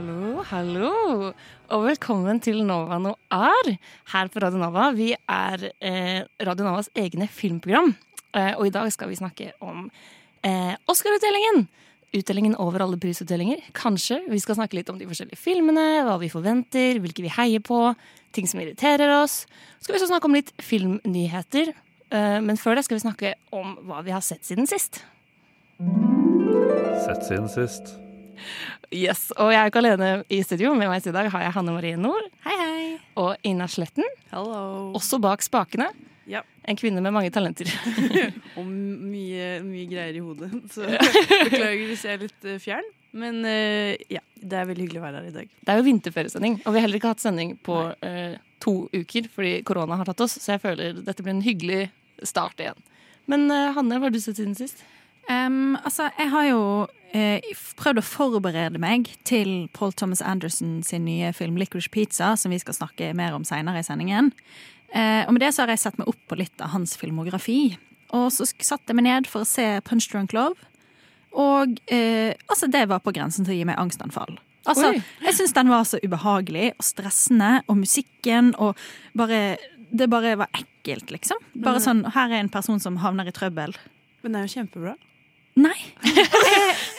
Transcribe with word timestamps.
Hallo, 0.00 0.40
hallo, 0.48 0.90
og 1.68 1.82
velkommen 1.84 2.38
til 2.40 2.62
Nova 2.64 2.96
Noir 3.02 3.66
her 4.14 4.30
på 4.32 4.40
Radio 4.40 4.56
Nova. 4.62 4.86
Vi 4.96 5.10
er 5.12 5.66
eh, 5.76 6.22
Radio 6.40 6.64
Novas 6.64 6.88
egne 6.96 7.28
filmprogram, 7.28 7.92
eh, 8.32 8.54
og 8.54 8.64
i 8.64 8.72
dag 8.72 8.88
skal 8.94 9.12
vi 9.12 9.18
snakke 9.18 9.50
om 9.60 9.90
eh, 10.40 10.72
Oscar-utdelingen. 10.88 11.66
Utdelingen 12.16 12.56
over 12.56 12.86
alle 12.86 12.96
prisutdelinger. 12.96 13.60
Kanskje 13.76 14.22
vi 14.30 14.40
skal 14.40 14.62
snakke 14.62 14.80
litt 14.80 14.88
om 14.88 14.96
de 14.96 15.04
forskjellige 15.10 15.36
filmene, 15.36 16.06
hva 16.08 16.16
vi 16.24 16.32
forventer, 16.32 17.04
hvilke 17.04 17.28
vi 17.28 17.36
heier 17.36 17.60
på, 17.60 17.84
ting 18.32 18.48
som 18.48 18.64
irriterer 18.64 19.18
oss. 19.20 19.42
Så 19.76 19.84
skal 19.84 19.98
vi 19.98 20.00
også 20.00 20.14
snakke 20.14 20.32
om 20.32 20.40
litt 20.40 20.56
filmnyheter, 20.64 21.74
eh, 22.08 22.38
men 22.40 22.56
før 22.56 22.80
det 22.80 22.88
skal 22.88 23.02
vi 23.02 23.08
snakke 23.10 23.38
om 23.52 23.76
hva 23.84 24.00
vi 24.08 24.16
har 24.16 24.24
sett 24.24 24.48
siden 24.48 24.64
sist. 24.64 25.04
Sett 27.04 27.26
siden 27.28 27.52
sist. 27.52 27.98
Yes, 28.90 29.28
Og 29.38 29.52
jeg 29.52 29.60
er 29.60 29.70
ikke 29.70 29.82
alene 29.82 30.10
i 30.32 30.40
studio. 30.42 30.74
Med 30.74 30.90
meg 30.90 31.06
i 31.06 31.14
dag 31.14 31.30
har 31.30 31.44
jeg 31.46 31.54
Hanne 31.54 31.74
Marie 31.74 31.98
Nord 32.00 32.26
Hei, 32.46 32.56
hei. 32.58 32.86
og 33.20 33.34
Ina 33.46 33.68
Sletten. 33.70 34.06
Hello. 34.32 34.90
Også 34.98 35.20
bak 35.22 35.44
spakene. 35.46 35.90
Ja. 36.30 36.42
En 36.68 36.78
kvinne 36.78 37.02
med 37.02 37.14
mange 37.14 37.30
talenter. 37.34 37.70
Og 38.58 38.66
mye, 38.66 39.58
mye 39.66 39.86
greier 39.90 40.18
i 40.18 40.22
hodet. 40.22 40.50
Så 40.74 40.86
beklager 40.86 41.86
hvis 41.88 42.04
jeg 42.06 42.18
er 42.18 42.24
litt 42.26 42.46
eh, 42.46 42.60
fjern. 42.62 42.86
Men 43.10 43.40
uh, 43.42 43.94
ja, 44.12 44.22
det 44.38 44.58
er 44.58 44.68
veldig 44.68 44.84
hyggelig 44.86 45.00
å 45.00 45.06
være 45.06 45.22
her 45.22 45.30
i 45.30 45.34
dag. 45.34 45.56
Det 45.58 45.72
er 45.72 45.80
jo 45.80 45.86
vinterferiesending, 45.88 46.60
og 46.62 46.70
vi 46.70 46.78
har 46.78 46.86
heller 46.86 47.00
ikke 47.00 47.10
hatt 47.10 47.24
sending 47.24 47.56
på 47.66 47.80
uh, 47.90 48.36
to 48.62 48.74
uker 48.94 49.26
fordi 49.32 49.56
korona 49.66 49.98
har 49.98 50.06
tatt 50.06 50.22
oss, 50.22 50.36
så 50.38 50.54
jeg 50.54 50.62
føler 50.62 51.00
dette 51.02 51.24
blir 51.26 51.34
en 51.34 51.42
hyggelig 51.42 51.80
start 52.22 52.62
igjen. 52.62 52.78
Men 53.30 53.48
uh, 53.50 53.72
Hanne, 53.74 53.98
hva 53.98 54.06
har 54.06 54.14
du 54.14 54.20
sett 54.22 54.38
siden 54.38 54.54
sist? 54.58 54.84
Um, 55.26 55.74
altså, 55.82 56.06
jeg 56.18 56.30
har 56.30 56.46
jo 56.52 56.62
prøvd 57.10 57.98
å 57.98 58.06
forberede 58.06 58.78
meg 58.78 59.08
til 59.26 59.68
Paul 59.74 59.92
Thomas 59.92 60.22
Anderson 60.22 60.82
sin 60.86 61.04
nye 61.04 61.32
film 61.34 61.56
'Licorice 61.58 61.90
Pizza', 61.90 62.36
som 62.38 62.50
vi 62.50 62.58
skal 62.58 62.74
snakke 62.74 63.14
mer 63.14 63.34
om 63.34 63.44
seinere 63.44 63.82
i 63.82 63.86
sendingen. 63.86 64.32
Eh, 64.94 65.22
og 65.26 65.34
med 65.34 65.42
det 65.42 65.52
så 65.54 65.62
har 65.62 65.74
jeg 65.74 65.84
sett 65.84 65.98
meg 65.98 66.10
opp 66.10 66.20
på 66.28 66.38
litt 66.38 66.62
av 66.62 66.72
hans 66.74 66.96
filmografi. 66.98 67.78
Og 68.16 68.30
så 68.34 68.46
satte 68.46 68.90
jeg 68.90 68.98
meg 68.98 69.06
ned 69.06 69.28
for 69.30 69.44
å 69.44 69.48
se 69.48 69.80
Punch 69.86 70.08
Drunk 70.10 70.34
Love. 70.34 70.58
Og 71.38 71.78
eh, 71.86 72.34
altså, 72.50 72.66
det 72.70 72.88
var 72.90 73.02
på 73.04 73.14
grensen 73.14 73.46
til 73.46 73.54
å 73.54 73.58
gi 73.60 73.66
meg 73.68 73.78
angstanfall. 73.78 74.38
Altså, 74.68 74.90
Oi. 74.92 75.02
jeg 75.24 75.36
syns 75.38 75.54
den 75.56 75.70
var 75.72 75.86
så 75.88 76.00
ubehagelig 76.02 76.72
og 76.74 76.84
stressende, 76.84 77.52
og 77.66 77.78
musikken 77.80 78.54
og 78.60 78.76
bare 79.16 79.58
Det 79.90 80.06
bare 80.06 80.36
var 80.38 80.46
ekkelt, 80.54 81.10
liksom. 81.10 81.38
Bare 81.64 81.80
sånn 81.82 82.04
Her 82.14 82.30
er 82.30 82.44
en 82.44 82.48
person 82.48 82.78
som 82.78 83.00
havner 83.02 83.26
i 83.26 83.32
trøbbel. 83.34 83.74
Men 84.22 84.32
det 84.32 84.38
er 84.38 84.46
jo 84.46 84.52
kjempebra. 84.60 84.92
Nei. 85.58 85.76
Jeg, 86.06 86.26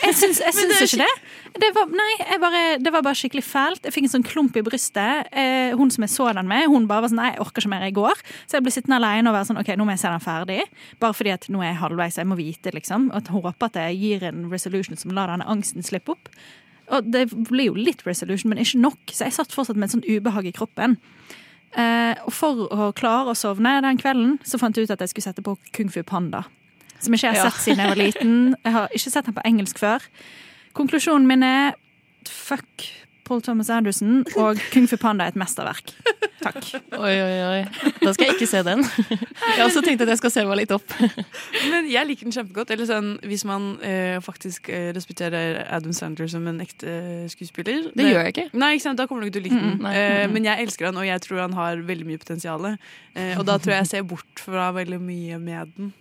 jeg 0.03 0.15
syns, 0.17 0.41
jeg 0.43 0.55
syns 0.59 0.81
ikke 0.85 1.05
det. 1.05 1.13
Det 1.61 1.67
var, 1.75 1.89
nei, 1.91 2.37
bare, 2.39 2.61
det 2.79 2.91
var 2.93 3.03
bare 3.03 3.17
skikkelig 3.17 3.43
fælt. 3.43 3.83
Jeg 3.83 3.95
fikk 3.95 4.07
en 4.07 4.13
sånn 4.13 4.25
klump 4.27 4.55
i 4.55 4.63
brystet. 4.63 5.27
Eh, 5.35 5.73
hun 5.75 5.91
som 5.91 6.05
jeg 6.05 6.13
så 6.13 6.29
den 6.35 6.47
med, 6.47 6.69
hun 6.71 6.87
bare 6.87 7.03
var 7.03 7.11
sånn 7.11 7.19
Nei, 7.19 7.33
jeg 7.33 7.43
orker 7.43 7.63
ikke 7.63 7.71
mer, 7.73 7.83
jeg 7.87 7.95
går. 7.97 8.21
Så 8.45 8.57
jeg 8.57 8.65
ble 8.65 8.73
sittende 8.73 8.99
alene 9.01 9.31
og 9.31 9.35
være 9.35 9.49
sånn 9.49 9.59
OK, 9.59 9.73
nå 9.75 9.87
må 9.87 9.95
jeg 9.95 10.03
se 10.03 10.13
den 10.13 10.23
ferdig. 10.23 10.61
Bare 11.03 11.17
fordi 11.17 11.33
at 11.35 11.47
nå 11.51 11.63
er 11.63 11.73
jeg 11.73 11.81
halvveis, 11.81 12.19
jeg 12.21 12.29
må 12.31 12.39
vite, 12.39 12.73
liksom. 12.75 13.09
Og 13.11 13.19
at 13.19 13.31
håper 13.35 13.67
at 13.67 13.81
jeg 13.83 13.99
gir 13.99 14.25
en 14.31 14.45
resolution 14.51 14.99
som 14.99 15.13
lar 15.15 15.33
denne 15.33 15.47
angsten 15.51 15.85
slippe 15.85 16.15
opp. 16.15 16.31
Og 16.91 17.11
det 17.11 17.27
blir 17.31 17.69
jo 17.69 17.75
litt 17.77 18.05
resolution, 18.07 18.51
men 18.51 18.63
ikke 18.63 18.79
nok. 18.83 19.01
Så 19.11 19.27
jeg 19.27 19.35
satt 19.35 19.55
fortsatt 19.55 19.79
med 19.79 19.89
et 19.89 19.95
sånn 19.97 20.07
ubehag 20.07 20.47
i 20.49 20.55
kroppen. 20.55 20.97
Eh, 21.75 22.15
og 22.27 22.33
for 22.35 22.65
å 22.71 22.89
klare 22.95 23.31
å 23.31 23.37
sovne 23.37 23.77
den 23.83 23.99
kvelden, 23.99 24.39
så 24.47 24.59
fant 24.59 24.75
jeg 24.75 24.87
ut 24.87 24.95
at 24.95 25.03
jeg 25.03 25.13
skulle 25.13 25.29
sette 25.29 25.45
på 25.45 25.55
Kung 25.75 25.91
Fu 25.91 26.01
Panda. 26.07 26.45
Som 27.01 27.13
ikke 27.17 27.27
jeg 27.31 27.35
har 27.35 27.45
Ja. 27.45 27.49
sett 27.51 27.61
siden 27.65 27.83
jeg 27.83 27.89
var 27.95 28.01
liten. 28.03 28.55
Jeg 28.63 28.73
har 28.77 28.87
ikke 28.93 29.11
sett 29.11 29.25
den 29.25 29.33
på 29.37 29.45
engelsk 29.45 29.79
før. 29.81 29.99
Konklusjonen 30.77 31.27
min 31.27 31.43
er 31.43 31.73
fuck 32.29 32.89
Paul 33.25 33.39
Thomas 33.41 33.69
Anderson, 33.69 34.25
og 34.35 34.57
Kung 34.73 34.87
Fu 34.89 34.97
Panda 34.99 35.23
er 35.23 35.31
et 35.31 35.37
mesterverk. 35.39 35.93
Takk. 36.41 36.57
Oi, 36.97 37.13
oi, 37.21 37.41
oi. 37.45 37.91
Da 38.01 38.11
skal 38.11 38.25
jeg 38.27 38.33
ikke 38.35 38.47
se 38.49 38.63
den. 38.65 38.81
Jeg 38.81 39.59
har 39.59 39.67
også 39.69 39.83
tenkt 39.85 40.01
at 40.03 40.09
jeg 40.09 40.17
skal 40.19 40.31
se 40.33 40.43
meg 40.49 40.57
litt 40.57 40.71
opp. 40.75 40.83
Men 41.69 41.85
jeg 41.87 42.07
liker 42.09 42.25
den 42.27 42.33
kjempegodt. 42.35 42.73
Eller 42.73 42.89
sånn, 42.89 43.11
hvis 43.29 43.45
man 43.47 43.77
eh, 43.85 44.17
faktisk 44.25 44.67
eh, 44.73 44.89
respekterer 44.97 45.61
Adam 45.71 45.93
Sandler 45.95 46.27
som 46.33 46.47
en 46.49 46.59
ekte 46.65 46.89
eh, 46.89 47.29
skuespiller. 47.31 47.91
Det 47.95 48.09
gjør 48.09 48.25
jeg 48.25 48.33
ikke. 48.35 48.47
Nei, 48.57 48.71
ikke 48.75 48.87
sant? 48.89 48.99
Da 48.99 49.05
kommer 49.07 49.21
du 49.23 49.29
ikke 49.29 49.37
til 49.37 49.45
å 49.45 49.47
like 49.47 49.61
den. 49.61 49.77
Mm. 49.79 49.87
Eh, 49.93 50.25
men 50.33 50.49
jeg 50.49 50.65
elsker 50.65 50.89
han, 50.89 50.97
og 50.99 51.07
jeg 51.07 51.23
tror 51.27 51.43
han 51.45 51.55
har 51.61 51.85
veldig 51.93 52.09
mye 52.09 52.23
potensial. 52.25 52.67
Eh, 53.15 53.37
og 53.37 53.45
da 53.47 53.59
tror 53.61 53.77
jeg 53.77 53.85
jeg 53.85 53.91
ser 53.93 54.09
bort 54.11 54.43
fra 54.43 54.71
veldig 54.75 54.99
mye 54.99 55.39
med 55.39 55.71
den. 55.77 55.93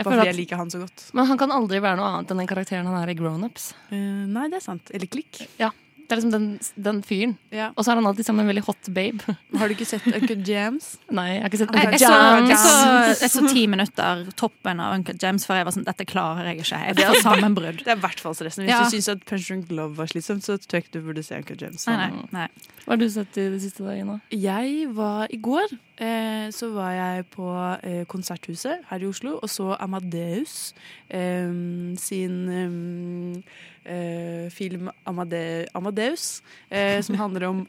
Jeg 0.00 0.06
Bare 0.08 0.16
fordi 0.16 0.24
at- 0.24 0.32
jeg 0.32 0.38
liker 0.40 0.56
han 0.62 0.70
så 0.72 0.80
godt. 0.80 1.04
Men 1.12 1.26
han 1.28 1.38
kan 1.44 1.52
aldri 1.52 1.78
være 1.84 2.00
noe 2.00 2.08
annet 2.14 2.32
enn 2.32 2.40
den 2.40 2.48
karakteren 2.48 2.88
han 2.88 2.96
er 3.02 3.12
i 3.12 3.18
Grown 3.20 3.44
Ups. 3.44 3.74
Eh, 3.92 3.96
nei, 4.32 4.48
det 4.48 4.62
er 4.62 4.64
sant. 4.64 4.90
Eller 4.96 5.06
klikk. 5.12 5.42
Ja, 5.60 5.68
det 6.10 6.16
er 6.16 6.18
liksom 6.22 6.32
den, 6.32 6.46
den 6.74 7.02
fyren. 7.06 7.36
Ja. 7.54 7.68
Og 7.76 7.84
så 7.84 7.92
er 7.92 8.00
han 8.00 8.06
alltid 8.08 8.24
sammen 8.26 8.40
med 8.42 8.48
en 8.48 8.56
veldig 8.56 8.64
hot 8.66 8.88
babe. 8.96 9.36
Har 9.60 9.68
du 9.70 9.74
ikke 9.76 9.86
sett 9.86 10.06
Uncle 10.08 10.38
Jams? 10.42 10.88
Nei, 11.12 11.26
jeg 11.36 11.42
har 11.44 11.50
ikke 11.52 11.60
sett 11.60 11.74
Jeg, 11.76 11.86
Uncut 11.86 12.00
jeg, 12.00 12.08
så, 12.08 12.48
jeg, 12.48 12.56
så, 12.64 13.20
jeg 13.26 13.30
så 13.36 13.42
ti 13.52 13.66
minutter 13.70 14.24
toppen 14.40 14.80
av 14.82 14.96
Uncle 14.96 15.14
James 15.22 15.44
før 15.46 15.60
jeg 15.60 15.68
var 15.68 15.76
sånn 15.76 15.84
Dette 15.86 16.06
klarer 16.10 16.48
jeg 16.50 16.64
ikke. 16.64 16.80
Jeg 16.88 16.96
får 16.98 17.20
sammenbrudd. 17.28 17.78
Det 17.84 17.92
er 17.94 18.00
i 18.00 18.04
hvert 18.08 18.24
fall 18.24 18.34
stressen. 18.40 18.64
Hvis 18.64 18.72
Ja. 18.74 18.80
du 18.88 18.96
syns 18.96 19.08
at 19.12 19.22
Punch 19.28 19.46
Drunk 19.52 19.70
Love 19.70 19.94
var 20.00 20.10
slitsomt, 20.10 20.42
så 20.48 20.56
tror 20.58 20.80
jeg 20.80 20.88
ikke 20.88 20.96
du 20.96 21.06
burde 21.12 21.22
se 21.28 21.36
Uncle 21.38 21.56
James. 21.60 21.86
Nei, 21.86 22.08
nei, 22.08 22.26
nei. 22.32 22.48
Hva 22.86 22.96
har 22.96 23.04
du 23.04 23.06
sett 23.12 23.36
i 23.38 23.46
det 23.52 23.60
siste, 23.62 23.84
da, 23.86 23.94
Ina? 24.00 24.18
Jeg 24.34 24.88
var 24.96 25.28
I 25.30 25.36
går 25.38 25.76
så 26.00 26.70
var 26.72 26.92
jeg 26.96 27.26
på 27.34 27.46
eh, 27.84 28.04
Konserthuset 28.08 28.86
her 28.88 29.02
i 29.02 29.08
Oslo 29.08 29.36
og 29.42 29.50
så 29.52 29.74
Amadeus 29.80 30.72
eh, 31.12 31.52
sin 32.00 32.36
eh, 32.48 33.42
eh, 33.84 34.50
film 34.50 34.88
Amade 35.06 35.66
Amadeus, 35.74 36.42
eh, 36.70 37.02
som 37.02 37.18
handler 37.22 37.48
om 37.48 37.66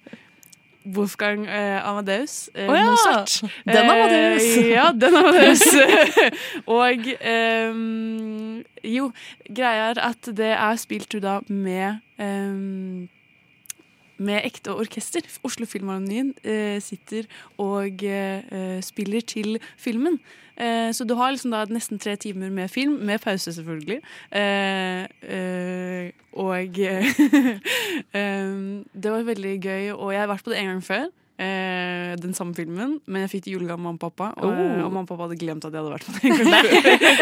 Wolfgang 0.85 1.45
eh, 1.45 1.77
Amadeus. 1.87 2.49
Eh, 2.55 2.69
Å 2.69 2.75
ja! 2.75 2.85
Mozart. 2.89 3.35
Den 3.67 3.83
Amadeus. 3.85 4.45
Eh, 4.57 4.69
ja, 4.71 4.87
den 4.97 5.17
Amadeus. 5.19 5.61
og 6.79 7.11
eh, 7.19 7.81
jo, 8.95 9.11
greia 9.45 9.91
er 9.91 10.01
at 10.09 10.31
det 10.37 10.53
er 10.55 10.79
spilt 10.81 11.19
da 11.21 11.39
med 11.51 11.99
eh, 12.17 13.09
med 14.21 14.45
ekte 14.47 14.75
orkester. 14.77 15.25
Oslo 15.47 15.67
Filmharmonien 15.69 16.33
eh, 16.43 16.77
sitter 16.83 17.27
og 17.61 18.03
eh, 18.05 18.79
spiller 18.85 19.25
til 19.25 19.57
filmen. 19.81 20.19
Eh, 20.61 20.91
så 20.93 21.07
du 21.07 21.15
har 21.17 21.33
liksom 21.33 21.53
da 21.55 21.63
nesten 21.71 21.99
tre 22.01 22.15
timer 22.21 22.51
med 22.53 22.69
film, 22.71 22.99
med 23.07 23.21
pause 23.23 23.53
selvfølgelig. 23.55 24.01
Eh, 24.31 25.07
eh, 25.37 26.11
og 26.37 26.77
eh, 26.91 28.51
det 28.93 29.15
var 29.15 29.25
veldig 29.31 29.55
gøy, 29.57 29.89
og 29.95 30.13
jeg 30.13 30.21
har 30.21 30.31
vært 30.31 30.45
på 30.45 30.53
det 30.53 30.61
en 30.61 30.71
gang 30.75 30.85
før. 30.85 31.09
Eh, 31.41 32.11
den 32.21 32.35
samme 32.37 32.53
filmen, 32.53 32.99
men 33.09 33.23
jeg 33.23 33.31
fikk 33.31 33.45
det 33.47 33.53
julegave 33.55 33.79
av 33.79 33.81
mamma 33.81 33.97
og 33.97 34.03
pappa. 34.03 34.27
Og, 34.37 34.51
Oh. 34.51 34.83
og 34.85 34.91
mamma 34.91 35.01
og 35.01 35.09
pappa 35.09 35.25
hadde 35.25 35.39
glemt 35.41 35.65
at 35.65 35.73
jeg 35.73 35.81
hadde 35.81 35.93
vært 35.95 36.05
på 36.05 36.11
det 36.13 36.21
en 36.29 36.35
gang. 36.37 36.51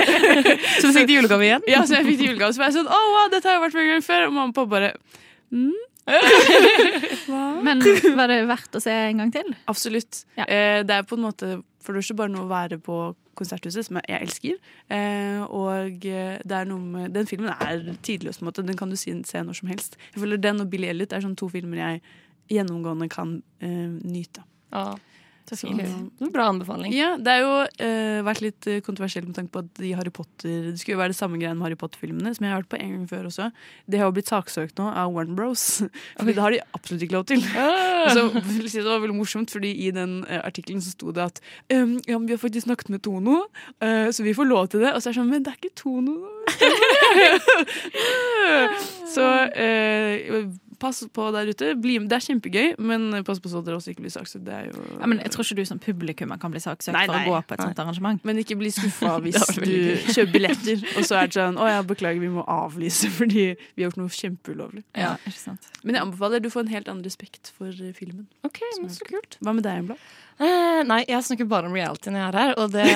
Så 0.81 0.90
du 0.90 0.98
fikk 0.98 1.07
det 1.07 1.16
julegave 1.16 1.45
igjen? 1.48 1.63
Ja, 1.72 1.86
så 1.88 2.00
jeg 2.00 2.10
fikk 2.10 2.19
det 2.19 2.28
julegave. 2.28 2.52
Så 2.52 2.60
var 2.60 2.68
jeg 2.68 2.81
sånn, 2.81 2.90
å 2.92 3.00
wow, 3.13 3.30
dette 3.31 3.48
har 3.48 3.56
jeg 3.56 3.63
vært 3.63 3.78
på 3.78 3.84
en 3.86 3.92
gang 3.94 4.04
før. 4.04 4.25
Og 4.28 4.34
mamma 4.36 4.50
og 4.52 4.57
pappa 4.57 4.74
bare 4.74 4.92
mm. 5.56 5.78
Men 7.66 7.84
var 8.18 8.31
det 8.31 8.40
verdt 8.50 8.78
å 8.78 8.81
se 8.84 8.94
en 8.94 9.24
gang 9.24 9.34
til? 9.34 9.50
Absolutt. 9.72 10.24
Eh, 10.38 10.81
det 10.88 10.96
er 10.96 11.07
på 11.07 11.18
en 11.19 11.25
måte 11.28 11.57
for 11.80 11.96
det 11.96 12.01
er 12.01 12.10
ikke 12.10 12.19
bare 12.19 12.34
noe 12.34 12.44
å 12.44 12.51
være 12.51 12.78
på 12.84 12.96
Konserthuset, 13.40 13.86
som 13.88 13.98
jeg 14.01 14.19
elsker. 14.19 14.57
Eh, 14.92 15.40
og 15.48 16.04
eh, 16.06 16.42
det 16.44 16.57
er 16.57 16.68
noe 16.68 16.84
med, 16.84 17.13
den 17.16 17.30
filmen 17.30 17.54
er 17.54 17.86
tidløs. 18.04 18.42
på 18.42 18.44
en 18.44 18.50
måte. 18.50 18.66
Den 18.68 18.78
kan 18.78 18.92
du 18.92 18.98
se 19.00 19.16
når 19.16 19.62
som 19.62 19.72
helst. 19.72 19.96
Jeg 20.13 20.22
føler 20.22 20.42
Den 20.44 20.60
og 20.60 20.68
Billy 20.69 20.90
Elliot 20.92 21.16
er 21.16 21.24
sånn 21.24 21.38
to 21.40 21.48
filmer 21.50 21.80
jeg 21.80 22.02
gjennomgående 22.52 23.07
kan 23.13 23.38
nyte. 23.62 24.44
Ja, 24.74 24.98
Var 25.51 26.31
Bra 26.34 26.48
anbefaling. 26.51 26.94
Ja, 26.94 27.13
det 27.19 27.34
har 27.34 27.42
jo 27.44 27.54
uh, 27.66 28.19
vært 28.28 28.42
litt 28.44 28.68
eh, 28.69 28.81
kontroversielt 28.86 29.28
med 29.30 29.38
tanke 29.38 29.51
på 29.54 29.63
at 29.63 29.69
de 29.80 29.92
Harry 29.98 30.12
Potter 30.13 30.69
Det 30.69 30.78
skulle 30.81 30.98
jo 30.98 31.01
være 31.01 31.13
det 31.13 31.19
samme 31.19 31.40
greia 31.42 31.56
med 31.56 31.66
Harry 31.66 31.78
Potter-filmene, 31.80 32.34
som 32.36 32.46
jeg 32.46 32.54
har 32.54 32.62
hørt 32.62 32.72
på 32.72 32.80
en 32.80 32.92
gang 32.96 33.06
før 33.10 33.24
også. 33.31 33.46
Det 33.90 33.98
har 34.01 34.10
jo 34.10 34.16
blitt 34.18 34.31
saksøkt 34.31 34.75
nå 34.80 34.86
av 34.92 35.07
Warren 35.16 35.38
Bros. 35.38 35.66
Fordi 36.19 36.38
det 36.38 36.46
har 36.46 36.56
de 36.56 36.62
absolutt 36.78 37.04
ikke 37.07 37.18
lov 37.18 37.25
til. 37.31 37.40
Ah. 37.57 38.12
Så 38.16 38.22
vil 38.36 38.69
det 38.69 38.86
var 38.86 39.04
veldig 39.04 39.18
morsomt, 39.18 39.51
fordi 39.51 39.72
i 39.88 39.90
den 39.96 40.12
uh, 40.30 40.40
artikkelen 40.46 40.81
så 40.84 40.94
sto 40.94 41.07
det 41.16 41.24
at 41.25 41.38
um, 41.74 41.98
ja, 42.07 42.16
men 42.16 42.28
vi 42.30 42.36
har 42.36 42.42
faktisk 42.42 42.68
snakket 42.68 42.92
med 42.94 43.02
Tono, 43.06 43.36
uh, 43.84 44.07
så 44.13 44.19
vi 44.24 44.36
får 44.38 44.48
lov 44.48 44.69
til 44.72 44.80
det. 44.86 44.92
Og 44.94 45.02
så 45.02 45.10
er 45.10 45.13
det 45.13 45.19
sånn, 45.19 45.31
men 45.34 45.45
det 45.45 45.52
er 45.52 45.60
ikke 45.60 45.78
Tono. 45.78 46.16
så 49.16 49.25
eh, 49.54 50.45
pass 50.80 51.02
på 51.14 51.26
der 51.36 51.50
ute. 51.52 51.74
Bli, 51.80 51.98
det 52.10 52.16
er 52.18 52.24
kjempegøy, 52.26 52.76
men 52.80 53.10
pass 53.28 53.42
på 53.44 53.52
så 53.52 53.62
dere 53.66 53.78
også 53.80 53.94
ikke 53.94 54.06
blir 54.06 54.14
saksøkt. 54.14 54.46
Det 54.48 54.54
er 54.56 54.70
jo 54.70 54.84
Ja, 55.00 55.10
men 55.12 55.20
jeg 55.24 55.34
tror 55.34 55.46
ikke 55.46 55.60
du 55.60 55.70
som 55.70 55.81
publikum 55.84 56.34
kan 56.40 56.54
bli 56.54 56.62
saksøkt 56.64 56.96
Nei, 56.96 57.06
for 57.10 57.18
å 57.20 57.24
gå 57.28 57.42
på 57.50 57.58
et 57.58 57.64
Nei. 57.64 57.68
sånt 57.70 57.81
arrangement. 57.84 58.24
Men 58.28 58.42
ikke 58.42 58.58
bli 58.60 58.72
skuffa 58.76 59.18
hvis 59.26 59.40
du 59.60 59.74
kjøper 60.14 60.31
billetter, 60.36 60.86
og 60.96 61.08
så 61.10 61.20
er 61.22 61.30
det 61.31 61.38
sånn 61.40 61.60
Å 61.60 61.70
ja, 61.70 61.84
beklager, 61.88 62.24
vi 62.24 62.31
må 62.34 62.46
avlyse 62.50 63.12
fordi 63.20 63.46
vi 63.60 63.84
har 63.84 63.90
gjort 63.90 64.02
noe 64.02 64.16
kjempeulovlig. 64.20 64.86
Ja, 64.98 65.16
ikke 65.26 65.42
sant? 65.42 65.70
Men 65.84 66.00
jeg 66.00 66.08
anbefaler 66.08 66.44
du 66.44 66.50
får 66.54 66.68
en 66.68 66.74
helt 66.74 66.90
annen 66.92 67.06
respekt 67.06 67.54
for 67.58 67.76
filmen. 67.98 68.28
Ok, 68.48 68.62
men 68.80 68.92
så 68.94 69.08
kult. 69.08 69.40
Hva 69.44 69.56
med 69.56 69.68
deg, 69.68 69.84
Embla? 69.84 70.00
Eh, 70.40 70.82
nei, 70.88 71.02
jeg 71.10 71.26
snakker 71.28 71.50
bare 71.52 71.68
om 71.68 71.76
reality 71.76 72.14
når 72.14 72.22
jeg 72.22 72.30
er 72.30 72.40
her. 72.40 72.54
Og 72.64 72.72
det 72.72 72.88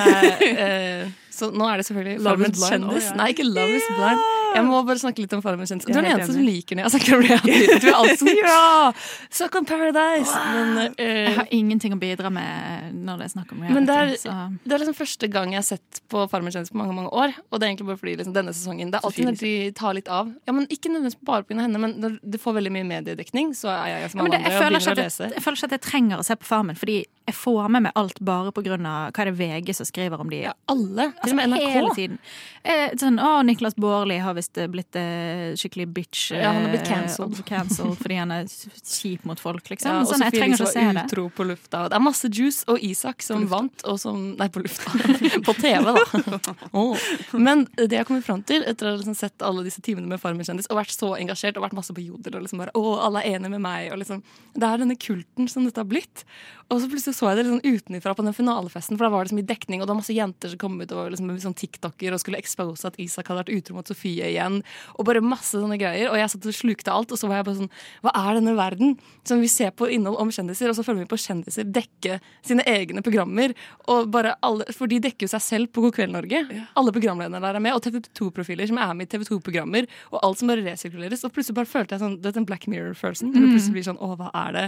eh, 0.48 1.12
så 1.34 1.48
nå 1.50 1.66
er 1.66 1.80
det 1.80 1.84
selvfølgelig 1.88 2.22
Love 2.22 2.46
is 2.46 2.62
kjendis. 2.62 3.10
Nei, 3.18 3.28
ikke 3.34 3.44
Love 3.48 3.74
is 3.74 3.86
blind. 3.98 4.20
Jeg 4.54 4.62
må 4.68 4.78
bare 4.86 5.00
snakke 5.02 5.24
litt 5.24 5.32
om 5.34 5.40
Farmen 5.42 5.66
kjendis. 5.66 5.88
Du 5.88 5.96
er 5.96 6.04
den 6.04 6.12
eneste 6.12 6.36
som 6.36 6.44
liker 6.46 6.78
når 6.78 6.86
jeg 6.86 6.92
snakker 6.94 7.16
om 7.16 7.24
reality. 7.24 7.78
Du 7.82 7.86
er 7.90 7.96
alltid 7.98 8.38
ja! 8.38 8.92
Suck 9.34 9.56
on 9.58 9.66
Paradise! 9.66 10.30
Men, 10.54 10.94
Jeg 10.94 11.24
eh, 11.26 11.38
har 11.40 11.48
ingenting 11.56 11.96
å 11.96 11.98
bidra 11.98 12.30
med 12.30 12.92
når 12.94 13.18
det 13.18 13.26
er 13.26 13.32
snakk 13.32 13.50
om 13.50 13.64
Men 13.64 13.88
det 13.88 13.96
er- 13.96 14.12
reality. 14.12 14.60
det 14.62 14.76
er 14.76 14.84
liksom 14.84 14.98
første 15.00 15.30
gang 15.34 15.56
jeg 15.56 15.58
har 15.58 15.66
sett 15.66 16.00
på 16.12 16.22
Farmen 16.30 16.54
kjendis 16.54 16.70
på 16.70 16.78
mange 16.78 16.94
mange 16.94 17.10
år. 17.10 17.34
Og 17.50 17.58
det 17.58 17.66
er 17.66 17.72
egentlig 17.72 17.88
bare 17.90 18.00
fordi 18.04 18.14
liksom, 18.20 18.36
denne 18.36 18.54
sesongen 18.54 18.94
Det 18.94 19.00
er 19.00 19.08
alltid 19.10 19.28
når 19.32 19.40
de 19.42 19.52
tar 19.82 19.98
litt 19.98 20.12
av. 20.20 20.30
Ja, 20.46 20.54
men 20.54 20.70
Ikke 20.70 20.92
nødvendigvis 20.92 21.18
bare 21.26 21.42
pga. 21.48 21.58
henne, 21.64 21.82
men 21.82 21.98
når 22.04 22.20
du 22.22 22.38
får 22.38 22.60
veldig 22.60 22.74
mye 22.78 22.86
mediedekning, 22.94 23.50
så 23.58 23.74
er 23.74 23.90
jeg 23.96 24.14
som 24.14 24.22
alle 24.22 24.38
ja, 24.38 24.44
andre 24.44 24.54
og 24.54 24.70
begynner 24.70 24.94
å 24.94 25.02
lese. 25.02 25.26
jeg, 25.26 25.34
jeg 25.34 25.46
føler 25.48 25.58
ikke 25.58 25.72
at 25.72 25.76
jeg 25.80 25.84
trenger 25.90 26.22
å 26.22 26.28
se 26.30 26.38
på 26.38 26.46
Farmen, 26.52 26.78
fordi 26.78 27.00
jeg 27.02 27.33
får 27.36 27.68
med 27.74 27.86
meg 27.86 27.96
alt 27.98 28.20
bare 28.24 28.50
av 28.50 28.56
hva 28.56 29.22
er 29.24 29.30
det 29.30 29.36
VG 29.38 29.74
som 29.76 29.88
skriver 29.88 30.20
om 30.20 30.30
de. 30.30 30.42
Ja, 30.46 30.54
alle. 30.70 31.10
Til 31.22 31.34
og 31.34 31.38
med 31.38 31.54
Altså, 31.54 31.70
hele 31.70 31.94
tiden. 31.94 32.18
Eh, 32.64 32.94
sånn, 32.98 33.18
å, 33.20 33.30
Niklas 33.44 33.76
Baarli 33.76 34.16
har 34.24 34.34
visst 34.36 34.58
eh, 34.58 34.68
blitt 34.72 34.96
eh, 34.96 35.52
skikkelig 35.58 35.86
bitch. 35.94 36.22
Ja, 36.32 36.54
han 36.54 36.64
har 36.64 36.72
blitt 36.72 36.86
eh, 36.86 36.94
cancelled. 36.94 37.38
og 37.38 37.46
cancelled 37.50 37.98
fordi 38.00 38.18
han 38.22 38.32
er 38.34 38.48
kjip 38.48 39.26
mot 39.28 39.40
folk, 39.40 39.68
liksom. 39.70 39.90
Ja, 39.90 40.00
og 40.02 40.10
sånn, 40.10 40.24
jeg 40.24 40.36
trenger 40.38 40.58
ikke 40.58 40.68
å 40.70 40.72
se 40.72 40.86
det. 40.86 41.04
utro 41.10 41.26
på 41.36 41.46
lufta. 41.50 41.84
Det 41.92 41.98
er 41.98 42.04
masse 42.04 42.30
juice 42.32 42.64
og 42.72 42.80
Isak 42.84 43.24
som 43.24 43.46
vant, 43.50 43.84
og 43.84 44.00
som 44.00 44.22
Nei, 44.34 44.48
på 44.52 44.64
lufta. 44.64 44.90
på 45.46 45.56
TV, 45.60 45.92
da. 45.92 46.24
oh. 46.80 47.08
Men 47.36 47.66
det 47.76 47.90
jeg 47.92 48.02
har 48.02 48.08
kommet 48.08 48.26
fram 48.26 48.42
til 48.46 48.64
etter 48.66 48.88
å 48.88 48.94
ha 48.94 49.02
liksom 49.02 49.18
sett 49.18 49.44
alle 49.44 49.64
disse 49.66 49.84
timene 49.84 50.08
med 50.10 50.22
Farmen 50.22 50.46
kjendis 50.46 50.70
og 50.72 50.80
vært 50.80 50.94
så 50.94 51.12
engasjert 51.18 51.58
og 51.60 51.66
vært 51.66 51.76
masse 51.76 51.94
på 51.94 52.02
Jodel 52.04 52.38
og 52.38 52.46
liksom 52.46 52.62
bare 52.62 52.74
Å, 52.74 52.84
alle 53.06 53.22
er 53.22 53.36
enige 53.38 53.54
med 53.54 53.64
meg. 53.64 53.90
Og 53.92 54.00
liksom, 54.00 54.24
det 54.56 54.68
er 54.68 54.82
denne 54.82 54.98
kulten 54.98 55.50
som 55.50 55.68
dette 55.68 55.82
har 55.82 55.88
blitt. 55.90 56.24
Og 56.72 56.80
så 56.80 56.88
plutselig 56.90 57.18
så 57.18 57.23
jeg 57.30 57.38
det 57.38 57.44
liksom 57.46 57.78
utenfra 57.78 58.14
på 58.16 58.24
den 58.26 58.36
finalefesten, 58.36 58.98
for 58.98 59.06
da 59.06 59.12
var 59.14 59.24
det 59.24 59.32
så 59.32 59.38
mye 59.38 59.48
dekning, 59.48 59.80
og 59.80 59.86
det 59.86 59.94
var 59.94 60.00
masse 60.00 60.16
jenter 60.16 60.52
som 60.52 60.60
kom 60.60 60.76
ut 60.80 60.90
og 60.90 60.98
var 60.98 61.12
liksom 61.14 61.28
med 61.30 61.42
sånn 61.42 61.56
TikToker 61.58 62.14
og 62.14 62.22
skulle 62.22 62.40
expose 62.40 62.88
at 62.88 62.98
Isak 63.02 63.30
hadde 63.30 63.42
vært 63.42 63.54
utro 63.56 63.78
mot 63.78 63.90
Sofie 63.90 64.30
igjen, 64.30 64.60
og 64.96 65.08
bare 65.08 65.22
masse 65.24 65.54
sånne 65.54 65.78
greier. 65.80 66.10
Og 66.10 66.18
jeg 66.20 66.32
satt 66.32 66.48
og 66.50 66.56
slukte 66.56 66.94
alt, 66.94 67.14
og 67.14 67.20
så 67.20 67.30
var 67.30 67.40
jeg 67.40 67.48
bare 67.48 67.60
sånn 67.62 67.72
Hva 68.04 68.14
er 68.20 68.38
denne 68.38 68.56
verden 68.58 68.96
som 69.26 69.42
vi 69.42 69.50
ser 69.52 69.72
på 69.76 69.88
innhold 69.92 70.20
om 70.22 70.32
kjendiser, 70.34 70.70
og 70.70 70.78
så 70.78 70.84
følger 70.86 71.04
vi 71.06 71.12
på 71.12 71.20
kjendiser 71.20 71.68
dekke 71.68 72.18
sine 72.44 72.64
egne 72.70 73.04
programmer, 73.04 73.54
og 73.90 74.10
bare 74.14 74.36
alle 74.44 74.66
For 74.74 74.90
de 74.90 75.00
dekker 75.04 75.26
jo 75.26 75.32
seg 75.34 75.44
selv 75.44 75.72
på 75.74 75.84
God 75.84 75.96
kveld 75.98 76.14
Norge. 76.14 76.42
Alle 76.78 76.94
programlederne 76.94 77.42
der 77.42 77.58
er 77.58 77.62
med, 77.64 77.76
og 77.76 77.84
TV 77.84 78.00
2-profiler 78.16 78.68
som 78.70 78.80
er 78.80 78.92
med 78.96 79.08
i 79.08 79.12
TV 79.14 79.26
2-programmer, 79.28 79.88
og 80.12 80.20
alt 80.22 80.40
som 80.40 80.50
bare 80.50 80.64
resirkuleres. 80.66 81.24
Og 81.26 81.34
plutselig 81.34 81.58
bare 81.58 81.70
følte 81.70 81.96
jeg 81.96 82.04
sånn 82.04 82.18
Det 82.22 82.30
er 82.30 82.38
den 82.38 82.48
Black 82.48 82.68
Mirror-følelsen. 82.70 83.32
Mm. 83.34 83.50
plutselig 83.54 83.78
blir 83.78 83.88
sånn 83.88 84.00
Å, 84.02 84.14
hva 84.18 84.30
er 84.44 84.56
det? 84.56 84.66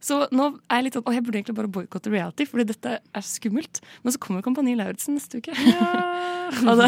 Så 0.00 0.22
nå 0.34 0.48
er 0.68 0.80
jeg 0.80 0.86
litt 0.86 0.98
sånn 0.98 1.06
Å, 1.06 1.14
jeg 1.14 1.24
burde 1.24 1.40
egentlig 1.40 1.56
bare 1.56 1.70
boikotte 1.72 2.12
reality, 2.12 2.46
fordi 2.48 2.66
dette 2.72 2.96
er 3.00 3.26
skummelt. 3.26 3.80
Men 4.04 4.14
så 4.14 4.20
kommer 4.22 4.44
Kompani 4.44 4.76
Lauritzen 4.78 5.16
neste 5.16 5.40
uke. 5.40 5.54
Ja. 5.66 5.88
altså. 6.70 6.86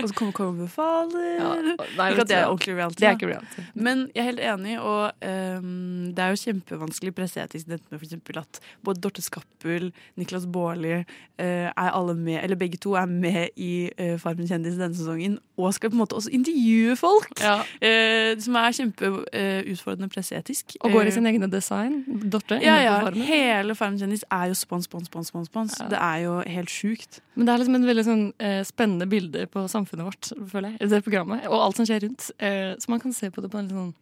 Og 0.00 0.08
så 0.10 0.14
kommer 0.16 0.34
Kåre 0.36 0.52
befaler. 0.58 1.28
ja, 1.38 1.50
nei, 1.96 2.10
ikke 2.12 2.24
at 2.24 2.30
det 2.30 2.36
er 2.36 2.48
ordentlig 2.48 2.76
reality. 2.76 3.00
det 3.00 3.08
er 3.08 3.16
ikke 3.18 3.30
reality. 3.30 3.64
Men 3.74 4.04
jeg 4.14 4.22
er 4.22 4.28
helt 4.28 4.44
enig, 4.52 4.76
og 4.80 5.26
um, 5.62 6.10
det 6.16 6.24
er 6.24 6.34
jo 6.34 6.40
kjempevanskelig 6.44 7.14
presseetisk 7.16 7.70
dette 7.70 7.86
med 7.90 8.02
eksempel 8.04 8.40
at 8.42 8.60
både 8.86 9.02
Dorte 9.04 9.24
Skappel, 9.24 9.90
Niklas 10.20 10.46
Baarli 10.50 10.98
uh, 11.00 11.04
er 11.40 11.90
alle 11.90 12.16
med, 12.18 12.40
eller 12.42 12.60
begge 12.60 12.80
to 12.80 12.96
er 12.98 13.08
med 13.10 13.56
i 13.56 13.88
uh, 13.94 14.16
Farmen 14.20 14.48
kjendis 14.50 14.78
denne 14.80 14.96
sesongen, 14.96 15.38
og 15.60 15.74
skal 15.76 15.92
på 15.92 15.98
en 15.98 16.02
måte 16.02 16.18
også 16.18 16.32
intervjue 16.36 16.96
folk! 17.00 17.32
Ja. 17.40 17.60
Uh, 17.80 18.36
som 18.40 18.56
er 18.60 18.76
kjempeutfordrende 18.76 20.10
presseetisk. 20.12 20.76
Og 20.80 20.94
går 20.94 21.10
i 21.10 21.14
sin 21.14 21.28
egne 21.28 21.48
design. 21.50 22.02
Dorte. 22.40 22.58
ja, 22.64 22.76
ja. 22.82 22.96
Farmen. 23.04 23.26
Hele 23.28 23.76
Farmen 23.78 24.00
kjendis 24.00 24.24
er 24.32 24.50
jo 24.50 24.58
spons, 24.58 24.88
spons, 24.90 25.06
spons. 25.12 25.30
spons, 25.32 25.48
spons. 25.52 25.78
Ja. 25.80 25.88
Det 25.92 26.00
er 26.00 26.18
jo 26.24 26.36
helt 26.56 26.72
sjukt. 26.72 27.20
Men 27.36 27.46
det 27.48 27.54
er 27.54 27.62
liksom 27.62 27.78
en 27.80 27.88
veldig 27.92 28.06
sånn, 28.10 28.26
eh, 28.42 28.60
spennende 28.68 29.08
bilde 29.10 29.46
på 29.52 29.64
samfunnet 29.70 30.08
vårt, 30.08 30.32
føler 30.50 30.74
jeg. 30.76 30.90
Det 30.90 31.02
programmet, 31.06 31.46
Og 31.48 31.58
alt 31.60 31.76
som 31.80 31.86
skjer 31.88 32.06
rundt. 32.08 32.30
Eh, 32.38 32.74
så 32.80 32.88
man 32.92 33.00
kan 33.00 33.12
se 33.12 33.30
på 33.30 33.42
det 33.44 33.50
på 33.52 33.58
en 33.60 33.68
litt 33.68 33.76
sånn 33.76 33.92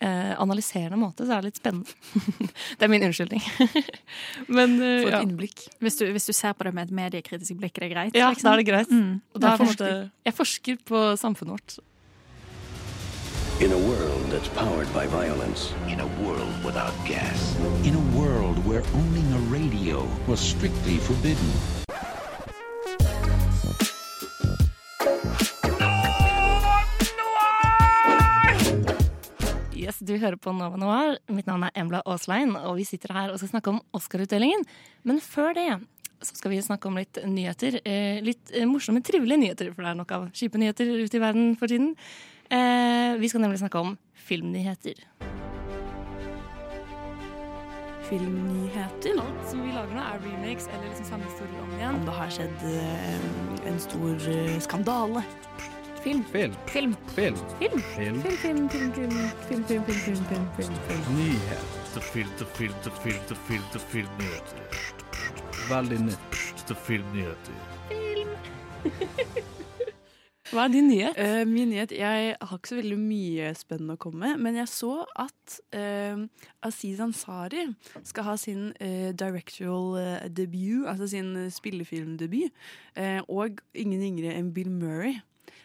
eh, 0.00 0.34
analyserende 0.40 0.98
måte. 1.00 1.26
Så 1.26 1.34
er 1.34 1.42
det 1.42 1.50
litt 1.52 1.60
spennende. 1.60 1.90
det 2.78 2.86
er 2.86 2.92
min 2.92 3.02
unnskyldning. 3.08 3.42
Men 4.58 4.76
eh, 4.78 5.02
For 5.02 5.10
et 5.10 5.16
ja. 5.16 5.22
innblikk. 5.26 5.66
Hvis 5.82 5.98
du, 6.00 6.06
hvis 6.14 6.28
du 6.28 6.32
ser 6.36 6.54
på 6.58 6.68
det 6.68 6.74
med 6.76 6.88
et 6.88 6.94
mediekritisk 7.00 7.58
blikk, 7.60 7.78
er 7.78 7.86
det 7.88 7.92
greit? 7.94 8.18
ja, 8.18 8.30
liksom? 8.32 8.48
da 8.48 8.54
er 8.54 8.62
det 8.62 8.68
greit. 8.70 8.90
Mm. 8.94 9.20
Og 9.34 9.40
da 9.42 9.56
Det 9.56 9.68
er 9.68 9.68
er 9.68 10.08
på 10.08 10.26
jeg 10.30 10.34
forsker 10.38 10.80
på 10.88 11.04
samfunnet 11.20 11.56
vårt. 11.58 11.78
In 13.60 13.72
a 13.72 13.76
world 13.76 14.30
that's 14.30 14.46
powered 14.54 14.86
by 14.94 15.06
violence, 15.08 15.74
In 15.88 15.98
a 15.98 16.06
world 16.22 16.54
without 16.64 16.94
gas. 17.04 17.56
In 17.82 17.94
a 17.96 18.04
world 18.16 18.56
where 18.64 18.84
owning 18.94 19.32
a 19.34 19.40
radio 19.50 20.06
was 20.28 20.38
strictly 20.38 20.98
forbidden. 20.98 21.50
Yes, 29.74 29.98
Du 29.98 30.16
hører 30.18 30.36
på 30.36 30.52
Nova 30.52 30.76
Noir. 30.76 31.18
Mitt 31.26 31.46
navn 31.46 31.62
er 31.64 31.70
Embla 31.74 32.02
Aaslein, 32.06 32.54
og 32.54 32.76
vi 32.76 32.84
sitter 32.84 33.12
her 33.12 33.32
og 33.32 33.42
skal 33.42 33.48
snakke 33.56 33.74
om 33.74 33.82
Oscar-utdelingen. 33.92 34.62
Men 35.02 35.18
før 35.20 35.52
det 35.58 35.80
så 36.22 36.34
skal 36.34 36.50
vi 36.50 36.62
snakke 36.62 36.88
om 36.90 36.96
litt 36.98 37.18
nyheter. 37.26 37.80
Eh, 37.86 38.18
litt 38.22 38.50
eh, 38.54 38.66
morsomme, 38.66 39.02
trivelige 39.02 39.38
nyheter, 39.38 39.70
for 39.74 39.82
det 39.82 39.92
er 39.92 39.98
nok 39.98 40.14
av 40.14 40.26
kjipe 40.34 40.58
nyheter 40.58 40.90
ute 40.98 41.18
i 41.18 41.22
verden 41.22 41.54
for 41.58 41.70
tiden. 41.70 41.94
Eh, 42.50 43.20
vi 43.20 43.28
skal 43.28 43.40
nemlig 43.40 43.58
snakke 43.60 43.78
om 43.78 43.98
filmnyheter. 44.14 44.94
Filmnyheter. 48.08 49.18
Alt 49.20 49.50
som 49.50 49.60
vi 49.62 49.72
lager 49.74 49.92
nå, 49.92 50.00
er 50.00 50.22
remakes 50.24 50.68
eller 50.72 50.86
liksom 50.88 51.04
samme 51.10 51.24
historie 51.28 51.60
om 51.62 51.74
igjen. 51.76 51.98
Om 51.98 52.06
det 52.08 52.14
har 52.16 52.30
skjedd 52.32 52.64
eh, 52.70 53.68
en 53.68 53.80
stor 53.84 54.28
eh, 54.32 54.54
skandale. 54.64 55.24
Film. 56.02 56.24
Film. 56.32 56.54
Film. 56.66 56.96
Film. 57.14 57.36
Film. 57.58 57.82
Film. 57.96 58.22
Film, 58.22 58.38
film, 58.38 58.68
film, 58.68 58.92
film, 58.92 58.92
film, 58.92 59.10
film, 59.48 59.64
film, 59.68 59.84
film, 59.84 60.24
film, 60.24 60.48
film, 60.56 60.76
film. 60.88 61.04
Nyheter. 61.18 62.00
Filter, 62.00 62.46
filter, 62.54 62.90
filter, 63.02 63.36
filter, 63.46 63.78
film 63.78 64.08
film 64.08 64.08
filmnyheter. 64.16 64.58
Veldig 65.68 66.00
nytt 66.00 66.34
Filmnyheter. 66.86 67.54
filmnyheter. 67.88 69.58
Hva 70.48 70.64
er 70.64 70.72
din 70.72 70.88
nyhet? 70.88 71.18
Uh, 71.18 71.44
min 71.48 71.68
nyhet 71.68 71.92
Jeg 71.92 72.36
har 72.40 72.56
ikke 72.56 72.70
så 72.70 72.78
veldig 72.78 72.98
mye 73.00 73.52
spennende 73.58 73.98
å 73.98 74.00
komme 74.00 74.22
med, 74.24 74.42
men 74.46 74.56
jeg 74.56 74.70
så 74.72 74.92
at 75.18 75.58
uh, 75.76 76.24
Aziz 76.64 77.02
Ansari 77.04 77.66
skal 78.08 78.28
ha 78.30 78.36
sin 78.40 78.70
uh, 78.80 79.10
directorial 79.12 80.28
debut, 80.32 80.86
altså 80.88 81.10
sin 81.10 81.34
spillefilmdebut, 81.52 82.54
og 83.28 83.60
ingen 83.78 84.02
yngre 84.02 84.32
enn 84.34 84.52
Bill 84.54 84.70
Murray 84.72 85.18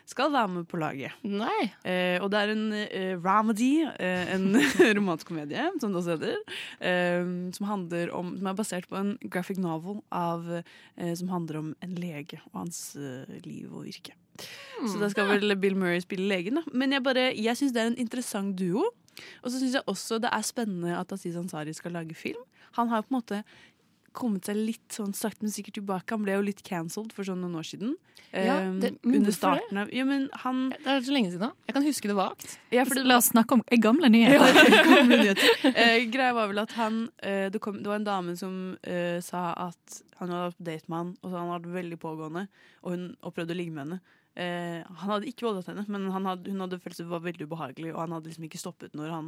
skal 0.09 0.31
være 0.33 0.49
med 0.51 0.65
på 0.69 0.79
laget. 0.81 1.15
Nei. 1.23 1.69
Eh, 1.87 2.17
og 2.21 2.29
det 2.33 2.39
er 2.39 2.53
en 2.53 2.65
eh, 2.75 3.13
ramedy, 3.23 3.85
eh, 3.87 4.33
en 4.35 4.49
romansk 4.97 5.29
komedie, 5.31 5.69
som 5.79 5.93
det 5.93 6.01
også 6.01 6.17
heter, 6.17 6.57
eh, 6.83 7.29
som, 7.55 7.67
handler 7.69 8.11
om, 8.15 8.33
som 8.39 8.49
er 8.51 8.57
basert 8.57 8.89
på 8.91 8.99
en 8.99 9.15
graphic 9.23 9.61
novel 9.63 10.01
av, 10.11 10.49
eh, 10.59 11.13
som 11.19 11.31
handler 11.31 11.61
om 11.61 11.71
en 11.83 11.95
lege 11.99 12.41
og 12.51 12.65
hans 12.65 12.81
eh, 12.99 13.39
liv 13.45 13.71
og 13.71 13.87
virke. 13.87 14.17
Så 14.89 14.97
da 14.97 15.07
skal 15.13 15.29
vel 15.29 15.53
Bill 15.61 15.77
Murray 15.77 16.01
spille 16.01 16.25
legen, 16.27 16.57
da. 16.57 16.65
Men 16.73 16.95
jeg, 16.95 17.03
bare, 17.05 17.29
jeg 17.37 17.59
syns 17.59 17.75
det 17.75 17.83
er 17.83 17.91
en 17.91 18.01
interessant 18.01 18.55
duo. 18.57 18.89
Og 19.43 19.51
så 19.51 19.59
syns 19.59 19.75
jeg 19.77 19.85
også 19.85 20.17
det 20.23 20.31
er 20.33 20.45
spennende 20.45 20.95
at 20.97 21.11
Aziz 21.13 21.37
Ansari 21.37 21.73
skal 21.77 21.93
lage 21.93 22.17
film. 22.17 22.41
Han 22.79 22.89
har 22.89 22.97
jo 22.97 23.05
på 23.05 23.13
en 23.13 23.19
måte 23.19 23.43
kommet 24.13 24.45
seg 24.47 24.57
litt 24.57 24.95
sånn 24.95 25.13
sakte, 25.17 25.43
men 25.43 25.51
sikkert 25.53 25.75
tilbake. 25.79 26.13
Han 26.15 26.23
ble 26.25 26.37
jo 26.37 26.43
litt 26.45 26.63
cancelled 26.63 27.13
for 27.15 27.27
sånn 27.27 27.41
noen 27.43 27.57
år 27.59 27.67
siden. 27.67 27.95
Ja, 28.33 28.55
Eh, 28.63 28.71
det- 28.81 28.97
under 29.05 29.31
starten 29.31 29.77
av 29.77 29.91
Ja, 29.93 30.05
men 30.05 30.27
han 30.41 30.69
Det 30.69 30.87
er 30.87 31.01
så 31.01 31.13
lenge 31.13 31.29
siden 31.29 31.39
da. 31.39 31.51
Jeg 31.67 31.73
kan 31.75 31.83
huske 31.83 32.07
det 32.09 32.15
vagt. 32.15 32.57
ja, 32.71 32.83
det, 32.83 33.05
La 33.05 33.17
oss 33.17 33.29
snakke 33.29 33.51
om 33.53 33.61
gamle 33.77 34.09
nyheter. 34.09 34.39
Gamle 34.89 35.17
nyheter. 35.21 35.67
uh, 35.69 35.99
greia 36.09 36.33
var 36.33 36.47
vel 36.47 36.59
at 36.63 36.71
han 36.71 37.09
uh, 37.23 37.49
det, 37.49 37.61
kom, 37.61 37.77
det 37.77 37.85
var 37.85 37.95
en 38.01 38.03
dame 38.09 38.35
som 38.35 38.75
uh, 38.87 39.19
sa 39.21 39.53
at 39.69 40.01
han 40.17 40.29
hadde 40.29 40.49
vært 40.49 40.57
på 40.57 40.63
date 40.71 40.89
med 40.89 40.97
han, 40.97 41.13
og 41.21 41.29
så 41.29 41.37
hadde 41.37 41.53
vært 41.53 41.73
veldig 41.77 41.99
pågående, 42.01 42.47
og 42.81 42.91
hun 42.95 43.05
og 43.21 43.35
prøvde 43.35 43.53
å 43.53 43.59
ligge 43.59 43.73
med 43.75 43.85
henne. 43.85 43.99
Eh, 44.35 44.81
han 44.81 45.11
hadde 45.13 45.29
ikke 45.29 45.45
voldtatt 45.45 45.69
henne, 45.69 45.85
men 45.93 46.09
han 46.13 46.25
hadde, 46.25 46.49
hun 46.49 46.63
hadde 46.65 46.79
følt 46.81 46.97
det 46.97 47.05
var 47.05 47.21
veldig 47.21 47.45
ubehagelig, 47.45 47.93
og 47.93 47.99
han 48.01 48.15
hadde 48.15 48.31
liksom 48.31 48.47
ikke 48.47 48.61
stoppet 48.61 48.95
når, 48.97 49.11
han, 49.13 49.27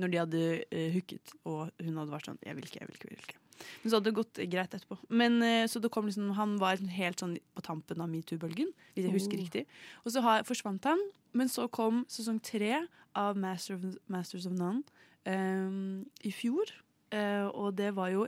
når 0.00 0.12
de 0.12 0.20
hadde 0.22 0.42
eh, 0.72 0.88
hooket, 0.94 1.34
og 1.44 1.68
hun 1.82 1.98
hadde 2.00 2.14
vært 2.14 2.30
sånn 2.30 2.38
'jeg 2.40 2.56
vil 2.56 2.64
ikke, 2.64 2.80
jeg 2.80 2.88
vil 2.88 2.96
ikke'. 2.96 3.10
jeg 3.10 3.18
vil 3.18 3.26
ikke. 3.28 3.41
Men 3.82 3.90
så 3.90 3.98
hadde 3.98 4.10
det 4.10 4.16
gått 4.18 4.42
greit 4.52 4.76
etterpå. 4.76 4.98
Men 5.08 5.40
eh, 5.46 5.64
så 5.70 5.82
det 5.82 5.92
kom 5.94 6.08
liksom 6.08 6.32
Han 6.38 6.58
var 6.60 6.82
helt 6.96 7.22
sånn 7.22 7.36
på 7.56 7.64
tampen 7.64 8.02
av 8.02 8.10
metoo-bølgen, 8.12 8.72
hvis 8.94 9.08
jeg 9.08 9.16
husker 9.16 9.40
riktig. 9.40 9.66
Og 10.04 10.14
så 10.14 10.24
har, 10.24 10.46
forsvant 10.48 10.84
han, 10.88 11.00
men 11.36 11.50
så 11.52 11.68
kom 11.72 12.04
sesong 12.12 12.40
tre 12.44 12.84
av 13.18 13.36
Master 13.38 13.76
of, 13.76 13.98
Masters 14.12 14.46
of 14.48 14.56
None 14.56 14.82
um, 15.26 16.04
i 16.24 16.32
fjor. 16.34 16.70
Uh, 17.12 17.48
og 17.52 17.74
det 17.76 17.92
var 17.96 18.12
jo 18.12 18.26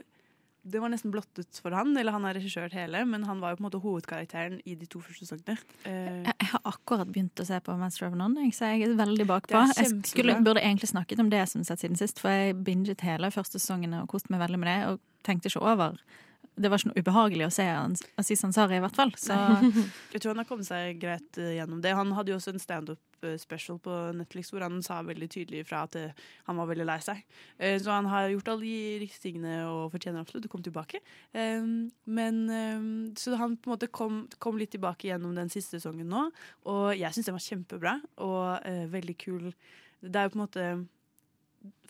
det 0.65 0.81
var 0.81 0.89
nesten 0.89 1.11
blottet 1.13 1.59
for 1.61 1.75
han, 1.77 1.91
eller 1.93 2.15
han 2.15 2.23
har 2.25 2.33
regissert 2.33 2.73
hele, 2.73 3.03
men 3.05 3.23
han 3.29 3.41
var 3.41 3.53
jo 3.53 3.59
på 3.59 3.61
en 3.61 3.67
måte 3.67 3.81
hovedkarakteren 3.83 4.57
i 4.65 4.73
de 4.79 4.87
to 4.89 5.01
første 5.03 5.27
sesongene. 5.27 5.59
Uh, 5.85 6.25
Jeg 6.25 6.49
har 6.51 6.63
akkurat 6.65 7.09
begynt 7.11 7.41
å 7.41 7.45
se 7.45 7.59
på 7.61 7.75
Master 7.77 8.07
of 8.07 8.15
None, 8.17 8.47
så 8.55 8.71
jeg 8.73 8.87
er 8.87 8.95
veldig 8.97 9.27
bakpå. 9.29 9.61
Er 9.61 9.83
Jeg 9.83 9.99
skulle, 10.09 10.39
burde 10.45 10.63
egentlig 10.63 10.89
snakket 10.89 11.21
om 11.21 11.29
det 11.29 11.43
som 11.51 11.61
jeg 11.61 11.67
har 11.67 11.75
sett 11.75 11.85
siden 11.85 12.01
sist, 12.01 12.21
for 12.21 12.33
jeg 12.33 12.57
binget 12.65 13.05
hele 13.05 13.29
første 13.33 13.61
sesongen 13.61 13.93
og 13.99 14.09
koste 14.09 14.33
meg 14.33 14.41
veldig 14.41 14.61
med 14.63 14.71
det, 14.71 14.79
og 14.89 14.99
tenkte 15.25 15.49
ikke 15.51 15.65
over 15.65 15.97
Det 16.55 16.69
var 16.71 16.79
ikke 16.79 16.87
noe 16.93 17.01
ubehagelig 17.03 17.45
å 17.49 17.51
se 17.51 17.63
Aziz 18.21 18.43
Ansari, 18.47 18.77
i 18.77 18.83
hvert 18.83 18.95
fall. 18.95 19.09
Så 19.19 19.35
Jeg 20.13 20.21
tror 20.21 20.31
han 20.31 20.39
har 20.39 20.47
kommet 20.47 20.67
seg 20.69 21.01
greit 21.01 21.35
eh, 21.41 21.57
gjennom 21.57 21.81
det. 21.83 21.91
Han 21.97 22.13
hadde 22.15 22.31
jo 22.31 22.37
også 22.37 22.53
en 22.53 22.61
standup 22.63 23.01
eh, 23.27 23.35
på 23.83 23.95
Netflix 24.15 24.53
hvor 24.53 24.63
han 24.63 24.77
sa 24.85 25.01
veldig 25.03 25.27
tydelig 25.33 25.65
fra 25.67 25.81
at 25.83 25.97
eh, 25.99 26.13
han 26.47 26.55
var 26.55 26.69
veldig 26.71 26.87
lei 26.87 26.97
seg. 27.03 27.25
Så 27.59 27.91
han 27.91 28.07
har 28.07 28.29
gjort 28.31 28.53
alle 28.53 28.63
de 28.69 28.99
riktige 29.03 29.25
tingene 29.25 29.57
og 29.67 29.91
fortjener 29.97 30.23
absolutt 30.23 30.47
å 30.47 30.53
komme 30.53 30.63
tilbake. 30.69 31.03
Eh, 31.35 31.67
Men 32.05 32.41
eh, 32.47 32.87
Så 33.19 33.35
han 33.35 33.57
på 33.57 33.67
en 33.67 33.75
måte 33.75 33.91
kom, 33.91 34.23
kom 34.39 34.55
litt 34.61 34.71
tilbake 34.77 35.09
gjennom 35.11 35.35
den 35.35 35.51
siste 35.51 35.75
sesongen 35.81 36.07
nå, 36.07 36.29
og 36.71 36.93
jeg 36.95 37.11
syns 37.17 37.27
den 37.33 37.35
var 37.35 37.49
kjempebra 37.49 37.97
og 38.23 38.71
veldig 38.95 39.17
kul. 39.19 39.49
Det 39.99 40.15
er 40.15 40.29
jo 40.29 40.37
på 40.37 40.39
en 40.39 40.47
måte 40.47 40.69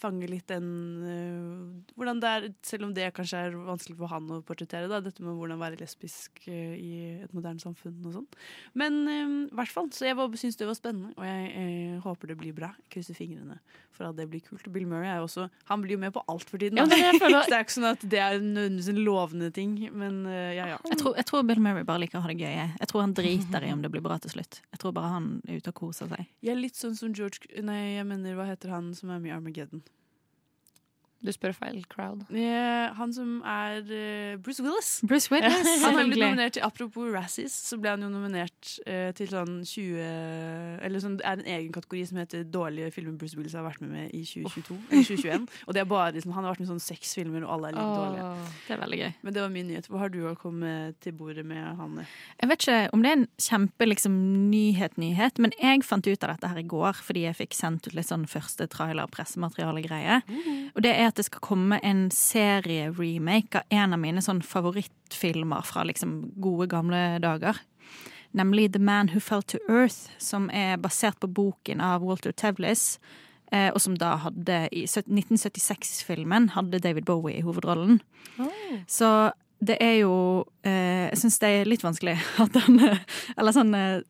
fange 0.01 0.29
litt 0.29 0.47
den 0.51 0.69
uh, 1.05 1.93
Hvordan 1.95 2.21
det 2.23 2.31
er, 2.31 2.47
selv 2.65 2.87
om 2.89 2.93
det 2.95 3.11
kanskje 3.15 3.45
er 3.47 3.55
vanskelig 3.55 3.97
for 3.99 4.11
han 4.11 4.31
å 4.31 4.41
portrettere, 4.45 4.89
da, 4.91 5.01
dette 5.03 5.23
med 5.25 5.37
hvordan 5.37 5.61
være 5.61 5.79
lesbisk 5.81 6.45
uh, 6.49 6.75
i 6.75 7.21
et 7.25 7.35
moderne 7.35 7.63
samfunn 7.63 8.01
og 8.05 8.19
sånn. 8.19 8.29
Men 8.77 9.01
i 9.05 9.55
i 9.55 9.57
hvert 9.57 9.71
fall, 9.71 9.87
så 9.95 10.07
jeg 10.07 10.17
syns 10.41 10.57
det 10.59 10.67
var 10.67 10.75
spennende, 10.77 11.13
og 11.15 11.23
jeg 11.23 11.51
eh, 11.61 11.97
håper 12.03 12.31
det 12.31 12.35
blir 12.39 12.55
bra. 12.55 12.71
Krysser 12.91 13.15
fingrene 13.17 13.55
for 13.95 14.09
at 14.09 14.17
det 14.17 14.25
blir 14.27 14.41
kult. 14.43 14.65
Bill 14.73 14.87
Murray 14.89 15.07
er 15.07 15.21
jo 15.21 15.27
også 15.29 15.45
Han 15.69 15.83
blir 15.83 15.95
jo 15.95 16.01
med 16.01 16.11
på 16.11 16.23
alt 16.27 16.49
for 16.49 16.59
tiden. 16.59 16.81
Ja, 16.81 16.85
det, 16.89 16.97
føler- 17.21 17.47
det 17.47 17.55
er 17.55 17.63
ikke 17.63 17.75
sånn 17.77 17.87
at 17.87 18.03
det 18.03 18.19
er 18.19 18.35
nødvendigvis 18.41 18.89
en 18.91 19.01
lovende 19.07 19.51
ting, 19.55 19.77
men 19.95 20.17
uh, 20.27 20.51
ja 20.57 20.67
ja. 20.73 20.79
jeg 20.91 20.99
tror, 20.99 21.15
jeg 21.15 21.27
tror 21.29 21.45
Bill 21.47 21.61
Murray 21.63 21.87
bare 21.87 22.03
liker 22.03 22.19
å 22.19 22.25
ha 22.25 22.31
det 22.33 22.37
gøy. 22.41 22.51
jeg. 22.51 22.73
Jeg 22.81 22.91
tror 22.91 23.05
han 23.05 23.15
driter 23.15 23.67
i 23.67 23.71
om 23.75 23.85
det 23.85 23.93
blir 23.93 24.03
bra 24.03 24.19
til 24.19 24.35
slutt. 24.35 24.59
Jeg 24.75 24.81
tror 24.83 24.95
bare 24.97 25.13
han 25.15 25.29
er 25.47 25.61
ute 25.61 25.71
og 25.71 25.79
koser 25.79 26.11
seg. 26.11 26.27
Jeg 26.43 26.55
er 26.55 26.59
litt 26.59 26.79
sånn 26.79 26.97
som 26.99 27.15
George 27.15 27.47
Nei, 27.65 27.95
jeg 27.95 28.07
mener, 28.09 28.35
hva 28.35 28.49
heter 28.49 28.73
han 28.75 28.91
som 28.97 29.13
er 29.13 29.23
med 29.23 29.31
i 29.31 29.35
Armageddon? 29.37 29.84
Du 31.25 31.33
spør 31.33 31.55
feil 31.57 31.81
crowd. 31.89 32.25
Eh, 32.29 32.85
han 32.99 33.15
som 33.15 33.39
er 33.41 33.81
eh, 33.89 34.35
Bruce 34.37 34.61
Willis. 34.61 34.99
Bruce 35.07 35.29
Willis, 35.33 35.71
Han 35.81 35.97
har 35.97 36.11
blitt 36.11 36.21
nominert 36.21 36.57
til 36.59 36.65
Apropos 36.67 37.09
Razzies, 37.13 37.55
så 37.71 37.79
ble 37.81 37.95
han 37.95 38.05
jo 38.05 38.11
nominert 38.13 38.75
eh, 38.85 39.09
til 39.17 39.31
sånn 39.31 39.57
20 39.65 40.83
Eller 40.85 41.01
sånn, 41.01 41.17
det 41.19 41.25
er 41.25 41.39
en 41.39 41.51
egen 41.57 41.73
kategori 41.73 42.05
som 42.11 42.21
heter 42.21 42.45
dårlige 42.53 42.93
filmer 42.93 43.17
Bruce 43.19 43.37
Willis 43.39 43.55
har 43.57 43.65
vært 43.65 43.81
med 43.81 43.95
med 43.95 44.11
i 44.13 44.23
2022. 44.25 44.77
Eller 44.91 45.03
2021. 45.03 45.47
Og 45.67 45.73
det 45.75 45.81
er 45.81 45.89
bare 45.89 46.11
liksom, 46.15 46.33
Han 46.35 46.45
har 46.45 46.53
vært 46.53 46.63
med 46.63 46.67
i 46.67 46.71
sånn 46.73 46.83
seks 46.83 47.13
filmer, 47.17 47.45
og 47.45 47.53
alle 47.55 47.71
er 47.71 47.77
like 47.77 47.95
dårlige. 47.99 48.51
Det 48.67 48.75
er 48.75 48.81
veldig 48.81 48.99
gøy. 49.01 49.11
Men 49.21 49.35
det 49.35 49.43
var 49.43 49.53
min 49.53 49.69
nyhet. 49.69 49.89
Hva 49.91 50.01
har 50.03 50.13
du 50.13 50.19
å 50.29 50.35
komme 50.39 50.73
til 51.03 51.15
bordet 51.17 51.45
med, 51.47 51.63
Hanne? 51.79 52.07
Jeg 52.41 52.51
vet 52.51 52.65
ikke 52.65 52.79
om 52.95 53.05
det 53.05 53.11
er 53.11 53.19
en 53.19 53.27
kjempe 53.47 53.89
liksom, 53.89 54.17
nyhet-nyhet, 54.51 55.41
men 55.43 55.55
jeg 55.61 55.85
fant 55.87 56.09
ut 56.09 56.27
av 56.27 56.35
dette 56.35 56.51
her 56.51 56.61
i 56.61 56.67
går 56.75 57.01
fordi 57.05 57.25
jeg 57.25 57.39
fikk 57.41 57.57
sendt 57.57 57.89
ut 57.89 57.97
litt 57.97 58.09
sånn 58.09 58.25
første 58.29 58.67
trailer-pressemateriale-greie. 58.71 60.21
Og 60.73 60.83
det 60.85 60.95
er 60.95 61.14
at 61.15 61.21
det 61.21 61.29
skal 61.29 61.43
komme 61.47 61.79
en 61.87 62.09
serie-remake 62.11 63.61
av 63.61 63.71
en 63.71 63.95
av 63.95 64.01
mine 64.03 64.21
sånn 64.23 64.41
favorittfilmer 64.43 65.63
fra 65.65 65.85
liksom 65.87 66.17
gode, 66.43 66.67
gamle 66.73 67.05
dager. 67.23 67.61
Nemlig 68.35 68.73
The 68.73 68.81
Man 68.83 69.13
Who 69.13 69.21
Fell 69.23 69.45
to 69.47 69.61
Earth, 69.71 70.09
som 70.19 70.49
er 70.51 70.75
basert 70.83 71.21
på 71.23 71.29
boken 71.31 71.79
av 71.79 72.03
Walter 72.03 72.35
Tevlis. 72.35 72.99
eh, 73.51 73.69
Og 73.71 73.79
som 73.79 73.95
da 73.95 74.17
hadde 74.25 74.67
i 74.75 74.83
1976-filmen 74.85 76.49
hadde 76.55 76.81
David 76.83 77.05
Bowie 77.05 77.37
i 77.39 77.45
hovedrollen. 77.45 78.01
Så 78.87 79.31
det 79.65 79.77
er 79.79 80.01
jo 80.01 80.43
eh, 80.67 81.07
Jeg 81.07 81.17
syns 81.21 81.39
det 81.39 81.47
er 81.47 81.69
litt 81.69 81.81
vanskelig 81.85 82.17
at 82.43 82.51
den 82.57 82.75
Eller 83.37 83.55
sånn 83.55 83.71
eh, 83.73 84.01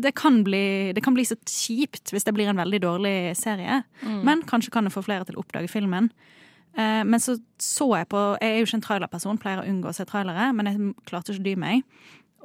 det, 0.00 0.14
kan 0.16 0.40
bli, 0.46 0.94
det 0.96 1.04
kan 1.04 1.12
bli 1.14 1.26
så 1.28 1.36
kjipt 1.44 2.14
hvis 2.14 2.24
det 2.24 2.32
blir 2.32 2.48
en 2.48 2.56
veldig 2.56 2.80
dårlig 2.86 3.36
serie. 3.36 3.82
Men 4.24 4.42
kanskje 4.48 4.72
kan 4.72 4.88
det 4.88 4.94
få 4.96 5.04
flere 5.04 5.28
til 5.28 5.36
å 5.36 5.44
oppdage 5.44 5.68
filmen. 5.68 6.08
Eh, 6.78 7.02
men 7.04 7.22
så 7.22 7.38
så 7.58 7.88
jeg 7.98 8.06
på 8.12 8.20
Jeg 8.38 8.54
er 8.54 8.60
jo 8.60 8.68
ikke 8.68 8.78
en 8.78 8.86
trailerperson, 8.86 9.40
pleier 9.42 9.62
å 9.62 9.66
unngå 9.66 9.90
å 9.90 9.96
se 9.96 10.06
trailere, 10.06 10.52
men 10.54 10.70
jeg 10.70 10.94
klarte 11.08 11.34
ikke 11.34 11.42
å 11.42 11.48
dy 11.48 11.54
meg. 11.58 11.82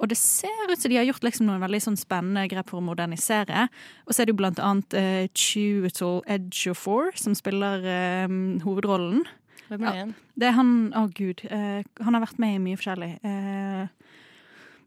Og 0.02 0.10
det 0.10 0.18
ser 0.18 0.72
ut 0.72 0.80
som 0.82 0.90
de 0.90 0.98
har 0.98 1.06
gjort 1.06 1.24
liksom 1.24 1.46
noen 1.48 1.62
veldig 1.62 1.80
sånn 1.86 2.00
spennende 2.00 2.48
grep 2.50 2.72
for 2.72 2.82
å 2.82 2.86
modernisere. 2.86 3.68
Og 4.08 4.16
så 4.16 4.24
er 4.24 4.28
det 4.28 4.34
jo 4.34 4.40
blant 4.42 4.60
annet 4.60 4.96
uh, 4.98 6.72
of 6.72 6.82
Four, 6.82 7.12
som 7.16 7.36
spiller 7.38 7.86
eh, 7.86 8.34
hovedrollen. 8.66 9.22
Hvem 9.70 9.86
er 9.86 9.86
det 9.86 9.94
igjen? 10.00 10.16
Det 10.34 10.50
er 10.50 10.58
han 10.58 10.74
Å, 10.98 11.06
gud. 11.14 11.46
Uh, 11.46 11.86
han 12.02 12.18
har 12.18 12.26
vært 12.26 12.42
med 12.42 12.58
i 12.58 12.64
mye 12.64 12.80
forskjellig. 12.82 13.12
Uh, 13.22 13.86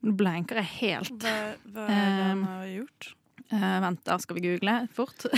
Nå 0.06 0.16
blanker 0.18 0.60
jeg 0.60 0.72
helt. 0.74 1.22
Hva, 1.22 1.36
hva 1.70 1.86
er 1.86 2.10
det 2.10 2.26
han 2.26 2.42
har 2.50 2.66
gjort? 2.74 3.08
Eh, 3.52 3.80
vent, 3.84 4.00
da 4.06 4.16
skal 4.18 4.36
vi 4.36 4.40
google 4.48 4.88
fort. 4.92 5.26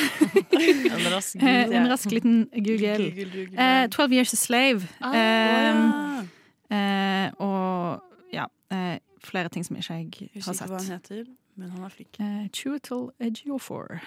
En 0.53 1.09
rask 1.12 1.35
Google. 1.38 1.77
en 1.77 1.88
rask 1.91 2.11
liten 2.11 2.49
Google. 2.53 3.12
Eh, 3.59 3.88
'Twelve 3.88 4.15
Years 4.15 4.33
a 4.33 4.37
Slave'. 4.37 4.87
Ah, 5.00 6.25
Eh, 6.71 6.77
eh, 6.79 7.31
og 7.38 8.00
ja, 8.33 8.45
eh, 8.71 8.99
flere 9.25 9.49
ting 9.49 9.65
som 9.67 9.77
ikke 9.77 9.93
jeg 9.95 10.07
har 10.07 10.29
husker 10.35 10.53
ikke 10.53 10.67
hva 10.69 10.79
han 10.79 10.81
sett. 10.87 11.09
heter, 11.09 11.25
men 11.57 11.71
han 11.71 11.85
er 11.85 11.88
flink. 11.88 12.17
Uh, 12.21 12.49
Chiwetel 12.53 13.09
Ejiofor. 13.21 14.00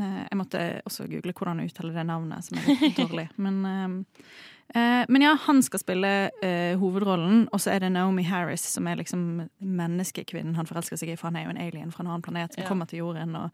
Eh, 0.00 0.26
jeg 0.30 0.36
måtte 0.38 0.80
også 0.84 1.06
google 1.10 1.32
hvordan 1.32 1.60
jeg 1.60 1.70
uttaler 1.72 1.92
det 1.94 2.06
navnet, 2.06 2.44
som 2.44 2.58
er 2.58 2.74
litt 2.82 2.96
dårlig. 3.02 3.28
Men, 3.36 4.06
men 4.74 5.22
ja, 5.24 5.30
han 5.46 5.62
skal 5.64 5.80
spille 5.80 6.08
eh, 6.44 6.74
hovedrollen, 6.76 7.46
og 7.52 7.60
så 7.62 7.70
er 7.72 7.80
det 7.80 7.88
Naomi 7.94 8.22
Harris 8.28 8.66
som 8.68 8.86
er 8.90 8.98
liksom 9.00 9.22
menneskekvinnen 9.64 10.58
han 10.58 10.68
forelsker 10.68 11.00
seg 11.00 11.14
i, 11.14 11.16
for 11.16 11.30
han 11.30 11.38
er 11.40 11.46
jo 11.46 11.54
en 11.54 11.62
alien 11.62 11.92
fra 11.94 12.04
en 12.04 12.10
annen 12.12 12.24
planet 12.26 12.52
som 12.52 12.62
Ja. 12.62 12.68
kommer 12.68 12.86
til 12.90 13.00
jorden. 13.00 13.32
Og, 13.38 13.50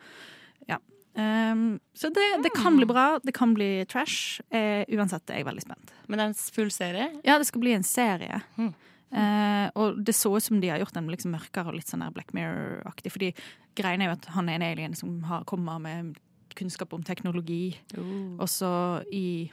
ja. 0.68 0.80
Um, 1.14 1.78
så 1.94 2.10
det, 2.10 2.24
det 2.42 2.50
kan 2.56 2.74
bli 2.76 2.86
bra, 2.90 3.20
det 3.22 3.34
kan 3.36 3.54
bli 3.54 3.84
trash. 3.86 4.40
Uh, 4.50 4.82
uansett 4.90 5.30
er 5.30 5.38
jeg 5.42 5.46
veldig 5.46 5.62
spent. 5.62 5.94
Men 6.08 6.18
det 6.18 6.24
er 6.24 6.32
en 6.32 6.40
full 6.58 6.72
serie? 6.74 7.06
Ja, 7.22 7.38
det 7.38 7.46
skal 7.46 7.62
bli 7.62 7.76
en 7.76 7.86
serie. 7.86 8.40
Mm. 8.58 8.72
Uh, 9.14 9.68
og 9.78 10.02
det 10.02 10.16
så 10.18 10.32
ut 10.34 10.42
som 10.42 10.58
de 10.58 10.72
har 10.72 10.82
gjort 10.82 10.96
den 10.98 11.06
liksom 11.12 11.30
mørkere 11.36 11.70
og 11.70 11.78
litt 11.78 11.86
sånn 11.86 12.02
der 12.02 12.10
Black 12.10 12.34
Mirror-aktig. 12.34 13.12
Fordi 13.14 13.30
greien 13.78 14.02
er 14.02 14.10
jo 14.10 14.16
at 14.18 14.26
han 14.34 14.50
er 14.50 14.58
en 14.58 14.66
alien 14.66 14.98
som 14.98 15.20
har, 15.30 15.46
kommer 15.46 15.78
med 15.78 16.16
kunnskap 16.58 16.92
om 16.94 17.02
teknologi. 17.06 17.76
Og 17.94 18.48
så 18.50 18.70
i 19.14 19.50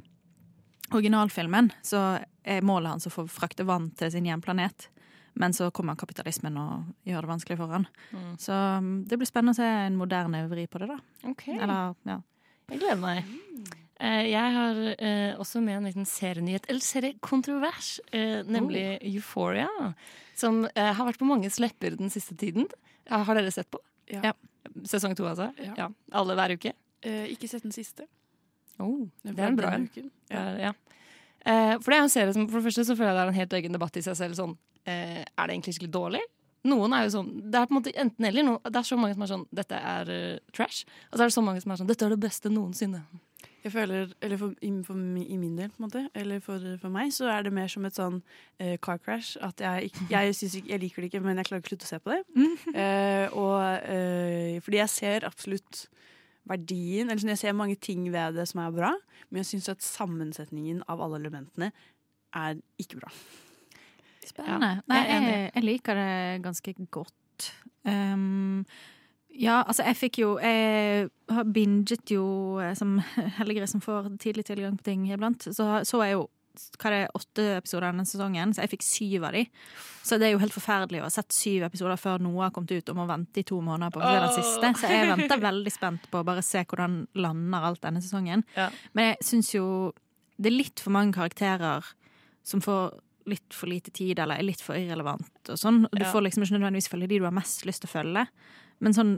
originalfilmen 0.91 1.71
så 1.85 2.21
er 2.43 2.65
målet 2.65 2.95
hans 2.95 3.07
å 3.07 3.13
få 3.13 3.27
frakte 3.31 3.65
vann 3.67 3.89
til 3.99 4.11
sin 4.13 4.27
hjemplanet. 4.27 4.89
Men 5.39 5.53
så 5.55 5.69
kommer 5.71 5.95
kapitalismen 5.95 6.57
og 6.59 6.89
gjør 7.07 7.23
det 7.23 7.29
vanskelig 7.29 7.57
for 7.61 7.71
han. 7.71 7.85
Mm. 8.11 8.31
Så 8.41 8.55
um, 8.55 8.89
det 9.07 9.19
blir 9.19 9.29
spennende 9.29 9.55
å 9.55 9.59
se 9.61 9.67
en 9.85 9.99
moderne 9.99 10.43
vri 10.51 10.65
på 10.67 10.81
det, 10.81 10.89
da. 10.91 10.97
Okay. 11.31 11.55
Eller, 11.55 11.93
ja. 12.09 12.17
jeg 12.73 12.81
gleder 12.81 12.99
meg. 12.99 13.31
Eh, 14.01 14.25
jeg 14.31 14.53
har 14.57 14.81
eh, 14.97 15.39
også 15.39 15.61
med 15.63 15.77
en 15.77 15.87
liten 15.87 16.07
serienyhet, 16.09 16.67
eller 16.67 16.83
seriekontrovers, 16.83 17.93
eh, 18.11 18.41
nemlig 18.49 18.85
Euphoria. 19.13 19.69
Som 20.35 20.65
eh, 20.73 20.91
har 20.97 21.07
vært 21.07 21.21
på 21.21 21.29
manges 21.29 21.61
lepper 21.61 21.95
den 21.99 22.11
siste 22.11 22.35
tiden. 22.35 22.67
Har 23.11 23.37
dere 23.37 23.53
sett 23.53 23.69
på? 23.71 23.79
Ja. 24.11 24.33
Sesong 24.87 25.15
to, 25.15 25.27
altså? 25.29 25.51
Ja. 25.77 25.87
Alle 26.17 26.35
hver 26.37 26.55
uke? 26.57 26.73
Eh, 27.05 27.29
ikke 27.33 27.49
sett 27.49 27.63
den 27.65 27.75
siste. 27.75 28.07
Oh, 28.81 29.07
det 29.23 29.37
er 29.37 29.47
en 29.51 29.59
bra 29.59 29.75
en. 29.77 29.87
Ja. 30.31 30.43
Ja. 30.67 30.73
Eh, 31.45 31.77
for 31.81 31.89
det 31.89 31.97
er 31.97 32.03
en 32.05 32.13
serie 32.13 32.33
som 32.35 32.45
For 32.45 32.59
det 32.59 32.67
første 32.67 32.85
så 32.85 32.93
føler 32.93 33.09
jeg 33.09 33.17
det 33.17 33.23
er 33.23 33.31
en 33.31 33.39
helt 33.39 33.55
egen 33.57 33.77
debatt 33.77 33.97
i 33.97 34.05
seg 34.05 34.17
selv. 34.19 34.37
Sånn, 34.37 34.53
eh, 34.85 35.23
er 35.23 35.49
det 35.49 35.55
egentlig 35.55 35.75
skikkelig 35.77 35.95
dårlig? 35.95 36.21
Noen 36.69 36.93
er 36.93 37.07
jo 37.07 37.15
sånn 37.15 37.31
Det 37.41 37.57
er 37.57 37.65
på 37.65 37.73
en 37.73 37.79
måte 37.79 37.95
enten 37.97 38.29
eller. 38.29 38.45
Noen, 38.45 38.61
det 38.67 38.81
er 38.81 38.87
så 38.87 38.99
mange 38.99 39.17
som 39.17 39.25
er 39.25 39.33
sånn 39.33 39.47
Dette 39.61 39.81
er 39.95 40.13
uh, 40.13 40.53
trash. 40.53 40.85
Og 41.09 41.17
så 41.17 41.23
er 41.23 41.31
det 41.31 41.37
så 41.37 41.45
mange 41.45 41.63
som 41.63 41.73
er 41.73 41.81
sånn 41.81 41.89
Dette 41.89 42.07
er 42.07 42.15
det 42.15 42.21
beste 42.21 42.53
noensinne. 42.53 43.03
Jeg 43.61 43.75
føler, 43.75 44.13
eller 44.25 44.39
for, 44.41 44.53
for, 44.87 45.01
I 45.21 45.35
min 45.37 45.57
del, 45.57 45.69
på 45.69 45.83
en 45.83 45.85
måte, 45.85 46.01
eller 46.17 46.39
for, 46.41 46.63
for 46.81 46.89
meg, 46.89 47.11
så 47.13 47.27
er 47.29 47.43
det 47.45 47.51
mer 47.53 47.69
som 47.69 47.85
et 47.85 47.97
sånn 47.97 48.17
uh, 48.17 48.77
car 48.81 48.97
crash. 48.97 49.35
At 49.45 49.61
jeg, 49.61 49.91
jeg, 50.09 50.33
ikke, 50.33 50.63
jeg 50.65 50.81
liker 50.81 51.03
det 51.03 51.11
ikke, 51.11 51.21
men 51.25 51.37
jeg 51.37 51.49
klarer 51.49 51.61
ikke 51.61 51.69
å 51.69 51.73
slutte 51.75 51.89
å 51.89 51.91
se 51.91 51.99
på 52.01 52.15
det. 52.15 52.21
Uh, 52.73 53.27
og, 53.41 54.63
fordi 54.65 54.81
jeg 54.81 54.93
ser 54.95 55.29
absolutt 55.29 55.83
verdien, 56.49 57.09
eller 57.09 57.21
sånn, 57.21 57.33
jeg 57.35 57.41
ser 57.43 57.57
mange 57.57 57.77
ting 57.81 58.07
ved 58.13 58.37
det 58.39 58.47
som 58.49 58.63
er 58.63 58.73
bra, 58.75 58.91
men 59.29 59.41
jeg 59.41 59.51
syns 59.53 59.69
at 59.75 59.85
sammensetningen 59.85 60.81
av 60.91 61.03
alle 61.03 61.19
elementene 61.21 61.71
er 62.37 62.57
ikke 62.81 63.01
bra. 63.01 63.11
Spennende. 64.25 64.71
Ja, 64.77 64.87
Nei, 64.89 65.01
jeg 65.07 65.51
jeg, 65.55 65.63
liker 65.65 65.97
det 65.97 66.43
ganske 66.45 66.73
godt. 66.93 67.51
Um, 67.85 68.65
ja, 69.33 69.61
altså 69.63 69.81
jeg 69.87 69.97
fikk 69.97 70.17
jo 70.21 70.35
Jeg 70.37 71.07
har 71.33 71.47
binget 71.49 72.11
jo, 72.13 72.59
eh, 72.61 72.75
som 72.77 72.99
heldiggris 73.39 73.73
som 73.73 73.81
får 73.81 74.11
tidlig 74.21 74.45
tilgang 74.45 74.77
på 74.77 74.85
ting 74.85 75.07
iblant, 75.09 75.47
så 75.55 75.81
så 75.87 76.03
jeg 76.03 76.19
jo 76.19 76.27
hva 76.77 76.89
er 76.89 76.95
det, 76.95 77.01
åtte 77.17 77.45
episoder 77.57 77.87
denne 77.89 78.05
sesongen, 78.07 78.53
så 78.55 78.63
jeg 78.63 78.73
fikk 78.73 78.85
syv 78.85 79.27
av 79.29 79.35
de. 79.37 79.43
Så 80.03 80.17
det 80.21 80.27
er 80.27 80.33
jo 80.35 80.41
helt 80.41 80.55
forferdelig 80.55 81.01
å 81.01 81.07
ha 81.07 81.13
sett 81.13 81.35
syv 81.35 81.67
episoder 81.67 81.99
før 82.01 82.23
noe 82.23 82.45
har 82.45 82.53
kommet 82.55 82.73
ut, 82.73 82.91
og 82.91 82.99
må 82.99 83.07
vente 83.09 83.43
i 83.43 83.47
to 83.47 83.59
måneder 83.63 83.93
på 83.93 84.01
å 84.01 84.07
se 84.07 84.23
den 84.23 84.35
siste. 84.37 84.73
Så 84.81 84.91
jeg 84.91 85.11
venter 85.13 85.43
veldig 85.43 85.73
spent 85.73 86.09
på 86.11 86.21
å 86.21 86.27
bare 86.27 86.45
se 86.45 86.63
hvordan 86.65 87.03
lander 87.21 87.69
alt 87.71 87.83
denne 87.85 88.03
sesongen. 88.03 88.45
Ja. 88.57 88.69
Men 88.97 89.11
jeg 89.11 89.29
syns 89.31 89.53
jo 89.55 89.65
det 90.41 90.49
er 90.49 90.57
litt 90.57 90.81
for 90.81 90.93
mange 90.95 91.13
karakterer 91.15 91.85
som 92.47 92.63
får 92.63 92.95
litt 93.29 93.53
for 93.53 93.69
lite 93.69 93.93
tid, 93.93 94.19
eller 94.19 94.39
er 94.39 94.47
litt 94.47 94.63
for 94.63 94.77
irrelevant 94.79 95.51
og 95.53 95.59
sånn. 95.59 95.83
Du 95.93 96.03
får 96.09 96.25
liksom 96.25 96.45
ikke 96.45 96.57
nødvendigvis 96.57 96.89
følge 96.89 97.11
de 97.11 97.21
du 97.21 97.27
har 97.27 97.35
mest 97.35 97.65
lyst 97.69 97.83
til 97.83 97.91
å 97.91 97.93
følge. 97.93 98.25
Men 98.81 98.95
sånn, 98.97 99.11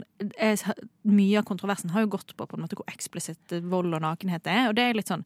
mye 1.08 1.40
av 1.40 1.46
kontroversen 1.48 1.94
har 1.94 2.04
jo 2.04 2.12
gått 2.12 2.34
på, 2.36 2.44
på 2.44 2.58
en 2.58 2.66
måte 2.66 2.76
hvor 2.76 2.88
eksplisitt 2.92 3.56
vold 3.64 3.96
og 3.96 4.04
nakenhet 4.04 4.48
er, 4.50 4.66
og 4.68 4.76
det 4.76 4.84
er 4.84 4.98
litt 4.98 5.08
sånn 5.08 5.24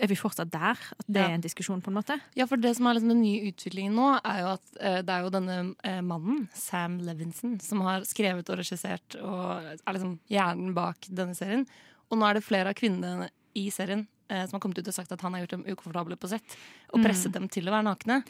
Er 0.00 0.08
vi 0.08 0.16
fortsatt 0.16 0.50
der? 0.50 0.78
At 0.98 1.06
det 1.06 1.20
Ja. 1.20 1.28
er 1.28 1.34
en 1.34 1.42
diskusjon, 1.44 1.82
på 1.82 1.88
en 1.92 1.98
måte? 1.98 2.20
Ja, 2.34 2.46
for 2.46 2.56
det 2.56 2.74
som 2.76 2.86
er 2.86 2.94
liksom 2.94 3.08
den 3.12 3.22
nye 3.22 3.50
utviklingen 3.52 3.94
nå, 3.94 4.20
er 4.24 4.38
jo 4.40 4.46
at 4.54 4.62
uh, 4.80 5.02
det 5.02 5.12
er 5.12 5.22
jo 5.22 5.30
denne 5.30 5.56
uh, 5.84 6.00
mannen, 6.00 6.48
Sam 6.54 6.98
Levinson, 6.98 7.58
som 7.60 7.80
har 7.82 8.00
skrevet 8.08 8.48
og 8.48 8.58
regissert 8.58 9.16
og 9.20 9.76
er 9.76 9.92
liksom 9.92 10.18
hjernen 10.32 10.72
bak 10.74 10.96
denne 11.08 11.34
serien. 11.36 11.66
Og 12.10 12.18
nå 12.18 12.26
er 12.28 12.34
det 12.34 12.44
flere 12.44 12.72
av 12.72 12.74
kvinnene 12.78 13.28
i 13.54 13.68
serien 13.70 14.06
uh, 14.32 14.44
som 14.46 14.56
har 14.56 14.60
kommet 14.64 14.78
ut 14.78 14.88
og 14.88 14.94
sagt 14.96 15.12
at 15.12 15.20
han 15.20 15.34
har 15.34 15.44
gjort 15.44 15.58
dem 15.58 15.66
ukomfortable 15.68 16.16
på 16.16 16.28
sett, 16.32 16.56
og 16.92 17.02
presset 17.04 17.32
dem 17.32 17.48
til 17.52 17.68
å 17.68 17.72
være 17.76 17.88
nakne. 17.90 18.22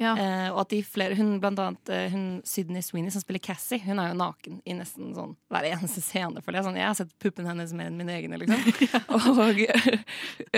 Ja. 0.00 0.14
Eh, 0.16 0.46
og 0.48 0.62
at 0.62 0.70
de 0.72 0.78
flere, 0.86 1.16
hun, 1.18 1.34
blant 1.42 1.60
annet 1.60 1.90
eh, 1.92 2.06
hun 2.08 2.40
Sydney 2.48 2.80
Sweeney 2.84 3.12
som 3.12 3.20
spiller 3.20 3.42
Cassie, 3.44 3.82
hun 3.84 4.00
er 4.00 4.08
jo 4.10 4.16
naken 4.16 4.60
i 4.64 4.76
nesten 4.78 5.10
sånn 5.16 5.34
hver 5.52 5.66
eneste 5.68 6.00
scene. 6.00 6.40
Jeg 6.40 6.64
sånn, 6.64 6.78
jeg 6.80 6.86
har 6.86 6.96
sett 6.96 7.12
puppen 7.20 7.48
hennes 7.48 7.74
mer 7.76 7.90
enn 7.90 7.98
mine 8.00 8.14
egne. 8.16 8.38
liksom. 8.40 8.64
og, 9.14 9.60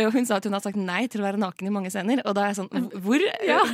og 0.04 0.14
hun 0.14 0.28
sa 0.28 0.38
at 0.38 0.46
hun 0.46 0.54
har 0.54 0.62
sagt 0.62 0.78
nei 0.78 1.04
til 1.10 1.24
å 1.24 1.26
være 1.26 1.42
naken 1.42 1.68
i 1.68 1.74
mange 1.74 1.90
scener. 1.90 2.22
Og 2.22 2.38
da 2.38 2.46
er 2.46 2.54
jeg 2.54 2.60
sånn, 2.62 2.88
hvor, 3.02 3.26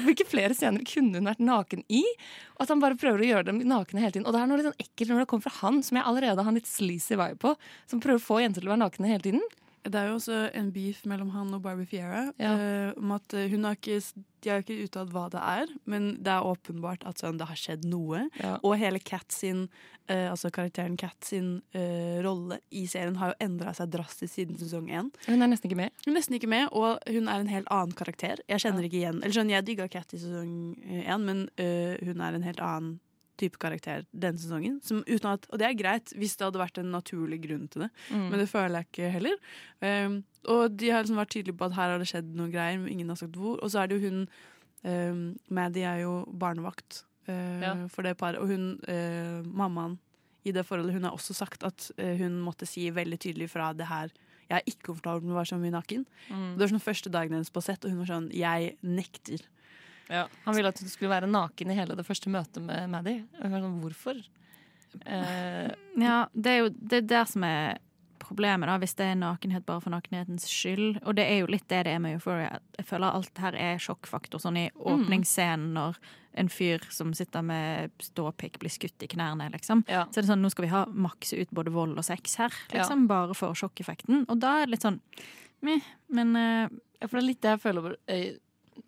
Hvilke 0.09 0.29
flere 0.29 0.57
scener 0.57 0.89
kunne 0.89 1.21
hun 1.21 1.29
vært 1.29 1.45
naken 1.45 1.85
i? 1.93 2.03
Og 2.57 2.65
at 2.65 2.73
han 2.73 2.81
bare 2.83 2.99
prøver 2.99 3.23
å 3.23 3.29
gjøre 3.29 3.51
dem 3.51 3.61
nakne 3.69 4.03
hele 4.03 4.17
tiden. 4.17 4.27
Og 4.27 4.35
det 4.35 4.41
er 4.41 4.49
noe 4.49 4.63
litt 4.63 4.71
sånn 4.71 4.83
ekkelt 4.87 5.13
når 5.13 5.25
det 5.27 5.31
kommer 5.35 5.51
fra 5.51 5.57
han, 5.61 5.85
som 5.85 6.01
jeg 6.01 6.09
allerede 6.09 6.45
har 6.45 6.53
en 6.55 6.59
litt 6.59 6.71
sleazy 6.71 7.19
vibe 7.19 7.39
på, 7.45 7.53
som 7.91 8.01
prøver 8.01 8.23
å 8.23 8.29
få 8.31 8.41
jenter 8.41 8.65
til 8.65 8.73
å 8.73 8.77
være 8.79 8.87
nakne 8.87 9.13
hele 9.13 9.27
tiden. 9.29 9.45
Det 9.89 9.99
er 10.01 10.09
jo 10.11 10.17
også 10.19 10.39
en 10.59 10.71
beef 10.75 11.05
mellom 11.09 11.31
han 11.35 11.53
og 11.57 11.63
Barbie 11.65 11.87
Fiera 11.89 12.27
Ja. 12.39 12.55
uh, 12.55 12.93
om 13.01 13.13
at 13.17 13.35
eh, 13.35 13.49
hun 13.51 13.65
har 13.65 13.77
ikke, 13.79 14.01
de 14.45 14.51
har 14.53 14.63
ikke 14.63 14.77
uttalt 14.85 15.13
hva 15.15 15.27
det 15.33 15.41
er, 15.43 15.73
men 15.89 16.11
det 16.23 16.33
er 16.33 16.47
åpenbart 16.47 17.07
at 17.09 17.19
sånn, 17.23 17.39
det 17.41 17.49
har 17.49 17.59
skjedd 17.59 17.87
noe. 17.89 18.27
Ja. 18.43 18.59
Og 18.63 18.77
hele 18.79 19.01
Cat 19.01 19.33
sin, 19.35 19.65
uh, 20.11 20.29
altså 20.31 20.51
karakteren 20.55 20.97
Cat 21.01 21.17
sin 21.25 21.63
uh, 21.75 22.21
rolle 22.25 22.61
i 22.71 22.85
serien 22.91 23.17
har 23.19 23.33
jo 23.33 23.41
endra 23.49 23.73
seg 23.75 23.91
drastisk 23.95 24.35
siden 24.35 24.61
sesong 24.61 24.89
én. 24.93 25.11
Hun 25.27 25.43
er 25.43 25.51
nesten 25.51 25.71
ikke 25.71 25.81
med. 25.81 25.93
Hun 26.05 26.13
er 26.15 26.19
nesten 26.21 26.39
ikke 26.39 26.53
med, 26.53 26.69
og 26.73 27.03
hun 27.09 27.29
er 27.29 27.43
en 27.43 27.53
helt 27.53 27.69
annen 27.75 27.97
karakter. 27.99 28.45
Jeg 28.49 28.63
kjenner 28.67 28.87
ikke 28.87 29.01
igjen 29.03 29.23
Eller 29.23 29.35
sånn, 29.35 29.51
Jeg 29.53 29.67
digga 29.67 29.89
Cat 29.89 30.13
i 30.15 30.21
sesong 30.23 30.55
én, 30.87 31.25
men 31.29 31.47
uh, 31.59 31.95
hun 32.05 32.21
er 32.25 32.39
en 32.39 32.47
helt 32.47 32.61
annen 32.65 32.97
type 33.39 33.59
karakter 33.63 34.05
denne 34.13 34.41
sesongen. 34.41 34.79
At, 35.31 35.47
og 35.49 35.61
det 35.61 35.67
er 35.69 35.77
greit 35.79 36.13
hvis 36.19 36.37
det 36.39 36.47
hadde 36.49 36.61
vært 36.61 36.81
en 36.83 36.91
naturlig 36.95 37.41
grunn 37.47 37.67
til 37.73 37.87
det, 37.87 37.91
men 38.11 38.37
det 38.41 38.49
føler 38.51 38.81
jeg 38.83 38.89
ikke 38.91 39.11
heller. 39.15 39.39
Um, 39.83 40.21
og 40.49 40.77
de 40.79 40.91
har 40.93 41.03
liksom 41.05 41.21
vært 41.21 41.35
tydelige 41.35 41.59
på 41.61 41.69
at 41.69 41.77
her 41.79 41.95
har 41.95 42.03
det 42.03 42.09
skjedd 42.11 42.31
noen 42.39 42.53
greier, 42.55 42.79
men 42.83 42.93
ingen 42.93 43.13
har 43.13 43.21
sagt 43.21 43.39
hvor. 43.39 43.59
Og 43.63 43.71
så 43.73 43.83
er 43.83 43.91
det 43.91 43.99
jo 43.99 44.09
hun 44.11 44.25
um, 44.85 45.25
Maddie 45.55 45.87
er 45.89 46.05
jo 46.05 46.21
barnevakt 46.41 47.03
uh, 47.29 47.61
Ja. 47.63 47.75
for 47.93 48.07
det 48.07 48.17
paret, 48.21 48.41
og 48.43 48.49
hun 48.51 48.79
uh, 48.89 49.43
mammaen 49.47 49.99
i 50.47 50.53
det 50.55 50.65
forholdet, 50.65 50.95
hun 50.95 51.05
har 51.05 51.13
også 51.19 51.35
sagt 51.37 51.65
at 51.67 51.91
uh, 51.99 52.15
hun 52.21 52.39
måtte 52.41 52.67
si 52.69 52.87
veldig 52.95 53.19
tydelig 53.21 53.51
fra 53.53 53.73
det 53.77 53.91
her 53.91 54.15
jeg 54.49 54.63
er 54.63 54.71
ikke 54.71 54.87
komfortabel 54.87 55.27
med 55.27 55.35
å 55.35 55.37
være 55.43 55.51
så 55.51 55.57
mye 55.61 55.75
naken. 55.75 56.05
Det 56.57 56.63
var 56.63 56.71
sånn 56.71 56.81
første 56.81 57.11
dagen 57.13 57.35
hennes 57.37 57.51
på 57.53 57.61
sett, 57.61 57.85
og 57.85 57.93
hun 57.93 57.99
var 58.01 58.09
sånn 58.09 58.31
Jeg 58.33 58.71
nekter. 58.81 59.43
Han 60.45 60.55
ville 60.57 60.69
at 60.73 60.81
hun 60.81 60.89
skulle 60.89 61.11
være 61.13 61.29
naken 61.31 61.71
i 61.71 61.77
hele 61.79 61.97
det 61.99 62.07
første 62.09 62.31
møtet 62.33 62.63
med 62.65 62.89
var 63.53 63.61
sånn, 63.65 63.81
hvorfor? 63.83 64.23
Eh, 65.05 65.71
Ja, 66.01 66.27
det 66.35 66.47
er 66.55 66.59
jo 66.65 66.69
det 66.73 67.03
er 67.03 67.07
der 67.13 67.25
som 67.29 67.45
er 67.45 67.79
problemet, 68.19 68.67
da, 68.69 68.77
hvis 68.83 68.95
det 68.99 69.07
er 69.09 69.15
nakenhet 69.17 69.65
bare 69.65 69.81
for 69.81 69.91
nakenhetens 69.95 70.45
skyld. 70.51 70.99
Og 71.07 71.15
det 71.17 71.25
er 71.25 71.39
jo 71.41 71.47
litt 71.49 71.69
det 71.71 71.85
det 71.87 71.95
er 71.95 72.01
med 72.03 72.19
Euphoria. 72.19 72.59
Jeg 72.77 72.87
føler 72.91 73.15
alt 73.15 73.39
her 73.41 73.55
er 73.57 73.79
sjokkfaktor. 73.81 74.41
Sånn 74.43 74.59
i 74.61 74.67
åpningsscenen 74.75 75.73
når 75.77 75.97
en 76.39 76.49
fyr 76.53 76.85
som 76.93 77.15
sitter 77.17 77.43
med 77.43 77.91
ståpikk, 78.05 78.59
blir 78.61 78.71
skutt 78.71 79.03
i 79.03 79.09
knærne, 79.11 79.49
liksom. 79.55 79.85
ja. 79.89 80.05
Så 80.13 80.21
er 80.21 80.27
det 80.27 80.31
sånn, 80.31 80.43
nå 80.45 80.51
skal 80.53 80.67
vi 80.67 80.73
ha 80.75 80.85
makse 80.93 81.39
ut 81.41 81.51
både 81.57 81.73
vold 81.75 81.97
og 81.99 82.05
sex 82.07 82.37
her, 82.39 82.53
liksom. 82.75 83.07
Bare 83.11 83.35
for 83.35 83.57
sjokkeffekten. 83.59 84.27
Og 84.29 84.39
da 84.39 84.59
er 84.61 84.67
det 84.69 84.77
litt 84.77 84.87
sånn 84.87 85.01
meh, 85.67 85.83
men 86.15 86.37
eh, 86.37 86.69
Ja, 87.01 87.07
for 87.07 87.17
det 87.19 87.23
er 87.25 87.29
litt 87.31 87.41
det 87.43 87.51
jeg 87.57 87.61
føler 87.63 87.97
eh, 88.11 88.37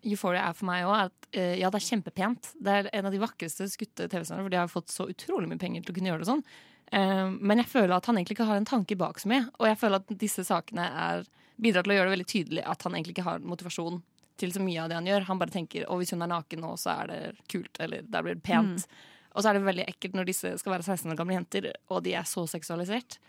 Euphoria 0.06 0.46
er 0.48 0.56
for 0.56 0.68
meg 0.70 0.86
òg. 0.88 1.10
At 1.10 1.30
uh, 1.36 1.54
ja, 1.58 1.70
det 1.70 1.80
er 1.80 1.86
kjempepent. 1.86 2.52
Det 2.58 2.76
er 2.76 2.90
en 2.96 3.08
av 3.08 3.14
de 3.14 3.22
vakreste 3.22 3.68
skutte 3.72 4.08
TV-seriene, 4.10 4.44
for 4.44 4.54
de 4.54 4.60
har 4.60 4.72
fått 4.72 4.94
så 4.94 5.08
utrolig 5.10 5.50
mye 5.50 5.60
penger 5.60 5.84
til 5.84 5.94
å 5.94 5.98
kunne 5.98 6.12
gjøre 6.12 6.24
det 6.24 6.30
sånn. 6.30 6.44
Uh, 6.90 7.28
men 7.38 7.62
jeg 7.62 7.70
føler 7.72 7.94
at 7.96 8.10
han 8.10 8.18
egentlig 8.18 8.38
ikke 8.38 8.48
har 8.50 8.60
en 8.60 8.68
tanke 8.68 8.98
bak 9.00 9.22
så 9.22 9.30
mye. 9.32 9.46
Og 9.58 9.68
jeg 9.70 9.80
føler 9.82 10.02
at 10.02 10.16
disse 10.22 10.46
sakene 10.46 10.88
er, 11.06 11.28
bidrar 11.60 11.86
til 11.86 11.94
å 11.94 11.98
gjøre 11.98 12.10
det 12.10 12.16
veldig 12.16 12.30
tydelig 12.34 12.66
at 12.74 12.86
han 12.86 12.96
egentlig 12.96 13.18
ikke 13.18 13.28
har 13.28 13.46
motivasjon 13.46 14.00
til 14.40 14.54
så 14.54 14.62
mye 14.64 14.82
av 14.82 14.90
det 14.90 14.96
han 14.96 15.08
gjør. 15.08 15.26
Han 15.28 15.40
bare 15.40 15.54
tenker 15.54 15.88
å 15.90 15.98
hvis 16.00 16.14
hun 16.14 16.24
er 16.24 16.32
naken 16.32 16.62
nå, 16.64 16.74
så 16.80 16.94
er 16.96 17.10
det 17.10 17.20
kult, 17.52 17.74
eller 17.82 18.06
der 18.08 18.24
blir 18.24 18.38
det 18.38 18.46
pent. 18.46 18.86
Og 19.30 19.42
så 19.42 19.50
er 19.50 19.58
det 19.58 19.66
veldig 19.66 19.84
ekkelt 19.92 20.16
når 20.16 20.30
disse 20.30 20.54
skal 20.58 20.74
være 20.74 20.86
16 20.86 21.12
år 21.12 21.18
gamle 21.18 21.36
jenter, 21.36 21.68
og 21.92 22.02
de 22.06 22.16
er 22.18 22.26
så 22.26 22.46
seksualisert. 22.50 23.20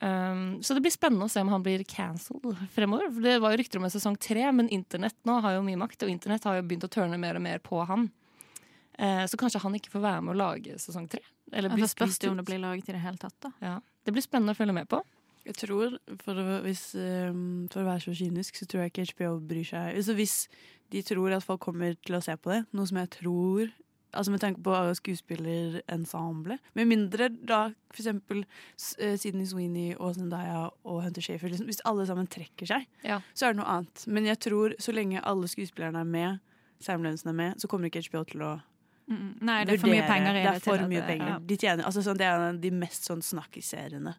Um, 0.00 0.62
så 0.62 0.76
det 0.76 0.84
blir 0.84 0.94
spennende 0.94 1.26
å 1.26 1.32
se 1.32 1.42
om 1.42 1.50
han 1.50 1.64
blir 1.64 1.82
cancelled 1.88 2.54
fremover. 2.74 3.10
For 3.14 3.24
Det 3.24 3.34
var 3.42 3.54
jo 3.54 3.60
rykter 3.60 3.80
om 3.80 3.88
en 3.88 3.94
sesong 3.94 4.18
tre, 4.22 4.44
men 4.54 4.70
internett 4.74 5.16
nå 5.26 5.40
har 5.42 5.56
jo 5.56 5.64
mye 5.66 5.80
makt, 5.80 6.04
og 6.06 6.12
internett 6.12 6.46
har 6.46 6.60
jo 6.60 6.66
begynt 6.68 6.86
å 6.86 6.92
tørne 6.92 7.18
mer 7.20 7.38
og 7.38 7.44
mer 7.44 7.62
på 7.64 7.82
han. 7.88 8.08
Uh, 8.98 9.24
så 9.30 9.38
kanskje 9.40 9.62
han 9.62 9.78
ikke 9.78 9.92
får 9.94 10.04
være 10.06 10.24
med 10.26 10.36
å 10.36 10.38
lage 10.38 10.78
sesong 10.82 11.08
tre. 11.10 11.22
Eller 11.52 11.72
blir 11.72 11.90
spørs 11.90 12.18
det 12.20 12.30
om 12.30 12.38
det 12.38 12.46
blir 12.46 12.60
laget 12.62 12.90
i 12.90 12.94
det 12.94 13.02
hele 13.02 13.18
tatt, 13.18 13.36
da. 13.42 13.52
Ja. 13.64 13.76
Det 14.06 14.14
blir 14.14 14.24
spennende 14.24 14.54
å 14.54 14.58
følge 14.58 14.76
med 14.76 14.88
på. 14.90 15.02
Jeg 15.48 15.56
tror, 15.56 15.94
for 16.20 16.38
å, 16.38 16.58
hvis, 16.66 16.90
um, 16.94 17.66
for 17.72 17.82
å 17.82 17.88
være 17.88 18.04
så 18.04 18.14
kynisk, 18.18 18.58
så 18.58 18.68
tror 18.68 18.84
jeg 18.84 18.92
ikke 18.92 19.10
HBO 19.14 19.38
bryr 19.50 19.66
seg. 19.66 19.98
Så 20.04 20.14
hvis 20.18 20.42
de 20.92 21.02
tror 21.06 21.34
at 21.34 21.46
folk 21.46 21.62
kommer 21.64 21.96
til 22.04 22.18
å 22.18 22.22
se 22.24 22.36
på 22.36 22.52
det, 22.52 22.62
noe 22.76 22.88
som 22.90 23.00
jeg 23.00 23.10
tror 23.18 23.72
Altså 24.14 24.30
med 24.32 24.40
tanke 24.40 24.62
på 24.64 24.72
skuespillerensemble. 24.96 26.58
Med 26.74 26.86
mindre 26.88 27.28
da 27.28 27.58
for 27.92 28.00
eksempel 28.02 28.44
S- 28.76 28.94
eh, 28.98 29.16
Sydney 29.20 29.44
Sweeney 29.46 29.94
og 30.00 30.14
Zendaya 30.16 30.70
og 30.84 31.02
Hunter 31.04 31.20
Shafer 31.22 31.48
liksom, 31.52 31.66
Hvis 31.68 31.80
alle 31.84 32.06
sammen 32.06 32.26
trekker 32.26 32.66
seg, 32.66 32.86
Ja. 33.04 33.20
så 33.34 33.46
er 33.48 33.52
det 33.52 33.56
noe 33.62 33.66
annet. 33.68 34.06
Men 34.06 34.24
jeg 34.24 34.38
tror 34.40 34.74
så 34.78 34.92
lenge 34.94 35.20
alle 35.22 35.46
skuespillerne 35.48 36.00
er 36.00 36.04
med, 36.04 36.40
Sam 36.80 37.02
Levinson 37.02 37.28
er 37.30 37.34
med, 37.34 37.56
så 37.60 37.68
kommer 37.68 37.90
ikke 37.90 38.02
HBO 38.08 38.24
til 38.24 38.40
å 38.42 38.60
Nei, 39.10 39.64
det 39.64 39.74
er 39.74 39.78
for 39.78 39.88
mye 39.88 40.06
penger 40.06 40.32
Det 40.34 40.44
er 40.54 40.60
for 40.60 40.88
mye 40.88 41.02
penger. 41.06 41.38
De 41.46 41.56
tjener, 41.56 41.84
altså 41.84 42.02
sånn, 42.04 42.18
det 42.18 42.26
er 42.26 42.52
de 42.60 42.70
mest 42.70 43.04
sånn 43.08 43.22
snakkiseriene. 43.24 44.14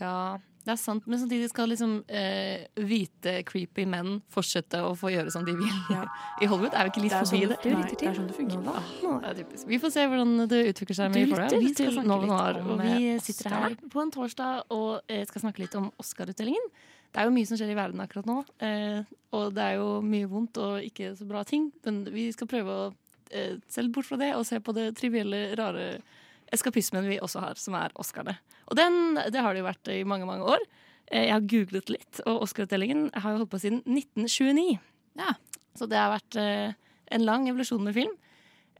Ja, 0.00 0.38
det 0.66 0.72
er 0.74 0.78
sant, 0.80 1.04
men 1.06 1.20
samtidig 1.20 1.46
skal 1.52 1.68
liksom 1.70 1.92
eh, 2.10 2.64
hvite, 2.88 3.36
creepy 3.46 3.84
menn 3.86 4.16
fortsette 4.34 4.80
å 4.82 4.96
få 4.98 5.12
gjøre 5.14 5.30
som 5.30 5.44
de 5.46 5.54
vil. 5.54 5.76
Ja. 5.94 6.02
I 6.42 6.48
Hollywood 6.50 6.74
er 6.74 6.88
vi 6.88 6.92
ikke 6.92 7.04
litt 7.04 7.14
Det 7.14 7.20
er 7.20 7.28
forbi 7.28 7.42
sånn 7.44 7.52
det. 7.52 7.74
nei, 7.76 7.92
det 7.92 8.08
er 8.10 8.18
sånn 8.18 8.26
det 8.26 8.34
funker. 8.40 8.66
Ah, 8.72 9.28
det 9.30 9.44
er. 9.46 9.62
Vi 9.70 9.78
får 9.84 9.94
se 9.94 10.06
hvordan 10.10 10.34
det 10.50 10.60
utvikler 10.72 10.98
seg 10.98 11.14
med 11.14 11.30
lytter 11.30 11.62
Vi 11.62 11.70
til 11.78 12.00
Nova 12.02 12.26
Noir, 12.32 12.58
og 12.64 12.82
vi 12.82 13.12
eh, 13.12 13.22
sitter 13.22 13.46
Oscar. 13.46 13.62
her 13.68 13.94
på 13.94 14.02
en 14.02 14.12
torsdag 14.18 14.74
og 14.74 14.90
eh, 15.06 15.22
skal 15.30 15.46
snakke 15.46 15.62
litt 15.62 15.78
om 15.78 15.88
Oscar-utdelingen. 16.02 16.66
Det 17.14 17.22
er 17.22 17.30
jo 17.30 17.36
mye 17.38 17.48
som 17.48 17.56
skjer 17.62 17.70
i 17.72 17.78
verden 17.78 18.02
akkurat 18.02 18.26
nå, 18.28 18.40
eh, 18.66 19.06
og 19.38 19.54
det 19.56 19.62
er 19.70 19.78
jo 19.78 19.88
mye 20.04 20.26
vondt 20.28 20.58
og 20.60 20.82
ikke 20.84 21.14
så 21.16 21.30
bra 21.30 21.46
ting. 21.48 21.70
Men 21.86 22.02
vi 22.10 22.26
skal 22.34 22.50
prøve 22.50 22.74
å 22.74 22.84
eh, 23.30 23.54
se 23.70 23.86
bort 23.94 24.10
fra 24.10 24.18
det 24.20 24.34
og 24.34 24.44
se 24.50 24.58
på 24.60 24.74
det 24.76 24.90
trivielle, 24.98 25.46
rare 25.56 26.00
eskapismen 26.54 27.06
vi 27.08 27.18
også 27.22 27.40
har, 27.42 27.54
som 27.60 27.74
er 27.78 27.94
Oscarene. 27.98 28.36
Og 28.70 28.76
den, 28.78 29.18
det 29.32 29.42
har 29.42 29.54
det 29.54 29.62
jo 29.64 29.68
vært 29.68 29.88
i 29.94 30.02
mange, 30.06 30.26
mange 30.28 30.44
år. 30.56 30.62
Eh, 31.10 31.24
Jeg 31.28 31.32
har 31.36 31.46
googlet 31.50 31.90
litt, 31.90 32.20
og 32.26 32.42
Oscar-utdelingen 32.46 33.08
har 33.14 33.32
jo 33.34 33.42
holdt 33.42 33.50
på 33.54 33.60
siden 33.62 33.82
1929. 33.86 34.78
Ja. 35.18 35.34
Så 35.76 35.86
det 35.90 35.98
har 36.00 36.12
vært 36.14 36.36
eh, 36.40 36.72
en 37.12 37.24
lang 37.26 37.48
evolusjon 37.50 37.82
med 37.84 37.94
film. 37.96 38.14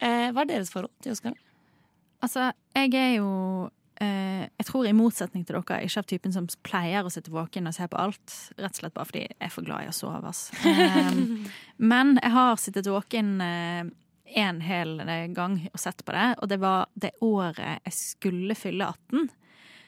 Eh, 0.00 0.30
hva 0.32 0.42
er 0.44 0.50
deres 0.54 0.70
forhold 0.72 0.92
til 1.04 1.12
Oscar? 1.16 1.34
Altså, 2.24 2.50
jeg 2.74 2.94
er 2.96 3.10
jo 3.18 3.28
eh, 4.00 4.46
Jeg 4.58 4.66
tror 4.68 4.86
i 4.88 4.92
motsetning 4.96 5.44
til 5.46 5.56
dere 5.58 5.82
ikke 5.84 6.00
av 6.00 6.06
typen 6.08 6.32
som 6.34 6.46
pleier 6.64 7.04
å 7.06 7.12
sitte 7.12 7.30
våken 7.32 7.68
og 7.68 7.74
se 7.76 7.86
på 7.88 7.98
alt. 8.00 8.34
Rett 8.56 8.72
og 8.72 8.80
slett 8.80 8.94
bare 8.96 9.08
fordi 9.10 9.22
jeg 9.26 9.36
er 9.46 9.52
for 9.52 9.66
glad 9.68 9.84
i 9.86 9.90
å 9.92 9.96
sove. 9.96 10.22
ass. 10.32 10.50
Eh, 10.64 11.12
men 11.78 12.16
jeg 12.22 12.32
har 12.32 12.56
sittet 12.60 12.88
våken 12.88 13.36
en 14.34 14.60
hel 14.60 15.00
eh, 15.00 15.26
gang 15.26 15.60
og 15.72 15.80
sett 15.80 16.04
på 16.04 16.14
det, 16.14 16.28
og 16.42 16.48
det 16.50 16.60
var 16.62 16.86
det 16.94 17.14
året 17.24 17.82
jeg 17.84 17.96
skulle 17.96 18.56
fylle 18.58 18.88
18. 18.92 19.28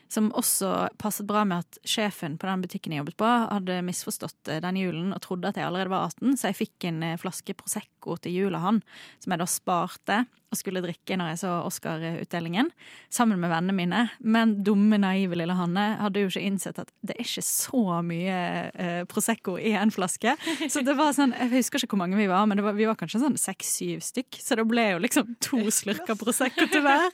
Som 0.09 0.31
også 0.33 0.89
passet 0.97 1.27
bra 1.29 1.43
med 1.45 1.67
at 1.67 1.79
sjefen 1.85 2.39
på 2.41 2.49
den 2.49 2.63
butikken 2.65 2.95
jeg 2.95 3.03
jobbet 3.03 3.19
på, 3.21 3.29
hadde 3.29 3.83
misforstått 3.85 4.49
eh, 4.49 4.63
den 4.65 4.81
julen 4.81 5.13
og 5.13 5.21
trodde 5.25 5.51
at 5.51 5.61
jeg 5.61 5.69
allerede 5.69 5.93
var 5.93 6.09
18, 6.09 6.39
så 6.39 6.49
jeg 6.49 6.61
fikk 6.63 6.89
en 6.89 7.03
eh, 7.05 7.19
flaske 7.21 7.57
Prosecco 7.59 7.98
Prosecco 8.09 8.17
til 8.23 8.33
jula, 8.33 8.59
han, 8.59 8.83
som 9.21 9.33
jeg 9.33 9.41
da 9.41 9.47
sparte 9.47 10.27
og 10.49 10.57
skulle 10.57 10.81
drikke 10.81 11.17
når 11.19 11.35
jeg 11.35 11.41
så 11.43 11.51
Oscar-utdelingen, 11.67 12.71
sammen 13.13 13.37
med 13.41 13.51
vennene 13.53 13.75
mine. 13.77 14.05
Men 14.21 14.55
dumme, 14.65 14.97
naive 14.97 15.37
lille 15.37 15.53
Hanne 15.53 15.99
hadde 16.01 16.23
jo 16.23 16.31
ikke 16.31 16.41
innsett 16.41 16.79
at 16.81 16.89
det 17.05 17.19
er 17.19 17.21
ikke 17.27 17.45
så 17.45 17.99
mye 18.01 18.39
eh, 18.73 19.03
Prosecco 19.11 19.59
i 19.61 19.75
en 19.77 19.93
flaske. 19.93 20.33
Så 20.73 20.81
det 20.87 20.97
var 20.97 21.13
sånn, 21.13 21.35
jeg 21.37 21.53
husker 21.53 21.85
ikke 21.85 21.93
hvor 21.99 22.01
mange 22.07 22.17
vi 22.17 22.31
var, 22.31 22.47
men 22.49 22.65
var, 22.65 22.79
vi 22.79 22.89
var 22.89 22.97
kanskje 22.97 23.21
sånn 23.21 23.37
seks-syv 23.37 24.01
stykk. 24.07 24.41
Så 24.41 24.57
det 24.57 24.65
ble 24.71 24.87
jo 24.95 25.05
liksom 25.05 25.37
to 25.45 25.61
slurker 25.75 26.17
Prosecco 26.17 26.65
til 26.73 26.81
hver. 26.87 27.13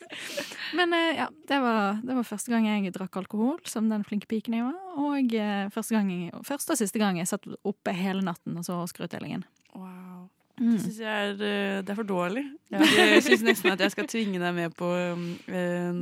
Men 0.78 0.94
eh, 0.94 1.24
ja, 1.24 1.28
det 1.50 1.58
var, 1.64 1.98
det 2.06 2.20
var 2.20 2.30
første 2.30 2.54
gang 2.54 2.70
jeg 2.70 2.94
drakk 2.94 3.18
alkohol, 3.24 3.58
som 3.66 3.90
den 3.90 4.06
flinke 4.06 4.30
piken 4.30 4.60
jeg 4.60 4.68
var. 4.68 4.78
Og 5.10 5.34
eh, 5.34 5.66
første, 5.74 5.98
gang, 5.98 6.30
første 6.46 6.78
og 6.78 6.84
siste 6.84 7.02
gang 7.02 7.18
jeg 7.18 7.34
satt 7.34 7.50
oppe 7.66 7.98
hele 7.98 8.22
natten 8.22 8.62
og 8.62 8.66
så 8.68 8.78
Oscar-utdelingen. 8.86 9.42
Wow. 9.74 10.13
Mm. 10.54 10.70
Det 10.76 10.80
syns 10.84 10.98
jeg 11.02 11.10
er, 11.10 11.32
eh, 11.34 11.80
det 11.82 11.90
er 11.90 11.98
for 11.98 12.06
dårlig. 12.06 12.44
Jeg 12.70 13.22
syns 13.26 13.42
nesten 13.42 13.72
at 13.72 13.80
jeg 13.82 13.90
skal 13.90 14.06
tvinge 14.10 14.38
deg 14.38 14.54
med 14.54 14.74
på 14.78 14.86
eh, 14.94 15.98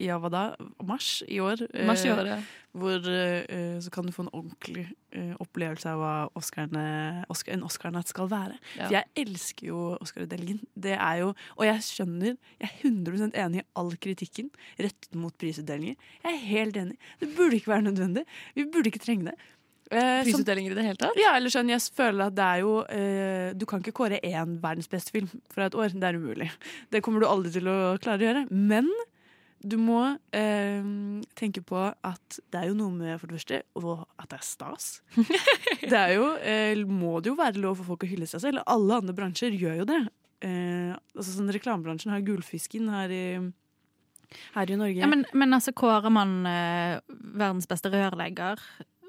Ja, 0.00 0.16
hva 0.20 0.30
da? 0.32 0.42
Mars 0.82 1.20
i 1.28 1.42
år. 1.44 1.66
eh, 1.68 1.86
Mars 1.86 2.04
i 2.06 2.12
år, 2.12 2.24
ja. 2.30 2.40
Hvor 2.72 3.04
uh, 3.04 3.80
så 3.84 3.90
kan 3.92 4.06
du 4.08 4.14
få 4.16 4.22
en 4.24 4.30
ordentlig 4.32 4.86
uh, 5.12 5.34
opplevelse 5.44 5.90
av 5.90 5.98
hva 6.00 6.12
Oscarne, 6.40 6.84
Oscar, 7.28 7.58
en 7.58 7.66
Oscar-natt 7.68 8.08
skal 8.08 8.30
være. 8.32 8.56
Ja. 8.78 8.86
For 8.86 8.96
jeg 8.96 9.26
elsker 9.26 9.68
jo 9.68 9.82
Oscar-utdelingen. 10.00 10.62
Det 10.72 10.94
er 10.96 11.18
jo, 11.20 11.34
og 11.58 11.66
jeg 11.68 11.84
skjønner, 11.84 12.38
jeg 12.62 12.70
er 12.70 12.88
100 12.88 13.36
enig 13.44 13.60
i 13.60 13.66
all 13.76 13.92
kritikken 14.00 14.48
rettet 14.80 15.20
mot 15.20 15.36
prisutdelinger. 15.36 16.00
Jeg 16.24 16.32
er 16.32 16.46
helt 16.48 16.80
enig. 16.80 16.96
Det 17.20 17.28
burde 17.36 17.60
ikke 17.60 17.74
være 17.74 17.90
nødvendig. 17.90 18.24
Vi 18.56 18.64
burde 18.72 18.88
ikke 18.88 19.04
trenge 19.04 19.28
det. 19.28 19.36
Eh, 19.92 20.22
Prisutdelinger 20.24 20.72
i 20.72 20.78
det 20.78 20.84
hele 20.86 21.00
tatt? 21.00 21.18
ja, 21.20 21.34
eller 21.36 21.52
sånn, 21.52 21.68
jeg 21.68 21.84
føler 21.92 22.30
at 22.30 22.36
det 22.38 22.44
er 22.46 22.60
jo 22.62 22.76
eh, 22.88 23.48
Du 23.58 23.66
kan 23.68 23.82
ikke 23.82 23.92
kåre 23.98 24.20
én 24.24 24.54
verdens 24.62 24.88
beste 24.88 25.12
film 25.12 25.28
fra 25.52 25.68
et 25.68 25.76
år. 25.76 25.92
Det 25.92 26.08
er 26.08 26.16
umulig. 26.16 26.48
Det 26.92 27.02
kommer 27.04 27.20
du 27.20 27.28
aldri 27.28 27.52
til 27.58 27.68
å 27.68 27.78
klare 28.00 28.24
å 28.24 28.28
gjøre. 28.30 28.46
Men 28.50 28.88
du 29.62 29.76
må 29.78 30.00
eh, 30.34 30.82
tenke 31.38 31.62
på 31.62 31.78
at 31.92 32.38
det 32.50 32.62
er 32.62 32.70
jo 32.70 32.78
noe 32.78 32.90
med 32.96 33.20
for 33.20 33.30
det 33.30 33.38
første 33.38 33.60
og 33.78 34.06
at 34.18 34.32
det 34.32 34.40
er 34.40 34.46
stas. 34.46 34.88
Det 35.92 35.98
er 35.98 36.14
jo, 36.16 36.28
eh, 36.38 36.78
må 36.88 37.18
det 37.20 37.32
jo 37.32 37.38
være 37.38 37.60
lov 37.62 37.80
for 37.80 37.92
folk 37.92 38.06
å 38.06 38.10
hylle 38.10 38.26
seg 38.30 38.42
selv. 38.42 38.62
Alle 38.70 38.98
andre 39.02 39.14
bransjer 39.16 39.54
gjør 39.58 39.82
jo 39.82 39.86
det. 39.90 40.00
Eh, 40.46 40.94
altså 41.14 41.34
sånn 41.36 41.52
Reklamebransjen 41.54 42.14
har 42.14 42.24
Gullfisken 42.26 42.88
her 42.90 43.12
i, 43.14 43.26
her 44.56 44.72
i 44.72 44.78
Norge. 44.78 45.02
Ja, 45.02 45.10
men, 45.10 45.26
men 45.36 45.54
altså, 45.54 45.74
kårer 45.76 46.10
man 46.14 46.40
eh, 46.48 46.98
verdens 47.10 47.68
beste 47.70 47.92
rørlegger 47.92 48.62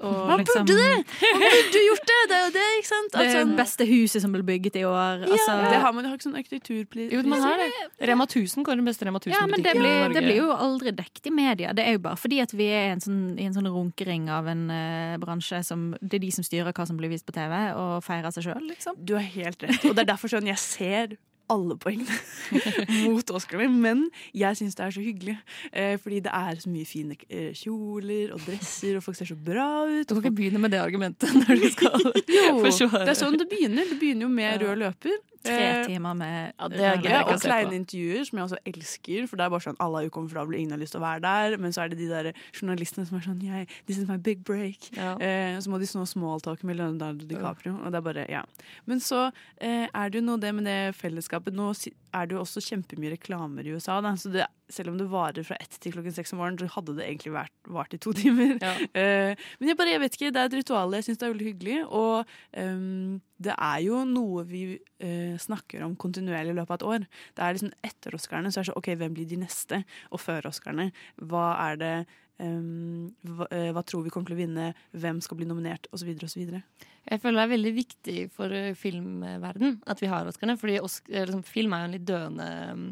og 0.03 0.27
Man 0.29 0.41
liksom, 0.41 0.65
burde 0.67 0.75
det! 0.77 1.19
Man 1.23 1.43
burde 1.43 1.81
gjort 1.87 2.05
det! 2.11 2.19
Det 2.29 2.35
er 2.37 2.43
jo 2.43 2.51
det, 2.57 2.65
ikke 2.79 2.89
sant? 2.89 3.09
Det 3.13 3.21
Altså, 3.23 3.43
beste 3.57 3.87
huset 3.89 4.23
som 4.23 4.33
ble 4.35 4.43
bygget 4.47 4.77
i 4.81 4.83
år. 4.87 5.23
Altså, 5.27 5.55
det 5.71 5.79
har 5.83 5.95
man 5.95 6.07
jo 6.07 6.13
ikke 6.13 6.27
sånn 6.27 6.37
arkitekturpris. 6.39 7.09
Jo, 7.13 7.23
man 7.33 7.43
har 7.45 7.61
det. 7.61 7.69
Rema 8.09 8.27
1000 8.29 8.67
går 8.67 8.79
den 8.81 8.87
beste 8.89 9.07
Rema 9.07 9.21
1000-butikken 9.21 9.39
Ja, 9.39 9.49
men 9.49 9.63
det 9.65 9.73
i 9.75 9.79
blir, 9.79 9.97
Norge. 10.03 10.13
det 10.19 10.23
blir 10.27 10.39
jo 10.41 10.49
aldri 10.55 10.93
dekket 10.99 11.31
i 11.31 11.35
media. 11.35 11.73
Det 11.77 11.87
er 11.87 11.97
jo 11.97 12.03
bare 12.05 12.19
fordi 12.19 12.41
at 12.43 12.53
vi 12.55 12.69
er 12.69 12.87
i 12.91 12.93
en 12.97 13.03
sånn, 13.03 13.21
i 13.39 13.47
en 13.47 13.55
sånn 13.55 13.69
runkering 13.73 14.29
av 14.33 14.47
en 14.51 14.65
uh, 14.71 15.17
bransje 15.23 15.63
som 15.67 15.91
Det 16.01 16.19
er 16.19 16.25
de 16.27 16.31
som 16.35 16.45
styrer 16.45 16.73
hva 16.75 16.87
som 16.89 16.99
blir 16.99 17.11
vist 17.13 17.25
på 17.27 17.35
TV, 17.35 17.53
og 17.79 18.03
feirer 18.05 18.33
seg 18.35 18.49
sjøl, 18.49 18.63
liksom. 18.69 18.97
Du 18.99 19.15
har 19.17 19.23
helt 19.35 19.63
rett. 19.63 19.83
Og 19.89 19.95
det 19.95 20.03
er 20.05 20.11
derfor 20.13 20.31
sånn 20.31 20.47
jeg 20.49 20.59
ser 20.61 21.15
alle 21.53 21.77
poengene 21.79 22.17
mot 23.05 23.33
Oscar. 23.37 23.63
Men 23.69 24.05
jeg 24.35 24.59
syns 24.59 24.77
det 24.79 24.85
er 24.87 24.95
så 24.97 25.03
hyggelig. 25.03 25.35
Eh, 25.71 25.95
fordi 26.01 26.21
det 26.25 26.33
er 26.33 26.61
så 26.63 26.71
mye 26.73 26.87
fine 26.89 27.17
eh, 27.29 27.51
kjoler 27.57 28.33
og 28.35 28.41
dresser, 28.47 28.97
og 28.99 29.05
folk 29.05 29.17
ser 29.19 29.29
så 29.31 29.37
bra 29.37 29.67
ut. 29.89 30.07
Du 30.09 30.15
kan 30.17 30.23
ikke 30.25 30.37
begynne 30.41 30.61
med 30.63 30.73
det 30.75 30.81
argumentet 30.83 31.33
når 31.41 31.61
du 31.63 31.69
skal 31.73 32.09
Jo, 32.37 32.57
forsvare. 32.63 33.05
det 33.07 33.13
er 33.15 33.21
sånn 33.23 33.37
det 33.39 33.49
begynner. 33.51 33.87
Det 33.93 33.99
begynner 34.01 34.27
jo 34.27 34.33
med 34.33 34.65
rød 34.65 34.81
løper. 34.83 35.21
Tre 35.43 35.55
Eh, 35.63 35.85
timer 35.87 36.13
med 36.15 36.53
ja, 36.57 36.67
det 36.71 36.83
er 36.87 37.01
gøy. 37.03 37.15
Og 37.33 37.41
kleine 37.43 37.75
intervjuer, 37.75 38.23
som 38.27 38.39
jeg 38.39 38.45
også 38.47 38.59
elsker. 38.69 39.27
For 39.27 39.39
det 39.39 39.45
er 39.45 39.51
bare 39.51 39.65
sånn 39.65 39.79
alle 39.83 40.03
er 40.03 40.11
ukomfortable, 40.11 40.57
ingen 40.59 40.75
har 40.75 40.79
lyst 40.79 40.95
til 40.95 41.01
å 41.01 41.03
være 41.03 41.23
der. 41.25 41.57
Men 41.59 41.75
så 41.75 41.83
er 41.83 41.91
det 41.91 41.99
de 41.99 42.07
der 42.11 42.31
journalistene 42.55 43.05
som 43.09 43.19
er 43.19 43.25
sånn 43.27 43.43
yeah, 43.43 43.65
This 43.87 43.99
is 43.99 44.07
my 44.07 44.17
big 44.17 44.43
break. 44.47 44.89
Ja. 44.95 45.17
Eh, 45.19 45.57
så 45.59 45.71
må 45.71 45.79
de 45.81 45.89
snå 45.89 46.05
smalltalke 46.07 46.67
med 46.69 46.79
Leonardo 46.79 47.27
DiCaprio. 47.27 47.75
Og 47.81 47.91
det 47.91 47.99
er 47.99 48.07
bare, 48.07 48.25
ja. 48.31 48.43
Men 48.89 49.03
så 49.03 49.25
eh, 49.57 49.89
er 49.89 50.13
det 50.13 50.21
jo 50.21 50.27
noe 50.29 50.39
det 50.39 50.53
med 50.55 50.69
det 50.69 50.79
fellesskapet. 50.99 51.55
Nå 51.55 51.73
er 52.13 52.29
det 52.29 52.37
jo 52.37 52.43
også 52.43 52.63
kjempemye 52.63 53.15
reklamer 53.17 53.67
i 53.67 53.75
USA. 53.75 53.99
Da. 54.03 54.15
Så 54.19 54.31
det, 54.31 54.47
selv 54.71 54.93
om 54.93 54.97
det 54.99 55.09
varer 55.11 55.45
fra 55.47 55.57
ett 55.61 55.75
til 55.81 55.95
klokken 55.95 56.15
seks 56.15 56.33
om 56.33 56.41
morgenen, 56.41 56.61
så 56.61 56.77
hadde 56.77 56.95
det 56.97 57.05
egentlig 57.07 57.33
vært, 57.35 57.53
vart 57.75 57.93
i 57.95 57.99
to 58.01 58.13
timer. 58.21 58.55
Ja. 58.61 58.73
Uh, 58.95 59.45
men 59.59 59.71
jeg 59.71 59.79
bare, 59.79 59.93
jeg 59.95 60.03
vet 60.05 60.17
ikke, 60.17 60.31
det 60.33 60.41
er 60.41 60.51
et 60.51 60.57
ritual 60.61 60.97
jeg 60.97 61.07
syns 61.07 61.21
er 61.21 61.33
veldig 61.33 61.51
hyggelig. 61.51 61.77
Og 61.89 62.33
um, 62.57 63.21
det 63.43 63.55
er 63.57 63.83
jo 63.85 64.01
noe 64.07 64.47
vi 64.49 64.63
uh, 64.77 65.35
snakker 65.41 65.85
om 65.85 65.97
kontinuerlig 65.99 66.55
i 66.55 66.59
løpet 66.59 66.75
av 66.75 66.79
et 66.79 66.89
år. 66.93 67.07
Det 67.35 67.45
er 67.45 67.57
liksom 67.57 67.77
Etter 67.91 68.17
Oscarene 68.19 68.51
så 68.53 68.61
er 68.61 68.65
det 68.65 68.71
sånn 68.71 68.81
OK, 68.81 68.91
hvem 68.99 69.15
blir 69.17 69.29
de 69.29 69.39
neste? 69.43 69.83
Og 70.11 70.23
før 70.23 70.51
Oscarene, 70.53 70.91
hva 71.21 71.53
er 71.69 71.81
det 71.83 71.95
Um, 72.41 73.11
hva, 73.21 73.45
uh, 73.53 73.69
hva 73.75 73.83
tror 73.85 74.01
vi 74.03 74.11
kommer 74.11 74.31
til 74.31 74.35
å 74.35 74.39
vinne? 74.39 74.71
Hvem 74.97 75.19
skal 75.21 75.37
bli 75.37 75.45
nominert? 75.47 75.85
Og 75.93 76.01
så 76.01 76.07
videre 76.07 76.25
og 76.25 76.33
så 76.33 76.39
videre. 76.41 76.63
Jeg 77.05 77.21
føler 77.21 77.37
det 77.37 77.43
er 77.43 77.51
veldig 77.51 77.73
viktig 77.75 78.17
for 78.33 78.55
filmverden 78.79 79.77
at 79.91 80.01
vi 80.01 80.09
har 80.11 80.27
Oscarene. 80.27 80.57
Fordi 80.59 80.79
eh, 80.79 81.25
liksom, 81.27 81.43
film 81.45 81.75
er 81.75 81.83
jo 81.83 81.89
en 81.89 81.95
litt 81.97 82.07
døende 82.07 82.47
eh, 82.49 82.83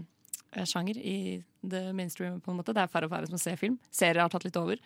sjanger 0.68 0.98
i 0.98 1.44
det 1.62 1.94
mainstream. 1.96 2.42
på 2.42 2.52
en 2.52 2.58
måte 2.58 2.74
Det 2.74 2.82
er 2.84 2.88
færre 2.92 3.06
og 3.06 3.12
færre 3.12 3.28
som 3.30 3.38
ser 3.38 3.56
film. 3.56 3.80
Serier 3.92 4.22
har 4.22 4.30
tatt 4.30 4.44
litt 4.44 4.58
over. 4.58 4.78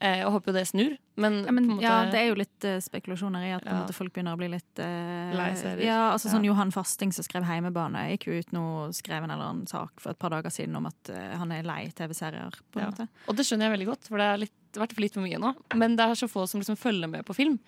Eh, 0.00 0.22
jeg 0.22 0.30
håper 0.32 0.48
jo 0.48 0.52
det 0.56 0.62
snur. 0.66 0.92
Men, 1.20 1.44
Ja, 1.44 1.52
men, 1.52 1.66
måte, 1.68 1.82
ja, 1.84 1.96
det 2.08 2.16
er 2.22 2.28
jo 2.30 2.34
litt 2.38 2.64
uh, 2.64 2.78
spekulasjoner 2.80 3.42
i 3.44 3.50
at 3.52 3.64
på 3.66 3.68
Ja. 3.68 3.82
måte, 3.82 3.92
folk 3.92 4.14
begynner 4.14 4.32
å 4.32 4.38
bli 4.40 4.48
litt 4.48 4.78
uh, 4.80 5.34
Lei 5.36 5.50
serier. 5.60 5.84
Ja, 5.84 6.12
altså 6.14 6.30
sånn 6.32 6.46
Johan 6.46 6.72
Fasting 6.72 7.12
som 7.12 7.22
skrev 7.22 7.44
'Heimebane', 7.44 8.06
gikk 8.16 8.24
jo 8.30 8.38
ut 8.40 8.52
nå 8.56 8.62
og 8.86 8.94
skrev 8.96 9.22
en 9.24 9.30
eller 9.30 9.44
annen 9.50 9.68
sak 9.68 10.00
for 10.00 10.10
et 10.10 10.18
par 10.18 10.30
dager 10.30 10.48
siden 10.48 10.74
om 10.76 10.86
at 10.86 11.10
uh, 11.12 11.36
han 11.36 11.52
er 11.52 11.62
lei 11.62 11.90
TV-serier. 11.92 12.50
på 12.72 12.80
en 12.80 12.86
Ja. 12.86 12.90
måte. 12.90 13.08
Og 13.28 13.36
det 13.36 13.44
skjønner 13.44 13.68
jeg 13.68 13.76
veldig 13.76 13.90
godt, 13.92 14.08
for 14.08 14.16
det 14.16 14.24
har 14.24 14.86
vært 14.86 14.98
litt 14.98 15.12
for 15.12 15.20
mye 15.20 15.38
nå. 15.38 15.54
Men 15.76 15.96
det 15.96 16.06
er 16.08 16.14
så 16.16 16.28
få 16.32 16.48
som 16.48 16.60
liksom 16.62 16.78
følger 16.80 17.06
med 17.10 17.26
på 17.26 17.34
film. 17.36 17.60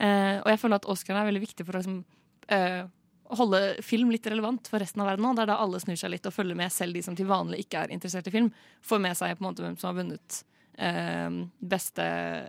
Eh, 0.00 0.40
og 0.40 0.46
jeg 0.48 0.58
føler 0.58 0.76
at 0.76 0.86
Oscar 0.86 1.16
er 1.20 1.30
veldig 1.30 1.44
viktig 1.44 1.66
for 1.66 1.74
å 1.76 1.82
liksom, 1.82 2.04
eh, 2.48 2.86
holde 3.38 3.60
film 3.84 4.12
litt 4.14 4.26
relevant 4.30 4.68
for 4.70 4.82
resten 4.82 5.02
av 5.04 5.10
verden 5.12 5.26
nå. 5.26 5.34
Det 5.36 5.44
er 5.44 5.52
da 5.52 5.60
alle 5.62 5.80
snur 5.82 5.98
seg 6.00 6.12
litt 6.14 6.26
og 6.28 6.34
følger 6.36 6.58
med, 6.58 6.72
selv 6.72 6.96
de 6.96 7.04
som 7.04 7.16
til 7.18 7.28
vanlig 7.30 7.64
ikke 7.64 7.84
er 7.84 7.94
interessert 7.94 8.28
i 8.30 8.34
film. 8.34 8.50
Får 8.84 9.02
med 9.04 9.18
seg 9.18 9.36
på 9.36 9.44
en 9.44 9.48
måte 9.50 9.64
hvem 9.64 9.78
som 9.80 9.90
har 9.90 10.00
vunnet 10.02 10.40
beste 10.76 12.04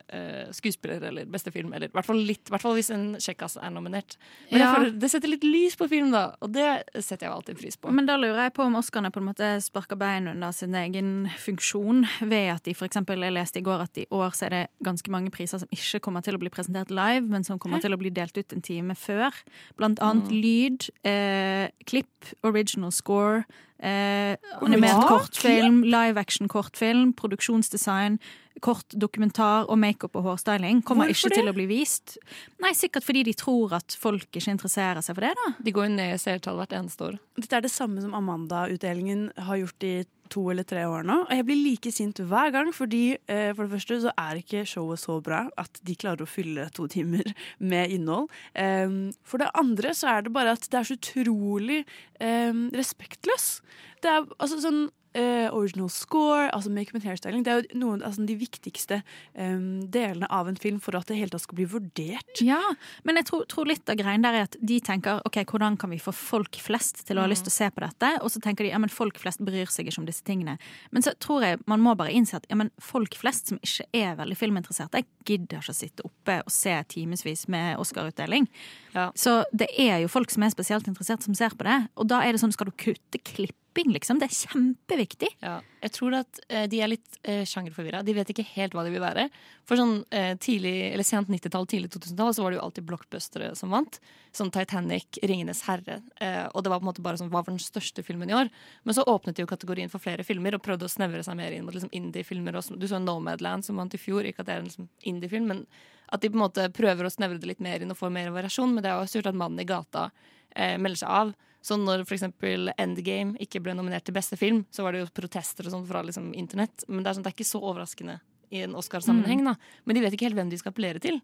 eh, 0.10 0.52
skuespiller 0.56 1.04
eller 1.10 1.26
beste 1.26 1.52
film. 1.52 1.74
Eller 1.74 1.88
i 1.92 1.96
hvert 1.96 2.08
fall 2.08 2.22
litt, 2.26 2.50
hvert 2.50 2.64
fall 2.64 2.76
hvis 2.78 2.90
en 2.96 3.16
kjekkas 3.22 3.58
er 3.62 3.74
nominert. 3.74 4.18
Men 4.52 4.62
Ja. 4.62 4.74
føler, 4.74 5.00
det 5.00 5.12
setter 5.12 5.30
litt 5.30 5.44
lys 5.44 5.76
på 5.76 5.90
film, 5.90 6.12
da. 6.12 6.36
Og 6.42 6.52
det 6.52 6.84
setter 7.04 7.28
jeg 7.28 7.34
alltid 7.36 7.60
pris 7.60 7.78
på. 7.78 7.92
Men 7.92 8.06
da 8.06 8.18
lurer 8.18 8.46
jeg 8.48 8.54
på 8.54 8.64
om 8.66 8.76
Oscarene 8.76 9.12
på 9.12 9.22
en 9.22 9.30
måte 9.30 9.52
sparker 9.62 9.96
bein 10.00 10.28
under 10.28 10.52
sin 10.52 10.74
egen 10.76 11.30
funksjon 11.38 12.06
ved 12.22 12.50
at 12.56 12.64
de 12.64 12.74
eksempel, 12.86 13.22
Jeg 13.26 13.34
leste 13.34 13.60
i 13.60 13.66
går 13.66 13.82
at 13.82 13.98
i 13.98 14.06
år 14.12 14.32
så 14.36 14.46
er 14.48 14.50
det 14.50 14.64
ganske 14.84 15.10
mange 15.12 15.32
priser 15.32 15.60
som 15.60 15.68
ikke 15.72 16.00
kommer 16.00 16.22
til 16.22 16.36
å 16.36 16.42
bli 16.42 16.50
presentert 16.50 16.92
live, 16.92 17.26
men 17.28 17.44
som 17.44 17.60
kommer 17.60 17.82
til 17.82 17.94
å 17.94 17.98
bli 17.98 18.10
delt 18.10 18.38
ut 18.38 18.54
en 18.54 18.62
time 18.62 18.96
før. 18.96 19.32
Blant 19.78 20.00
annet 20.00 20.30
lyd, 20.32 20.90
eh, 21.04 21.70
klipp, 21.86 22.34
original 22.44 22.92
score, 22.92 23.46
eh, 23.78 24.36
animert 24.62 25.06
kortfilm, 25.06 25.84
live 25.84 26.20
action 26.20 26.48
kortfilm, 26.48 27.14
produksjonsdesign. 27.14 28.20
Kort 28.64 28.96
dokumentar 28.96 29.70
og 29.70 29.80
makeup 29.82 30.16
og 30.16 30.30
hårstyling 30.30 30.82
kommer 30.88 31.10
Hvorfor 31.10 31.32
ikke 31.32 31.42
til 31.42 31.52
å 31.52 31.56
bli 31.56 31.68
vist. 31.70 32.18
Nei, 32.64 32.72
Sikkert 32.78 33.06
fordi 33.08 33.26
de 33.28 33.36
tror 33.38 33.76
at 33.80 33.96
folk 34.00 34.30
ikke 34.32 34.54
interesserer 34.54 35.04
seg 35.04 35.18
for 35.18 35.28
det. 35.28 35.34
da 35.36 35.64
De 35.64 35.74
går 35.76 35.90
jo 35.90 35.96
ned 35.96 36.16
i 36.16 36.22
seertall 36.22 36.60
hvert 36.62 36.76
eneste 36.78 37.10
år. 37.10 37.18
Dette 37.40 37.58
er 37.58 37.66
det 37.66 37.74
samme 37.74 38.04
som 38.04 38.16
Amanda-utdelingen 38.18 39.30
har 39.48 39.60
gjort 39.60 39.88
i 39.88 39.96
to 40.32 40.44
eller 40.52 40.66
tre 40.68 40.86
år 40.90 41.06
nå. 41.06 41.18
Og 41.26 41.34
jeg 41.36 41.46
blir 41.48 41.60
like 41.62 41.92
sint 41.94 42.20
hver 42.30 42.52
gang, 42.56 42.72
fordi 42.74 43.04
eh, 43.32 43.52
for 43.54 43.66
det 43.66 43.76
første 43.76 44.00
så 44.06 44.14
er 44.22 44.42
ikke 44.42 44.66
showet 44.70 45.02
så 45.02 45.20
bra 45.24 45.46
at 45.62 45.82
de 45.86 45.98
klarer 46.00 46.26
å 46.26 46.30
fylle 46.30 46.68
to 46.76 46.88
timer 46.92 47.30
med 47.72 47.94
innhold. 47.94 48.30
Um, 48.54 49.14
for 49.26 49.42
det 49.42 49.52
andre 49.58 49.94
så 49.98 50.16
er 50.16 50.26
det 50.26 50.36
bare 50.36 50.56
at 50.58 50.68
det 50.70 50.80
er 50.80 50.90
så 50.90 50.98
utrolig 50.98 51.82
um, 52.20 52.68
respektløst. 52.76 53.66
Det 54.04 54.12
er 54.12 54.26
altså 54.38 54.62
sånn 54.64 54.86
eh, 55.16 55.48
original 55.56 55.90
score, 55.90 56.50
altså 56.52 56.72
makeup 56.74 57.00
and 57.00 57.08
hairstyling, 57.08 57.44
det 57.46 57.52
er 57.52 57.62
jo 57.62 57.80
noen 57.82 58.02
av 58.04 58.12
altså, 58.12 58.26
de 58.28 58.36
viktigste 58.40 59.00
um, 59.34 59.86
delene 59.92 60.28
av 60.34 60.50
en 60.50 60.60
film 60.60 60.82
for 60.84 60.98
at 61.00 61.08
det 61.10 61.18
hele 61.20 61.34
tatt 61.34 61.46
skal 61.46 61.60
bli 61.60 61.68
vurdert. 61.72 62.42
Ja, 62.44 62.62
men 63.08 63.20
jeg 63.20 63.30
tror, 63.30 63.46
tror 63.52 63.70
litt 63.70 63.90
av 63.92 64.00
greien 64.00 64.26
der 64.26 64.38
er 64.38 64.50
at 64.50 64.58
de 64.60 64.80
tenker 64.84 65.24
ok, 65.28 65.42
hvordan 65.52 65.80
kan 65.82 65.94
vi 65.94 66.02
få 66.02 66.14
folk 66.16 66.60
flest 66.62 67.06
til 67.08 67.20
å 67.20 67.26
ha 67.26 67.32
lyst 67.32 67.48
til 67.48 67.54
å 67.54 67.58
se 67.58 67.72
på 67.72 67.84
dette? 67.86 68.12
Og 68.22 68.34
så 68.34 68.44
tenker 68.44 68.68
de 68.68 68.74
ja, 68.74 68.82
men 68.82 68.94
folk 68.94 69.20
flest 69.22 69.44
bryr 69.46 69.72
seg 69.72 69.90
ikke 69.90 70.04
om 70.04 70.10
disse 70.10 70.26
tingene. 70.28 70.58
Men 70.96 71.06
så 71.06 71.16
tror 71.22 71.46
jeg 71.48 71.62
man 71.70 71.84
må 71.84 71.96
bare 71.98 72.14
innse 72.16 72.40
at 72.40 72.48
ja, 72.52 72.60
men 72.60 72.74
folk 72.84 73.18
flest 73.20 73.52
som 73.52 73.62
ikke 73.64 73.88
er 73.96 74.16
veldig 74.20 74.40
filminteresserte, 74.40 75.06
gidder 75.26 75.62
ikke 75.62 75.74
å 75.74 75.78
sitte 75.78 76.08
oppe 76.08 76.40
og 76.44 76.54
se 76.54 76.76
timevis 76.92 77.48
med 77.52 77.80
Oscar-utdeling. 77.82 78.50
Ja. 78.96 79.10
Så 79.18 79.42
det 79.56 79.70
er 79.80 80.02
jo 80.04 80.12
folk 80.12 80.32
som 80.34 80.46
er 80.46 80.54
spesielt 80.54 80.90
interessert 80.92 81.26
som 81.26 81.36
ser 81.38 81.56
på 81.56 81.68
det. 81.68 81.86
Og 82.00 82.10
da 82.10 82.22
er 82.24 82.36
det 82.36 82.42
sånn, 82.44 82.54
skal 82.56 82.70
du 82.70 82.76
kutte 82.80 83.22
klipp 83.26 83.58
dubbing, 83.76 83.94
liksom. 83.94 84.20
Det 84.20 84.28
er 84.30 84.36
kjempeviktig. 84.36 85.28
Ja, 85.42 85.60
jeg 85.82 85.92
tror 85.94 86.16
at 86.18 86.40
eh, 86.50 86.66
de 86.70 86.80
er 86.82 86.90
litt 86.90 87.18
eh, 87.24 87.44
sjangerforvirra. 87.46 88.04
De 88.04 88.14
vet 88.14 88.30
ikke 88.30 88.46
helt 88.56 88.74
hva 88.74 88.84
de 88.86 88.92
vil 88.94 89.04
være. 89.04 89.28
For 89.68 89.78
sånn 89.78 90.04
eh, 90.12 90.36
tidlig, 90.38 90.94
eller 90.94 91.06
sent 91.06 91.30
90-tall, 91.30 91.68
tidlig 91.68 91.92
2000-tall 91.94 92.34
så 92.34 92.44
var 92.44 92.52
det 92.52 92.60
jo 92.60 92.64
alltid 92.66 92.88
blockbustere 92.88 93.52
som 93.56 93.74
vant. 93.74 94.00
Sånn 94.36 94.52
Titanic, 94.52 95.20
Ringenes 95.24 95.64
herre. 95.68 96.02
Eh, 96.22 96.46
og 96.52 96.64
det 96.64 96.72
var 96.72 96.82
på 96.82 96.86
en 96.86 96.92
måte 96.92 97.06
bare 97.06 97.20
sånn, 97.22 97.32
hva 97.34 97.44
var 97.44 97.52
den 97.52 97.62
største 97.62 98.06
filmen 98.06 98.32
i 98.32 98.38
år? 98.38 98.52
Men 98.84 98.98
så 98.98 99.06
åpnet 99.06 99.38
de 99.38 99.46
jo 99.46 99.52
kategorien 99.52 99.92
for 99.92 100.04
flere 100.04 100.26
filmer 100.28 100.58
og 100.58 100.64
prøvde 100.66 100.88
å 100.88 100.92
snevre 100.92 101.24
seg 101.26 101.38
mer 101.40 101.56
inn 101.56 101.68
mot 101.68 101.76
liksom, 101.76 101.94
indie-filmer. 101.96 102.56
Du 102.56 102.88
så 102.90 103.02
Nomadland 103.02 103.68
som 103.68 103.82
vant 103.82 103.94
i 103.94 104.02
fjor. 104.02 104.26
Ikke 104.26 104.46
at 104.46 104.50
det 104.50 104.58
er 104.58 104.64
en 104.64 104.70
liksom, 104.72 104.90
indie-film, 105.04 105.52
men 105.52 105.66
at 106.14 106.22
de 106.22 106.30
på 106.30 106.38
en 106.38 106.46
måte 106.46 106.70
prøver 106.74 107.08
å 107.08 107.12
snevre 107.14 107.42
det 107.42 107.50
litt 107.50 107.64
mer 107.64 107.82
inn 107.82 107.92
og 107.92 108.00
få 108.00 108.12
mer 108.14 108.32
variasjon. 108.34 108.74
Men 108.74 108.86
det 108.86 108.94
er 108.94 109.02
jo 109.02 109.12
surt 109.12 109.30
at 109.30 109.38
mannen 109.38 109.62
i 109.62 109.68
gata 109.68 110.10
eh, 110.56 110.78
melder 110.82 111.02
seg 111.04 111.20
av. 111.22 111.36
Så 111.66 111.78
når 111.82 112.04
eksempel 112.06 112.70
Endgame 112.78 113.40
ikke 113.42 113.62
ble 113.66 113.74
nominert 113.74 114.06
til 114.06 114.14
beste 114.14 114.38
film, 114.38 114.64
så 114.70 114.86
var 114.86 114.94
det 114.94 115.02
jo 115.02 115.14
protester 115.18 115.66
og 115.66 115.74
sånn 115.74 115.88
fra 115.90 116.04
liksom, 116.06 116.28
internett. 116.38 116.86
Men 116.88 117.02
det 117.02 117.10
er, 117.10 117.18
sånn, 117.18 117.26
det 117.26 117.32
er 117.32 117.38
ikke 117.40 117.50
så 117.50 117.62
overraskende 117.64 118.20
i 118.54 118.62
en 118.62 118.76
Oscar-sammenheng. 118.78 119.42
da. 119.48 119.56
Men 119.86 119.98
de 119.98 120.04
vet 120.06 120.14
ikke 120.14 120.28
helt 120.30 120.38
hvem 120.38 120.52
de 120.52 120.60
skal 120.62 120.76
appellere 120.76 121.02
til. 121.02 121.18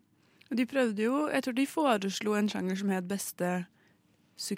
De 0.51 0.65
prøvde 0.67 1.06
jo, 1.06 1.27
jeg 1.32 1.45
tror 1.45 1.56
de 1.56 1.67
foreslo 1.69 2.34
en 2.36 2.49
sjanger 2.51 2.82
som 2.82 2.89
het 2.91 3.06
beste 3.08 3.51
suk- 3.62 3.77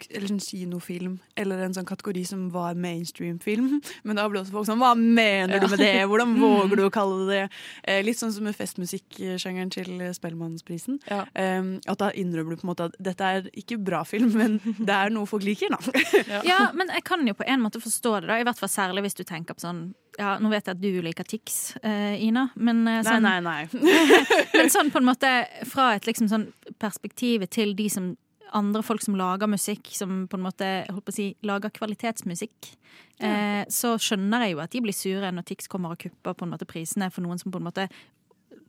eller 0.09 0.31
en 0.31 0.39
kinofilm, 0.39 1.17
eller 1.39 1.63
en 1.65 1.75
sånn 1.75 1.87
kategori 1.87 2.23
som 2.27 2.45
var 2.53 2.77
mainstream-film. 2.79 3.81
Men 4.07 4.19
da 4.19 4.27
ble 4.29 4.41
også 4.41 4.55
folk 4.55 4.69
sånn 4.69 4.81
Hva 4.81 4.93
mener 4.97 5.59
du 5.59 5.67
med 5.71 5.81
det? 5.81 5.93
Hvordan 6.09 6.35
våger 6.39 6.79
du 6.79 6.85
å 6.87 6.93
kalle 6.93 7.19
det 7.27 7.33
det? 7.33 7.43
Eh, 7.83 8.01
litt 8.05 8.19
sånn 8.19 8.33
som 8.35 8.47
med 8.47 8.55
festmusikksjangeren 8.57 9.71
til 9.73 10.05
Spellemannsprisen. 10.15 10.99
Ja. 11.09 11.23
Eh, 11.33 11.61
at 11.89 12.01
da 12.01 12.11
innrømmer 12.11 12.55
du 12.55 12.61
på 12.61 12.67
en 12.67 12.73
måte 12.73 12.89
at 12.91 12.97
dette 13.01 13.33
er 13.35 13.49
ikke 13.59 13.79
bra 13.81 14.03
film, 14.07 14.31
men 14.41 14.59
det 14.77 14.93
er 14.93 15.13
noe 15.13 15.29
folk 15.29 15.45
liker, 15.47 15.73
da. 15.73 16.39
Ja, 16.47 16.69
men 16.75 16.91
jeg 16.93 17.05
kan 17.07 17.25
jo 17.27 17.35
på 17.37 17.47
en 17.47 17.63
måte 17.63 17.83
forstå 17.83 18.19
det, 18.21 18.31
da. 18.31 18.39
I 18.39 18.47
hvert 18.47 18.59
fall 18.59 18.71
særlig 18.71 19.07
hvis 19.07 19.19
du 19.19 19.25
tenker 19.27 19.57
på 19.57 19.65
sånn 19.65 19.91
ja, 20.17 20.35
Nå 20.37 20.51
vet 20.51 20.67
jeg 20.67 20.75
at 20.75 20.81
du 20.81 21.01
liker 21.01 21.25
Tix, 21.27 21.73
uh, 21.81 22.13
Ina, 22.21 22.47
men 22.55 22.83
uh, 22.85 22.99
sånn, 23.05 23.25
Nei, 23.25 23.39
nei, 23.41 23.63
nei. 23.65 24.03
Men 24.57 24.69
sånn 24.73 24.91
på 24.93 25.01
en 25.01 25.07
måte 25.07 25.31
fra 25.69 25.93
et 25.97 26.05
liksom 26.05 26.29
sånn 26.29 26.45
perspektiv 26.81 27.47
til 27.53 27.73
de 27.77 27.87
som 27.89 28.11
andre 28.51 28.83
folk 28.85 29.03
som 29.05 29.17
lager 29.17 29.49
musikk, 29.49 29.89
som 29.95 30.25
på 30.29 30.39
en 30.39 30.45
måte 30.45 30.71
holdt 30.89 31.05
på 31.07 31.13
å 31.13 31.15
si, 31.15 31.27
lager 31.45 31.73
kvalitetsmusikk, 31.73 32.73
eh, 33.23 33.63
så 33.71 33.95
skjønner 34.01 34.45
jeg 34.45 34.55
jo 34.55 34.63
at 34.63 34.73
de 34.73 34.83
blir 34.85 34.97
sure 34.97 35.31
når 35.33 35.47
Tix 35.49 35.71
kommer 35.71 35.95
og 35.95 36.03
kupper 36.03 36.35
på 36.37 36.47
en 36.47 36.53
måte 36.53 36.67
prisene 36.69 37.09
for 37.13 37.25
noen 37.25 37.41
som 37.41 37.53
på 37.53 37.61
en 37.61 37.69
måte 37.69 37.87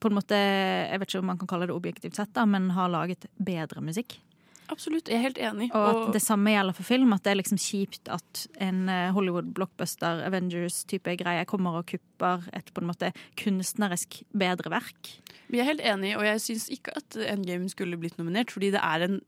på 0.03 0.11
en 0.11 0.19
måte, 0.19 0.37
Jeg 0.37 1.01
vet 1.01 1.09
ikke 1.09 1.21
om 1.23 1.29
man 1.31 1.39
kan 1.41 1.49
kalle 1.49 1.67
det 1.71 1.73
objektivt 1.73 2.17
sett, 2.19 2.33
da, 2.37 2.45
men 2.45 2.71
har 2.77 2.91
laget 2.93 3.25
bedre 3.41 3.81
musikk. 3.81 4.19
Absolutt, 4.73 5.11
jeg 5.11 5.19
er 5.19 5.25
helt 5.27 5.41
enig. 5.41 5.69
Og 5.77 5.85
at 5.87 6.15
det 6.17 6.23
samme 6.25 6.53
gjelder 6.55 6.77
for 6.77 6.89
film. 6.89 7.13
At 7.13 7.25
det 7.27 7.35
er 7.35 7.39
liksom 7.41 7.61
kjipt 7.61 8.09
at 8.13 8.45
en 8.65 8.89
eh, 8.89 9.13
Hollywood-blockbuster, 9.17 10.23
Avengers-type 10.29 11.17
greie, 11.21 11.45
kommer 11.49 11.81
og 11.81 11.89
kupper 11.91 12.47
et 12.57 12.73
på 12.73 12.83
en 12.83 12.89
måte 12.89 13.13
kunstnerisk 13.41 14.23
bedre 14.33 14.73
verk. 14.73 15.13
Vi 15.53 15.61
er 15.61 15.69
helt 15.69 15.85
enige, 15.85 16.17
og 16.19 16.25
jeg 16.25 16.43
syns 16.47 16.71
ikke 16.73 16.97
at 16.97 17.19
Endgame 17.29 17.69
skulle 17.73 18.01
blitt 18.01 18.17
nominert, 18.21 18.55
fordi 18.55 18.73
det 18.75 18.81
er 18.81 19.05
en 19.05 19.21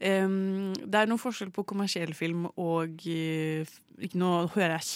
ehm, 0.00 0.72
Det 0.74 1.00
er 1.00 1.10
noen 1.10 1.22
forskjell 1.22 1.52
på 1.54 1.66
kommersiell 1.68 2.14
film 2.16 2.46
og 2.54 3.06
eh, 3.10 3.66
Nå 4.14 4.32
hører 4.54 4.78
jeg 4.78 4.88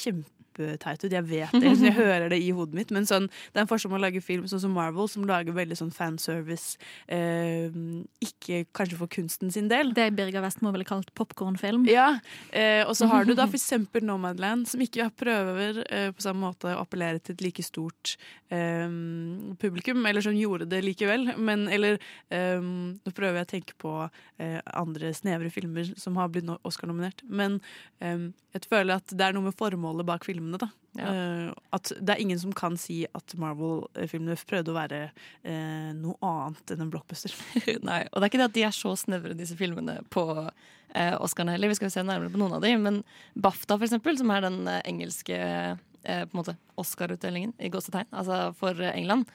kjempeteit 0.58 1.04
ut, 1.04 1.12
jeg 1.12 1.26
vet 1.28 1.54
det, 1.54 1.72
jeg 1.82 1.94
hører 2.02 2.28
det 2.32 2.40
i 2.42 2.50
hodet 2.54 2.76
mitt, 2.76 2.92
men 2.94 3.06
sånn, 3.08 3.28
det 3.52 3.60
er 3.60 3.64
en 3.64 3.70
forskjell 3.70 3.92
på 3.92 3.98
å 3.98 4.02
lage 4.02 4.22
film 4.24 4.46
sånn 4.50 4.62
som 4.62 4.74
Marvel, 4.76 5.08
som 5.10 5.26
lager 5.28 5.56
veldig 5.56 5.78
sånn 5.78 5.92
fanservice, 5.94 6.78
eh, 7.06 7.68
ikke 8.24 8.64
kanskje 8.76 8.98
for 9.00 9.12
kunsten 9.12 9.52
sin 9.54 9.70
del. 9.70 9.92
Det 9.96 10.10
Birger 10.16 10.44
Westmo 10.44 10.72
ville 10.74 10.88
kalt 10.88 11.12
popkornfilm. 11.18 11.86
Ja, 11.90 12.18
eh, 12.50 12.82
og 12.86 12.96
så 12.98 13.08
har 13.10 13.28
du 13.28 13.34
da 13.34 13.46
for 13.50 13.58
eksempel 13.58 14.06
Nomadland, 14.06 14.68
som 14.70 14.82
ikke 14.84 15.08
prøver 15.18 15.82
eh, 15.88 16.10
på 16.14 16.24
samme 16.24 16.46
måte 16.46 16.72
å 16.74 16.82
appellere 16.82 17.22
til 17.22 17.36
et 17.36 17.46
like 17.46 17.64
stort 17.66 18.16
eh, 18.54 18.88
publikum, 19.60 20.04
eller 20.06 20.24
som 20.24 20.36
gjorde 20.36 20.68
det 20.70 20.82
likevel. 20.86 21.32
Men 21.38 21.68
eller 21.72 21.98
eh, 22.34 22.58
Nå 22.58 23.12
prøver 23.14 23.40
jeg 23.40 23.46
å 23.46 23.50
tenke 23.50 23.76
på 23.80 23.92
eh, 24.40 24.58
andre 24.76 25.12
snevre 25.16 25.50
filmer 25.52 25.88
som 25.98 26.16
har 26.18 26.30
blitt 26.32 26.48
Oscar-nominert. 26.66 27.20
Men 27.28 27.58
jeg 28.00 28.68
føler 28.70 28.96
at 28.96 29.10
det 29.12 29.24
er 29.24 29.34
noe 29.34 29.48
med 29.48 29.56
formålet 29.58 30.06
bak 30.08 30.24
filmene, 30.26 30.47
da. 30.56 30.68
Eh, 30.98 31.50
at 31.76 31.90
det 32.00 32.14
er 32.14 32.22
ingen 32.22 32.38
som 32.40 32.54
kan 32.56 32.78
si 32.80 33.02
at 33.14 33.34
Marvel-filmene 33.38 34.38
prøvde 34.48 34.72
å 34.72 34.76
være 34.76 35.00
uh, 35.10 35.90
noe 35.98 36.16
annet 36.24 36.72
enn 36.74 36.86
en 36.86 36.92
blockbuster. 36.92 37.34
Nei, 37.88 38.00
og 38.08 38.16
det 38.16 38.22
er 38.22 38.30
ikke 38.30 38.40
det 38.40 38.48
at 38.48 38.56
de 38.56 38.64
er 38.70 38.76
så 38.76 38.94
snevre, 38.98 39.36
disse 39.38 39.58
filmene, 39.58 39.98
på 40.14 40.24
uh, 40.40 41.16
Oscarene 41.20 41.58
heller. 41.58 41.74
Vi 41.74 41.80
skal 41.80 41.92
se 41.92 42.06
nærmere 42.06 42.32
på 42.32 42.40
noen 42.40 42.56
av 42.56 42.64
dem. 42.64 42.86
Men 42.86 43.02
BAFTA, 43.36 43.76
for 43.76 43.88
eksempel, 43.90 44.16
som 44.20 44.32
er 44.32 44.48
den 44.48 44.62
engelske 44.80 45.42
på 46.08 46.30
en 46.30 46.38
måte 46.38 46.54
Oscar-utdelingen 46.78 47.50
i 47.60 47.68
gåsetegn, 47.74 48.06
altså 48.16 48.52
for 48.56 48.78
England, 48.86 49.28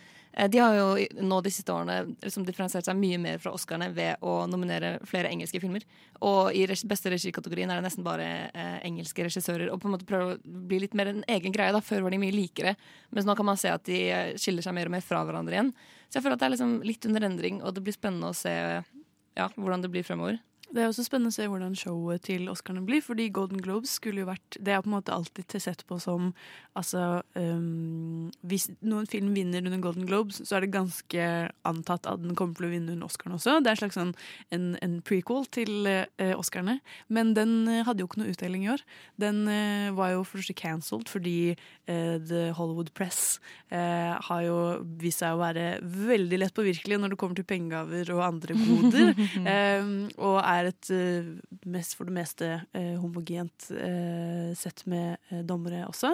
de 0.50 0.58
har 0.58 0.76
jo 0.76 0.88
nå 1.22 1.38
de 1.46 1.52
siste 1.54 1.70
årene 1.70 2.16
liksom 2.24 2.46
differensiert 2.48 2.88
seg 2.88 2.98
mye 2.98 3.20
mer 3.22 3.42
fra 3.42 3.52
Oscarene 3.54 3.92
ved 3.94 4.24
å 4.26 4.44
nominere 4.50 4.96
flere 5.06 5.30
engelske 5.30 5.62
filmer. 5.62 5.86
Og 6.26 6.56
i 6.58 6.64
beste 6.90 7.12
regikategorien 7.14 7.70
er 7.70 7.78
det 7.78 7.86
nesten 7.86 8.06
bare 8.06 8.30
eh, 8.50 8.80
engelske 8.88 9.28
regissører. 9.28 9.70
Og 9.70 9.82
på 9.82 9.90
en 9.90 9.94
måte 9.94 10.08
prøver 10.10 10.34
å 10.34 10.64
bli 10.70 10.82
litt 10.82 10.98
mer 10.98 11.12
en 11.12 11.22
egen 11.36 11.54
greie. 11.54 11.76
da 11.76 11.84
Før 11.86 12.08
var 12.08 12.16
de 12.16 12.22
mye 12.24 12.34
likere, 12.34 12.74
mens 13.14 13.30
nå 13.30 13.38
kan 13.38 13.52
man 13.52 13.62
se 13.62 13.70
at 13.70 13.86
de 13.90 14.00
eh, 14.10 14.34
skiller 14.42 14.66
seg 14.66 14.74
mer 14.78 14.90
og 14.90 14.96
mer 14.96 15.06
fra 15.06 15.22
hverandre 15.28 15.60
igjen. 15.60 15.74
Så 16.10 16.18
jeg 16.18 16.26
føler 16.26 16.40
at 16.40 16.46
det 16.46 16.50
er 16.50 16.56
liksom 16.56 16.74
litt 16.88 17.06
under 17.10 17.30
endring, 17.30 17.62
og 17.62 17.76
det 17.76 17.86
blir 17.86 17.96
spennende 17.96 18.34
å 18.34 18.38
se 18.38 18.54
ja, 18.54 19.48
hvordan 19.54 19.86
det 19.86 19.94
blir 19.94 20.06
fremover. 20.08 20.42
Det 20.74 20.82
er 20.82 20.90
også 20.90 21.06
spennende 21.06 21.30
å 21.30 21.36
se 21.36 21.46
hvordan 21.50 21.76
showet 21.78 22.24
til 22.26 22.48
Oscarene 22.50 22.86
blir, 22.88 23.04
fordi 23.06 23.28
Golden 23.34 23.62
Globes 23.62 23.94
skulle 24.00 24.24
jo 24.24 24.30
vært 24.32 24.58
Det 24.58 24.74
er 24.74 24.82
på 24.82 24.90
en 24.90 24.96
måte 24.96 25.14
alltid 25.14 25.54
sett 25.62 25.84
på 25.86 26.00
som 26.02 26.32
Altså 26.74 27.22
um, 27.38 28.32
Hvis 28.42 28.66
noen 28.82 29.06
film 29.10 29.34
vinner 29.38 29.62
under 29.62 29.82
Golden 29.84 30.08
Globes, 30.10 30.42
så 30.42 30.58
er 30.58 30.66
det 30.66 30.74
ganske 30.74 31.28
antatt 31.70 32.08
at 32.10 32.24
den 32.24 32.34
kommer 32.38 32.58
til 32.58 32.66
å 32.66 32.72
vinne 32.72 32.96
under 32.96 33.06
Oscarene 33.06 33.38
også. 33.38 33.60
Det 33.62 33.70
er 33.70 33.76
en 33.76 33.82
slags 33.84 34.00
sånn 34.00 34.14
en, 34.56 34.66
en 34.82 34.96
prequel 35.06 35.46
til 35.54 35.86
uh, 35.86 36.34
Oscarene. 36.40 36.80
Men 37.14 37.36
den 37.38 37.68
eh, 37.70 37.84
hadde 37.86 38.02
jo 38.02 38.10
ikke 38.10 38.24
noe 38.24 38.34
utdeling 38.34 38.66
i 38.66 38.72
år. 38.74 38.82
Den 39.22 39.44
uh, 39.46 39.94
var 39.94 40.16
jo 40.16 40.24
for 40.26 40.40
det 40.40 40.48
første 40.48 40.58
cancelled 40.58 41.12
fordi 41.12 41.38
The 41.84 42.54
Hollywood 42.56 42.94
Press 42.96 43.42
har 43.68 44.44
jo 44.46 44.58
vist 45.02 45.20
seg 45.20 45.36
å 45.36 45.42
være 45.42 45.66
veldig 45.84 46.38
lett 46.40 46.54
påvirkelig 46.56 46.96
når 47.02 47.12
det 47.12 47.18
kommer 47.20 47.36
til 47.36 47.48
pengegaver 47.48 48.12
og 48.16 48.22
andre 48.24 48.56
goder. 48.56 49.12
um, 49.84 49.92
og 50.16 50.38
er 50.40 50.63
et 50.70 50.90
eh, 50.94 51.30
mest 51.70 51.96
for 51.98 52.10
det 52.10 52.16
meste 52.16 52.50
eh, 52.76 52.94
homogent 53.02 53.68
eh, 53.74 54.54
sett 54.58 54.86
med 54.90 55.18
dommere 55.48 55.84
også. 55.88 56.14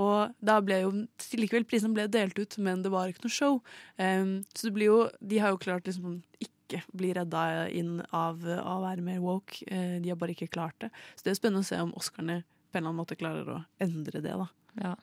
Og 0.00 0.34
da 0.44 0.58
ble 0.64 0.80
jo 0.82 0.92
likevel 1.36 1.66
prisen 1.68 1.94
ble 1.96 2.06
delt 2.12 2.38
ut, 2.38 2.58
men 2.62 2.82
det 2.84 2.92
var 2.94 3.10
ikke 3.10 3.26
noe 3.26 3.34
show. 3.34 3.60
Så 3.96 4.66
det 4.66 4.74
blir 4.74 4.90
jo 4.90 4.98
De 5.20 5.38
har 5.42 5.54
jo 5.54 5.60
klart 5.62 5.86
liksom 5.88 6.20
ikke 6.42 6.82
bli 6.96 7.12
redda 7.14 7.68
inn 7.70 7.98
av 8.10 8.44
av 8.44 8.78
å 8.78 8.82
være 8.82 9.04
mer 9.04 9.20
woke. 9.22 9.62
De 9.68 10.10
har 10.10 10.18
bare 10.18 10.34
ikke 10.34 10.52
klart 10.52 10.76
det. 10.80 10.90
Så 11.14 11.26
det 11.26 11.34
er 11.34 11.40
spennende 11.40 11.64
å 11.64 11.68
se 11.68 11.80
om 11.82 11.92
Oscarene 11.98 12.42
på 12.44 12.78
en 12.78 12.82
eller 12.82 12.90
annen 12.90 13.02
måte 13.02 13.18
klarer 13.18 13.50
å 13.52 13.58
endre 13.84 14.22
det, 14.24 14.34
da. 14.34 14.48
Ja. 14.80 14.94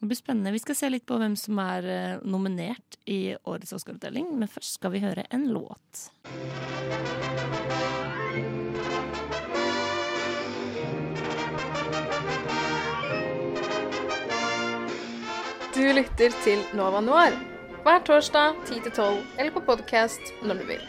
Det 0.00 0.08
blir 0.08 0.16
spennende. 0.16 0.54
Vi 0.56 0.62
skal 0.64 0.78
se 0.78 0.90
litt 0.90 1.04
på 1.06 1.18
hvem 1.20 1.36
som 1.36 1.60
er 1.60 1.90
nominert 2.24 2.96
i 3.04 3.36
årets 3.44 3.76
Oscar-utdeling, 3.76 4.32
men 4.40 4.50
først 4.50 4.80
skal 4.80 4.96
vi 4.96 5.04
høre 5.04 5.28
en 5.30 5.50
låt. 5.52 6.08
Du 15.80 15.86
lytter 15.96 16.34
til 16.44 16.60
Nova 16.76 16.98
Noir 17.00 17.32
hver 17.86 18.02
torsdag 18.04 18.58
10-12 18.68 19.14
eller 19.40 19.52
på 19.54 19.62
podkast 19.64 20.28
når 20.44 20.58
du 20.60 20.64
vil. 20.68 20.82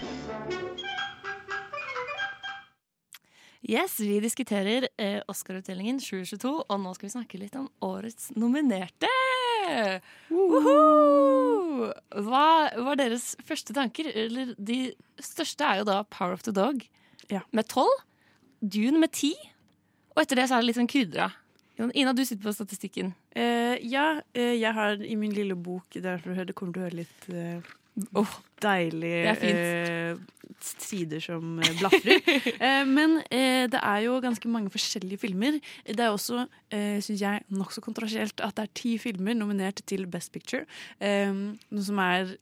Yes, 3.64 3.96
vi 4.04 4.18
diskuterer 4.20 4.90
eh, 5.00 5.22
Oscar-utdelingen 5.32 6.02
2022, 6.04 6.52
og 6.68 6.82
nå 6.84 6.92
skal 6.98 7.08
vi 7.08 7.14
snakke 7.14 7.40
litt 7.40 7.56
om 7.56 7.70
årets 7.88 8.34
nominerte. 8.36 9.08
Woohoo! 10.28 11.88
Hva 12.28 12.46
var 12.84 13.00
deres 13.00 13.38
første 13.48 13.72
tanker? 13.78 14.12
Eller 14.12 14.52
de 14.60 14.82
største 15.24 15.72
er 15.72 15.86
jo 15.86 15.88
da 15.88 16.02
Power 16.12 16.36
of 16.36 16.44
the 16.44 16.52
Dog 16.52 16.84
Ja. 17.32 17.46
med 17.56 17.72
tolv, 17.72 17.96
Dune 18.60 19.00
med 19.00 19.16
ti, 19.16 19.32
og 20.18 20.26
etter 20.26 20.36
det 20.42 20.50
så 20.52 20.58
er 20.58 20.66
det 20.66 20.74
litt 20.74 20.82
sånn 20.82 20.92
krydra. 20.92 21.32
Ina, 21.96 22.14
du 22.14 22.24
sitter 22.26 22.46
på 22.46 22.54
statistikken. 22.56 23.14
Uh, 23.36 23.76
ja, 23.82 24.22
uh, 24.22 24.56
jeg 24.56 24.74
har 24.78 25.02
i 25.02 25.16
min 25.20 25.34
lille 25.34 25.56
bok 25.56 25.98
Derfor 25.98 26.38
det 26.46 26.56
kommer 26.58 26.76
til 26.76 26.84
å 26.84 26.88
høre 26.88 27.00
litt 27.02 27.30
uh, 27.34 27.72
oh, 28.18 28.36
deilige 28.62 29.34
er 29.34 29.42
eh, 29.50 30.20
sider 30.62 31.22
som 31.24 31.60
eh, 31.60 31.74
blafrer. 31.80 32.22
eh, 32.68 32.84
men 32.88 33.20
eh, 33.30 33.66
det 33.72 33.82
er 33.82 34.06
jo 34.06 34.20
ganske 34.24 34.52
mange 34.52 34.72
forskjellige 34.74 35.22
filmer. 35.22 35.60
Det 35.88 36.00
er 36.00 36.12
også, 36.14 36.46
uh, 36.46 36.98
syns 37.04 37.24
jeg, 37.24 37.44
nokså 37.50 37.84
kontroversielt 37.84 38.44
at 38.44 38.58
det 38.58 38.68
er 38.68 38.78
ti 38.78 38.96
filmer 39.02 39.38
nominert 39.38 39.84
til 39.90 40.08
Best 40.12 40.34
Picture. 40.36 40.66
Eh, 41.00 41.32
noe 41.32 41.86
som 41.86 42.02
er 42.04 42.36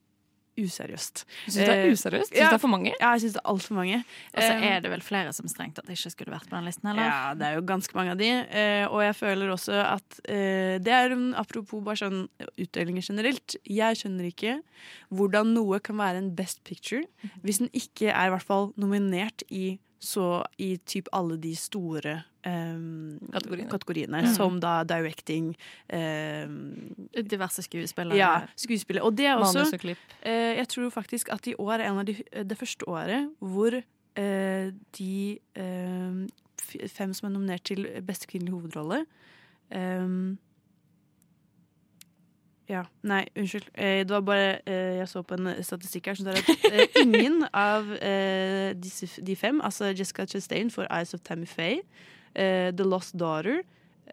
useriøst. 0.65 1.23
Syns 1.45 1.55
du 1.55 1.59
det 1.61 1.69
er 1.69 1.83
Eh, 1.85 1.93
useriøst? 1.95 2.29
Syns 2.31 2.39
ja. 2.39 2.49
det 2.49 2.57
er 2.59 2.63
for 2.63 2.73
mange? 2.73 2.93
Ja, 2.99 3.11
jeg 3.15 3.23
syns 3.25 3.35
det 3.37 3.41
er 3.43 3.49
altfor 3.53 3.75
mange. 3.79 3.99
Og 4.33 4.41
så 4.43 4.51
Eh, 4.53 4.67
er 4.69 4.79
det 4.85 4.91
vel 4.91 5.01
flere 5.05 5.33
som 5.33 5.47
strengt 5.47 5.75
tatt 5.79 5.89
ikke 5.89 6.11
skulle 6.13 6.33
vært 6.35 6.49
på 6.49 6.55
den 6.57 6.65
listen, 6.69 6.89
eller? 6.91 7.03
Ja, 7.09 7.33
det 7.33 7.47
er 7.47 7.53
jo 7.57 7.65
ganske 7.69 7.95
mange 7.95 8.11
av 8.11 8.17
de. 8.21 8.29
Eh, 8.29 8.85
og 8.87 9.01
jeg 9.03 9.15
føler 9.15 9.49
også 9.55 9.79
at 9.85 10.21
det 10.29 10.93
er 10.93 11.15
apropos 11.39 11.83
bare 11.83 11.97
sånn 11.99 12.27
utdelinger 12.59 13.01
generelt. 13.01 13.55
Jeg 13.65 13.95
skjønner 13.99 14.29
ikke 14.29 14.59
hvordan 15.09 15.53
noe 15.55 15.79
kan 15.79 15.97
være 15.97 16.17
en 16.21 16.35
best 16.35 16.63
picture 16.63 17.03
hvis 17.43 17.59
den 17.59 17.69
ikke 17.73 18.11
er 18.11 18.27
i 18.27 18.33
hvert 18.33 18.45
fall 18.45 18.73
nominert 18.79 19.43
i 19.49 19.79
så 19.99 20.43
i 20.57 20.77
typ 20.87 21.09
alle 21.11 21.35
de 21.37 21.51
store 21.59 22.21
um, 22.47 23.19
Kategoriene. 23.33 23.69
kategoriene 23.69 24.21
Mm. 24.21 24.33
som 24.35 24.59
da 24.59 24.83
directing 24.83 25.55
um, 25.91 26.95
Diverse 27.13 27.61
skuespillere. 27.61 28.17
Ja, 28.17 28.47
skuespillet. 28.55 29.03
Og 29.03 29.15
det 29.17 29.25
er 29.25 29.35
også 29.35 29.59
Manus 29.59 29.73
og 29.73 29.79
klipp. 29.79 29.97
Eh, 30.23 30.55
jeg 30.57 30.67
tror 30.67 30.89
faktisk 30.89 31.29
at 31.33 31.47
i 31.47 31.55
år 31.59 31.73
er 31.73 31.89
en 31.91 31.99
av 31.99 32.05
de, 32.05 32.15
det 32.43 32.57
første 32.57 32.87
året 32.87 33.29
hvor 33.39 33.75
uh, 33.75 34.71
de 34.97 35.39
uh, 35.59 36.27
fem 36.87 37.13
som 37.13 37.27
er 37.27 37.33
nominert 37.33 37.63
til 37.63 37.87
beste 38.05 38.27
kvinnelige 38.27 38.55
hovedrolle 38.55 39.05
ehm, 39.71 40.37
Ja, 42.69 42.83
nei, 43.01 43.23
unnskyld. 43.35 43.65
Eh, 43.73 44.03
det 44.05 44.13
var 44.13 44.21
bare 44.21 44.49
eh, 44.69 44.97
Jeg 44.99 45.07
så 45.09 45.23
på 45.25 45.33
en 45.39 45.49
statistikk 45.65 46.05
her 46.11 46.19
som 46.19 46.27
sier 46.29 46.37
at 46.37 46.67
eh, 46.69 46.99
ingen 47.03 47.41
av 47.57 47.89
eh, 47.97 48.75
disse, 48.77 49.09
de 49.25 49.35
fem, 49.35 49.57
altså 49.65 49.89
Jessica 49.89 50.27
Chastain 50.29 50.69
for 50.73 50.85
Eyes 50.93 51.15
of 51.17 51.23
Tammy 51.25 51.47
Faye, 51.49 51.81
eh, 52.35 52.69
The 52.69 52.85
Lost 52.85 53.17
Daughter, 53.17 53.63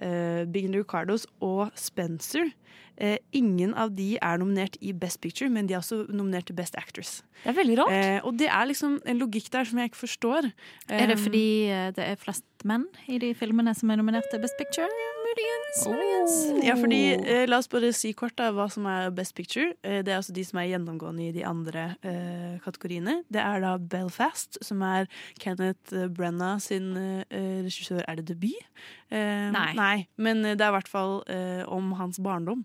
eh, 0.00 0.44
Big 0.48 0.70
Ricardos 0.72 1.26
og 1.44 1.68
Spencer 1.76 2.48
eh, 2.96 3.16
Ingen 3.36 3.74
av 3.74 3.94
de 3.96 4.16
er 4.22 4.38
nominert 4.40 4.76
i 4.80 4.92
Best 4.96 5.20
Picture, 5.20 5.50
men 5.52 5.68
de 5.68 5.74
er 5.76 5.82
også 5.82 6.04
nominert 6.08 6.46
til 6.50 6.56
Best 6.56 6.76
Actress. 6.78 7.22
Det 7.42 7.52
er 7.52 7.58
veldig 7.58 7.78
rart. 7.82 7.92
Eh, 7.92 8.18
og 8.24 8.38
det 8.40 8.48
er 8.48 8.68
liksom 8.70 8.98
en 9.04 9.20
logikk 9.20 9.50
der 9.52 9.68
som 9.68 9.78
jeg 9.78 9.92
ikke 9.92 10.04
forstår. 10.06 10.52
Er 10.88 11.06
det 11.06 11.16
Um, 11.16 11.22
fordi 11.22 11.68
eh, 11.70 11.90
det 11.96 12.04
er 12.04 12.16
flest 12.20 12.44
menn 12.66 12.86
i 13.08 13.18
de 13.22 13.34
filmene 13.36 13.72
som 13.76 13.90
er 13.92 14.00
nominert 14.00 14.26
til 14.32 14.40
Best 14.42 14.56
Picture? 14.58 14.88
Muligens. 15.26 15.80
muligens. 15.86 16.64
Ja, 16.64 16.74
fordi 16.78 17.00
eh, 17.14 17.44
La 17.48 17.58
oss 17.60 17.68
bare 17.68 17.90
si 17.92 18.12
kort 18.16 18.36
da, 18.38 18.48
hva 18.56 18.66
som 18.72 18.86
er 18.88 19.10
Best 19.14 19.34
Picture. 19.36 19.74
Eh, 19.84 20.00
det 20.04 20.12
er 20.12 20.20
altså 20.20 20.32
de 20.36 20.44
som 20.46 20.60
er 20.62 20.70
gjennomgående 20.70 21.26
i 21.28 21.34
de 21.34 21.44
andre 21.46 21.90
eh, 22.02 22.56
kategoriene. 22.64 23.18
Det 23.32 23.42
er 23.42 23.60
da 23.64 23.74
Belfast, 23.78 24.58
som 24.64 24.82
er 24.86 25.10
Kenneth 25.42 26.06
Brenna 26.16 26.56
sin 26.62 26.94
eh, 26.96 27.60
regissør. 27.66 28.02
Er 28.08 28.20
det 28.20 28.28
debut? 28.32 28.64
Eh, 29.12 29.52
Nei. 29.52 30.06
Men 30.16 30.44
eh, 30.44 30.56
det 30.56 30.64
er 30.64 30.72
i 30.72 30.76
hvert 30.78 30.90
fall 30.90 31.20
eh, 31.30 31.62
om 31.68 31.92
hans 32.00 32.18
barndom. 32.22 32.55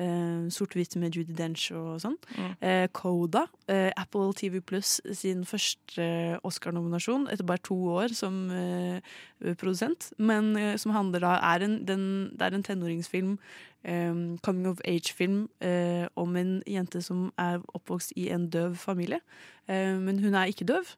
Eh, 0.00 0.48
Sort-hvitt 0.52 0.96
med 1.00 1.16
Judy 1.16 1.34
Dench 1.36 1.70
og 1.76 2.00
sånn. 2.02 2.16
Mm. 2.36 2.52
Eh, 2.60 2.86
Coda, 2.96 3.46
eh, 3.68 3.90
Apple 3.96 4.32
TV 4.38 4.60
Pluss 4.60 4.98
sin 5.16 5.44
første 5.48 6.38
Oscar-nominasjon 6.46 7.28
etter 7.30 7.46
bare 7.46 7.64
to 7.66 7.76
år 7.96 8.14
som 8.16 8.50
eh, 8.50 9.00
produsent. 9.60 10.12
Men 10.18 10.54
eh, 10.56 10.76
som 10.80 10.94
handler 10.96 11.26
da 11.26 11.34
er 11.54 11.66
en, 11.66 11.80
den, 11.86 12.06
Det 12.36 12.46
er 12.46 12.56
en 12.56 12.66
tenåringsfilm, 12.66 13.36
eh, 13.84 14.14
coming 14.44 14.66
of 14.70 14.80
age-film, 14.84 15.48
uh, 15.64 16.06
om 16.20 16.36
en 16.36 16.58
jente 16.66 17.02
som 17.02 17.30
er 17.40 17.60
oppvokst 17.74 18.12
i 18.16 18.28
en 18.34 18.48
døv 18.52 18.76
familie. 18.80 19.20
Uh, 19.70 20.00
men 20.02 20.18
hun 20.18 20.34
er 20.34 20.48
ikke 20.50 20.66
døv. 20.66 20.88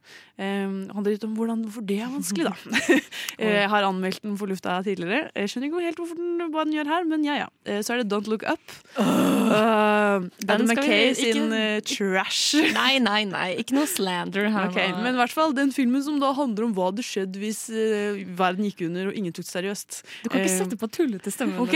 Um, 0.40 0.88
handler 0.94 1.12
litt 1.12 1.24
om 1.26 1.34
hvordan, 1.36 1.60
hvorfor 1.66 1.84
det 1.84 1.98
er 2.00 2.08
vanskelig, 2.12 2.48
da. 2.50 2.56
Eh, 3.42 3.48
Jeg 3.62 3.68
har 3.72 3.82
anmeldt 3.88 4.20
den 4.22 4.34
for 4.36 4.46
lufta 4.46 4.74
tidligere. 4.84 5.30
Jeg 5.34 5.48
skjønner 5.48 5.70
ikke 5.70 5.80
helt 5.86 5.98
hvorfor 6.02 6.18
den, 6.20 6.42
hva 6.52 6.62
den 6.66 6.74
gjør 6.76 6.90
her, 6.92 7.06
men 7.08 7.22
ja 7.24 7.34
ja. 7.40 7.46
Eh, 7.64 7.80
Så 7.82 7.94
er 7.94 8.02
det 8.02 8.10
Don't 8.12 8.28
Look 8.28 8.44
Up. 8.46 8.60
Uh, 8.98 10.28
Adam 10.48 10.66
McKay 10.68 11.14
sin 11.16 11.52
eh, 11.56 11.80
trash. 11.80 12.54
Nei, 12.76 12.98
nei, 13.02 13.22
nei. 13.28 13.48
Ikke 13.62 13.74
noe 13.76 13.88
slander 13.90 14.48
her. 14.52 14.68
Okay. 14.70 14.92
Men 15.00 15.16
i 15.16 15.20
hvert 15.20 15.32
fall 15.34 15.54
den 15.56 15.72
filmen 15.74 16.04
som 16.04 16.20
da 16.22 16.30
handler 16.36 16.68
om 16.68 16.74
hva 16.76 16.90
det 16.94 17.04
skjedde 17.08 17.40
hvis 17.42 17.64
eh, 17.72 18.20
verden 18.38 18.68
gikk 18.68 18.84
under 18.88 19.10
og 19.10 19.18
ingen 19.18 19.34
tok 19.34 19.48
det 19.48 19.52
seriøst. 19.54 20.00
du 20.24 20.28
kan 20.30 20.42
ikke 20.44 20.52
Eh, 20.52 20.58
sette 20.60 20.78
på 20.80 20.88
tullete 20.92 21.32
stemmer. 21.32 21.62
OK, 21.64 21.74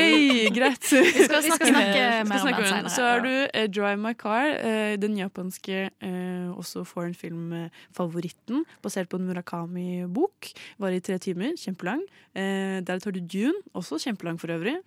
greit. 0.57 0.93
Vi 1.17 1.27
skal 1.27 1.43
snakke 1.45 1.73
mer, 1.73 2.23
om 2.25 2.31
den 2.31 2.69
senere. 2.69 2.93
Så 2.93 3.05
har 3.07 3.23
du 3.25 3.31
uh, 3.31 3.67
Drive 3.71 4.01
My 4.01 4.13
Car, 4.19 4.53
uh, 4.57 4.95
den 5.01 5.19
japanske 5.19 5.91
uh, 6.05 6.57
også 6.57 6.85
foreign 6.89 7.15
film-favoritten, 7.15 8.65
basert 8.83 9.11
på 9.13 9.21
en 9.21 9.29
Murakami-bok. 9.29 10.51
Var 10.83 10.97
i 10.97 11.03
tre 11.05 11.19
timer, 11.23 11.55
kjempelang. 11.61 12.03
Uh, 12.37 12.81
deretter 12.87 13.11
har 13.11 13.19
du 13.19 13.23
Dune, 13.23 13.63
også 13.75 14.01
kjempelang 14.07 14.41
for 14.41 14.53
øvrig. 14.55 14.79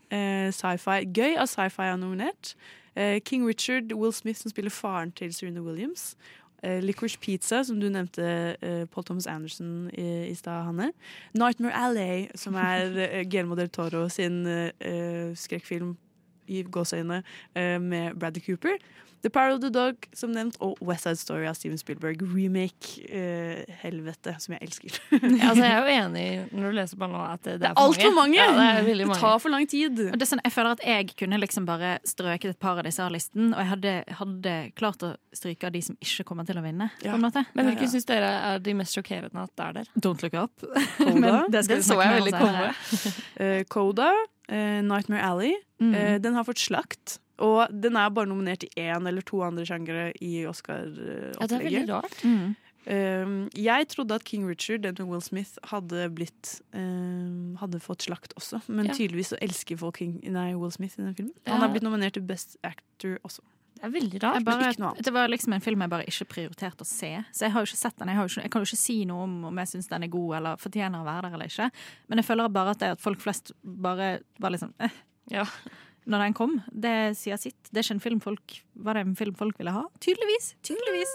Sci-fi, 0.55 1.05
Gøy 1.13 1.37
at 1.39 1.49
sci-fi 1.49 1.89
er 1.91 1.97
nominert. 2.01 2.55
King 3.23 3.45
Richard, 3.47 3.93
Will 3.93 4.11
Smith 4.11 4.41
som 4.41 4.51
spiller 4.51 4.73
faren 4.73 5.11
til 5.15 5.31
Serena 5.33 5.61
Williams. 5.63 6.17
Eh, 6.63 6.79
Licorice 6.83 7.17
Pizza, 7.19 7.63
som 7.63 7.79
du 7.79 7.87
nevnte 7.89 8.55
uh, 8.63 8.85
Paul 8.91 9.03
Thomas 9.03 9.27
Anderson 9.27 9.89
i, 9.93 10.27
i 10.27 10.35
stad, 10.35 10.65
Hanne. 10.67 10.91
Nightmare 11.33 11.75
Alley, 11.75 12.27
som 12.35 12.55
er 12.59 12.89
uh, 12.89 13.21
Guillermo 13.29 13.55
del 13.55 13.69
Toro 13.69 14.07
sin 14.09 14.45
eh, 14.47 15.31
skrekkfilm 15.35 15.95
i 16.49 16.63
gåseøyne 16.65 17.21
med 17.79 18.15
Bradley 18.17 18.41
Cooper. 18.41 18.79
The 19.21 19.29
Power 19.29 19.51
of 19.55 19.59
the 19.61 19.69
Dog, 19.69 20.05
som 20.15 20.31
nevnt, 20.31 20.55
og 20.63 20.77
West 20.85 21.03
Side 21.03 21.19
Story 21.19 21.45
av 21.49 21.55
Steven 21.57 21.77
Spielberg. 21.77 22.21
Remake. 22.33 23.01
Eh, 23.09 23.65
helvete, 23.81 24.35
som 24.39 24.55
jeg 24.55 24.63
elsker. 24.67 24.99
Altså, 25.49 25.63
jeg 25.65 25.73
er 25.73 25.79
jo 25.83 25.95
enig 26.05 26.25
når 26.55 26.69
du 26.71 26.77
leser 26.77 26.99
på 27.01 27.07
nå 27.11 27.19
at 27.25 27.41
det, 27.43 27.55
det 27.61 27.67
er 27.69 27.73
for 27.75 27.89
Altfor 27.89 28.13
mange! 28.15 28.37
Ja, 28.39 28.47
det 28.55 28.67
er 28.69 28.85
veldig 28.87 29.05
Det 29.05 29.09
mange. 29.11 29.19
tar 29.25 29.39
for 29.43 29.53
lang 29.55 29.67
tid. 29.71 29.99
Og 30.09 30.15
det 30.17 30.23
er 30.27 30.29
sånn, 30.31 30.43
jeg 30.45 30.53
føler 30.55 30.71
at 30.77 30.83
jeg 30.87 31.09
kunne 31.19 31.39
liksom 31.41 31.67
bare 31.67 31.91
strøket 32.07 32.53
et 32.55 32.59
par 32.63 32.79
av 32.79 32.87
disse 32.87 33.03
av 33.03 33.11
listen, 33.15 33.51
og 33.53 33.59
jeg 33.63 33.69
hadde, 33.73 33.93
hadde 34.21 34.55
klart 34.79 35.03
å 35.03 35.11
stryke 35.35 35.67
av 35.67 35.75
de 35.75 35.81
som 35.89 35.97
ikke 35.99 36.23
kommer 36.31 36.47
til 36.47 36.59
å 36.59 36.63
vinne. 36.65 36.89
Ja. 37.03 37.11
på 37.13 37.19
en 37.19 37.25
måte. 37.27 37.43
Men 37.53 37.65
Ja, 37.65 37.71
hvilke 37.73 37.87
ja. 37.87 37.91
syns 37.93 38.07
dere 38.09 38.31
er 38.53 38.59
de 38.63 38.73
mest 38.79 38.95
sjokkerende 38.95 39.43
at 39.45 39.51
det 39.55 39.67
er 39.69 39.79
der? 39.81 39.93
Don't 39.99 40.23
look 40.23 40.35
up. 40.39 40.67
Coda, 40.99 41.33
det 41.53 41.65
skal 41.67 41.75
Den 41.81 41.87
så 41.87 41.99
jeg 41.99 42.15
veldig 42.21 42.35
komme. 42.39 42.67
uh, 43.39 43.63
Coda 43.71 44.11
uh, 44.15 44.79
Nightmare 44.85 45.23
Alley. 45.27 45.55
Mm. 45.79 45.93
Eh, 45.95 46.15
den 46.23 46.35
har 46.35 46.43
fått 46.47 46.59
slakt. 46.59 47.19
Og 47.39 47.67
den 47.71 47.95
er 47.99 48.09
bare 48.13 48.27
nominert 48.29 48.63
i 48.67 48.71
én 48.89 49.07
eller 49.07 49.21
to 49.25 49.41
andre 49.45 49.65
sjangere 49.67 50.09
i 50.21 50.41
Oscar-opplegget. 50.49 51.39
Ja, 51.39 51.47
det 51.47 51.59
er 51.59 51.63
veldig 51.69 51.85
rart. 51.93 52.17
Mm. 52.23 52.55
Um, 52.89 53.33
jeg 53.53 53.87
trodde 53.91 54.15
at 54.15 54.23
King 54.25 54.47
Richard, 54.49 54.81
den 54.81 54.95
med 54.97 55.11
Will 55.11 55.21
Smith, 55.21 55.57
hadde 55.69 56.07
blitt 56.15 56.55
um, 56.73 57.55
Hadde 57.59 57.77
fått 57.83 58.07
slakt 58.07 58.33
også. 58.39 58.61
Men 58.71 58.87
Ja. 58.87 58.93
tydeligvis 58.95 59.33
så 59.35 59.37
elsker 59.43 59.77
folk 59.77 59.97
King, 59.99 60.19
nei, 60.23 60.53
Will 60.55 60.71
Smith 60.71 60.95
i 60.97 61.03
den 61.03 61.13
filmen. 61.15 61.33
Ja. 61.45 61.53
Han 61.57 61.63
er 61.67 61.73
blitt 61.75 61.83
nominert 61.85 62.13
til 62.17 62.23
Best 62.25 62.57
Actor 62.63 63.19
også. 63.27 63.43
Det 63.79 63.85
er 63.87 63.91
veldig 63.93 64.19
rart. 64.23 64.43
bare, 64.43 64.71
ikke 64.73 64.81
noe 64.81 64.89
annet. 64.91 65.05
det 65.05 65.13
var 65.13 65.29
liksom 65.31 65.53
en 65.55 65.61
film 65.63 65.81
jeg 65.85 65.89
bare 65.89 66.07
ikke 66.09 66.25
prioriterte 66.33 66.83
å 66.83 66.87
se. 66.87 67.11
Så 67.31 67.45
jeg 67.45 67.51
har 67.53 67.61
jo 67.63 67.69
ikke 67.69 67.77
sett 67.83 67.99
den. 67.99 68.09
Jeg, 68.11 68.15
har 68.17 68.25
jo 68.27 68.31
ikke, 68.33 68.41
jeg 68.43 68.51
kan 68.51 68.61
jo 68.65 68.67
ikke 68.71 68.81
si 68.81 68.97
noe 69.05 69.23
om 69.27 69.37
om 69.51 69.61
jeg 69.61 69.67
syns 69.71 69.87
den 69.87 70.03
er 70.03 70.07
god 70.15 70.33
eller 70.39 70.57
fortjener 70.59 70.99
å 70.99 71.05
være 71.07 71.21
der 71.29 71.37
eller 71.37 71.51
ikke. 71.53 71.69
Men 72.09 72.17
jeg 72.23 72.25
føler 72.31 72.49
bare 72.57 72.73
at 72.75 72.79
det 72.79 72.89
at 72.97 73.01
folk 73.05 73.21
flest 73.21 73.53
bare 73.63 74.09
var 74.39 74.51
liksom 74.55 74.73
eh, 74.79 74.97
Ja. 75.31 75.45
Når 76.09 76.25
den 76.25 76.35
kom. 76.37 76.57
Det 76.73 76.95
sier 77.19 77.37
sitt. 77.39 77.57
Det 77.69 77.81
er 77.81 77.85
ikke 77.85 77.97
en 77.99 78.03
film 78.07 78.23
folk 78.23 78.57
Var 78.79 78.95
en 78.95 79.15
film 79.19 79.35
folk 79.35 79.57
ville 79.59 79.73
ha? 79.75 79.81
Tydeligvis. 79.99 80.53
Tydeligvis. 80.63 81.11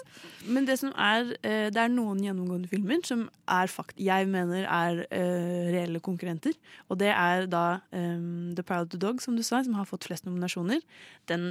Men 0.52 0.66
det 0.68 0.76
som 0.80 0.90
er 1.00 1.30
eh, 1.40 1.70
Det 1.72 1.80
er 1.80 1.92
noen 1.92 2.20
gjennomgående 2.20 2.68
filmer 2.68 3.00
som 3.09 3.26
er 3.50 3.70
fakt 3.72 3.98
jeg 4.00 4.28
mener 4.30 4.64
er 4.64 5.00
uh, 5.04 5.64
reelle 5.72 6.00
konkurrenter. 6.04 6.54
Og 6.88 6.98
det 7.00 7.11
er 7.12 7.44
da 7.50 7.80
um, 7.92 8.54
The 8.57 8.64
Proud 8.64 8.87
of 8.87 8.92
the 8.94 9.00
Dog, 9.00 9.20
som 9.20 9.37
du 9.37 9.42
sa, 9.44 9.62
som 9.64 9.76
har 9.76 9.88
fått 9.88 10.07
flest 10.09 10.24
nominasjoner. 10.24 10.80
Den, 11.28 11.50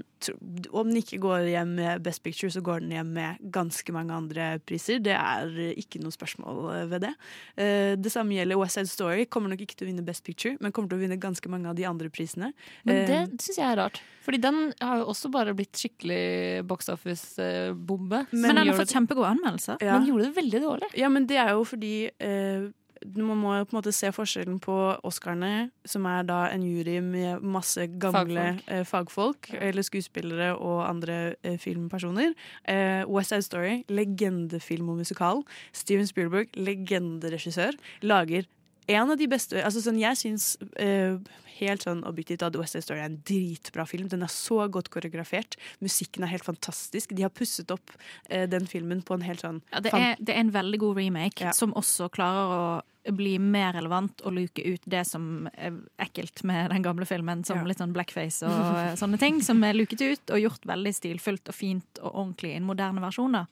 om 0.72 0.90
den 0.90 1.02
ikke 1.02 1.20
går 1.22 1.50
hjem 1.52 1.76
med 1.78 2.02
Best 2.06 2.24
Picture, 2.26 2.50
så 2.54 2.64
går 2.66 2.82
den 2.82 2.96
hjem 2.96 3.14
med 3.14 3.44
ganske 3.54 3.94
mange 3.94 4.14
andre 4.14 4.48
priser. 4.66 5.02
Det 5.06 5.14
er 5.14 5.54
ikke 5.78 6.02
noe 6.02 6.14
spørsmål 6.14 6.64
eh, 6.74 6.88
ved 6.94 7.06
det. 7.08 7.14
Uh, 7.58 7.94
det 8.02 8.14
samme 8.14 8.38
gjelder 8.38 8.62
West 8.62 8.80
Side 8.80 8.90
Story. 8.94 9.28
Kommer 9.30 9.54
nok 9.54 9.66
ikke 9.66 9.78
til 9.78 9.88
å 9.88 9.92
vinne 9.92 10.06
Best 10.06 10.26
Picture, 10.26 10.58
men 10.62 10.74
kommer 10.74 10.94
til 10.94 11.02
å 11.02 11.06
vinne 11.06 11.22
ganske 11.22 11.54
mange 11.54 11.70
av 11.70 11.78
de 11.78 11.86
andre 11.90 12.10
prisene. 12.14 12.54
Men 12.90 13.06
det 13.10 13.22
syns 13.42 13.58
jeg 13.58 13.66
er 13.72 13.80
rart. 13.80 14.02
Fordi 14.24 14.38
den 14.44 14.60
har 14.80 15.02
jo 15.02 15.10
også 15.12 15.32
bare 15.34 15.56
blitt 15.58 15.76
skikkelig 15.76 16.64
box 16.68 16.88
office-bombe. 16.94 18.26
Men, 18.32 18.56
den 18.56 18.70
har 18.70 18.78
fått 18.78 18.94
kjempegode 18.96 19.34
anmeldelser. 19.34 19.82
ja. 19.84 19.98
Men 19.98 20.08
gjorde 20.08 20.30
det 20.30 20.38
veldig 20.38 20.62
dårlig. 20.64 20.94
Ja, 21.00 21.10
men 21.10 21.28
det 21.28 21.38
er 21.42 21.52
jo 21.58 21.66
fordi 21.68 21.96
eh, 22.20 22.70
man 23.04 23.36
må 23.36 23.58
jo 23.58 23.66
på 23.68 23.76
en 23.76 23.80
måte 23.82 23.92
se 23.92 24.08
forskjellen 24.16 24.62
på 24.64 24.76
Oscarene, 25.04 25.70
som 25.84 26.06
er 26.08 26.24
da 26.24 26.46
en 26.54 26.64
jury 26.64 27.02
med 27.04 27.44
masse 27.44 27.84
gamle 28.00 28.46
Fagfolk. 28.46 28.72
eh, 28.72 28.84
fagfolk 28.88 29.50
eller 29.60 29.84
skuespillere 29.84 30.54
og 30.56 30.86
andre 30.88 31.36
eh, 31.44 31.58
filmpersoner. 31.60 32.32
Eh, 32.64 33.04
West 33.12 33.34
Side 33.34 33.44
Story, 33.50 33.84
legendefilm 33.90 34.90
og 34.94 35.02
musikal. 35.04 35.44
Steven 35.74 36.08
Spielberg, 36.08 36.48
legenderegissør, 36.56 37.76
lager 38.08 38.48
en 38.88 39.10
av 39.14 39.18
de 39.18 39.28
beste 39.32 39.62
altså 39.64 39.82
sånn, 39.84 40.00
Jeg 40.02 40.20
syns 40.20 40.48
uh, 40.82 41.20
helt 41.60 41.86
sånn 41.86 42.02
objektivt 42.10 42.44
at 42.44 42.56
West 42.60 42.76
Side 42.76 42.84
Story 42.88 43.00
er 43.04 43.10
en 43.12 43.20
dritbra 43.28 43.86
film. 43.88 44.10
Den 44.12 44.26
er 44.26 44.32
så 44.34 44.66
godt 44.74 44.90
koreografert. 44.94 45.56
Musikken 45.84 46.26
er 46.26 46.32
helt 46.34 46.46
fantastisk. 46.48 47.14
De 47.16 47.24
har 47.24 47.32
pusset 47.34 47.70
opp 47.72 47.94
uh, 47.96 48.46
den 48.50 48.68
filmen 48.68 49.04
på 49.06 49.16
en 49.18 49.26
helt 49.28 49.44
sånn 49.46 49.62
Ja, 49.72 49.84
det, 49.86 49.94
er, 49.94 50.18
det 50.20 50.36
er 50.36 50.44
en 50.46 50.54
veldig 50.56 50.82
god 50.84 50.98
remake 51.04 51.46
Ja. 51.48 51.54
som 51.56 51.76
også 51.78 52.10
klarer 52.14 52.58
å 52.58 52.66
bli 53.12 53.34
mer 53.40 53.74
relevant 53.76 54.22
og 54.24 54.32
luke 54.38 54.64
ut 54.64 54.82
det 54.88 55.02
som 55.08 55.48
er 55.58 55.74
ekkelt 56.00 56.44
med 56.48 56.70
den 56.72 56.84
gamle 56.86 57.04
filmen, 57.06 57.42
som 57.44 57.58
Ja. 57.60 57.64
litt 57.68 57.78
sånn 57.82 57.92
blackface 57.94 58.44
og 58.48 58.78
eh, 58.80 58.94
sånne 58.96 59.20
ting, 59.20 59.42
som 59.44 59.62
er 59.64 59.74
luket 59.76 60.00
ut 60.02 60.32
og 60.32 60.40
gjort 60.40 60.64
veldig 60.70 60.94
stilfullt 60.96 61.50
og 61.52 61.56
fint 61.58 62.00
og 62.02 62.14
ordentlig 62.14 62.54
i 62.54 62.56
en 62.62 62.64
moderne 62.70 63.02
versjon. 63.04 63.32
da. 63.36 63.46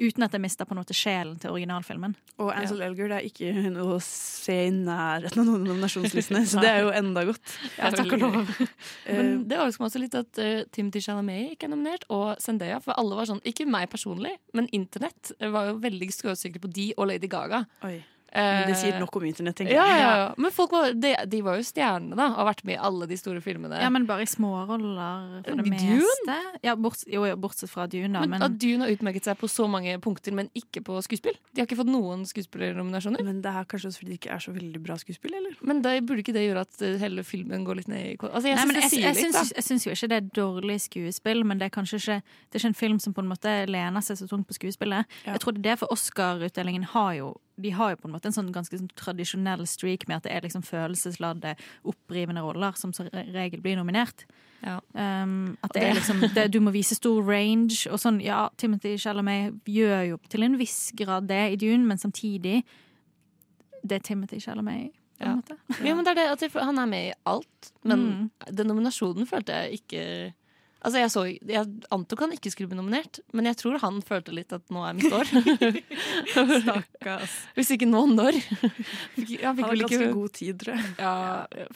Uten 0.00 0.22
at 0.26 0.32
det 0.34 0.40
mister 0.40 0.64
på 0.66 0.74
en 0.74 0.80
måte 0.82 0.94
sjelen 0.96 1.38
til 1.38 1.50
originalfilmen. 1.54 2.14
Og 2.40 2.50
Ansel 2.54 2.80
Elgort 2.82 3.12
er 3.14 3.26
ikke 3.28 3.52
noe 3.70 3.96
å 3.98 4.02
se 4.02 4.56
i 4.66 4.70
nærheten 4.74 5.38
av 5.42 5.46
noen 5.46 5.64
nominasjonslistene, 5.68 6.42
så 6.46 6.60
det 6.64 6.70
er 6.70 6.80
jo 6.82 6.90
enda 6.90 7.24
godt. 7.28 7.56
Ja, 7.78 7.90
Takk 7.94 8.12
og 8.16 8.24
lov. 8.26 8.52
Men 9.06 9.44
det 9.48 9.58
overrasker 9.58 9.84
meg 9.84 9.90
også 9.90 10.02
litt 10.02 10.14
at 10.18 10.40
uh, 10.42 10.62
Timothy 10.72 11.02
Chalamet 11.04 11.52
ikke 11.54 11.68
er 11.68 11.74
nominert, 11.74 12.06
og 12.10 12.36
Zendaya. 12.42 12.80
For 12.82 12.96
alle 12.98 13.18
var 13.18 13.28
sånn, 13.30 13.42
ikke 13.46 13.68
meg 13.70 13.90
personlig, 13.92 14.36
men 14.56 14.66
internett 14.76 15.30
var 15.40 15.70
jo 15.70 15.78
veldig 15.82 16.10
skråsikre 16.14 16.62
på 16.64 16.72
de 16.72 16.90
og 16.96 17.10
Lady 17.12 17.28
Gaga. 17.30 17.64
Oi. 17.86 17.98
Men 18.34 18.68
det 18.70 18.76
sier 18.78 18.94
Eh, 18.94 19.00
nok 19.00 19.16
om 19.16 19.24
internett, 19.26 19.56
tenker 19.58 19.74
jeg. 19.74 19.80
ja, 19.80 20.10
ja. 20.14 20.34
Men 20.38 20.52
folk 20.54 20.72
var, 20.74 20.92
de, 20.94 21.14
de 21.26 21.40
var 21.42 21.58
jo 21.58 21.64
stjernene, 21.66 22.14
da, 22.14 22.28
og 22.30 22.38
har 22.40 22.48
vært 22.50 22.62
med 22.68 22.76
i 22.76 22.80
alle 22.90 23.08
de 23.10 23.16
store 23.18 23.42
filmene. 23.42 23.80
Ja, 23.82 23.90
men 23.90 24.06
bare 24.06 24.22
i 24.22 24.28
småroller 24.30 25.40
for 25.46 25.58
det 25.58 25.64
Dune? 25.66 25.96
meste. 25.98 26.36
Ja, 26.66 26.76
borts, 26.78 27.04
jo, 27.10 27.24
bortsett 27.40 27.72
fra 27.72 27.86
Dune, 27.90 28.12
da. 28.14 28.22
men, 28.24 28.36
Men, 28.36 28.44
at 28.46 28.58
Dune 28.60 28.86
har 28.86 28.94
utmerket 28.94 29.26
seg 29.26 29.38
på 29.40 29.50
så 29.50 29.66
mange 29.70 29.96
punkter, 30.02 30.34
men 30.36 30.50
ikke 30.54 30.82
på 30.86 30.98
skuespill. 31.06 31.38
De 31.54 31.62
har 31.62 31.68
ikke 31.68 31.80
fått 31.80 31.90
noen 31.90 32.22
skuespillernominasjoner. 32.28 33.24
Men 33.26 33.42
det 33.44 33.50
er 33.50 33.66
kanskje 33.70 33.90
også 33.90 34.04
fordi 34.04 34.14
det 34.14 34.20
ikke 34.20 34.34
er 34.36 34.44
så 34.46 34.54
veldig 34.54 34.82
bra 34.84 34.98
skuespill, 35.00 35.34
eller? 35.40 35.58
Men 35.66 35.82
da 35.86 35.96
burde 36.00 36.24
ikke 36.24 36.36
det 36.36 36.46
gjøre 36.46 36.64
at 36.68 36.82
eh, 36.86 36.96
hele 37.02 37.26
filmen 37.26 37.66
går 37.66 37.82
litt 37.82 37.90
ned 37.90 38.06
i? 38.12 38.14
Altså, 38.30 38.46
jeg 38.52 38.58
synes 38.62 38.74
det 38.74 38.84
jeg, 38.84 38.92
sier 38.94 39.06
jeg, 39.08 39.18
litt, 39.18 39.36
da. 39.36 39.44
jeg 39.58 39.66
syns 39.66 39.86
jo 39.86 39.94
ikke 39.96 40.10
det 40.12 40.20
er 40.20 40.32
dårlig 40.38 40.78
skuespill, 40.86 41.44
men 41.46 41.60
det 41.60 41.70
er 41.70 41.74
kanskje 41.74 42.00
ikke, 42.00 42.18
det 42.22 42.58
er 42.58 42.62
ikke 42.62 42.72
en 42.74 42.80
film 42.84 43.02
som 43.02 43.16
på 43.16 43.24
en 43.24 43.30
måte 43.32 43.54
lener 43.70 44.04
seg 44.06 44.20
så 44.20 44.30
tungt 44.30 44.48
på 44.50 44.58
skuespillet. 44.58 45.20
Ja. 45.26 45.34
Jeg 45.34 45.42
tror 45.44 45.56
det 45.56 45.64
er 45.64 45.68
derfor 45.72 45.92
Oscar-utdelingen 45.94 46.86
har 46.94 47.14
jo 47.18 47.34
de 47.62 47.70
har 47.76 47.90
jo 47.94 47.96
på 48.02 48.08
en 48.08 48.14
måte 48.14 48.26
en 48.30 48.32
sånn 48.36 48.52
ganske 48.52 48.78
sånn 48.78 48.90
tradisjonell 48.96 49.66
streak 49.66 50.06
med 50.08 50.16
at 50.20 50.22
det 50.28 50.32
er 50.32 50.40
liksom 50.46 50.62
følelsesladde, 50.66 51.56
opprivende 51.84 52.42
roller 52.44 52.72
som 52.78 52.92
som 52.96 53.08
regel 53.12 53.60
blir 53.60 53.76
nominert. 53.76 54.24
Ja. 54.62 54.78
Um, 54.92 55.56
at 55.64 55.72
det 55.72 55.82
er 55.82 55.94
liksom 55.96 56.20
det, 56.34 56.50
Du 56.52 56.60
må 56.60 56.70
vise 56.74 56.94
stor 56.94 57.22
range. 57.24 57.86
Og 57.90 57.96
sånn, 58.02 58.20
ja, 58.22 58.48
Timothy 58.60 58.96
Chalamet 59.00 59.54
gjør 59.64 60.02
jo 60.10 60.18
til 60.28 60.42
en 60.44 60.58
viss 60.60 60.92
grad 60.96 61.28
det 61.28 61.52
i 61.54 61.56
Dune, 61.56 61.86
men 61.88 61.96
samtidig 61.98 62.62
Det 63.82 63.92
er 63.96 64.04
Timothy 64.04 64.40
Chalamet, 64.40 64.90
Ja. 65.20 65.36
Ja, 65.84 65.94
men 65.94 66.04
det 66.04 66.12
er 66.16 66.36
det 66.36 66.44
at 66.44 66.52
han 66.64 66.78
er 66.78 66.86
med 66.86 67.10
i 67.10 67.14
alt, 67.26 67.72
men 67.84 67.98
Mm. 68.00 68.30
den 68.56 68.66
nominasjonen 68.66 69.26
følte 69.28 69.52
jeg 69.52 69.80
ikke 69.80 70.34
Altså 70.80 70.96
Jeg, 71.02 71.10
så, 71.12 71.22
jeg 71.28 71.66
antok 71.92 72.20
han 72.24 72.30
ikke 72.32 72.50
skulle 72.54 72.70
bli 72.70 72.78
nominert, 72.78 73.18
men 73.36 73.44
jeg 73.50 73.56
tror 73.60 73.78
han 73.82 73.98
følte 74.00 74.32
litt 74.32 74.52
at 74.56 74.62
nå 74.72 74.80
er 74.88 74.94
mitt 74.96 75.12
år. 75.12 75.28
Stakkars. 76.62 77.34
Hvis 77.56 77.70
ikke 77.76 77.88
nå, 77.88 78.00
når? 78.14 78.38
Fikk- 78.40 79.42
Han 79.42 79.50
Han 79.50 79.56
fikk 79.58 79.64
har 79.66 79.74
vel 79.74 79.82
ikke 79.84 79.90
ganske 79.98 80.12
god 80.14 80.32
tid, 80.38 80.58
tror 80.62 80.74
jeg. 80.78 80.94
ja, 80.98 81.12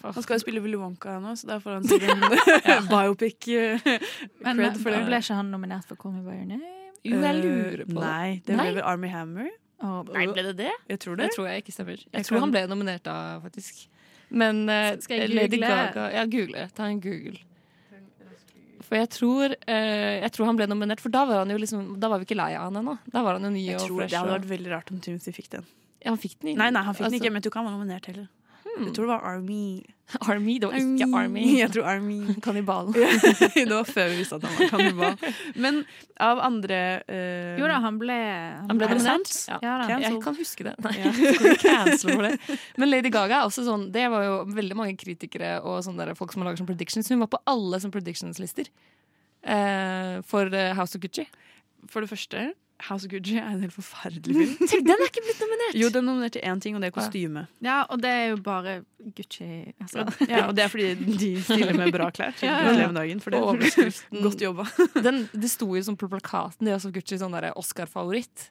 Han 0.05 0.23
skal 0.25 0.37
jo 0.39 0.43
spille 0.45 0.63
Willy 0.65 0.79
Wonka 0.81 1.19
nå, 1.21 1.35
så 1.37 1.51
da 1.53 1.59
får 1.63 1.77
han 1.79 1.89
sikkert 1.91 2.71
en 2.77 2.89
biopic 2.93 3.49
eh, 3.53 3.85
for 3.85 4.91
det. 4.95 5.05
ble 5.09 5.21
ikke 5.21 5.39
han 5.41 5.53
nominert 5.53 5.85
for 5.89 6.01
Call 6.01 6.17
Me 6.17 6.25
By 6.25 6.39
Your 6.41 6.49
Name? 6.55 6.73
Jo, 7.05 7.19
jeg 7.21 7.35
Eh, 7.35 7.41
lurer 7.45 7.85
på 7.85 7.99
det. 8.01 8.01
Nei, 8.01 8.29
det 8.47 8.57
ble 8.57 8.71
vel 8.79 8.85
Army 8.89 9.09
Hammer. 9.13 9.51
Oh, 9.85 9.99
Nei, 10.15 10.25
ble 10.33 10.43
det 10.47 10.55
det? 10.63 10.71
Jeg 10.89 11.01
tror 11.03 11.19
det. 11.21 11.27
Jeg 11.29 11.37
tror 11.37 11.49
jeg 11.51 11.65
ikke 11.67 11.75
stemmer. 11.77 11.99
Jeg, 12.01 12.09
Jeg 12.15 12.25
tror 12.31 12.39
kan- 12.39 12.45
han 12.47 12.55
ble 12.55 12.63
nominert 12.71 13.03
da, 13.05 13.17
faktisk. 13.45 13.83
Men 14.33 14.63
uh, 14.71 14.95
Skal 15.05 15.21
jeg 15.21 15.35
Lady? 15.37 15.59
Gaga 15.61 16.07
Ja, 16.15 16.25
google. 16.25 16.65
Ta 16.75 16.87
en 16.89 17.01
Google. 17.05 17.37
For 18.85 18.99
jeg 19.01 19.11
tror, 19.15 19.55
eh, 19.67 20.21
jeg 20.21 20.33
tror 20.37 20.51
han 20.51 20.59
ble 20.59 20.69
nominert, 20.69 21.01
for 21.01 21.15
da 21.15 21.25
var 21.29 21.43
han 21.43 21.53
jo 21.53 21.57
liksom 21.61 21.95
Da 22.03 22.11
var 22.13 22.21
vi 22.21 22.29
ikke 22.29 22.37
lei 22.37 22.53
av 22.59 22.69
han 22.69 22.83
ennå. 22.83 22.99
Da 23.11 23.23
var 23.25 23.39
han 23.39 23.49
jo 23.49 23.53
ny 23.55 23.65
Jeg 23.65 23.81
og 23.81 23.87
tror 23.89 24.03
fresh. 24.03 24.13
Det 24.13 24.21
hadde 24.21 24.37
vært 24.37 24.51
veldig 24.51 24.73
rart 24.75 24.93
om 24.93 25.01
Timothy 25.05 25.33
fikk 25.33 25.51
den. 25.57 25.69
Ja, 26.05 26.13
han 26.13 26.21
fikk 26.21 26.37
den 26.41 26.53
ikke. 26.53 26.61
Nei, 26.61 26.71
nei, 26.77 26.83
han 26.85 26.95
fikk 26.97 27.07
den 27.07 27.09
Altså, 27.09 27.21
ikke, 27.23 27.33
men 27.33 27.41
jeg 27.41 27.47
tror 27.47 27.55
ikke 27.55 27.63
han 27.63 27.69
var 27.71 27.77
nominert 27.79 28.09
heller. 28.13 28.27
Jeg 28.79 28.95
tror 28.97 29.07
det 29.07 29.13
var 29.13 29.27
Army. 29.29 29.83
Army, 30.31 30.59
det 30.61 30.69
var 30.69 30.77
ikke 30.79 31.09
Army. 31.17 31.45
Jeg 31.59 31.71
tror 31.75 31.87
Army. 31.89 32.19
Kannibalen. 32.45 32.93
det 32.93 33.71
var 33.71 33.89
før 33.89 34.11
vi 34.13 34.19
visste 34.21 34.39
at 34.39 34.45
han 34.45 34.57
var 34.59 34.73
kannibal. 34.73 35.35
Men 35.65 35.81
av 36.21 36.43
andre 36.45 36.81
uh, 37.09 37.55
Jo 37.61 37.69
da, 37.71 37.79
han 37.85 37.99
ble 38.01 38.19
Han 38.69 38.81
ble 38.81 38.89
Er 38.91 39.03
sant? 39.03 39.33
Ja. 39.51 39.61
Ja 39.89 40.01
Jeg 40.05 40.21
kan 40.25 40.37
huske 40.39 40.67
det. 40.67 40.75
Nei, 40.85 40.95
for 42.03 42.27
det. 42.27 42.35
Men 42.81 42.91
Lady 42.91 43.13
Gaga 43.15 43.41
er 43.41 43.49
også 43.49 43.65
sånn 43.67 43.89
Det 43.95 44.05
var 44.13 44.27
jo 44.27 44.37
veldig 44.55 44.79
mange 44.79 44.99
kritikere 45.01 45.57
og 45.63 45.81
sånne 45.87 46.05
der 46.11 46.19
folk 46.19 46.35
som 46.35 46.45
har 46.45 46.53
laget 46.53 46.63
sånn 46.63 46.71
predictions. 46.71 47.11
Hun 47.11 47.25
var 47.25 47.33
på 47.33 47.43
alle 47.51 47.81
som 47.83 47.95
predictions-lister 47.95 48.71
uh, 49.49 50.21
for 50.29 50.53
eh, 50.53 50.73
House 50.77 50.97
of 50.97 51.03
Gucci. 51.03 51.27
For 51.91 52.05
det 52.05 52.11
første, 52.13 52.47
House 52.81 53.07
of 53.07 53.11
Gucci 53.13 53.37
er 53.39 53.47
en 53.55 53.61
helt 53.63 53.73
forferdelig 53.73 54.35
film. 54.35 54.55
Tenk, 54.71 54.87
den 54.87 54.99
er 54.99 55.07
ikke 55.07 55.23
blitt 55.25 55.43
nominert! 55.45 55.77
Jo, 55.79 55.91
den 55.95 56.03
er 56.03 56.07
nominert 56.09 56.35
til 56.37 56.43
én 56.45 56.61
ting, 56.61 56.75
og 56.77 56.83
det 56.83 56.91
er 56.91 56.95
kostyme. 56.97 57.45
Ja, 57.65 57.77
og 57.89 58.03
det 58.03 58.11
er 58.11 58.25
jo 58.33 58.41
bare 58.45 58.75
Gucci. 59.17 59.49
Altså. 59.81 60.05
Ja, 60.29 60.47
og 60.49 60.57
det 60.59 60.65
er 60.67 60.73
fordi 60.73 60.91
de 61.23 61.31
stiller 61.43 61.79
med 61.79 61.95
bra 61.95 62.11
klær. 62.15 62.35
Ja, 62.43 62.59
ja. 62.75 62.91
Dagen 62.95 63.23
for 63.23 63.35
det. 63.35 63.41
er. 63.41 64.03
Godt 64.25 64.43
jobba. 64.43 64.67
Den, 65.07 65.25
det 65.33 65.53
sto 65.53 65.71
jo 65.75 65.85
som 65.87 65.97
på 66.01 66.11
plakaten, 66.11 66.67
det 66.67 66.75
er 66.75 66.81
også 66.81 66.93
Gucci 66.95 67.21
sånn 67.21 67.39
Oscar-favoritt. 67.55 68.51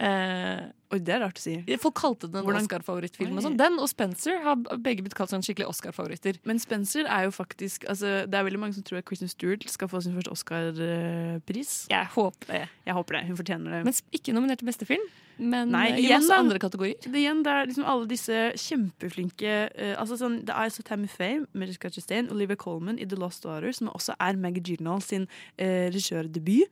Eh, 0.00 0.60
Oi, 0.90 0.98
det 1.06 1.12
er 1.14 1.20
rart 1.22 1.38
å 1.38 1.42
si. 1.42 1.52
folk 1.78 1.94
kalte 2.00 2.26
den 2.26 2.40
en 2.42 2.56
Oscar-favorittfilm. 2.58 3.36
og 3.36 3.44
sånn. 3.44 3.56
Den 3.58 3.76
og 3.78 3.86
Spencer 3.86 4.40
har 4.42 4.56
begge 4.82 5.04
blitt 5.04 5.14
kalt 5.14 5.30
sånn 5.30 5.44
skikkelig 5.44 5.68
Oscar-favoritter. 5.70 6.40
Men 6.48 6.58
Spencer 6.58 7.06
er 7.06 7.28
jo 7.28 7.34
faktisk 7.34 7.84
altså, 7.86 8.26
Det 8.26 8.34
er 8.34 8.46
veldig 8.46 8.58
mange 8.58 8.74
som 8.74 8.82
tror 8.82 8.98
at 8.98 9.06
Kristen 9.06 9.30
Stewart 9.30 9.62
skal 9.70 9.90
få 9.92 10.00
sin 10.02 10.16
første 10.16 10.32
Oscar-pris. 10.34 11.74
Jeg 11.92 12.10
håper 12.16 12.46
det. 12.50 12.62
Jeg 12.88 12.96
håper 12.96 13.18
det. 13.18 13.26
Hun 13.28 13.38
fortjener 13.38 13.76
det. 13.76 13.82
Men 13.86 13.98
ikke 14.18 14.34
nominert 14.34 14.58
til 14.58 14.70
beste 14.70 14.88
film. 14.88 15.04
Men 15.38 15.70
Nei, 15.70 15.92
eh, 15.92 16.00
i 16.00 16.06
igjen 16.08 16.24
masse 16.24 16.38
andre 16.42 16.58
kategorier. 16.58 16.98
det, 17.04 17.20
igjen, 17.20 17.44
det 17.44 17.52
er 17.52 17.68
liksom 17.70 17.86
alle 17.88 18.08
disse 18.10 18.40
kjempeflinke 18.60 19.52
uh, 19.72 19.94
altså 20.00 20.18
sånn, 20.20 20.40
The 20.44 20.56
Eyes 20.58 20.76
of 20.80 20.84
Tammy 20.84 21.08
Faye, 21.08 21.46
Mariska 21.56 21.88
Chastain, 21.88 22.28
Olivia 22.34 22.58
Colman 22.60 22.98
i 22.98 23.06
The 23.08 23.16
Lost 23.16 23.46
Daughter, 23.46 23.72
som 23.72 23.88
også 23.88 24.18
er 24.20 24.36
Maggie 24.36 24.60
Gyllenhaal 24.60 25.00
sin 25.06 25.28
uh, 25.30 25.86
regissørdebut. 25.88 26.68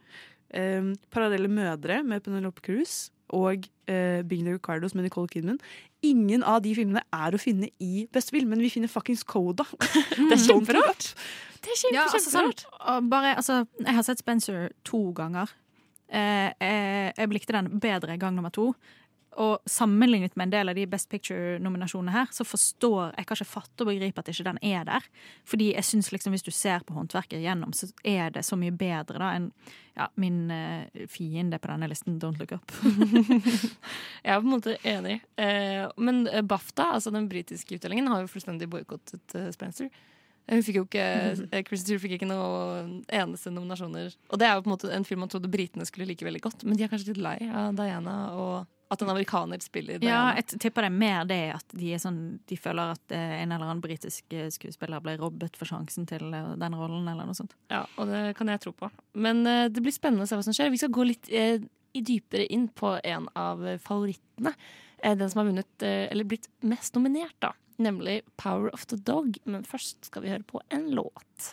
Um, 0.52 0.94
Parallelle 1.12 1.48
mødre 1.48 2.02
med 2.02 2.24
Penelope 2.24 2.64
Cruz 2.64 3.10
og 3.34 3.66
eh, 3.90 4.22
Bing 4.28 4.48
Ricardos 4.48 4.94
med 4.94 5.04
Nicole 5.06 5.28
Kidman. 5.32 5.58
Ingen 6.06 6.44
av 6.46 6.62
de 6.62 6.74
filmene 6.76 7.02
er 7.12 7.34
å 7.34 7.40
finne 7.42 7.70
i 7.82 8.06
beste 8.14 8.34
film, 8.36 8.52
men 8.54 8.62
vi 8.62 8.70
finner 8.70 8.90
fuckings 8.92 9.24
Coda. 9.26 9.66
Det 10.16 10.32
er 10.36 10.44
kjemperart. 10.44 11.08
Det 11.58 11.72
er 11.74 11.80
kjempe, 11.80 11.94
Ja, 11.96 12.04
altså, 12.06 12.30
sånn, 12.30 12.52
kjemperart. 12.52 13.08
bare, 13.10 13.34
altså, 13.40 13.60
jeg 13.82 13.96
har 13.98 14.06
sett 14.06 14.22
Spencer 14.22 14.68
to 14.86 15.00
ganger. 15.18 15.50
Eh, 16.08 16.48
jeg, 16.62 17.12
jeg 17.18 17.32
likte 17.34 17.56
den 17.58 17.72
bedre 17.82 18.16
gang 18.20 18.38
nummer 18.38 18.54
to. 18.54 18.70
Og 19.38 19.70
sammenlignet 19.70 20.34
med 20.36 20.48
en 20.48 20.54
del 20.56 20.70
av 20.72 20.78
de 20.78 20.86
Best 20.90 21.08
Picture-nominasjonene 21.12 22.14
her, 22.14 22.30
så 22.34 22.46
forstår 22.46 23.12
jeg 23.12 23.28
kan 23.28 23.38
ikke 23.38 23.52
fatte 23.52 23.84
og 23.84 23.90
begripe 23.92 24.22
at 24.22 24.30
ikke 24.32 24.46
den 24.48 24.58
er 24.66 24.86
der. 24.88 25.04
Fordi 25.46 25.72
jeg 25.76 25.86
synes 25.86 26.10
liksom 26.12 26.34
hvis 26.34 26.46
du 26.46 26.50
ser 26.54 26.82
på 26.86 26.96
håndverket 26.96 27.38
igjennom, 27.38 27.74
så 27.76 27.90
er 28.02 28.32
det 28.34 28.42
så 28.46 28.58
mye 28.58 28.74
bedre 28.74 29.22
da 29.22 29.30
enn 29.36 29.52
ja, 29.98 30.08
min 30.14 30.50
uh, 30.50 31.06
fiende 31.10 31.58
på 31.58 31.70
denne 31.70 31.88
listen, 31.90 32.18
Don't 32.22 32.38
Look 32.38 32.52
Up. 32.54 32.74
Jeg 34.24 34.34
er 34.34 34.38
på 34.38 34.46
en 34.46 34.52
måte 34.52 34.76
enig. 34.86 35.16
Eh, 35.34 35.88
men 35.98 36.26
eh, 36.30 36.44
BAFTA, 36.46 36.92
altså 36.94 37.10
den 37.14 37.26
britiske 37.30 37.78
utdelingen, 37.78 38.06
har 38.10 38.22
jo 38.22 38.30
fullstendig 38.30 38.68
boikottet 38.70 39.34
uh, 39.34 39.48
Spencer. 39.54 39.90
Hun 40.48 40.62
fikk 40.64 40.78
jo 40.78 40.86
ikke, 40.86 41.08
Chris 41.66 41.82
Stewart 41.82 42.04
fikk 42.04 42.16
ikke 42.18 42.30
noen 42.30 43.00
eneste 43.10 43.50
nominasjoner. 43.50 44.14
Og 44.30 44.40
det 44.40 44.46
er 44.48 44.54
jo 44.54 44.64
på 44.64 44.70
en 44.70 44.76
måte 44.76 44.92
en 44.94 45.06
film 45.08 45.24
man 45.26 45.32
trodde 45.32 45.50
britene 45.50 45.86
skulle 45.88 46.06
like 46.08 46.26
veldig 46.26 46.44
godt, 46.46 46.66
men 46.66 46.78
de 46.78 46.86
er 46.86 46.92
kanskje 46.92 47.12
litt 47.12 47.22
lei 47.24 47.38
av 47.50 47.74
Diana 47.78 48.18
og 48.38 48.77
at 48.88 49.02
en 49.02 49.10
amerikaner 49.12 49.60
spiller 49.60 50.04
Ja, 50.04 50.32
jeg 50.38 50.60
tipper 50.62 50.86
det 50.86 50.90
er 50.90 50.96
mer 50.96 51.26
det 51.28 51.40
at 51.58 51.74
de, 51.76 51.90
sånn, 52.00 52.20
de 52.48 52.56
føler 52.56 52.94
at 52.94 53.14
eh, 53.14 53.34
en 53.42 53.52
eller 53.52 53.66
annen 53.66 53.82
britisk 53.84 54.32
eh, 54.32 54.48
skuespiller 54.52 55.02
ble 55.04 55.18
robbet 55.20 55.58
for 55.60 55.68
sjansen 55.68 56.08
til 56.08 56.32
eh, 56.32 56.54
den 56.60 56.76
rollen, 56.78 57.04
eller 57.10 57.28
noe 57.28 57.36
sånt. 57.36 57.52
Ja, 57.72 57.84
og 58.00 58.08
det 58.08 58.32
kan 58.38 58.48
jeg 58.52 58.62
tro 58.64 58.72
på. 58.76 58.90
Men 59.18 59.44
det 59.44 59.82
blir 59.84 59.94
spennende 59.94 60.24
å 60.24 60.30
se 60.30 60.38
hva 60.38 60.46
som 60.46 60.56
skjer. 60.56 60.72
Vi 60.72 60.80
skal 60.80 60.92
gå 60.94 61.04
litt 61.08 61.28
eh, 61.28 61.60
i 61.96 62.04
dypere 62.04 62.48
inn 62.52 62.68
på 62.72 62.96
en 63.04 63.28
av 63.38 63.64
favorittene. 63.84 64.54
Den 64.98 65.30
som 65.30 65.42
har 65.42 65.46
vunnet, 65.46 65.84
eller 65.84 66.26
blitt 66.26 66.48
mest 66.66 66.96
nominert, 66.96 67.36
da. 67.44 67.52
Nemlig 67.78 68.22
Power 68.40 68.72
of 68.74 68.88
the 68.90 68.98
Dog. 68.98 69.38
Men 69.46 69.62
først 69.68 70.08
skal 70.08 70.24
vi 70.24 70.32
høre 70.32 70.46
på 70.46 70.60
en 70.74 70.88
låt. 70.96 71.52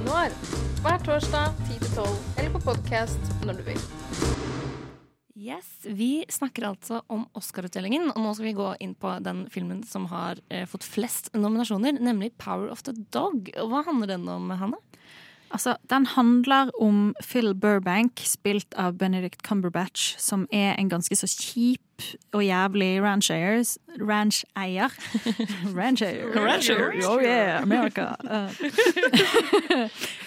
Noir 0.00 0.32
hver 0.80 1.02
torsdag 1.04 1.58
10-12 1.68 2.06
eller 2.40 2.52
på 2.54 2.60
podkast 2.64 3.32
når 3.44 3.58
du 3.58 3.66
vil. 3.66 3.80
Yes, 5.36 5.68
Vi 5.84 6.24
snakker 6.28 6.66
altså 6.70 7.00
om 7.12 7.26
Oscar-utdelingen, 7.36 8.10
og 8.12 8.20
nå 8.24 8.32
skal 8.36 8.48
vi 8.48 8.54
gå 8.56 8.68
inn 8.84 8.94
på 8.96 9.12
den 9.24 9.42
filmen 9.52 9.82
som 9.88 10.06
har 10.12 10.40
eh, 10.48 10.66
fått 10.68 10.84
flest 10.88 11.30
nominasjoner, 11.36 12.00
nemlig 12.00 12.32
Power 12.40 12.72
of 12.72 12.84
the 12.88 12.94
Dog. 13.12 13.52
Hva 13.56 13.82
handler 13.88 14.14
den 14.14 14.28
om, 14.28 14.48
Hanne? 14.52 14.80
Altså, 15.50 15.76
den 15.90 16.06
handler 16.06 16.70
om 16.80 17.14
Phil 17.22 17.54
Burbank, 17.54 18.20
spilt 18.24 18.74
av 18.78 18.92
Benedict 18.98 19.42
Cumberbatch, 19.42 20.14
som 20.18 20.46
er 20.52 20.76
en 20.78 20.88
ganske 20.88 21.16
så 21.16 21.26
kjip 21.26 21.80
og 22.32 22.44
jævlig 22.44 23.02
rancheier. 23.02 23.64
Rancheier. 24.10 24.90
Rancheier. 25.76 26.30
Rancher. 26.36 26.92
Oh 27.08 27.22
yeah, 27.22 27.62
America. 27.62 28.14
Uh. 28.24 28.50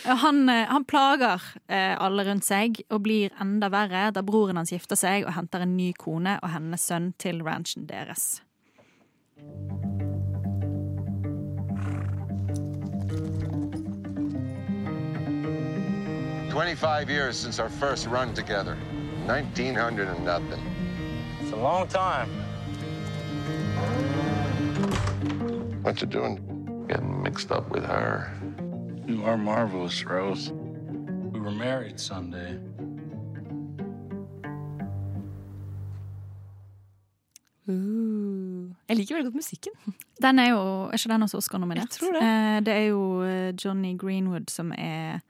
han, 0.23 0.49
eh, 0.49 0.67
han 0.67 0.85
plager 0.85 1.41
eh, 1.67 1.95
alle 1.97 2.27
rundt 2.27 2.45
seg 2.45 2.83
og 2.89 3.03
blir 3.07 3.33
enda 3.41 3.71
verre 3.73 4.09
da 4.11 4.21
broren 4.21 4.59
hans 4.59 4.75
gifter 4.75 4.99
seg 4.99 5.23
og 5.25 5.33
henter 5.37 5.63
en 5.63 5.77
ny 5.77 5.93
kone 5.97 6.37
og 6.43 6.51
hennes 6.53 6.83
sønn 6.83 7.13
til 7.17 7.41
ranchen 7.47 7.87
deres. 7.87 8.41
Twenty-five 16.53 17.09
years 17.09 17.35
since 17.43 17.57
our 17.63 17.69
first 17.69 18.05
run 18.07 18.33
together. 18.35 18.77
Nineteen 19.25 19.73
hundred 19.75 20.07
and 20.07 20.23
nothing. 20.23 20.61
It's 21.41 21.51
a 21.51 21.55
long 21.55 21.87
time. 21.87 22.29
What 25.83 25.99
you 26.01 26.07
doing? 26.07 26.35
Getting 26.87 27.23
mixed 27.23 27.51
up 27.51 27.71
with 27.71 27.83
her. 27.85 28.29
You 29.07 29.23
are 29.25 29.37
marvelous, 29.37 30.05
Rose. 30.05 30.51
We 31.33 31.39
were 31.39 31.51
married 31.67 31.99
Sunday. 31.99 32.59
Uh, 37.67 38.69
jeg 38.89 38.97
liker 38.97 39.15
veldig 39.15 39.25
godt 39.31 39.35
musikken. 39.35 39.71
Den 40.21 40.39
er 40.39 40.49
jo, 40.49 40.61
er 40.83 40.91
ikke 40.97 41.09
den 41.13 41.23
også 41.23 41.37
Oscar-nominert? 41.37 41.89
Jeg 41.89 41.89
tror 41.99 42.11
det. 42.17 42.23
Eh, 42.23 42.65
det 42.65 42.73
er 42.73 42.85
jo 42.91 43.23
eh, 43.23 43.53
Johnny 43.65 43.97
Greenwood 43.97 44.49
som 44.51 44.71
er 44.77 45.17
R- 45.17 45.21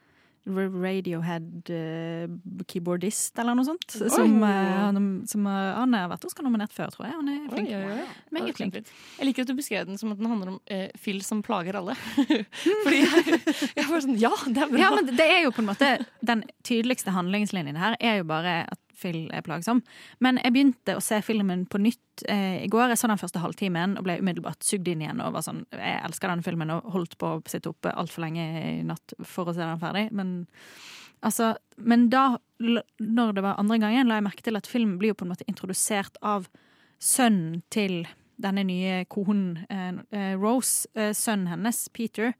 Radiohead-keyboardist, 0.44 3.39
eller 3.39 3.56
noe 3.56 3.64
sånt. 3.68 3.91
Som, 3.96 4.44
eh, 4.44 4.50
han, 4.50 5.24
som 5.30 5.46
eh, 5.48 5.76
han 5.78 5.94
har 5.96 6.10
vært 6.12 6.26
Oscar-nominert 6.28 6.74
før, 6.76 6.89
tror 6.91 7.06
jeg. 7.08 7.16
Han 7.16 7.30
er 7.32 7.48
flink. 7.54 7.70
Oi, 7.70 7.76
oi, 7.78 7.84
oi. 7.96 8.04
Meget 8.36 8.58
flink. 8.60 8.74
Jeg 8.76 9.26
liker 9.30 9.41
at 9.46 9.52
du 9.52 9.56
beskrev 9.56 9.88
den 9.88 9.98
som 10.02 10.12
at 10.12 10.20
den 10.20 10.28
handler 10.28 10.48
om 10.56 10.60
eh, 10.68 10.89
Phil 11.00 11.20
som 11.24 11.39
plager 11.46 11.74
alle. 11.80 11.94
Fordi 12.84 13.00
jeg, 13.04 13.39
jeg 13.72 13.86
var 13.88 14.00
sånn 14.04 14.20
Ja, 14.20 14.34
det 14.44 14.60
er 14.66 14.70
bra! 14.74 14.80
Ja, 14.84 14.89
men 14.98 15.06
det 15.16 15.28
er 15.32 15.41
jo 15.46 15.52
på 15.56 15.62
en 15.64 15.72
måte 15.72 15.88
Den 16.26 16.44
tydeligste 16.68 17.12
handlingslinjen 17.16 17.78
her 17.80 17.96
er 18.04 18.16
jo 18.20 18.26
bare 18.28 18.68
at 18.68 18.83
Plagsom. 19.43 19.82
Men 20.24 20.39
jeg 20.41 20.54
begynte 20.56 20.95
å 20.97 21.04
se 21.04 21.20
filmen 21.26 21.66
på 21.70 21.82
nytt 21.82 22.24
eh, 22.30 22.64
i 22.64 22.70
går. 22.72 22.93
Jeg 22.93 23.01
så 23.01 23.10
den 23.12 23.22
første 23.22 23.41
halvtimen 23.43 23.97
og 23.99 24.08
ble 24.08 24.18
umiddelbart 24.22 24.66
sugd 24.66 24.88
inn 24.91 25.04
igjen. 25.04 25.22
Og 25.24 25.36
var 25.36 25.45
sånn, 25.45 25.64
Jeg 25.76 25.99
elsker 26.08 26.32
denne 26.32 26.45
filmen 26.45 26.74
og 26.74 26.89
holdt 26.95 27.18
på 27.22 27.36
å 27.36 27.43
sitte 27.49 27.74
oppe 27.74 27.93
altfor 27.93 28.26
lenge 28.26 28.47
i 28.62 28.82
natt 28.88 29.16
for 29.28 29.49
å 29.49 29.56
se 29.56 29.64
den 29.64 29.82
ferdig. 29.82 30.08
Men, 30.16 30.34
altså, 31.22 31.54
men 31.78 32.10
da, 32.14 32.38
når 32.60 33.38
det 33.38 33.45
var 33.45 33.62
andre 33.62 33.80
gangen, 33.84 34.10
la 34.10 34.22
jeg 34.22 34.28
merke 34.30 34.45
til 34.45 34.60
at 34.60 34.70
filmen 34.70 34.97
blir 35.01 35.14
jo 35.14 35.22
på 35.22 35.28
en 35.28 35.34
måte 35.36 35.47
introdusert 35.51 36.20
av 36.22 36.49
sønnen 37.04 37.62
til 37.74 38.04
denne 38.43 38.64
nye 38.66 39.04
konen, 39.12 39.64
eh, 39.70 40.04
eh, 40.16 40.34
Rose. 40.39 40.88
Eh, 40.95 41.14
sønnen 41.14 41.51
hennes, 41.51 41.88
Peter 41.93 42.34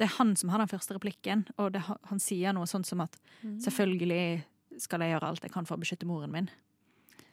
det 0.00 0.08
er 0.08 0.16
han 0.16 0.32
som 0.36 0.48
har 0.52 0.62
den 0.62 0.70
første 0.70 0.96
replikken, 0.96 1.44
og 1.60 1.74
det, 1.74 1.82
han 1.84 2.22
sier 2.22 2.56
noe 2.56 2.68
sånt 2.70 2.88
som 2.88 3.02
at 3.04 3.18
selvfølgelig 3.60 4.46
skal 4.82 5.04
jeg 5.04 5.14
gjøre 5.14 5.30
alt 5.30 5.46
jeg 5.46 5.54
kan 5.54 5.68
for 5.68 5.78
å 5.78 5.82
beskytte 5.82 6.08
moren 6.08 6.34
min. 6.34 6.50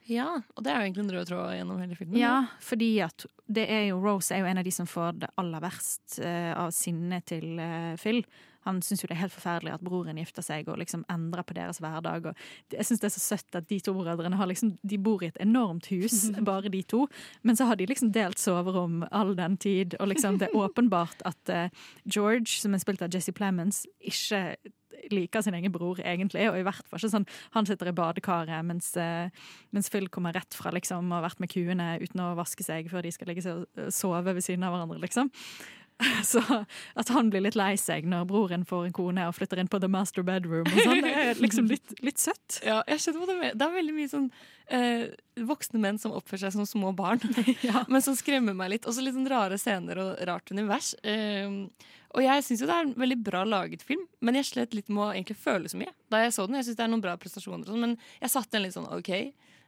Ja, 0.08 0.42
Og 0.56 0.64
det 0.64 0.72
er 0.72 0.80
jo 0.80 0.88
egentlig 0.88 1.04
en 1.04 1.16
rød 1.18 1.28
tråd 1.28 1.50
gjennom 1.58 1.80
hele 1.84 1.96
filmen. 2.00 2.20
Ja, 2.20 2.36
fordi 2.64 2.94
at 3.04 3.26
det 3.48 3.66
er 3.68 3.90
jo 3.90 4.00
Rose 4.00 4.32
er 4.36 4.40
jo 4.40 4.48
en 4.48 4.60
av 4.62 4.64
de 4.64 4.72
som 4.72 4.88
får 4.88 5.18
det 5.24 5.32
aller 5.40 5.64
verst 5.64 6.20
uh, 6.24 6.54
av 6.56 6.72
sinnet 6.76 7.28
til 7.28 7.60
uh, 7.60 7.96
Phil. 8.00 8.22
Han 8.68 8.80
syns 8.84 9.04
jo 9.04 9.10
det 9.10 9.16
er 9.18 9.22
helt 9.26 9.36
forferdelig 9.36 9.74
at 9.76 9.84
broren 9.84 10.20
gifter 10.20 10.44
seg 10.44 10.68
og 10.72 10.80
liksom 10.82 11.04
endrer 11.12 11.46
på 11.48 11.56
deres 11.56 11.80
hverdag. 11.84 12.30
Og 12.32 12.76
jeg 12.76 12.88
syns 12.88 13.04
det 13.04 13.10
er 13.10 13.16
så 13.16 13.24
søtt 13.24 13.60
at 13.60 13.68
de 13.68 13.80
to 13.84 13.94
brødrene 13.96 14.40
har 14.40 14.50
liksom, 14.52 14.76
de 14.80 15.00
bor 15.00 15.24
i 15.24 15.30
et 15.32 15.40
enormt 15.44 15.88
hus, 15.92 16.30
bare 16.50 16.72
de 16.72 16.84
to. 16.88 17.06
Men 17.48 17.60
så 17.60 17.68
har 17.70 17.80
de 17.80 17.88
liksom 17.88 18.12
delt 18.16 18.40
soverom 18.40 19.06
all 19.12 19.36
den 19.40 19.60
tid, 19.60 19.96
og 20.00 20.12
liksom 20.14 20.40
det 20.40 20.50
er 20.50 20.60
åpenbart 20.68 21.24
at 21.28 21.52
uh, 21.52 21.88
George, 22.06 22.60
som 22.62 22.76
er 22.76 22.84
spilt 22.84 23.04
av 23.04 23.12
Jesse 23.12 23.36
Plemons, 23.36 23.86
ikke 24.00 24.56
liker 25.14 25.44
sin 25.46 25.58
egen 25.58 25.74
bror, 25.74 26.02
egentlig. 26.04 26.48
Og 26.52 26.60
i 26.60 26.66
hvert 26.68 26.84
fall 26.88 27.02
ikke 27.02 27.14
sånn 27.14 27.28
Han 27.56 27.68
sitter 27.70 27.92
i 27.92 27.96
badekaret 27.96 28.66
mens, 28.66 28.92
eh, 28.98 29.30
mens 29.76 29.90
Phil 29.94 30.10
kommer 30.10 30.36
rett 30.36 30.58
fra 30.58 30.74
liksom 30.76 31.12
og 31.12 31.20
har 31.20 31.30
vært 31.30 31.42
med 31.44 31.52
kuene 31.52 31.90
uten 32.02 32.24
å 32.24 32.36
vaske 32.38 32.66
seg 32.66 32.90
før 32.92 33.06
de 33.06 33.14
skal 33.16 33.32
legge 33.32 33.46
seg 33.46 33.64
og 33.64 33.82
eh, 33.82 33.92
sove 33.94 34.24
ved 34.28 34.44
siden 34.44 34.66
av 34.68 34.76
hverandre, 34.76 35.02
liksom. 35.04 35.32
Så 36.24 36.42
at 36.94 37.10
han 37.10 37.32
blir 37.34 37.42
litt 37.46 37.58
lei 37.58 37.74
seg 37.80 38.06
når 38.10 38.28
broren 38.30 38.66
får 38.68 38.88
en 38.88 38.96
kone 38.96 39.26
og 39.30 39.36
flytter 39.38 39.62
inn 39.62 39.70
på 39.72 39.80
the 39.82 39.90
master 39.90 40.26
bedroom. 40.26 40.68
Og 40.70 40.80
sånn, 40.86 41.02
det 41.06 41.14
er 41.24 41.40
liksom 41.44 41.70
litt, 41.72 41.96
litt 42.06 42.22
søtt. 42.22 42.60
Ja, 42.66 42.82
jeg 42.90 43.02
skjønner 43.04 43.24
hva 43.24 43.30
du 43.30 43.36
mener. 43.40 43.58
Det 43.58 43.68
er 43.68 43.78
veldig 43.78 43.96
mye 43.98 44.12
sånn 44.12 44.28
eh, 44.78 45.06
voksne 45.50 45.82
menn 45.82 46.02
som 46.02 46.14
oppfører 46.18 46.46
seg 46.46 46.58
som 46.58 46.70
små 46.70 46.94
barn, 46.98 47.22
men 47.92 48.06
som 48.06 48.18
skremmer 48.18 48.58
meg 48.58 48.76
litt. 48.76 48.90
Også 48.90 49.06
litt 49.06 49.18
sånn 49.18 49.30
rare 49.32 49.58
scener 49.62 50.04
og 50.04 50.26
rart 50.30 50.54
univers. 50.54 50.94
Eh, 51.02 51.64
og 52.16 52.24
jeg 52.24 52.44
syns 52.46 52.62
jo 52.64 52.70
det 52.70 52.76
er 52.76 52.86
en 52.88 52.96
veldig 52.98 53.18
bra 53.26 53.44
laget 53.48 53.84
film, 53.86 54.06
men 54.24 54.40
jeg 54.40 54.50
slet 54.50 54.76
litt 54.78 54.88
med 54.90 55.04
å 55.04 55.10
egentlig 55.12 55.38
føle 55.42 55.70
så 55.72 55.80
mye 55.80 55.92
da 56.14 56.22
jeg 56.24 56.34
så 56.36 56.48
den. 56.48 56.60
Jeg 56.60 56.70
syns 56.70 56.80
det 56.80 56.86
er 56.86 56.92
noen 56.94 57.04
bra 57.04 57.18
prestasjoner, 57.20 57.68
sånn, 57.68 57.84
men 57.84 57.98
jeg 58.22 58.34
satte 58.34 58.56
den 58.56 58.66
litt 58.66 58.78
sånn 58.78 58.88
OK. 58.96 59.12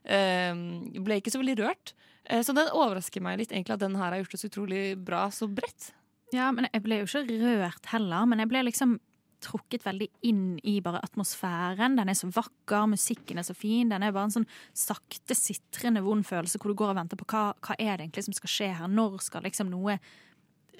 Uh, 0.07 1.01
ble 1.03 1.19
ikke 1.19 1.33
så 1.33 1.41
veldig 1.41 1.57
rørt. 1.59 1.93
Uh, 2.29 2.39
så 2.45 2.55
den 2.55 2.71
overrasker 2.71 3.23
meg 3.25 3.41
litt 3.41 3.53
egentlig 3.53 3.75
at 3.75 3.83
den 3.83 3.99
her 3.99 4.13
har 4.13 4.23
gjort 4.23 4.35
det 4.37 4.41
så 4.41 4.51
utrolig 4.51 4.83
bra 4.95 5.27
så 5.35 5.49
bredt. 5.51 5.91
Ja, 6.33 6.49
men 6.55 6.69
jeg 6.69 6.83
ble 6.85 7.01
jo 7.01 7.09
ikke 7.09 7.39
rørt 7.43 7.91
heller, 7.91 8.27
men 8.29 8.41
jeg 8.41 8.51
ble 8.51 8.63
liksom 8.69 8.99
trukket 9.43 9.85
veldig 9.85 10.07
inn 10.27 10.59
i 10.67 10.79
bare 10.83 11.01
atmosfæren. 11.03 11.95
Den 11.99 12.11
er 12.11 12.17
så 12.17 12.29
vakker, 12.33 12.89
musikken 12.91 13.39
er 13.39 13.47
så 13.47 13.55
fin. 13.55 13.91
Den 13.91 14.03
er 14.03 14.15
bare 14.15 14.29
en 14.29 14.35
sånn 14.39 14.49
sakte, 14.75 15.37
sitrende 15.37 16.03
vond 16.05 16.27
følelse 16.27 16.59
hvor 16.59 16.73
du 16.73 16.79
går 16.81 16.93
og 16.93 16.99
venter 16.99 17.19
på 17.19 17.27
hva, 17.31 17.43
hva 17.63 17.77
er 17.77 17.95
det 17.95 18.07
egentlig 18.07 18.27
som 18.27 18.35
skal 18.35 18.53
skje 18.55 18.71
her. 18.81 18.91
Når 18.91 19.21
skal 19.25 19.47
liksom 19.47 19.71
noe 19.71 19.99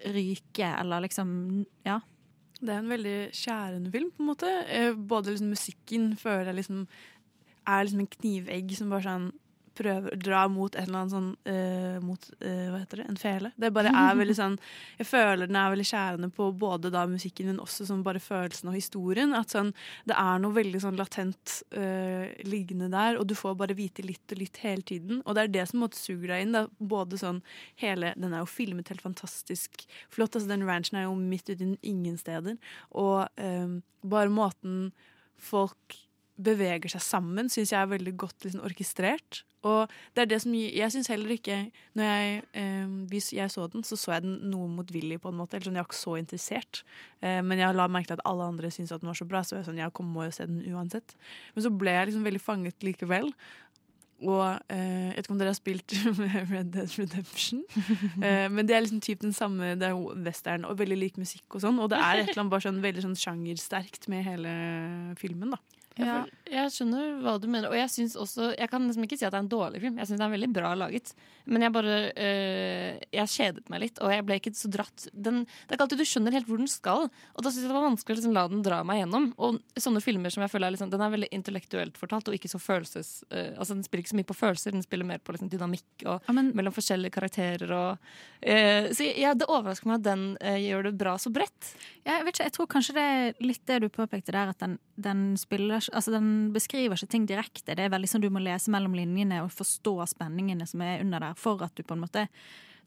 ryke, 0.06 0.70
eller 0.80 1.02
liksom 1.02 1.66
Ja. 1.86 2.00
Det 2.62 2.70
er 2.74 2.80
en 2.80 2.89
veldig 2.91 3.32
skjærende 3.32 3.91
film, 3.91 4.10
på 4.12 4.20
en 4.20 4.28
måte. 4.28 4.50
Eh, 4.68 4.93
Både 4.93 5.32
liksom 5.32 5.50
musikken 5.50 6.18
føler 6.18 6.45
jeg 6.52 6.56
liksom 6.56 6.88
er 7.68 7.84
liksom 7.86 8.00
en 8.00 8.08
knivegg 8.08 8.72
som 8.76 8.89
bare 8.89 9.02
sånn 9.06 9.32
prøver 9.80 10.13
å 10.13 10.19
dra 10.19 10.43
mot 10.51 10.75
et 10.75 10.86
eller 10.86 11.01
annet 11.01 11.13
sånn 11.13 11.30
uh, 11.47 11.97
Mot 12.03 12.27
uh, 12.43 12.67
hva 12.71 12.82
heter 12.82 13.01
det? 13.01 13.05
En 13.11 13.19
fele. 13.19 13.51
Det 13.59 13.71
bare 13.75 13.93
er 14.03 14.17
veldig 14.19 14.36
sånn 14.38 14.57
Jeg 14.99 15.07
føler 15.09 15.49
den 15.49 15.59
er 15.59 15.73
veldig 15.73 15.88
skjærende 15.89 16.32
på 16.36 16.49
både 16.59 16.91
da 16.93 17.05
musikken, 17.09 17.51
men 17.51 17.61
også 17.63 17.88
sånn 17.89 18.03
bare 18.05 18.21
følelsen 18.23 18.71
og 18.71 18.77
historien. 18.77 19.36
At 19.38 19.55
sånn 19.55 19.71
Det 20.09 20.17
er 20.17 20.41
noe 20.43 20.57
veldig 20.57 20.84
sånn 20.84 20.99
latent 20.99 21.55
uh, 21.75 22.25
liggende 22.47 22.91
der, 22.93 23.19
og 23.19 23.30
du 23.30 23.36
får 23.38 23.57
bare 23.59 23.77
vite 23.77 24.05
litt 24.05 24.36
og 24.36 24.41
litt 24.41 24.61
hele 24.63 24.86
tiden. 24.86 25.23
Og 25.25 25.38
det 25.38 25.45
er 25.45 25.55
det 25.59 25.67
som 25.71 25.84
måtte 25.84 25.99
suger 25.99 26.34
deg 26.34 26.45
inn. 26.45 26.57
Da. 26.57 26.65
Både 26.80 27.19
sånn 27.21 27.41
hele 27.82 28.13
Den 28.19 28.34
er 28.34 28.43
jo 28.43 28.51
filmet 28.51 28.91
helt 28.91 29.05
fantastisk 29.05 29.86
flott. 30.11 30.36
Altså, 30.36 30.49
den 30.51 30.67
ranchen 30.67 30.99
er 30.99 31.07
jo 31.07 31.15
midt 31.19 31.49
ute 31.51 31.65
i 31.65 31.77
ingen 31.91 32.17
steder. 32.19 32.59
Og 32.97 33.27
bare 34.09 34.32
måten 34.34 34.91
folk 35.39 35.97
beveger 36.39 36.91
seg 36.93 37.03
sammen, 37.03 37.49
syns 37.51 37.73
jeg 37.73 37.79
er 37.81 37.91
veldig 37.91 38.15
godt 38.19 38.47
liksom, 38.47 38.63
orkestrert. 38.65 39.43
Og 39.67 39.91
det 40.15 40.23
er 40.23 40.29
det 40.31 40.37
som 40.39 40.53
Jeg 40.55 40.87
syns 40.93 41.09
heller 41.11 41.33
ikke 41.33 41.57
Når 41.99 42.05
jeg, 42.05 42.43
eh, 42.55 42.91
hvis 43.11 43.33
jeg 43.35 43.51
så 43.51 43.65
den, 43.67 43.83
så 43.83 43.97
så 43.99 44.13
jeg 44.13 44.23
den 44.23 44.37
noe 44.51 44.69
motvillig, 44.71 45.19
på 45.19 45.33
en 45.33 45.35
måte. 45.35 45.57
Eller 45.57 45.67
sånn, 45.67 45.79
jeg 45.79 45.83
var 45.83 45.89
ikke 45.89 45.99
så 45.99 46.15
interessert. 46.15 46.83
Eh, 47.21 47.41
men 47.43 47.59
jeg 47.59 47.75
la 47.75 47.87
merke 47.91 48.13
til 48.13 48.19
at 48.19 48.27
alle 48.29 48.47
andre 48.53 48.71
syntes 48.71 48.93
at 48.95 49.03
den 49.03 49.11
var 49.11 49.19
så 49.19 49.27
bra, 49.27 49.43
så 49.43 49.57
jeg 49.57 49.65
var 49.65 49.71
sånn, 49.71 49.81
jeg 49.83 50.11
må 50.13 50.27
jo 50.27 50.35
se 50.37 50.47
den 50.47 50.61
uansett. 50.71 51.15
Men 51.55 51.65
så 51.65 51.73
ble 51.75 51.95
jeg 51.97 52.07
liksom 52.07 52.29
veldig 52.29 52.41
fanget 52.45 52.87
likevel. 52.87 53.33
Og 54.27 54.43
eh, 54.67 54.79
jeg 54.79 55.15
vet 55.15 55.27
ikke 55.27 55.33
om 55.33 55.39
dere 55.39 55.53
har 55.53 55.57
spilt 55.57 55.95
Red 56.53 56.71
Dead 56.75 56.95
Redemption. 56.99 57.63
Eh, 58.19 58.47
men 58.51 58.67
det 58.67 58.75
er 58.75 58.83
liksom 58.83 58.99
typ 59.03 59.21
den 59.23 59.35
samme 59.35 59.75
Det 59.79 59.87
er 59.87 60.23
western 60.25 60.65
og 60.67 60.79
veldig 60.79 60.97
lik 60.99 61.19
musikk 61.19 61.55
og 61.55 61.63
sånn. 61.63 61.79
Og 61.79 61.91
det 61.91 61.99
er 61.99 62.23
et 62.23 62.31
eller 62.31 62.43
annet 62.43 62.55
bare 62.55 62.67
sånn 62.67 62.81
veldig 62.83 63.05
sånn 63.07 63.19
sjangersterkt 63.19 64.09
med 64.11 64.25
hele 64.27 64.55
filmen, 65.19 65.55
da. 65.55 65.61
Ja. 65.97 66.25
Jeg 66.50 66.72
skjønner 66.74 67.20
hva 67.24 67.36
du 67.41 67.47
mener. 67.50 67.70
Og 67.70 67.78
jeg 67.78 67.89
synes 67.93 68.16
også 68.20 68.54
Jeg 68.58 68.70
kan 68.72 68.86
liksom 68.88 69.06
ikke 69.06 69.18
si 69.20 69.26
at 69.28 69.34
det 69.34 69.39
er 69.39 69.45
en 69.45 69.52
dårlig 69.52 69.82
film. 69.84 70.00
Jeg 70.00 70.10
syns 70.10 70.20
den 70.20 70.26
er 70.28 70.34
veldig 70.34 70.50
bra 70.56 70.74
laget. 70.78 71.14
Men 71.50 71.66
jeg 71.66 71.74
bare 71.74 71.97
øh, 72.14 73.00
Jeg 73.16 73.34
kjedet 73.34 73.70
meg 73.72 73.84
litt, 73.86 74.02
og 74.04 74.14
jeg 74.14 74.26
ble 74.26 74.38
ikke 74.39 74.54
så 74.58 74.72
dratt. 74.72 75.08
Den, 75.14 75.43
det 75.45 75.74
er 75.74 75.78
ikke 75.78 75.88
alltid 75.88 76.02
du 76.02 76.08
skjønner 76.10 76.36
helt 76.38 76.50
hvor 76.50 76.62
den 76.62 76.70
skal, 76.70 77.08
og 77.10 77.45
da 77.45 77.52
syns 77.52 77.66
jeg 77.66 77.72
det 77.72 77.78
var 77.78 77.88
vanskelig 77.88 78.16
å 78.16 78.20
liksom 78.20 78.36
la 78.38 78.45
den 78.52 78.64
dra 78.66 78.80
meg 78.88 79.02
gjennom. 79.02 79.30
Og 79.41 79.60
sånne 79.80 80.04
filmer 80.04 80.34
som 80.34 80.45
jeg 80.45 80.54
føler 80.54 80.70
er 80.70 80.76
liksom 80.76 80.93
Den 80.93 81.04
er 81.06 81.14
veldig 81.14 81.32
intellektuelt 81.36 82.00
fortalt, 82.00 82.30
og 82.30 82.38
ikke 82.38 82.52
så 82.52 82.62
følelses... 82.62 83.12
øh, 83.30 83.54
altså 83.58 83.78
Den 83.78 83.86
spiller 83.88 84.06
ikke 84.06 84.14
så 84.14 84.20
mye 84.20 84.30
på 84.30 84.38
følelser, 84.38 84.76
den 84.76 84.86
spiller 84.86 85.10
mer 85.10 85.24
på 85.24 85.36
liksom 85.36 85.52
dynamikk 85.52 86.06
og 86.10 86.30
mellom 86.38 86.76
forskjellige 86.76 87.16
karakterer 87.16 87.74
og 87.76 88.12
øh, 88.43 88.89
Så 88.95 89.10
ja, 89.18 89.34
det 89.38 89.50
overrasker 89.50 89.89
meg 89.89 90.02
at 90.02 90.08
den 90.10 90.26
øh, 90.38 90.60
gjør 90.66 90.89
det 90.89 90.95
bra 91.02 91.18
så 91.22 91.34
bredt. 91.34 91.74
Jeg 92.06 92.26
vet 92.26 92.36
ikke, 92.36 92.47
jeg 92.50 92.56
tror 92.58 92.72
kanskje 92.72 92.97
det 92.97 93.08
er 93.10 93.43
litt 93.43 93.66
det 93.70 93.82
du 93.84 93.89
påpekte 93.93 94.34
der, 94.36 94.54
at 94.54 94.62
den, 94.62 94.78
den 94.97 95.24
spiller 95.39 95.80
Altså, 95.93 96.12
den 96.12 96.38
beskriver 96.55 96.97
ikke 96.97 97.11
ting 97.11 97.27
direkte. 97.29 97.75
Det 97.75 97.85
er 97.85 97.91
veldig 97.93 98.09
sånn 98.11 98.23
du 98.23 98.29
må 98.33 98.41
lese 98.43 98.71
mellom 98.73 98.95
linjene 98.97 99.43
og 99.43 99.53
forstå 99.53 99.95
spenningene 100.13 100.67
som 100.69 100.83
er 100.85 101.03
under 101.03 101.23
der, 101.23 101.37
for 101.39 101.61
at 101.65 101.75
du 101.77 101.83
på 101.83 101.97
en 101.97 102.03
måte 102.05 102.25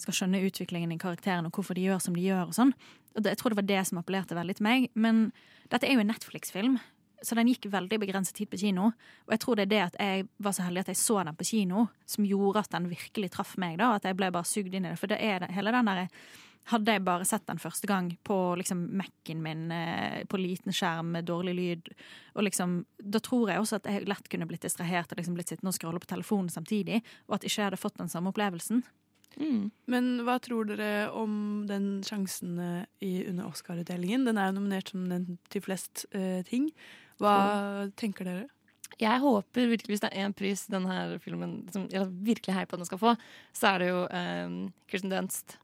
skal 0.03 0.17
skjønne 0.17 0.43
utviklingen 0.49 0.95
i 0.95 0.99
karakteren 1.01 1.47
og 1.47 1.55
hvorfor 1.55 1.79
de 1.79 1.87
gjør 1.87 2.01
som 2.03 2.17
de 2.17 2.25
gjør 2.25 2.49
og 2.49 2.57
sånn. 2.57 2.73
Og 3.15 3.23
det, 3.23 3.35
jeg 3.35 3.43
tror 3.43 3.53
det 3.53 3.61
var 3.61 3.69
det 3.69 3.83
som 3.89 4.01
appellerte 4.01 4.39
veldig 4.39 4.57
til 4.59 4.67
meg. 4.67 4.89
Men 4.95 5.29
dette 5.71 5.87
er 5.87 5.97
jo 5.97 6.03
en 6.03 6.11
Netflix-film. 6.11 6.79
Så 7.23 7.37
den 7.39 7.53
gikk 7.53 7.69
veldig 7.71 8.01
begrenset 8.03 8.35
tid 8.35 8.51
på 8.51 8.59
kino. 8.59 8.89
Og 9.29 9.35
jeg 9.37 9.43
tror 9.45 9.59
det 9.59 9.69
er 9.69 9.73
det 9.73 9.83
at 9.85 9.99
jeg 10.01 10.25
var 10.43 10.57
så 10.57 10.65
heldig 10.67 10.83
at 10.83 10.91
jeg 10.91 10.99
så 10.99 11.21
den 11.23 11.39
på 11.39 11.47
kino, 11.53 11.85
som 12.09 12.27
gjorde 12.27 12.65
at 12.65 12.73
den 12.75 12.89
virkelig 12.91 13.31
traff 13.37 13.55
meg. 13.63 13.77
da, 13.79 13.93
At 13.95 14.09
jeg 14.09 14.19
ble 14.19 14.33
bare 14.35 14.49
sugd 14.49 14.75
inn 14.75 14.89
i 14.89 14.91
det. 14.91 14.99
For 14.99 15.13
det 15.13 15.21
er 15.23 15.47
hele 15.55 15.75
den 15.75 15.93
derre 15.93 16.09
hadde 16.71 16.95
jeg 16.95 17.03
bare 17.05 17.27
sett 17.27 17.45
den 17.49 17.61
første 17.63 17.89
gang 17.91 18.13
på 18.27 18.37
liksom 18.61 18.85
Mac-en 18.99 19.43
min 19.43 19.67
eh, 19.75 20.23
på 20.31 20.39
liten 20.41 20.75
skjerm 20.75 21.13
med 21.17 21.27
dårlig 21.27 21.55
lyd, 21.59 21.93
og 22.37 22.47
liksom, 22.47 22.83
da 23.03 23.21
tror 23.23 23.51
jeg 23.51 23.63
også 23.63 23.81
at 23.81 23.91
jeg 23.91 24.07
lett 24.11 24.31
kunne 24.31 24.49
blitt 24.51 24.65
distrahert 24.67 25.13
og 25.13 25.21
liksom 25.21 25.37
blitt 25.39 25.53
sittende 25.53 25.73
og 25.73 25.79
scrolle 25.79 26.03
på 26.03 26.11
telefonen 26.13 26.53
samtidig, 26.53 27.03
og 27.29 27.39
at 27.39 27.47
ikke 27.47 27.59
jeg 27.59 27.71
hadde 27.71 27.83
fått 27.83 27.99
den 28.01 28.13
samme 28.13 28.31
opplevelsen. 28.33 28.85
Men 29.89 30.09
hva 30.27 30.37
tror 30.45 30.67
dere 30.69 31.09
om 31.17 31.65
den 31.69 32.03
sjansen 32.07 32.59
eh, 32.61 32.83
i, 33.01 33.13
under 33.31 33.49
Oscar-utdelingen? 33.49 34.27
Den 34.29 34.39
er 34.39 34.51
jo 34.51 34.59
nominert 34.61 34.93
som 34.93 35.07
den 35.11 35.39
til 35.53 35.65
flest 35.65 36.05
eh, 36.13 36.43
ting. 36.49 36.69
Hva 37.23 37.89
tenker 37.99 38.29
dere? 38.29 38.51
Jeg 39.01 39.23
håper 39.23 39.71
virkelig, 39.71 39.95
hvis 39.95 40.03
det 40.05 40.11
er 40.13 40.27
én 40.27 40.35
pris 40.37 40.67
denne 40.71 41.19
filmen 41.25 41.63
som 41.73 41.87
jeg 41.91 42.11
virkelig 42.27 42.55
heier 42.55 42.69
på 42.69 42.77
at 42.77 42.83
den 42.83 42.91
skal 42.91 43.01
få, 43.01 43.15
så 43.57 43.73
er 43.73 43.83
det 43.83 43.89
jo 43.89 44.03
um, 44.05 44.57
Kirsten 44.91 45.13
Dunst. 45.13 45.57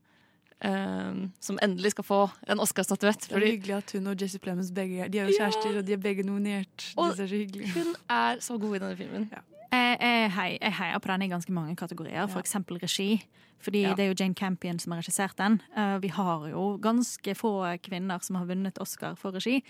Um, 0.59 1.33
som 1.39 1.59
endelig 1.63 1.93
skal 1.95 2.05
få 2.05 2.17
en 2.51 2.59
Oscar-statuett. 2.59 3.29
Det 3.31 3.37
er 3.37 3.45
hyggelig 3.47 3.75
at 3.77 3.93
hun 3.95 4.09
og 4.11 4.23
Jesse 4.23 4.41
Plemons 4.43 4.73
begge 4.75 5.07
De 5.07 5.21
er 5.21 5.29
jo 5.29 5.37
kjærester, 5.39 5.77
og 5.79 5.87
de 5.87 5.93
er 5.95 6.01
begge 6.03 6.25
nominert. 6.27 6.89
Og 6.99 7.15
er. 7.15 7.35
Hun 7.77 7.93
er 8.11 8.41
så 8.43 8.57
god 8.59 8.75
i 8.75 8.81
denne 8.83 8.97
filmen. 8.99 9.29
Jeg, 9.71 9.99
jeg, 10.01 10.59
jeg 10.63 10.75
heier 10.81 10.99
på 10.99 11.13
den 11.13 11.23
i 11.23 11.29
ganske 11.31 11.53
mange 11.53 11.77
kategorier, 11.77 12.27
for 12.27 12.41
eksempel 12.43 12.81
regi. 12.83 13.23
Fordi 13.63 13.83
Ja. 13.83 13.95
det 13.95 14.05
er 14.05 14.09
jo 14.09 14.15
Jane 14.19 14.35
Campion 14.35 14.79
som 14.79 14.93
har 14.93 14.99
regissert 14.99 15.39
den. 15.39 15.61
Uh, 15.77 15.99
vi 16.03 16.09
har 16.09 16.49
jo 16.49 16.77
ganske 16.83 17.35
få 17.35 17.77
kvinner 17.83 18.19
som 18.23 18.37
har 18.37 18.47
vunnet 18.47 18.79
Oscar 18.83 19.15
for 19.15 19.31
regi. 19.31 19.63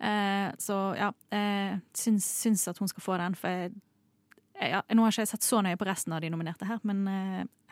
Uh, 0.00 0.50
så 0.58 0.96
ja, 0.98 1.10
jeg 1.30 1.80
syns, 1.94 2.24
syns 2.42 2.68
at 2.68 2.78
hun 2.78 2.88
skal 2.88 3.02
få 3.02 3.16
den, 3.18 3.34
for 3.34 3.48
jeg, 3.48 3.70
ja, 4.60 4.80
nå 4.94 5.02
har 5.02 5.12
jeg 5.12 5.26
ikke 5.28 5.36
sett 5.36 5.46
så 5.46 5.62
nøye 5.62 5.76
på 5.78 5.86
resten 5.86 6.12
av 6.12 6.20
de 6.22 6.30
nominerte 6.30 6.66
her, 6.66 6.78
men 6.82 7.06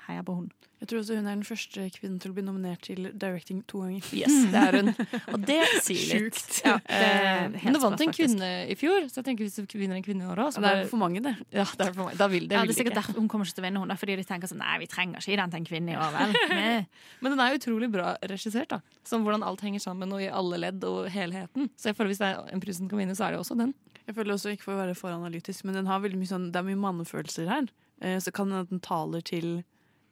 heier 0.09 0.23
på 0.27 0.35
hun. 0.41 0.51
Jeg 0.83 0.89
tror 0.91 0.99
også 0.99 1.15
hun 1.15 1.27
er 1.31 1.37
den 1.37 1.45
første 1.47 1.85
kvinnen 1.95 2.17
til 2.19 2.33
å 2.33 2.35
bli 2.35 2.43
nominert 2.43 2.81
til 2.83 3.05
directing 3.15 3.61
to 3.71 3.85
ganger. 3.85 4.03
Yes, 4.19 4.33
det 4.51 4.59
er 4.67 4.77
hun. 4.81 4.89
Og 5.37 5.45
det 5.47 5.59
sier 5.87 6.25
litt. 6.25 6.41
Sjukt. 6.41 6.57
Ja, 6.67 6.73
det 6.89 6.97
eh, 6.99 7.43
helt 7.53 7.65
men 7.69 7.77
det 7.77 7.83
vant 7.85 8.03
en 8.03 8.15
kvinne 8.17 8.49
i 8.67 8.75
fjor, 8.81 9.07
så 9.13 9.21
jeg 9.21 9.29
tenker 9.29 9.47
hvis 9.47 9.61
du 9.63 9.77
vinner 9.79 9.95
en 10.01 10.03
kvinne 10.03 10.27
i 10.27 10.31
år 10.33 10.43
òg 10.43 10.59
det 10.59 10.73
er 10.73 10.83
for 10.91 10.99
mange, 10.99 11.23
det. 11.23 11.37
Ja, 11.55 11.63
det 11.79 11.87
er 11.87 11.93
for 11.95 12.03
mange. 12.09 12.17
Da 12.19 12.27
vil 12.33 12.49
det, 12.51 12.57
Ja, 12.59 12.65
det 12.67 12.75
er 12.75 12.79
sikkert 12.81 12.97
ikke. 12.97 12.99
derfor 12.99 13.21
hun 13.23 13.29
kommer 13.31 13.47
ikke 13.47 13.55
til 13.61 13.63
å 13.63 13.67
vinne, 13.69 13.85
hun, 13.85 13.93
da, 13.95 13.99
fordi 14.03 14.17
de 14.19 14.27
tenker 14.27 14.51
sånn 14.51 14.59
Nei, 14.65 14.75
vi 14.83 14.91
trenger 14.91 15.23
ikke 15.23 15.31
gi 15.31 15.39
den 15.39 15.55
til 15.55 15.63
en 15.63 15.69
kvinne 15.71 15.95
i 15.95 16.01
år, 16.03 16.19
vel. 16.19 16.37
Men 17.23 17.37
den 17.37 17.45
er 17.47 17.57
utrolig 17.61 17.91
bra 17.95 18.17
regissert. 18.35 18.75
da 18.75 18.81
Som 19.07 19.23
hvordan 19.27 19.47
alt 19.47 19.63
henger 19.63 19.87
sammen 19.87 20.11
og 20.19 20.23
i 20.27 20.31
alle 20.35 20.59
ledd 20.67 20.83
og 20.91 21.07
helheten. 21.15 21.71
Så 21.79 21.93
jeg 21.93 21.99
føler 22.01 22.11
hvis 22.17 22.23
det 22.25 22.33
er 22.35 22.51
en 22.57 22.63
pris 22.67 22.83
som 22.83 22.91
kan 22.91 22.99
vinne, 23.05 23.15
så 23.15 23.29
er 23.29 23.37
det 23.37 23.45
også 23.45 23.55
den. 23.63 23.71
Jeg 24.03 24.17
føler 24.19 24.35
også, 24.35 24.51
ikke 24.57 24.67
for 24.67 24.75
å 24.75 24.83
være 24.83 24.99
for 24.99 25.15
analytisk, 25.15 25.63
men 25.69 25.79
den 25.79 25.87
har 25.87 26.03
veldig 26.03 26.19
mye 26.19 26.31
sånn, 26.35 26.51
det 26.51 26.59
er 26.59 26.67
mye 26.67 26.81
mannefølelser 26.91 27.47
her. 27.47 27.71
Eh, 28.03 28.19
Så 28.19 28.33
kan 28.35 28.51
den 28.51 28.65
at 28.65 28.71
den 28.75 28.83
taler 28.83 29.23
til 29.23 29.61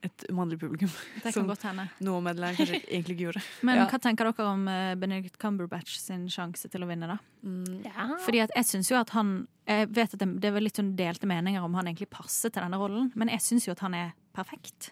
et 0.03 0.25
mannlig 0.33 0.57
publikum. 0.61 0.89
Det 1.23 1.33
kan 1.35 1.47
godt 1.49 1.65
hende. 1.69 1.85
Noe 2.07 2.21
Madeline 2.25 2.57
kanskje 2.57 2.79
egentlig 2.87 3.17
ikke 3.19 3.25
gjorde. 3.27 3.43
Men 3.69 3.77
Ja. 3.83 3.87
hva 3.91 3.99
tenker 4.01 4.31
dere 4.31 4.47
om 4.49 4.63
eh, 4.73 4.95
Benedict 4.97 5.37
Cumberbatch 5.43 5.99
sin 6.01 6.27
sjanse 6.33 6.71
til 6.73 6.83
å 6.85 6.89
vinne, 6.89 7.11
da? 7.11 7.19
Mm. 7.45 7.85
Fordi 8.25 8.41
at 8.45 8.55
jeg 8.57 8.69
syns 8.69 8.91
jo 8.93 8.97
at 9.01 9.11
han 9.17 9.47
Jeg 9.71 9.89
vet 9.95 10.15
at 10.17 10.21
det, 10.21 10.29
det 10.43 10.49
er 10.51 10.61
litt 10.65 10.77
sånn 10.81 10.95
delte 10.99 11.29
meninger 11.31 11.63
om 11.63 11.75
han 11.79 11.87
egentlig 11.87 12.09
passer 12.11 12.51
til 12.51 12.65
denne 12.65 12.81
rollen, 12.81 13.13
men 13.15 13.29
jeg 13.31 13.45
syns 13.45 13.69
jo 13.69 13.73
at 13.77 13.85
han 13.85 13.95
er 13.95 14.09
perfekt. 14.35 14.91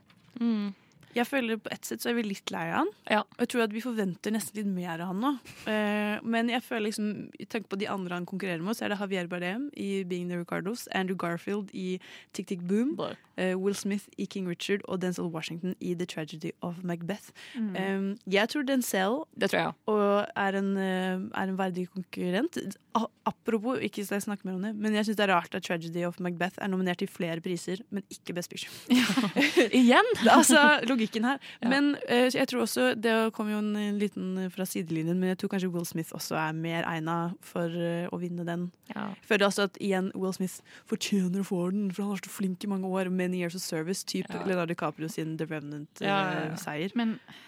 Jeg 1.19 1.29
føler 1.29 1.61
På 1.63 1.73
ett 1.75 1.89
sett 1.89 2.05
så 2.05 2.13
er 2.13 2.19
vi 2.19 2.27
litt 2.27 2.53
lei 2.55 2.67
av 2.71 2.83
han. 2.83 2.93
Og 3.19 3.43
jeg 3.45 3.53
tror 3.53 3.65
at 3.67 3.75
vi 3.75 3.85
forventer 3.85 4.35
nesten 4.35 4.61
litt 4.61 4.71
mer 4.71 5.03
av 5.03 5.13
han 5.13 5.23
nå. 5.23 5.33
Uh, 5.67 6.17
men 6.27 6.53
jeg 6.53 6.65
føler 6.67 6.89
liksom 6.89 7.11
i 7.39 7.49
tanke 7.51 7.71
på 7.71 7.79
de 7.81 7.89
andre 7.91 8.19
han 8.19 8.29
konkurrerer 8.29 8.65
med, 8.65 8.79
så 8.79 8.87
er 8.87 8.95
det 8.95 9.01
Javier 9.03 9.31
Bardem 9.31 9.69
i 9.77 10.05
Being 10.09 10.31
the 10.31 10.39
Ricardos, 10.41 10.87
Andrew 10.97 11.19
Garfield 11.19 11.73
i 11.77 11.99
Tick 12.37 12.49
Tick 12.49 12.63
Boom, 12.69 12.95
uh, 12.99 13.55
Will 13.59 13.77
Smith 13.77 14.09
i 14.17 14.27
King 14.31 14.49
Richard 14.49 14.85
og 14.89 15.03
Denzel 15.03 15.31
Washington 15.35 15.75
i 15.81 15.95
The 15.95 16.07
Tragedy 16.09 16.53
of 16.63 16.83
Macbeth. 16.83 17.33
Mm. 17.55 17.75
Um, 17.77 18.09
jeg 18.27 18.49
tror 18.49 18.63
Denzel 18.69 19.23
Det 19.39 19.51
tror 19.51 19.61
jeg 19.61 19.75
og 19.89 20.27
er 20.37 20.59
en, 20.59 20.77
eh, 20.77 21.19
er 21.41 21.49
en 21.49 21.59
verdig 21.59 21.89
konkurrent. 21.93 22.59
Apropos, 23.29 23.79
ikke 23.81 24.03
jeg 24.03 24.23
snakker 24.25 24.47
mer 24.47 24.57
om 24.57 24.63
det, 24.63 24.75
men 24.75 24.95
jeg 24.95 25.07
syns 25.07 25.19
det 25.21 25.25
er 25.29 25.35
rart 25.35 25.55
at 25.55 25.63
Tragedy 25.63 26.05
of 26.07 26.19
Macbeth 26.21 26.59
er 26.59 26.69
nominert 26.69 26.99
til 26.99 27.09
flere 27.09 27.41
priser, 27.45 27.83
men 27.91 28.03
ikke 28.11 28.35
Best 28.35 28.51
Picture. 28.51 28.73
Igjen? 29.81 30.09
altså 30.29 30.81
logikken 31.09 31.25
her. 31.25 31.39
Men 31.63 31.97
uh, 32.09 32.29
jeg 32.35 32.49
tror 32.49 32.61
også 32.67 32.95
Det 32.95 33.33
kom 33.33 33.51
jo 33.51 33.59
en 33.59 33.77
eh, 33.77 33.93
liten 33.93 34.51
fra 34.51 34.65
sidelinjen, 34.65 35.19
men 35.19 35.29
jeg 35.33 35.39
tror 35.39 35.49
kanskje 35.55 35.71
Will 35.73 35.87
Smith 35.87 36.13
også 36.13 36.37
er 36.37 36.53
mer 36.53 36.85
egna 36.87 37.35
for 37.41 37.69
uh, 37.69 38.07
å 38.13 38.21
vinne 38.21 38.45
den. 38.47 38.71
Ja. 38.95 39.09
Jeg 39.17 39.29
føler 39.33 39.49
altså 39.49 39.69
at 39.69 39.79
igjen 39.81 40.13
Will 40.15 40.33
Smith 40.33 40.61
fortjener 40.87 41.41
å 41.43 41.49
få 41.49 41.71
den, 41.71 41.91
for 41.91 42.03
han 42.03 42.13
har 42.13 42.19
vært 42.19 42.31
så 42.31 42.37
flink 42.37 42.65
i 42.65 42.71
mange 42.71 42.89
år. 42.89 43.11
Many 43.11 43.39
years 43.41 43.55
of 43.55 43.63
service, 43.63 44.05
type 44.05 44.29
Ja. 44.33 44.45
Leonardo 44.45 44.75
DiCaprio 44.75 45.09
sin 45.09 45.37
The 45.39 45.47
Ja, 45.49 45.59
ja, 45.59 46.09
ja. 46.09 46.33
Revenant-seier. 46.39 46.93
Men 46.95 47.19
han 47.19 47.48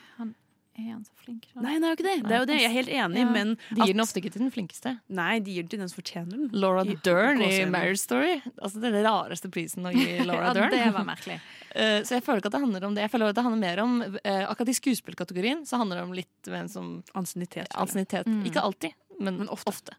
er 0.88 0.92
han 0.94 1.04
så 1.04 1.12
flink? 1.24 1.46
Eller? 1.52 1.62
Nei, 1.66 1.72
han 1.76 1.84
er 1.84 1.92
jo 1.92 1.96
ikke 1.98 2.06
det. 2.06 2.14
Det 2.24 2.34
er 2.36 2.42
jo 2.42 2.48
det. 2.50 2.56
Jeg 2.60 2.68
er 2.70 2.74
helt 2.74 2.92
enig, 2.96 3.20
Ja. 3.22 3.30
men 3.36 3.52
De 3.70 3.80
gir 3.84 3.92
den 3.94 4.02
ofte 4.04 4.20
ikke 4.22 4.32
til 4.34 4.42
den 4.44 4.50
flinkeste. 4.54 4.92
Nei, 5.08 5.38
de 5.40 5.54
gir 5.54 5.62
den 5.66 5.70
til 5.74 5.78
den 5.82 5.88
som 5.92 6.00
fortjener 6.02 6.30
den. 6.34 6.48
Laura 6.52 6.82
I- 6.84 6.96
Dern 7.06 7.42
i. 7.44 7.64
Marriage 7.70 8.02
Story. 8.02 8.40
Altså 8.60 8.80
Det 8.80 8.92
den 8.92 9.04
rareste 9.04 9.50
prisen 9.52 9.84
å 9.86 9.92
gi 9.94 10.18
Laura 10.28 10.50
Ja, 10.50 10.52
Dern. 10.58 10.70
det 10.74 10.92
var 10.96 11.04
merkelig. 11.08 11.38
Uh, 11.70 12.00
så 12.06 12.16
jeg 12.18 12.24
føler 12.26 12.42
ikke 12.42 12.50
at 12.52 12.58
det 12.58 12.64
handler 12.66 12.84
om 12.90 12.94
det. 12.98 13.02
Jeg 13.06 13.10
føler 13.14 13.28
at 13.30 13.38
det 13.38 13.44
handler 13.46 13.62
mer 13.66 13.82
om 13.84 13.96
uh, 14.02 14.44
Akkurat 14.50 14.68
i 14.72 14.78
skuespillkategorien 14.80 15.66
så 15.66 15.76
handler 15.80 16.00
det 16.00 16.04
om 16.08 16.14
litt 16.16 16.50
hvem 16.50 16.68
som 16.68 16.92
Ansiennitet. 17.14 18.26
Mm. 18.26 18.44
Ikke 18.48 18.62
alltid, 18.64 18.92
men, 19.20 19.46
ofte. 19.48 19.94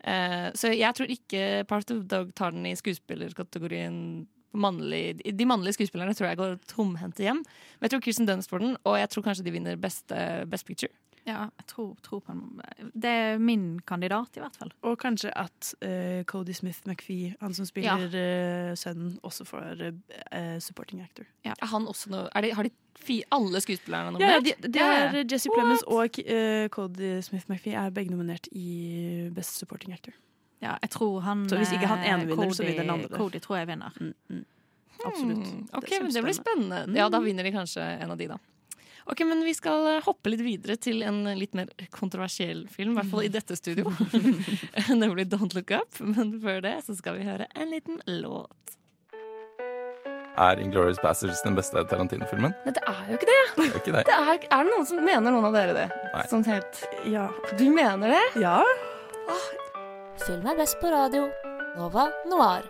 Eh, 0.00 0.48
så 0.56 0.70
jeg 0.72 0.94
tror 0.96 1.10
ikke 1.12 1.66
Part 1.68 1.90
of 1.92 2.06
Dog 2.08 2.30
tar 2.34 2.54
den 2.54 2.64
i 2.64 2.72
skuespillerkategorien 2.78 4.26
mannlig, 4.52 5.20
De 5.38 5.46
mannlige 5.46 5.78
skuespillerne 5.78 6.14
tror 6.14 6.30
jeg 6.30 6.40
går 6.40 6.56
tomhendte 6.70 7.22
hjem. 7.26 7.44
Men 7.44 7.86
jeg 7.88 7.94
tror 7.94 8.04
Kirsten 8.06 8.26
Dunst 8.28 8.50
får 8.50 8.64
den, 8.64 8.76
og 8.84 8.98
jeg 8.98 9.10
tror 9.12 9.26
kanskje 9.28 9.44
de 9.46 9.54
vinner 9.54 9.76
Best, 9.80 10.12
Best 10.50 10.66
Picture. 10.66 10.92
Ja, 11.28 11.46
jeg 11.60 11.66
tror, 11.68 11.96
tror 12.02 12.20
på 12.24 12.32
han. 12.32 12.60
Det 12.94 13.10
er 13.10 13.38
min 13.38 13.80
kandidat, 13.86 14.36
i 14.36 14.40
hvert 14.40 14.56
fall. 14.56 14.70
Og 14.88 14.96
kanskje 14.98 15.32
at 15.36 15.72
uh, 15.84 16.22
Cody 16.24 16.54
Smith 16.56 16.80
McPhee, 16.88 17.34
han 17.40 17.54
som 17.54 17.68
spiller 17.68 18.08
eh, 18.16 18.72
sønnen, 18.78 19.18
også 19.22 19.44
får 19.44 19.84
uh, 19.84 20.56
supporting 20.58 21.02
actor. 21.04 21.28
Er 21.44 21.66
han 21.72 21.86
også 21.88 22.10
noe, 22.10 22.28
er 22.34 22.46
de, 22.46 22.54
har 22.56 22.66
de 22.66 22.72
fi, 22.96 23.20
alle 23.32 23.60
skuespillerne 23.60 24.16
Ja, 24.20 24.38
nominert? 24.38 24.64
de, 24.64 24.72
de 24.72 24.80
er 24.86 25.20
Jesse 25.24 25.52
Plemons 25.52 25.84
og 25.86 26.18
Cody 26.72 27.20
Smith 27.20 27.50
McPhee 27.50 27.76
er 27.76 27.92
begge 27.94 28.16
nominert 28.16 28.48
i 28.52 29.28
Best 29.36 29.60
supporting 29.60 29.92
actor. 29.92 30.16
Ja, 30.60 30.74
jeg 30.82 30.90
tror 30.92 31.20
han 31.24 31.46
Så 31.48 31.56
hvis 31.56 31.70
ikke 31.72 31.88
han 31.88 32.02
ene 32.04 32.26
vinner, 32.28 32.36
vinner, 32.36 32.54
så 32.54 32.62
Cody- 32.62 32.68
vinner 32.70 32.84
den 32.84 32.90
andre. 32.98 33.16
Cody 33.16 33.40
tror 33.40 33.56
jeg 33.62 33.68
vinner. 33.70 33.94
Absolutt. 35.00 35.46
Hmm, 35.48 35.66
ok, 35.72 35.86
Det 35.88 36.02
men 36.04 36.12
det 36.12 36.22
blir 36.26 36.36
spennende. 36.36 36.80
Ja, 36.98 37.08
da 37.08 37.20
vinner 37.24 37.46
de 37.48 37.52
kanskje 37.54 37.80
en 38.04 38.10
av 38.12 38.18
de, 38.20 38.26
da. 38.28 38.36
Ok, 39.10 39.22
men 39.24 39.40
Vi 39.42 39.54
skal 39.56 39.86
eh, 39.96 40.02
hoppe 40.04 40.28
litt 40.30 40.42
videre 40.44 40.76
til 40.76 41.00
en 41.02 41.22
litt 41.38 41.54
mer 41.56 41.70
kontroversiell 41.90 42.66
film, 42.68 42.92
i 42.92 43.00
hvert 43.00 43.08
fall 43.10 43.24
i 43.24 43.30
dette 43.32 43.56
studio. 43.56 43.88
Nemlig 45.00 45.24
Don't 45.32 45.54
Look 45.56 45.70
Up. 45.72 45.96
Men 46.04 46.36
før 46.44 46.60
det 46.68 46.74
så 46.84 46.94
skal 46.98 47.16
vi 47.16 47.24
høre 47.24 47.48
en 47.56 47.72
liten 47.72 47.96
låt. 48.20 48.76
Er 50.40 50.60
Inglourious 50.62 51.00
Bastards 51.02 51.40
den 51.42 51.56
beste 51.56 51.80
Tarantino-filmen? 51.90 52.52
Nei, 52.64 52.72
det 52.76 52.84
er 52.86 53.00
jo 53.10 53.16
ikke 53.18 53.26
det! 53.32 53.40
Det 53.56 53.64
er 53.66 53.80
ikke 53.80 53.92
det. 53.96 54.04
det 54.06 54.14
er, 54.20 54.46
er 54.46 54.68
det 54.68 54.72
noen 54.76 54.86
som 54.88 55.02
mener 55.04 55.32
noen 55.34 55.48
av 55.48 55.56
dere 55.56 55.74
det? 55.76 55.88
Nei. 56.14 56.22
Sånn 56.30 56.44
helt 56.46 56.84
Ja. 57.08 57.26
Du 57.58 57.66
mener 57.72 58.14
det? 58.14 58.22
Ja. 58.44 58.60
Film 60.20 60.44
er 60.44 60.58
best 60.58 60.76
på 60.82 60.90
radio. 60.92 61.30
Nova 61.78 62.10
Noir. 62.28 62.66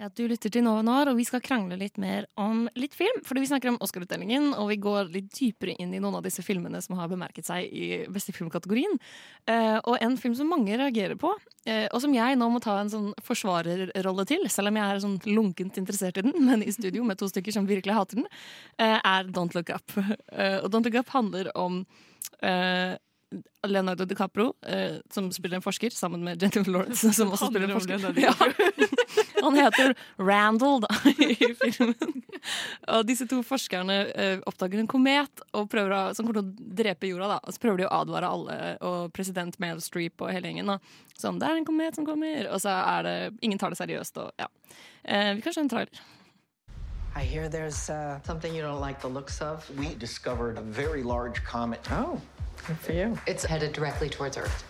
Ja, 0.00 0.06
du 0.08 0.22
lytter 0.26 0.48
til 0.50 0.64
Nova 0.64 0.80
Noir, 0.82 1.10
og 1.10 1.18
vi 1.18 1.26
skal 1.28 1.42
krangle 1.44 1.76
litt 1.76 1.98
mer 2.00 2.24
om 2.40 2.62
litt 2.80 2.96
film. 2.96 3.20
Fordi 3.26 3.42
vi 3.42 3.50
snakker 3.50 3.70
om 3.70 3.76
Oscar-utdelingen, 3.84 4.48
og 4.56 4.70
vi 4.72 4.78
går 4.80 5.12
litt 5.12 5.28
dypere 5.36 5.76
inn 5.76 5.92
i 5.92 6.00
noen 6.00 6.16
av 6.16 6.24
disse 6.24 6.42
filmene 6.46 6.80
som 6.82 6.96
har 6.96 7.12
bemerket 7.12 7.50
seg 7.50 7.68
i 7.68 8.00
beste 8.08 8.32
filmkategorien. 8.32 8.96
Eh, 9.44 9.76
og 9.76 10.00
en 10.00 10.16
film 10.20 10.32
som 10.38 10.48
mange 10.48 10.80
reagerer 10.80 11.18
på, 11.20 11.34
eh, 11.68 11.86
og 11.92 12.00
som 12.00 12.16
jeg 12.16 12.40
nå 12.40 12.48
må 12.56 12.64
ta 12.64 12.80
en 12.80 12.94
sånn 12.94 13.12
forsvarerrolle 13.28 14.28
til, 14.32 14.48
selv 14.48 14.72
om 14.72 14.80
jeg 14.80 14.86
er 14.88 15.04
sånn 15.04 15.20
lunkent 15.28 15.76
interessert 15.82 16.22
i 16.22 16.24
den, 16.24 16.40
men 16.48 16.64
i 16.64 16.72
studio 16.72 17.04
med 17.04 17.20
to 17.20 17.28
stykker 17.28 17.52
som 17.52 17.68
virkelig 17.68 18.00
hater 18.00 18.22
den, 18.22 18.30
eh, 18.78 18.96
er 18.96 19.28
Don't 19.28 19.52
Look 19.52 19.74
Up. 19.76 19.92
Eh, 20.34 20.56
og 20.64 20.72
Don't 20.72 20.88
Look 20.88 20.96
Up 20.98 21.12
handler 21.14 21.52
om 21.54 21.84
eh, 22.42 22.96
Leonardo 23.66 24.04
DiCaprio, 24.04 24.52
eh, 24.66 25.00
som 25.10 25.30
spiller 25.32 25.56
en 25.56 25.64
forsker, 25.64 25.90
sammen 25.90 26.24
med 26.24 26.42
Jennifer 26.42 26.70
Lawrence, 26.72 27.12
som 27.12 27.32
også 27.32 27.48
spiller 27.50 27.68
en 27.68 27.78
forsker. 27.78 28.20
Ja. 28.20 28.34
Han 29.44 29.56
heter 29.56 29.94
Randall 30.18 30.80
da, 30.84 30.88
i 31.10 31.50
filmen. 31.60 32.22
Og 32.88 33.04
disse 33.08 33.26
to 33.28 33.40
forskerne 33.44 33.98
eh, 34.12 34.38
oppdager 34.48 34.80
en 34.80 34.88
komet 34.90 35.44
og 35.56 35.68
prøver 35.72 35.94
å, 35.96 36.00
som 36.16 36.26
kommer 36.26 36.40
til 36.40 36.48
å 36.48 36.74
drepe 36.80 37.08
jorda. 37.10 37.36
da. 37.36 37.38
Og 37.44 37.56
så 37.56 37.62
prøver 37.62 37.82
de 37.82 37.88
å 37.88 37.94
advare 38.02 38.30
alle, 38.30 38.58
og 38.84 39.12
president 39.16 39.56
Meryl 39.62 39.82
Streep 39.84 40.24
og 40.24 40.32
hele 40.32 40.50
gjengen. 40.50 40.74
da. 40.74 40.78
Sånn, 41.16 41.38
det 41.40 41.48
er 41.48 41.60
en 41.60 41.68
komet 41.68 41.96
som 41.96 42.08
kommer, 42.08 42.50
og 42.50 42.60
så 42.64 42.74
er 42.80 43.06
det 43.06 43.16
Ingen 43.44 43.60
tar 43.60 43.72
det 43.72 43.80
seriøst. 43.80 44.18
og 44.20 44.32
ja. 44.40 44.48
Eh, 45.04 45.34
vi 45.34 45.44
kan 45.44 45.52
se 45.56 45.64
en 45.64 45.72
trailer. 45.72 46.04
I 47.16 47.22
hear 47.22 47.48
there's 47.48 47.88
uh, 47.90 48.20
something 48.24 48.52
you 48.52 48.62
don't 48.62 48.80
like 48.80 49.00
the 49.00 49.08
looks 49.08 49.40
of. 49.40 49.70
We 49.78 49.94
discovered 49.94 50.58
a 50.58 50.62
very 50.62 51.02
large 51.04 51.44
comet. 51.44 51.86
Oh, 51.92 52.20
good 52.66 52.78
for 52.78 52.92
you. 52.92 53.18
It's 53.26 53.44
headed 53.44 53.72
directly 53.72 54.08
towards 54.08 54.36
Earth. 54.36 54.64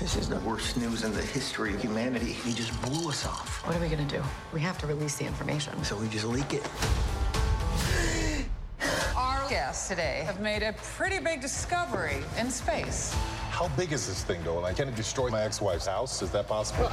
This 0.00 0.16
is 0.16 0.28
the 0.28 0.40
worst 0.40 0.76
news 0.76 1.04
in 1.04 1.12
the 1.12 1.22
history 1.22 1.74
of 1.74 1.82
humanity. 1.82 2.32
He 2.32 2.52
just 2.52 2.80
blew 2.82 3.08
us 3.10 3.26
off. 3.26 3.66
What 3.66 3.76
are 3.76 3.80
we 3.80 3.88
gonna 3.88 4.04
do? 4.04 4.22
We 4.52 4.60
have 4.60 4.78
to 4.78 4.86
release 4.86 5.16
the 5.16 5.26
information. 5.26 5.82
So 5.84 5.96
we 5.96 6.08
just 6.08 6.24
leak 6.24 6.54
it. 6.54 6.66
Our 9.14 9.46
guests 9.50 9.88
today 9.88 10.22
have 10.24 10.40
made 10.40 10.62
a 10.62 10.72
pretty 10.94 11.18
big 11.18 11.42
discovery 11.42 12.22
in 12.38 12.50
space. 12.50 13.14
How 13.50 13.68
big 13.76 13.92
is 13.92 14.06
this 14.06 14.24
thing, 14.24 14.42
though? 14.42 14.64
And 14.64 14.74
can 14.74 14.88
it 14.88 14.96
destroy 14.96 15.28
my 15.28 15.42
ex-wife's 15.42 15.86
house? 15.86 16.22
Is 16.22 16.30
that 16.30 16.48
possible? 16.48 16.84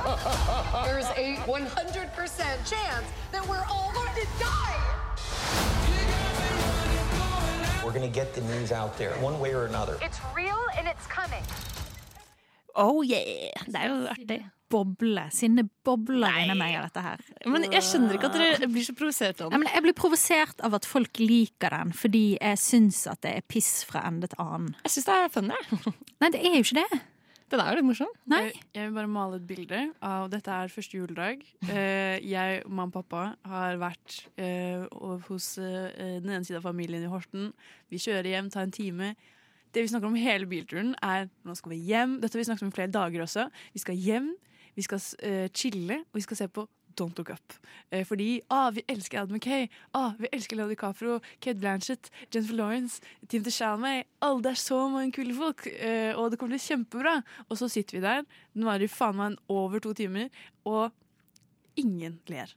There's 0.83 1.05
a 1.15 1.37
100% 1.47 2.69
chance 2.69 3.05
that 3.31 3.47
we're 3.47 3.63
all 3.69 3.93
going 3.93 4.13
to 4.15 4.27
die. 4.37 4.86
We're 7.87 7.93
gonna 7.93 8.09
get 8.09 8.33
the 8.33 8.41
news 8.41 8.73
out 8.73 8.97
there, 8.97 9.13
one 9.23 9.39
way 9.39 9.53
or 9.53 9.63
another. 9.63 9.93
It's 10.01 10.19
real 10.35 10.59
and 10.77 10.89
it's 10.89 11.07
coming. 11.07 11.43
Oh 12.75 13.01
yeah! 13.01 13.55
Det 13.65 13.79
er 13.79 13.87
jo 13.87 14.07
artig. 14.11 14.39
Boble. 14.69 15.23
Sinnet 15.31 15.69
bobler 15.87 16.35
inni 16.41 16.57
meg 16.59 16.75
av 16.75 16.89
dette 16.89 17.03
her. 17.05 17.23
Men 17.47 17.69
jeg 17.71 17.85
skjønner 17.87 18.17
ikke 18.17 18.27
at 18.27 18.35
dere 18.35 18.67
blir 18.73 18.83
så 18.83 18.91
provosert 18.91 19.39
av 19.39 19.55
den. 19.55 19.63
jeg 19.71 19.85
blir 19.85 19.95
provosert 19.95 20.59
av 20.67 20.75
at 20.75 20.85
folk 20.85 21.21
liker 21.23 21.71
den, 21.71 21.95
fordi 21.95 22.25
jeg 22.35 22.59
syns 22.59 23.05
at 23.07 23.23
det 23.23 23.37
er 23.39 23.47
piss 23.47 23.85
fra 23.87 24.03
ende 24.09 24.27
til 24.27 24.43
annen. 24.43 24.75
Jeg 24.83 24.97
syns 24.97 25.07
det 25.07 25.15
er 25.21 25.31
funny. 25.37 25.61
Nei, 26.19 26.33
det 26.35 26.43
er 26.43 26.59
jo 26.59 26.65
ikke 26.67 26.83
det. 26.83 27.01
Den 27.47 27.61
er 27.63 27.71
jo 27.71 27.77
litt 27.79 27.87
morsom. 27.87 28.09
Nei. 28.27 28.49
Jeg, 28.75 28.89
vil 28.89 28.95
bare 28.97 29.07
male 29.11 29.37
et 29.39 29.45
bilde 29.47 29.79
av 30.03 30.27
dette 30.31 30.51
er 30.51 30.71
første 30.71 30.97
juledag. 30.99 31.45
Eh, 31.71 32.17
jeg, 32.27 32.59
mamma 32.67 32.89
og 32.89 32.95
pappa 32.97 33.21
har 33.47 33.79
vært 33.79 34.17
eh, 34.35 34.83
hos 35.29 35.53
eh, 35.61 36.19
den 36.19 36.27
ene 36.27 36.43
siden 36.43 36.59
av 36.59 36.67
familien 36.67 37.05
i 37.07 37.11
Horten. 37.11 37.53
Vi 37.93 38.01
kjører 38.03 38.33
hjem, 38.33 38.51
tar 38.51 38.67
en 38.67 38.75
time. 38.75 39.13
Det 39.71 39.83
vi 39.83 39.91
snakker 39.93 40.09
om 40.09 40.19
hele 40.19 40.49
bilturen, 40.49 40.91
er 41.03 41.29
nå 41.47 41.55
skal 41.55 41.75
vi 41.75 41.79
hjem. 41.87 42.17
Dette 42.19 42.35
har 42.35 42.43
vi 42.43 42.49
snakket 42.49 42.67
om 42.67 42.73
i 42.73 42.77
flere 42.81 42.91
dager 42.91 43.23
også. 43.23 43.47
Vi 43.75 43.83
skal 43.83 44.03
hjem, 44.03 44.33
vi 44.75 44.87
skal 44.87 45.03
eh, 45.23 45.47
chille, 45.55 46.01
og 46.03 46.19
vi 46.19 46.27
skal 46.27 46.41
se 46.41 46.49
på 46.51 46.67
Don't 46.99 47.17
Look 47.17 47.29
Up. 47.33 47.55
Eh, 47.91 48.03
fordi 48.07 48.41
ah, 48.49 48.69
vi 48.73 48.83
elsker 48.89 49.21
Adam 49.21 49.37
McKay, 49.37 49.67
ah, 49.93 50.13
vi 50.19 50.29
elsker 50.33 50.57
Leo 50.57 50.67
DiCaprio, 50.69 51.19
Kate 51.39 51.59
Blanchett, 51.61 52.11
Jennifer 52.33 52.57
Lawrence, 52.57 53.01
Timothy 53.27 53.51
Chalamet. 53.51 54.07
Alle 54.21 54.43
det 54.43 54.51
er 54.51 54.61
så 54.61 54.83
mange 54.91 55.13
kule 55.15 55.35
folk, 55.37 55.67
eh, 55.71 56.13
og 56.17 56.31
det 56.31 56.39
kommer 56.39 56.57
til 56.57 56.59
å 56.59 56.63
bli 56.63 56.67
kjempebra. 56.67 57.17
Og 57.47 57.59
så 57.61 57.69
sitter 57.71 57.99
vi 57.99 58.05
der. 58.05 58.23
Nå 58.57 58.71
er 58.73 58.83
det 58.83 58.91
faen 58.93 59.19
meg 59.19 59.37
over 59.49 59.83
to 59.83 59.93
timer, 59.97 60.31
og 60.65 60.91
ingen 61.79 62.19
ler. 62.31 62.55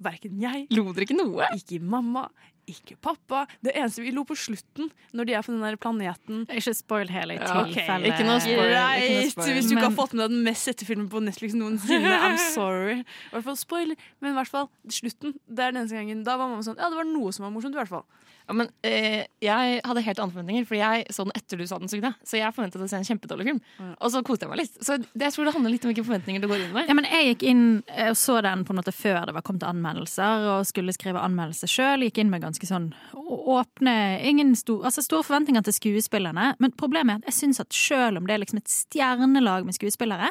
Verken 0.00 0.38
jeg 0.40 0.64
Lo 0.72 0.86
dere 0.94 1.04
ikke 1.04 1.18
noe? 1.18 1.46
Ikke 1.54 1.76
mamma, 1.84 2.24
ikke 2.70 2.96
pappa. 3.04 3.42
Det 3.64 3.74
eneste 3.76 4.02
vi 4.04 4.12
lo 4.14 4.24
på 4.28 4.36
slutten, 4.38 4.90
når 5.16 5.28
de 5.28 5.34
er 5.38 5.44
på 5.46 5.52
den 5.54 5.62
der 5.64 5.76
planeten 5.80 6.44
Ikke 6.48 6.74
spoil 6.78 7.10
hele 7.12 7.36
i 7.36 7.40
Ja, 7.40 7.64
tilfelle. 7.68 8.10
Ikke 8.10 8.26
noe 8.28 8.40
spoil. 8.44 8.72
Noe 8.74 9.26
spoil. 9.34 9.52
Hvis 9.58 9.68
du 9.70 9.74
ikke 9.76 9.86
har 9.88 9.96
fått 9.98 10.14
med 10.16 10.24
deg 10.24 10.34
den 10.36 10.44
mest 10.46 10.68
sette 10.70 10.88
filmen 10.88 11.08
på 11.12 11.22
Netflix 11.24 11.56
noensinne. 11.58 12.14
I'm 12.30 12.38
sorry. 12.56 13.00
I 13.02 13.34
hvert 13.34 13.48
fall 13.50 13.58
spoiler, 13.60 14.08
men 14.20 14.32
i 14.32 14.38
hvert 14.40 14.52
fall 14.52 14.70
slutten. 14.90 15.36
Det 15.46 15.66
er 15.66 15.74
den 15.74 15.82
eneste 15.84 15.98
gangen. 16.00 16.24
Da 16.26 16.38
var 16.40 16.50
mamma 16.50 16.66
sånn 16.66 16.78
Ja, 16.80 16.88
det 16.92 17.00
var 17.00 17.08
noe 17.10 17.32
som 17.36 17.46
var 17.48 17.54
morsomt, 17.54 17.76
i 17.76 17.82
hvert 17.82 17.92
fall. 17.92 18.06
Ja, 18.48 18.56
men 18.56 18.70
eh, 18.86 19.26
Jeg 19.42 19.80
hadde 19.86 20.02
helt 20.04 20.20
andre 20.22 20.34
forventninger, 20.34 20.66
for 20.68 20.78
jeg 20.78 21.06
så 21.14 21.26
den 21.26 21.34
etter 21.38 21.60
du 21.60 21.66
sa 21.68 21.78
den. 21.80 21.90
Sugde. 21.90 22.12
Så 22.26 22.38
jeg 22.38 22.54
forventet 22.56 22.82
å 22.82 22.88
se 22.90 22.98
en 22.98 23.06
kjempedårlig 23.06 23.48
film. 23.50 23.60
Og 23.98 24.12
så 24.12 24.22
koste 24.26 24.46
jeg 24.46 24.52
meg 24.52 24.62
litt. 24.62 24.76
Så 24.82 24.98
det, 25.00 25.08
jeg 25.22 25.34
tror 25.36 25.48
det 25.48 25.54
handler 25.56 25.74
litt 25.74 25.86
om 25.86 25.92
hvilke 25.92 26.06
forventninger 26.06 26.42
du 26.42 26.48
går 26.50 26.64
inn 26.64 26.74
med. 26.74 26.90
Ja, 26.90 26.96
men 26.98 27.08
jeg 27.08 27.32
gikk 27.32 27.46
inn 27.50 27.64
eh, 27.90 28.10
og 28.12 28.18
så 28.20 28.40
den 28.44 28.64
på 28.66 28.74
en 28.74 28.80
måte 28.80 28.94
før 28.94 29.24
det 29.28 29.36
var 29.36 29.46
kommet 29.46 29.66
anmeldelser, 29.68 30.46
og 30.54 30.68
skulle 30.68 30.94
skrive 30.96 31.22
anmeldelse 31.22 31.70
sjøl. 31.70 32.06
Gikk 32.08 32.22
inn 32.22 32.32
med 32.32 32.44
ganske 32.44 32.68
sånn 32.68 32.90
åpne 33.14 33.96
ingen 34.26 34.54
sto, 34.58 34.80
altså 34.86 35.04
Store 35.04 35.26
forventninger 35.26 35.64
til 35.66 35.76
skuespillerne. 35.76 36.54
Men 36.62 36.74
problemet 36.78 37.14
er 37.14 37.22
at 37.22 37.30
jeg 37.32 37.38
syns 37.40 37.62
at 37.62 37.74
sjøl 37.74 38.18
om 38.20 38.26
det 38.28 38.36
er 38.36 38.42
liksom 38.44 38.60
et 38.60 38.70
stjernelag 38.72 39.66
med 39.66 39.76
skuespillere, 39.76 40.30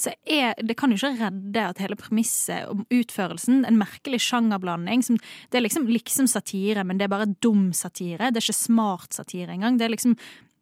så 0.00 0.14
er, 0.24 0.56
det 0.64 0.76
kan 0.80 0.92
jo 0.92 0.98
ikke 0.98 1.20
redde 1.20 1.64
at 1.66 1.80
hele 1.82 1.98
premisset 2.00 2.68
om 2.70 2.84
utførelsen, 2.88 3.64
en 3.68 3.80
merkelig 3.80 4.22
sjangerblanding 4.24 5.04
som, 5.06 5.18
Det 5.50 5.60
er 5.60 5.66
liksom 5.66 5.88
liksom 5.90 6.28
satire, 6.30 6.84
men 6.84 6.98
det 6.98 7.06
er 7.06 7.14
bare 7.14 7.30
dum 7.42 7.70
satire. 7.76 8.30
Det 8.30 8.40
er 8.40 8.48
ikke 8.48 8.64
smart 8.64 9.16
satire 9.16 9.52
engang. 9.52 9.78
Det 9.78 9.84
er 9.88 9.96
liksom 9.96 10.16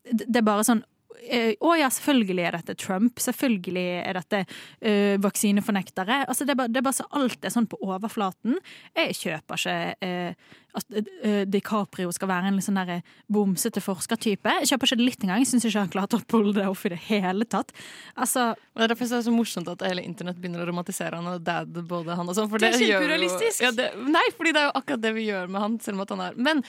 Det 0.09 0.36
er 0.41 0.47
bare 0.47 0.64
sånn 0.64 0.80
eh, 1.28 1.53
å 1.61 1.74
ja, 1.76 1.91
selvfølgelig 1.93 2.45
er 2.47 2.57
dette 2.57 2.74
Trump. 2.80 3.18
Selvfølgelig 3.20 3.86
er 4.01 4.16
dette 4.16 4.45
ø, 4.80 4.93
vaksinefornektere. 5.20 6.22
Altså, 6.24 6.47
det, 6.47 6.55
er 6.55 6.61
bare, 6.62 6.72
det 6.72 6.80
er 6.80 6.86
bare 6.86 6.97
så 6.97 7.09
alt 7.18 7.45
er 7.45 7.53
sånn 7.53 7.68
på 7.68 7.80
overflaten. 7.84 8.57
Jeg 8.97 9.18
kjøper 9.20 9.61
ikke 9.61 9.76
eh, 10.01 10.57
at 10.79 10.99
eh, 10.99 11.43
DiCaprio 11.49 12.12
skal 12.14 12.31
være 12.31 12.51
en 12.51 12.61
sånn 12.64 12.79
der 12.79 13.03
bomsete 13.33 13.83
forskertype. 13.83 14.55
Jeg 14.62 14.72
kjøper 14.72 14.91
ikke 14.91 14.99
det 15.01 15.07
litt 15.07 15.24
engang. 15.24 15.43
Jeg 15.43 15.51
syns 15.53 15.66
ikke 15.68 15.85
han 15.85 15.93
klarte 15.93 16.18
å 16.18 16.24
pulle 16.31 16.55
det 16.57 16.66
off 16.68 16.85
i 16.87 16.93
det 16.93 17.01
hele 17.09 17.47
tatt. 17.49 17.74
Altså, 18.16 18.51
Og 18.74 18.81
det 18.81 18.87
er 18.87 18.93
derfor 18.95 19.11
det 19.11 19.18
er 19.18 19.26
så 19.26 19.35
morsomt 19.35 19.70
at 19.72 19.85
hele 19.87 20.05
internett 20.07 20.39
begynner 20.41 20.62
å 20.64 20.68
romantisere 20.68 21.18
han 21.18 21.31
og 21.33 21.43
dad 21.45 21.81
både 21.89 22.16
han 22.18 22.31
og 22.31 22.39
sånn. 22.39 22.51
Det 22.55 22.70
er 22.70 22.79
kjemperealistisk. 22.79 23.64
Ja, 23.64 23.72
det, 23.74 23.91
nei, 24.07 24.24
fordi 24.37 24.55
det 24.55 24.62
er 24.62 24.68
jo 24.68 24.74
akkurat 24.81 25.05
det 25.05 25.14
vi 25.16 25.26
gjør 25.29 25.51
med 25.53 25.64
han, 25.64 25.79
selv 25.85 25.99
om 25.99 26.05
at 26.05 26.14
han 26.14 26.24
er 26.29 26.39
Men 26.49 26.62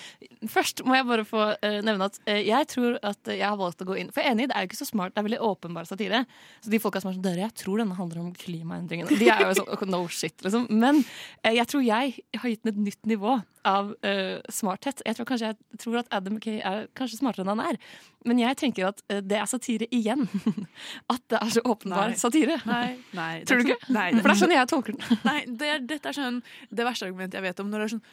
først 0.50 0.84
må 0.88 0.98
jeg 0.98 1.08
bare 1.10 1.28
få 1.28 1.44
uh, 1.54 1.80
nevne 1.86 2.10
at 2.10 2.20
uh, 2.26 2.40
jeg 2.40 2.70
tror 2.74 2.98
at 3.06 3.32
jeg 3.32 3.46
har 3.46 3.60
valgt 3.60 3.84
å 3.84 3.88
gå 3.90 4.00
inn 4.00 4.10
For 4.14 4.24
jeg 4.24 4.32
er 4.32 4.38
enig, 4.38 4.50
det 4.50 4.58
er 4.58 4.66
jo 4.66 4.72
ikke 4.72 4.82
så 4.82 4.90
smart, 4.90 5.14
det 5.16 5.22
er 5.22 5.28
veldig 5.30 5.42
åpenbar 5.46 5.90
satire. 5.90 6.24
Så 6.64 6.74
de 6.74 6.82
folka 6.82 7.04
som 7.04 7.12
er 7.12 7.18
sånn 7.18 7.28
Dere, 7.30 7.46
jeg 7.46 7.58
tror 7.62 7.84
denne 7.84 7.98
handler 7.98 8.24
om 8.24 8.32
klimaendringene. 8.34 9.20
De 9.20 9.30
er 9.30 9.46
jo 9.46 9.60
sånn 9.60 9.92
no 9.92 10.02
shit, 10.14 10.38
liksom. 10.46 10.68
Men 10.72 11.04
uh, 11.04 11.54
jeg 11.54 11.68
tror 11.70 11.86
jeg 11.86 12.16
har 12.40 12.54
gitt 12.54 12.66
den 12.66 12.74
et 12.74 12.84
nytt 12.90 13.10
nivå 13.10 13.40
av 13.68 13.92
eh, 14.04 14.40
smarthet. 14.54 15.02
Jeg 15.06 15.16
tror 15.18 15.28
kanskje 15.30 15.50
jeg 15.52 15.80
tror 15.84 15.98
at 16.02 16.12
Adam 16.16 16.36
McKay 16.38 16.60
er 16.66 16.88
kanskje 16.98 17.20
smartere 17.20 17.46
enn 17.46 17.52
han 17.54 17.64
er. 17.72 17.80
Men 18.28 18.40
jeg 18.42 18.58
tenker 18.60 18.90
at 18.90 19.02
eh, 19.10 19.22
det 19.26 19.40
er 19.40 19.50
satire 19.50 19.88
igjen. 19.96 20.26
at 21.14 21.24
det 21.32 21.40
er 21.42 21.54
så 21.56 21.64
åpenbar 21.66 22.12
Nei. 22.14 22.20
satire. 22.20 22.60
Nei, 22.70 22.98
nei, 23.18 23.32
Tror 23.48 23.64
du 23.64 23.70
ikke- 23.74 23.94
Nei, 23.96 24.12
det, 24.14 24.22
For 24.22 24.30
det 24.32 24.36
er 24.38 24.42
sånn 24.44 24.56
jeg 24.58 24.72
tolker 24.74 24.98
den. 25.00 25.20
Nei, 25.26 25.40
det 25.64 25.74
dette 25.90 26.12
er 26.14 26.20
sånn 26.20 26.42
det 26.70 26.86
verste 26.88 27.10
argumentet 27.10 27.40
jeg 27.42 27.48
vet 27.50 27.60
om. 27.64 27.70
Når 27.74 27.84
det 27.86 27.90
er 27.90 27.96
sånn 27.98 28.06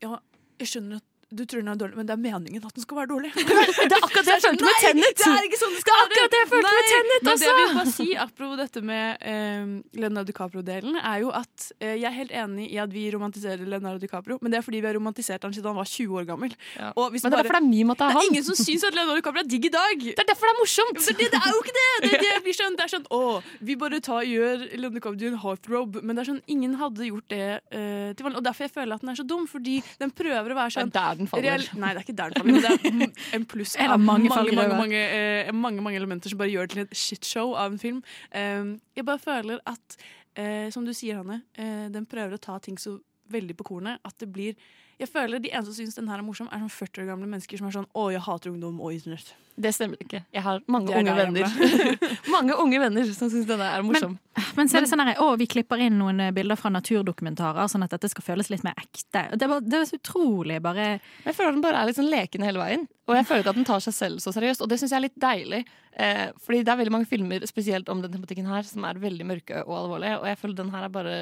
Ja, 0.00 0.18
jeg 0.60 0.72
skjønner 0.74 1.00
at 1.02 1.06
du 1.30 1.44
tror 1.46 1.60
den 1.62 1.68
er 1.70 1.78
dårlig, 1.78 1.96
men 1.96 2.06
det 2.08 2.14
er 2.16 2.20
meningen 2.20 2.64
at 2.66 2.74
den 2.74 2.82
skal 2.82 2.96
være 3.00 3.10
dårlig. 3.12 3.30
Det 3.40 3.94
er 3.94 4.02
akkurat 4.02 4.26
det 4.26 4.32
jeg 4.34 4.42
følte 4.44 4.64
med 4.66 4.78
Tennet! 4.82 5.14
Det 5.20 5.26
er 5.30 5.44
ikke 5.46 5.58
sånn 5.60 5.74
det 5.76 5.80
skal 5.84 5.94
være! 5.94 6.06
Akkurat 6.10 6.32
det 6.34 6.38
jeg 6.40 6.48
følte 6.50 6.70
med 6.70 6.80
Nei, 6.80 6.90
Tenet 6.90 7.24
Men 7.26 7.38
det 7.40 7.46
jeg 7.46 7.56
vil 7.58 7.70
bare 7.78 7.92
si, 7.94 8.06
apropos 8.24 8.56
dette 8.60 8.82
med 8.90 9.24
eh, 9.30 9.70
Leonardo 10.02 10.26
DiCaprio-delen, 10.30 10.98
er 11.00 11.20
jo 11.22 11.30
at 11.38 11.66
eh, 11.78 11.94
jeg 12.00 12.08
er 12.10 12.16
helt 12.16 12.34
enig 12.42 12.66
i 12.74 12.80
at 12.82 12.90
vi 12.94 13.04
romantiserer 13.14 13.62
Leonardo 13.62 14.02
DiCaprio, 14.02 14.38
men 14.42 14.52
det 14.52 14.58
er 14.60 14.66
fordi 14.66 14.80
vi 14.82 14.88
har 14.90 14.96
romantisert 14.98 15.46
han 15.46 15.54
siden 15.54 15.70
han 15.70 15.78
var 15.78 15.88
20 15.92 16.18
år 16.20 16.26
gammel. 16.32 16.56
Og 16.98 17.14
hvis 17.14 17.22
Men 17.24 17.30
det 17.30 17.38
er 17.38 17.38
bare- 17.38 17.46
derfor 17.46 17.58
det 17.58 17.62
er 17.62 17.70
meme 17.70 17.94
at 17.94 18.02
det 18.02 18.08
er 18.10 18.18
han. 18.18 18.28
ingen 18.30 18.44
som 18.50 18.58
syns 18.58 18.84
at 18.90 18.98
Leonardo 18.98 19.20
DiCaprio 19.22 19.44
er 19.44 19.50
digg 19.54 19.70
i 19.70 19.72
dag! 19.76 20.04
Det 20.10 20.18
er 20.24 20.28
derfor 20.32 20.50
det 20.50 20.54
er 20.56 20.60
morsomt! 20.64 20.98
Det, 21.06 21.16
det, 21.20 21.30
det 21.36 21.40
er 21.40 21.54
jo 21.54 21.62
ikke 21.62 21.76
det! 21.78 21.88
Det, 22.04 22.12
det 22.26 22.34
blir 22.48 22.58
sånn, 22.58 22.76
det 22.80 22.86
er 22.88 22.94
sånn 22.96 23.06
Å, 23.14 23.22
vi 23.70 23.78
bare 23.80 24.02
tar, 24.04 24.26
gjør 24.26 24.66
Leonardo 24.74 24.98
DiCaprio 24.98 25.30
en 25.34 25.40
heartthrob. 25.46 26.00
Men 26.02 26.16
det 26.18 26.24
er 26.26 26.30
sånn, 26.32 26.42
ingen 26.50 26.74
hadde 26.80 27.06
gjort 27.10 27.28
det 27.30 27.42
eh, 27.70 28.10
til 28.18 28.26
vanlig. 28.26 28.40
Og 28.42 28.46
derfor 28.50 28.66
jeg 28.66 28.74
føler 28.74 28.98
at 28.98 29.04
den 29.06 29.14
er 29.14 29.20
så 29.22 29.26
dum, 29.30 29.46
fordi 29.50 29.78
den 30.02 30.10
prøver 30.16 30.54
å 30.54 30.58
være 30.58 30.74
sånn 30.76 30.90
Det 30.94 31.00
er 31.06 31.19
den 31.20 31.28
faller. 31.30 31.50
Real, 31.50 31.66
nei, 31.82 31.92
det 31.94 32.02
er 32.02 32.06
ikke 32.06 32.16
der 32.18 32.34
den 32.34 32.40
faller, 32.40 32.86
men 32.86 33.04
det 33.04 33.10
er 33.10 33.36
en 33.38 33.44
pluss 33.50 33.76
av 33.80 33.96
mange 34.00 34.32
mange, 34.32 34.68
mange, 34.72 35.02
eh, 35.18 35.52
mange, 35.54 35.84
mange 35.84 36.00
elementer 36.00 36.32
som 36.32 36.40
bare 36.40 36.52
gjør 36.52 36.70
det 36.70 36.76
til 36.76 36.82
et 36.86 36.96
shitshow 37.04 37.54
av 37.54 37.74
en 37.74 37.82
film. 37.82 38.00
Eh, 38.32 38.74
jeg 38.96 39.06
bare 39.08 39.22
føler 39.22 39.62
at, 39.70 40.00
eh, 40.36 40.66
som 40.74 40.88
du 40.88 40.94
sier, 40.96 41.20
Hanne, 41.20 41.42
eh, 41.54 41.86
den 41.92 42.08
prøver 42.10 42.36
å 42.36 42.42
ta 42.42 42.58
ting 42.64 42.80
så 42.80 42.98
veldig 43.32 43.56
på 43.58 43.66
kornet 43.72 44.00
at 44.06 44.16
det 44.20 44.30
blir 44.32 44.54
Jeg 45.00 45.08
føler 45.08 45.40
de 45.40 45.48
eneste 45.48 45.72
som 45.72 45.86
syns 45.86 45.96
den 45.96 46.10
her 46.12 46.20
er 46.20 46.24
morsom, 46.26 46.48
er 46.52 46.60
sånn 46.60 46.72
40 46.74 47.02
år 47.02 47.06
gamle 47.08 47.28
mennesker 47.30 47.56
som 47.56 47.68
er 47.70 47.72
sånn 47.72 47.88
'Å, 47.88 48.10
jeg 48.12 48.20
hater 48.20 48.50
ungdom 48.50 48.80
og 48.84 48.92
internett'. 48.92 49.32
Det 49.60 49.72
stemmer 49.74 50.00
ikke. 50.00 50.22
Jeg 50.32 50.42
har 50.44 50.60
mange 50.70 50.92
unge 50.96 51.14
venner. 51.16 51.48
mange 52.36 52.56
unge 52.56 52.80
venner 52.80 53.08
som 53.12 53.30
syns 53.32 53.48
denne 53.48 53.66
er 53.66 53.82
morsom. 53.84 54.18
Men 54.56 54.70
så 54.70 54.78
er 54.78 54.84
det 54.84 54.90
sånn 54.92 55.02
her, 55.04 55.18
å, 55.20 55.34
vi 55.40 55.48
klipper 55.50 55.82
inn 55.84 55.98
noen 56.00 56.22
eh, 56.24 56.32
bilder 56.36 56.58
fra 56.58 56.70
naturdokumentarer, 56.72 57.68
sånn 57.68 57.84
at 57.84 57.92
dette 57.92 58.08
skal 58.12 58.24
føles 58.24 58.50
litt 58.52 58.64
mer 58.66 58.78
ekte. 58.80 59.26
Det 59.34 59.44
er, 59.44 59.50
bare, 59.50 59.64
det 59.66 59.80
er 59.80 59.84
så 59.90 59.98
utrolig 60.00 60.60
bare 60.64 60.86
Jeg 61.26 61.36
føler 61.36 61.56
den 61.56 61.64
bare 61.64 61.82
er 61.82 61.90
litt 61.90 61.98
sånn 62.00 62.10
lekende 62.12 62.48
hele 62.48 62.62
veien. 62.62 62.88
Og 63.10 63.16
jeg 63.18 63.26
føler 63.28 63.44
ikke 63.44 63.54
at 63.54 63.60
den 63.60 63.68
tar 63.68 63.84
seg 63.84 63.96
selv 63.96 64.24
så 64.24 64.32
seriøst, 64.36 64.64
og 64.64 64.70
det 64.70 64.80
syns 64.80 64.94
jeg 64.94 65.00
er 65.00 65.06
litt 65.08 65.20
deilig. 65.20 65.62
Eh, 65.92 66.26
fordi 66.40 66.62
det 66.64 66.72
er 66.72 66.80
veldig 66.80 66.96
mange 66.96 67.10
filmer, 67.10 67.46
spesielt 67.50 67.88
om 67.92 68.04
den 68.04 68.14
tematikken 68.14 68.48
her, 68.48 68.64
som 68.66 68.86
er 68.88 69.00
veldig 69.02 69.26
mørke 69.28 69.64
og 69.66 69.74
alvorlige, 69.84 70.20
og 70.22 70.28
jeg 70.30 70.40
føler 70.40 70.60
den 70.62 70.74
her 70.74 70.86
er 70.86 70.94
bare 70.94 71.16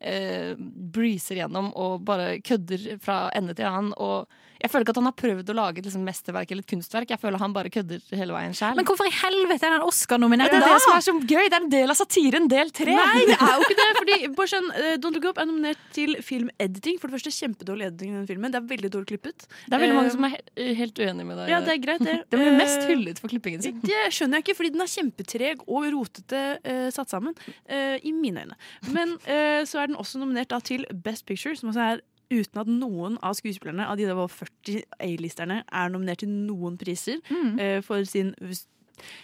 eh, 0.00 0.54
breezer 0.94 1.40
gjennom 1.40 1.72
og 1.76 2.04
bare 2.06 2.40
kødder 2.40 2.96
fra 3.02 3.26
ende 3.36 3.54
til 3.54 3.68
annen. 3.68 3.94
Og 3.96 4.28
jeg 4.62 4.70
føler 4.72 4.86
ikke 4.86 4.94
at 4.94 5.00
han 5.00 5.08
har 5.10 5.16
prøvd 5.20 5.52
å 5.52 5.56
lage 5.56 5.82
et 5.82 5.88
liksom, 5.88 6.04
mesterverk 6.06 6.52
eller 6.54 6.64
et 6.64 6.70
kunstverk. 6.72 7.10
Jeg 7.14 7.20
føler 7.22 7.42
han 7.42 7.54
bare 7.56 7.72
kødder 7.72 8.00
hele 8.16 8.36
veien 8.36 8.54
sjæl. 8.56 8.76
Men 8.78 8.86
hvorfor 8.88 9.08
i 9.08 9.14
helvete 9.20 9.68
er 9.68 9.76
han 9.76 9.84
Oscar-nominert 9.86 10.52
Det 10.54 10.60
er 10.60 10.66
det 10.66 10.80
som 10.84 10.96
er 10.96 11.04
så 11.06 11.14
gøy! 11.20 11.44
Det 11.46 11.58
er 11.58 11.62
en 11.62 11.72
del 11.72 11.92
av 11.92 11.98
satiren, 11.98 12.48
del 12.50 12.72
tre. 12.76 12.94
Nei, 12.96 13.24
det 13.28 13.36
er 13.36 13.52
jo 13.54 13.66
ikke 13.66 13.78
det! 13.82 13.88
Fordi 14.00 14.18
Borsen, 14.38 14.66
sånn, 14.70 14.70
eh, 14.80 14.96
Don't 15.02 15.16
Look 15.18 15.28
Up 15.30 15.40
er 15.42 15.48
nominert 15.50 15.82
til 15.96 16.16
filmediting. 16.24 17.00
For 17.02 17.10
det 17.10 17.18
første 17.18 17.34
kjempedårlig 17.36 17.90
editing 17.90 18.14
i 18.14 18.18
den 18.20 18.28
filmen. 18.30 18.54
Det 18.54 18.60
er 18.62 18.68
veldig 18.72 18.92
dårlig 18.96 19.10
klippet. 19.12 19.46
Det 19.66 19.76
er 19.76 19.82
veldig 19.84 19.98
mange 19.98 20.06
Eh, 20.06 20.14
som 20.14 20.24
er 20.28 20.34
he- 20.36 20.74
helt 20.78 20.98
uenig 21.02 21.26
med 21.26 21.40
deg. 21.40 21.50
Ja, 21.50 21.60
det 21.64 21.72
er 21.74 21.80
greit, 21.82 22.04
det. 22.06 22.16
Den 22.32 22.42
blir 22.44 22.56
mest 22.56 22.82
Eh, 22.86 22.90
hyllet 22.92 23.18
for 23.22 23.32
klippingen 23.32 23.62
sin. 23.64 23.80
Det 23.82 24.02
skjønner 24.14 24.38
jeg 24.40 24.46
ikke, 24.46 24.56
fordi 24.60 24.72
den 24.74 24.84
er 24.84 24.90
kjempetreg 24.92 25.62
og 25.66 25.86
rotete 25.94 26.42
uh, 26.62 26.88
satt 26.94 27.10
sammen. 27.12 27.34
Uh, 27.70 27.96
I 28.02 28.12
mine 28.14 28.44
øyne. 28.46 28.56
Men 28.94 29.16
eh, 29.26 29.62
så 29.66 29.80
er 29.82 29.90
den 29.90 29.98
også 29.98 30.20
nominert 30.22 30.52
da, 30.52 30.60
til 30.64 30.86
Best 31.04 31.26
Picture, 31.26 31.56
som 31.58 31.72
også 31.72 31.82
er 31.86 32.02
uten 32.32 32.62
at 32.62 32.70
noen 32.70 33.18
av 33.24 33.36
skuespillerne 33.38 33.86
av 33.88 33.98
de 33.98 34.06
der 34.08 34.16
var 34.18 34.30
40 34.32 34.82
A-listerne 35.02 35.60
er 35.66 35.92
nominert 35.92 36.22
til 36.24 36.32
noen 36.32 36.78
priser 36.80 37.20
eh, 37.60 37.78
for 37.86 38.04
sin 38.08 38.34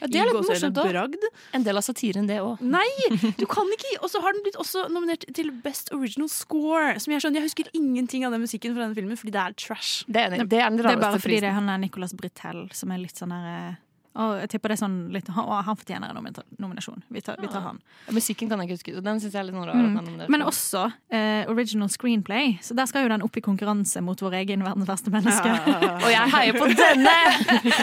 Ja, 0.02 0.06
det 0.06 0.20
er 0.20 0.28
litt 0.28 0.36
morsomt 0.36 0.76
òg. 0.82 1.14
En 1.56 1.64
del 1.64 1.80
av 1.80 1.84
satiren, 1.86 2.26
det 2.28 2.42
òg. 2.44 2.60
Nei, 2.60 2.88
du 3.40 3.46
kan 3.48 3.70
ikke! 3.72 3.94
Og 4.04 4.10
så 4.12 4.20
har 4.20 4.36
den 4.36 4.44
blitt 4.44 4.58
også 4.60 4.84
nominert 4.92 5.24
til 5.32 5.48
Best 5.64 5.88
Original 5.96 6.28
Score. 6.28 6.98
Som 7.00 7.14
Jeg 7.14 7.24
skjønner, 7.24 7.40
jeg 7.40 7.48
husker 7.48 7.70
ingenting 7.78 8.26
av 8.28 8.36
den 8.36 8.44
musikken 8.44 8.76
fra 8.76 8.84
denne 8.84 8.98
filmen, 8.98 9.16
fordi 9.16 9.32
det 9.32 9.40
er 9.40 9.56
trash. 9.56 10.04
Det 10.04 10.26
er, 10.26 10.36
det 10.44 10.60
er 10.60 10.76
Det 10.76 10.92
er 10.92 11.00
bare 11.00 11.22
fordi 11.22 11.40
det 11.40 11.48
er 11.48 11.56
han 11.56 11.72
der 11.72 11.80
Nicolas 11.80 12.12
Britell 12.12 12.66
som 12.76 12.92
er 12.92 13.00
litt 13.00 13.16
sånn 13.16 13.32
her 13.32 13.48
eh, 13.54 13.80
og 14.12 14.34
jeg 14.42 14.50
tipper 14.52 14.72
det 14.72 14.76
er 14.76 14.80
sånn 14.82 14.96
litt, 15.14 15.28
han, 15.32 15.46
å, 15.48 15.60
han 15.64 15.78
fortjener 15.78 16.12
en 16.12 16.26
nominasjon. 16.60 17.00
Vi 17.12 17.22
tar, 17.24 17.38
vi 17.40 17.48
tar 17.48 17.64
han. 17.64 17.78
Ja, 18.06 18.12
Musikken 18.16 18.50
kan 18.50 18.60
jeg 18.60 18.68
ikke 18.68 18.76
huske. 18.76 18.94
så 18.98 19.04
Den 19.06 19.22
syns 19.22 19.32
jeg 19.32 19.40
er 19.40 19.46
litt 19.48 19.56
noe 19.56 19.64
rar. 19.70 19.78
Mm. 19.78 20.26
Men 20.32 20.44
også 20.44 20.84
eh, 21.08 21.48
original 21.48 21.88
screenplay. 21.92 22.58
Så 22.64 22.76
der 22.76 22.90
skal 22.90 23.06
jo 23.06 23.12
den 23.14 23.24
opp 23.24 23.38
i 23.40 23.44
konkurranse 23.44 24.02
mot 24.04 24.20
vår 24.20 24.36
egen 24.42 24.66
verdens 24.66 24.90
verste 24.90 25.14
menneske. 25.14 25.54
Og 25.96 26.08
jeg 26.12 26.34
heier 26.36 26.60
på 26.60 26.68
denne! 26.76 27.16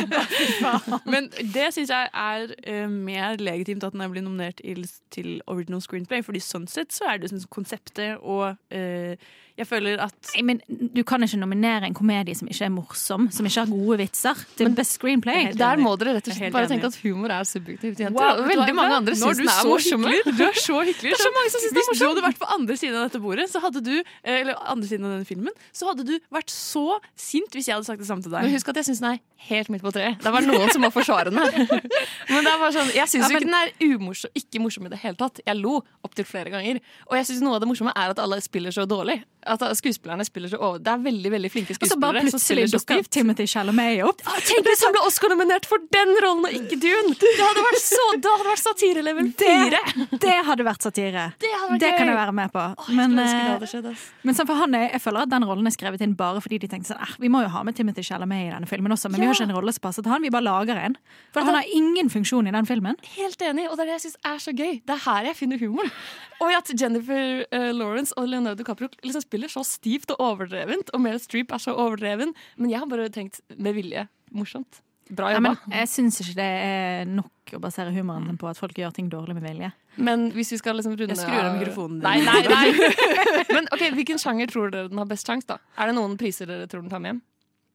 Men 1.13 1.31
det 1.39 1.71
syns 1.73 1.89
jeg 1.95 2.13
er 2.13 2.53
uh, 2.53 2.85
mer 2.93 3.41
legitimt 3.41 3.87
at 3.87 3.97
den 3.97 4.05
er 4.05 4.13
blitt 4.13 4.27
nominert 4.27 4.61
til, 4.61 4.85
til 5.13 5.39
Original 5.49 5.81
Screenplay, 5.81 6.21
fordi 6.25 6.43
sånn 6.43 6.69
sett 6.69 6.93
så 6.93 7.09
er 7.09 7.21
det 7.23 7.33
sånn 7.33 7.45
konseptet 7.49 8.21
og 8.21 8.51
uh, 8.53 9.29
jeg 9.59 9.67
føler 9.67 9.99
at 9.99 10.31
Nei, 10.37 10.43
Men 10.47 10.61
du 10.69 11.01
kan 11.07 11.23
ikke 11.25 11.39
nominere 11.39 11.89
en 11.89 11.95
komedie 11.97 12.35
som 12.37 12.47
ikke 12.51 12.67
er 12.69 12.73
morsom, 12.73 13.27
som 13.33 13.47
ikke 13.47 13.65
har 13.65 13.71
gode 13.71 13.97
vitser, 13.99 14.43
til 14.55 14.71
best 14.75 14.95
screenplay. 14.95 15.51
Der 15.57 15.81
må 15.81 15.95
dere 15.99 16.15
rett 16.19 16.27
og 16.29 16.35
slett 16.37 16.53
bare 16.53 16.69
tenke 16.69 16.89
at 16.91 16.97
humor 17.01 17.31
er 17.33 17.47
subjektivt. 17.47 18.03
jenter. 18.03 18.19
Wow, 18.19 18.43
Veldig 18.49 18.75
mange 18.77 18.95
andre 18.99 19.15
syns 19.15 19.39
den 19.39 19.49
er 19.49 19.65
morsom. 19.71 20.03
Du 20.03 20.43
er 20.45 20.59
så 20.59 20.77
hyggelig. 20.83 21.13
Det 21.13 21.17
er 21.17 21.23
så 21.23 21.31
mange 21.39 21.53
som 21.55 21.63
syns 21.63 21.73
den 21.73 21.81
er 21.81 21.89
Hvis 21.89 21.99
du 22.03 22.07
hadde 22.09 22.25
vært 22.27 22.39
på 22.43 22.49
andre 22.59 22.77
siden 22.83 22.99
av 22.99 23.07
dette 23.09 23.21
bordet, 23.23 23.47
så 23.49 23.61
hadde 23.63 23.81
du, 23.85 23.95
eh, 24.23 24.39
eller 24.43 24.59
andre 24.69 24.87
siden 24.91 25.07
av 25.09 25.15
den 25.17 25.25
filmen, 25.25 25.55
så 25.73 25.89
hadde 25.89 26.05
du 26.05 26.13
vært 26.35 26.51
så 26.53 26.99
sint 27.15 27.49
hvis 27.55 27.67
jeg 27.71 27.75
hadde 27.79 27.87
sagt 27.89 28.03
det 28.03 28.07
samme 28.11 28.21
til 28.21 28.31
Men 28.35 28.43
deg. 28.49 28.53
husk 28.59 28.69
at 28.69 28.75
jeg 28.83 28.85
syns 28.91 28.99
den 29.01 29.11
er 29.15 29.19
helt 29.49 29.69
midt 29.71 29.81
på 29.81 29.91
treet. 29.95 30.19
Det 30.19 30.27
er 30.27 30.35
bare 30.35 30.45
noen 30.49 30.69
som 30.75 30.81
må 30.83 30.91
forsvare 30.91 31.31
den 31.31 31.39
her. 31.39 31.55
Men 32.29 32.43
det 32.43 32.51
er 32.51 32.59
bare 32.59 32.73
sånn, 32.75 32.89
Jeg 32.93 33.07
syns 33.07 33.23
Ja, 33.23 33.27
men- 33.29 33.39
ikke 33.39 33.47
den 33.47 33.55
er 33.55 33.71
umorsom, 33.95 34.29
ikke 34.35 34.59
morsom 34.61 34.85
i 34.85 34.89
det 34.91 34.99
hele 34.99 35.15
tatt. 35.15 35.39
Jeg 35.47 35.55
lo 35.55 35.79
opptil 36.03 36.25
flere 36.27 36.51
ganger. 36.51 36.81
Og 37.07 37.15
jeg 37.15 37.25
syns 37.29 37.41
noe 37.45 37.55
av 37.55 37.61
det 37.63 37.69
morsomme 37.71 37.93
er 37.95 38.11
at 38.11 38.19
alle 38.19 38.41
spiller 38.43 38.71
så 38.75 38.83
dårlig. 38.85 39.23
At 39.47 39.59
skuespillerne 39.79 40.25
spiller 40.27 40.49
så 40.51 40.59
over. 40.59 40.79
Det 40.83 40.91
er 40.91 40.99
veldig 40.99 41.31
veldig 41.31 41.51
flinke 41.53 41.71
skuespillere. 41.77 41.87
Og 41.87 41.95
så 41.95 41.99
bare 42.03 42.23
plutselig 42.27 42.65
dukker. 42.73 43.07
Timothy 43.09 43.45
Chalamet 43.47 44.03
opp. 44.03 44.19
Tenk 44.43 44.67
hvis 44.67 44.83
han 44.83 44.91
ble 44.91 45.05
Oscar-nominert 45.07 45.65
for 45.65 45.79
den 45.95 46.08
rollen 46.23 46.47
og 46.47 46.55
ikke 46.55 46.77
Dune! 46.81 47.15
Det 47.19 47.31
hadde 47.39 47.63
vært 47.65 47.81
så, 47.83 48.05
det 48.15 48.31
hadde 48.31 48.47
vært 48.47 48.61
satirelevel 48.63 49.29
fire! 49.39 49.81
Det, 49.95 50.19
det 50.23 50.35
hadde 50.47 50.65
vært 50.67 50.85
satire. 50.85 51.25
Det 51.41 51.51
Det 51.81 51.91
kan 51.97 52.09
jeg 52.09 52.17
være 52.17 52.35
med 52.35 52.53
på. 52.53 52.63
jeg 52.87 52.97
Men, 52.97 53.17
eh, 53.19 53.65
skjedd, 53.69 53.89
men 54.23 54.37
sånn 54.37 54.49
for 54.49 54.59
han 54.61 54.75
er, 54.77 54.87
jeg 54.93 55.03
føler 55.03 55.27
at 55.27 55.33
den 55.33 55.45
rollen 55.47 55.69
er 55.69 55.75
skrevet 55.75 56.03
inn 56.05 56.15
bare 56.19 56.41
fordi 56.43 56.61
de 56.63 56.69
tenkte 56.71 56.93
sånn 56.93 57.03
eh, 57.03 57.15
Vi 57.21 57.31
må 57.31 57.43
jo 57.45 57.51
ha 57.53 57.63
med 57.67 57.77
Timothy 57.77 58.05
Chalamet 58.05 58.47
i 58.47 58.49
denne 58.53 58.69
filmen 58.69 58.95
også, 58.95 59.11
men 59.11 59.21
vi 59.23 59.29
har 59.29 59.37
ikke 59.37 59.49
en 59.49 59.55
rolle 59.57 59.75
som 59.75 59.85
passer 59.85 60.05
til 60.05 60.13
han. 60.13 60.25
Vi 60.25 60.33
bare 60.33 60.47
lager 60.47 60.79
en. 60.79 60.97
For 61.35 61.45
han 61.45 61.59
har 61.59 61.69
ingen 61.75 62.11
funksjon 62.13 62.49
i 62.49 62.55
den 62.55 62.69
filmen. 62.69 62.99
Helt 63.15 63.41
enig, 63.45 63.69
og 63.69 63.77
det 63.77 63.85
er 63.85 63.91
det 63.93 63.97
jeg 63.99 64.05
syns 64.07 64.19
er 64.33 64.43
så 64.43 64.55
gøy. 64.55 64.81
Det 64.85 64.95
er 64.95 65.03
her 65.05 65.31
jeg 65.31 65.39
finner 65.43 65.61
humoren. 65.61 65.93
Og 66.39 66.53
at 66.55 66.69
Jennifer 66.71 67.41
uh, 67.51 67.71
Lawrence 67.75 68.15
og 68.15 68.29
Leonardo 68.31 68.61
DiCaprio 68.61 68.87
liksom 69.03 69.25
spiller 69.25 69.51
så 69.51 69.63
stivt 69.67 70.13
og 70.15 70.21
overdrevent, 70.23 70.93
og 70.95 71.03
Meryl 71.03 71.19
Streep 71.19 71.51
er 71.51 71.59
så 71.59 71.73
overdreven. 71.75 72.31
Men 72.55 72.71
jeg 72.71 72.79
har 72.79 72.87
bare 72.87 73.09
tenkt 73.11 73.41
med 73.57 73.75
vilje. 73.75 74.05
Morsomt. 74.31 74.79
Bra 75.09 75.31
Ja, 75.31 75.39
jobba. 75.39 75.55
men 75.67 75.77
jeg 75.79 75.89
syns 75.89 76.19
ikke 76.21 76.35
det 76.37 76.47
er 76.69 77.05
nok 77.09 77.53
å 77.57 77.59
basere 77.63 77.89
humoren 77.95 78.37
på 78.37 78.45
at 78.49 78.59
folk 78.61 78.75
gjør 78.77 78.91
ting 78.93 79.07
dårlig 79.09 79.33
med 79.39 79.43
vilje. 79.47 79.71
Men 79.97 80.27
hvis 80.35 80.51
vi 80.53 80.59
skal 80.61 80.77
liksom 80.77 80.93
runde 80.93 81.15
Jeg 81.15 81.17
skrur 81.23 81.47
av 81.47 81.55
mikrofonen 81.57 81.97
din. 81.97 82.05
Nei, 82.05 82.21
nei, 82.21 82.43
nei. 82.45 82.91
Men 83.55 83.65
ok, 83.73 83.87
Hvilken 83.97 84.21
sjanger 84.21 84.47
tror 84.51 84.69
dere 84.71 84.87
den 84.91 85.01
har 85.01 85.09
best 85.09 85.25
sjanse? 85.27 85.47
da? 85.49 85.57
Er 85.81 85.89
det 85.89 85.95
noen 85.97 86.13
priser 86.21 86.45
dere 86.45 86.67
tror 86.69 86.85
den 86.85 86.91
tar 86.93 87.01
med 87.01 87.15
hjem? 87.15 87.21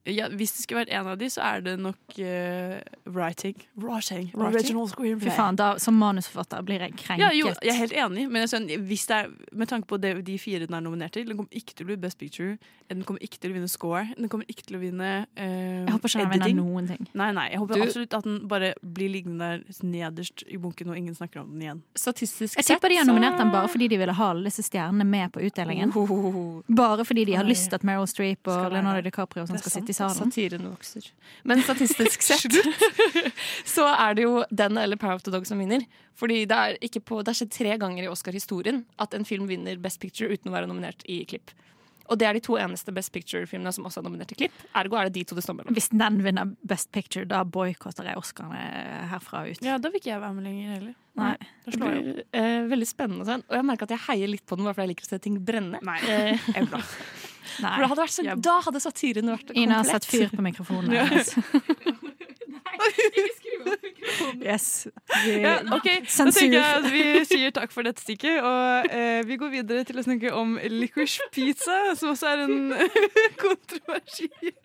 Ja, 0.05 0.27
hvis 0.29 0.53
det 0.53 0.65
skulle 0.65 0.83
vært 0.83 0.93
en 0.93 1.07
av 1.09 1.17
de, 1.17 1.29
så 1.33 1.41
er 1.41 1.63
det 1.65 1.75
nok 1.81 2.19
uh, 2.19 2.77
writing. 3.09 3.57
Writing. 3.81 4.27
Writing? 4.37 4.77
Original 4.77 5.21
Fy 5.23 5.31
faen, 5.33 5.57
da, 5.57 5.71
Som 5.81 5.97
manusforfatter 5.97 6.65
blir 6.67 6.85
jeg 6.85 6.93
krenket. 7.01 7.23
Ja, 7.25 7.31
jo, 7.33 7.49
jeg 7.65 7.73
er 7.73 7.79
helt 7.79 7.95
enig, 8.05 8.27
men 8.29 8.45
jeg 8.45 8.53
skjønner, 8.53 8.83
hvis 8.91 9.07
det 9.09 9.17
er, 9.17 9.31
med 9.57 9.71
tanke 9.73 9.89
på 9.89 9.99
det, 10.03 10.13
de 10.27 10.37
fire 10.41 10.67
den 10.67 10.77
er 10.77 10.85
nominert 10.85 11.17
til 11.17 11.25
Den 11.29 11.39
kommer 11.41 11.57
ikke 11.57 11.79
til 11.79 11.87
å 11.87 11.93
bli 11.93 11.97
Best 12.03 12.21
Picture, 12.21 12.59
den 12.93 13.01
kommer 13.09 13.25
ikke 13.25 13.41
til 13.41 13.55
å 13.55 13.57
vinne 13.57 13.71
score, 13.73 14.05
den 14.19 14.29
kommer 14.29 14.51
ikke 14.53 14.67
til 14.69 14.77
å 14.77 14.83
vinne 14.83 15.13
uh, 15.25 15.41
Jeg 15.41 15.95
håper 15.97 16.13
ikke 16.13 16.27
den 16.27 16.35
vinner 16.35 16.59
noen 16.61 16.91
ting. 16.93 17.09
Nei, 17.17 17.31
nei, 17.39 17.47
jeg 17.55 17.63
håper 17.65 17.81
Du- 17.81 17.87
absolutt 17.87 18.19
at 18.21 18.29
den 18.29 18.37
bare 18.51 18.75
blir 18.85 19.09
liggende 19.15 19.41
der 19.55 19.65
nederst 19.89 20.45
i 20.53 20.61
bunken, 20.61 20.93
og 20.93 21.01
ingen 21.01 21.17
snakker 21.17 21.41
om 21.41 21.49
den 21.55 21.65
igjen. 21.65 21.83
Statistisk 21.97 22.61
Jeg 22.61 22.69
tipper 22.69 22.93
de 22.93 23.01
har 23.01 23.09
nominert 23.09 23.41
den 23.41 23.55
bare 23.55 23.73
fordi 23.73 23.89
de 23.89 24.03
ville 24.05 24.13
ha 24.21 24.31
alle 24.35 24.53
disse 24.53 24.67
stjernene 24.69 25.09
med 25.09 25.33
på 25.33 25.41
utdelingen. 25.49 25.97
Bare 26.69 27.09
fordi 27.09 27.25
de 27.31 27.39
har 27.41 27.49
lyst 27.49 27.71
til 27.71 27.81
at 27.81 27.89
Meryl 27.89 28.07
Streep 28.11 28.53
og 28.53 28.73
Leonardo 28.75 29.01
DiCaprio 29.09 29.47
sånn 29.49 29.61
skal 29.63 29.79
sitte 29.79 29.94
i 29.94 29.94
salen. 29.97 30.31
Satiren 30.33 30.69
vokser. 30.71 31.09
Men 31.49 31.63
statistisk 31.65 32.23
sett 32.29 32.59
så 33.75 33.87
er 33.95 34.15
det 34.19 34.27
jo 34.27 34.45
den 34.51 34.79
eller 34.81 35.01
Power 35.01 35.19
of 35.21 35.27
the 35.27 35.33
Dog 35.35 35.47
som 35.49 35.59
vinner. 35.63 35.85
Fordi 36.19 36.45
det 36.47 36.55
er, 36.57 36.77
ikke 36.85 37.01
på, 37.03 37.23
det 37.25 37.33
har 37.33 37.41
skjedd 37.43 37.55
tre 37.57 37.77
ganger 37.81 38.07
i 38.07 38.11
Oscar-historien 38.13 38.85
at 39.03 39.15
en 39.19 39.25
film 39.27 39.49
vinner 39.51 39.81
Best 39.83 39.99
Picture 40.03 40.31
uten 40.31 40.53
å 40.53 40.55
være 40.55 40.69
nominert 40.71 41.03
i 41.11 41.23
klipp. 41.27 41.51
Og 42.13 42.19
det 42.21 42.27
er 42.29 42.37
de 42.37 42.41
to 42.45 42.59
eneste 42.61 42.93
Best 42.93 43.09
Picture-filmene 43.15 43.71
som 43.73 43.87
også 43.89 44.03
er 44.03 44.05
nominert 44.05 44.33
i 44.35 44.37
klipp. 44.37 44.57
Ergo 44.77 44.99
er 45.01 45.09
det 45.09 45.15
de 45.17 45.23
to 45.31 45.39
det 45.39 45.43
står 45.47 45.57
mellom. 45.57 45.73
Hvis 45.75 45.89
den 45.89 46.19
vinner 46.27 46.51
Best 46.69 46.91
Picture, 46.93 47.25
da 47.25 47.41
boikotter 47.49 48.11
jeg 48.11 48.21
Oscarene 48.21 48.61
herfra 49.09 49.41
og 49.47 49.55
ut. 49.57 49.63
Ja, 49.65 49.79
da 49.81 49.89
vil 49.89 50.03
ikke 50.03 50.11
jeg 50.13 50.21
være 50.21 50.37
med 50.37 50.45
lenger 50.45 50.75
heller. 50.77 50.95
Nei. 51.17 51.31
Da 51.65 51.71
Det 51.73 51.79
slår 51.79 51.95
jeg 51.95 52.03
opp. 52.03 52.11
blir 52.11 52.43
eh, 52.43 52.67
veldig 52.75 52.89
spennende. 52.91 53.25
å 53.25 53.31
se. 53.31 53.39
Og 53.49 53.57
jeg 53.57 53.67
merker 53.71 53.89
at 53.89 53.95
jeg 53.97 54.05
heier 54.11 54.33
litt 54.35 54.45
på 54.45 54.59
den 54.61 54.69
bare 54.69 54.77
fordi 54.77 54.85
jeg 54.91 54.93
liker 54.93 55.09
å 55.09 55.13
se 55.15 55.21
ting 55.25 55.41
brenne. 55.49 55.81
Nei, 55.89 55.97
Eh, 56.05 56.45
jeg 56.53 56.61
er 56.67 56.69
bra. 56.75 56.83
Nei. 57.63 57.71
for 57.75 57.81
det 57.85 57.89
hadde 57.95 58.09
så, 58.15 58.23
da 58.49 58.55
hadde 58.67 58.81
satiren 58.81 59.31
vært 59.35 59.47
komplett. 59.49 59.63
Ina 59.65 59.81
har 59.83 59.85
satt 59.85 60.05
fyr 60.11 60.29
på 60.35 60.43
mikrofonen. 60.43 60.93
Ja. 60.93 61.05
hennes. 61.07 61.35
Yes. 64.45 64.87
Vi- 65.25 65.41
Ja, 65.41 65.59
ok, 65.73 65.85
Da 65.85 66.31
tenker 66.31 66.59
jeg 66.59 66.77
at 66.85 66.89
vi 66.93 67.25
sier 67.25 67.51
takk 67.55 67.73
for 67.73 67.83
dette 67.87 68.03
stikket, 68.03 68.43
og 68.43 68.87
eh, 68.91 69.23
vi 69.27 69.37
går 69.41 69.51
videre 69.53 69.85
til 69.85 69.97
å 70.01 70.05
snakke 70.05 70.33
om 70.37 70.57
licorice 70.59 71.23
pizza, 71.33 71.95
som 71.97 72.11
også 72.13 72.27
er 72.33 72.43
en 72.45 72.75
kontroversiell 73.45 74.59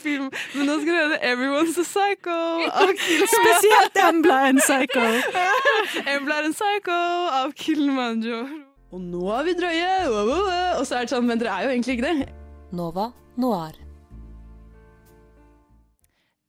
film. 0.00 0.28
Men 0.54 0.66
nå 0.66 0.76
skal 0.80 0.90
du 0.92 0.98
høre 0.98 1.18
'Everyone's 1.22 1.78
a 1.78 1.84
Psycho' 1.84 2.68
av 2.68 2.92
Spesielt 3.36 3.96
Embla 4.08 4.38
en 4.48 4.58
psycho. 4.60 5.06
Embla 6.06 6.40
er 6.40 6.44
en 6.50 6.54
psycho 6.56 6.98
av 7.40 7.52
Kilimanjaro. 7.54 8.48
Og 8.90 8.98
nå 9.02 9.22
er 9.36 9.46
vi 9.46 9.54
drøye, 9.58 9.92
og 10.10 10.82
så 10.86 10.98
er 10.98 11.06
det 11.06 11.14
sånn, 11.14 11.28
men 11.28 11.38
dere 11.38 11.54
er 11.54 11.68
jo 11.68 11.76
egentlig 11.76 11.98
ikke 11.98 12.10
det. 12.10 12.32
Nova 12.74 13.10
Noir. 13.40 13.78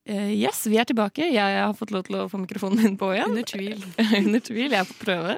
Uh, 0.09 0.31
yes, 0.33 0.63
vi 0.65 0.79
er 0.81 0.87
tilbake. 0.89 1.27
Jeg 1.29 1.57
har 1.61 1.75
fått 1.77 1.91
lov 1.93 2.07
til 2.07 2.17
å 2.17 2.27
få 2.31 2.39
mikrofonen 2.41 2.81
min 2.81 2.95
på 2.99 3.11
igjen. 3.13 3.35
Under 3.35 3.45
tvil. 3.45 3.83
Under 4.19 4.41
tvil. 4.43 4.73
Jeg 4.73 4.79
er 4.81 4.89
på 4.89 4.97
prøve. 5.03 5.35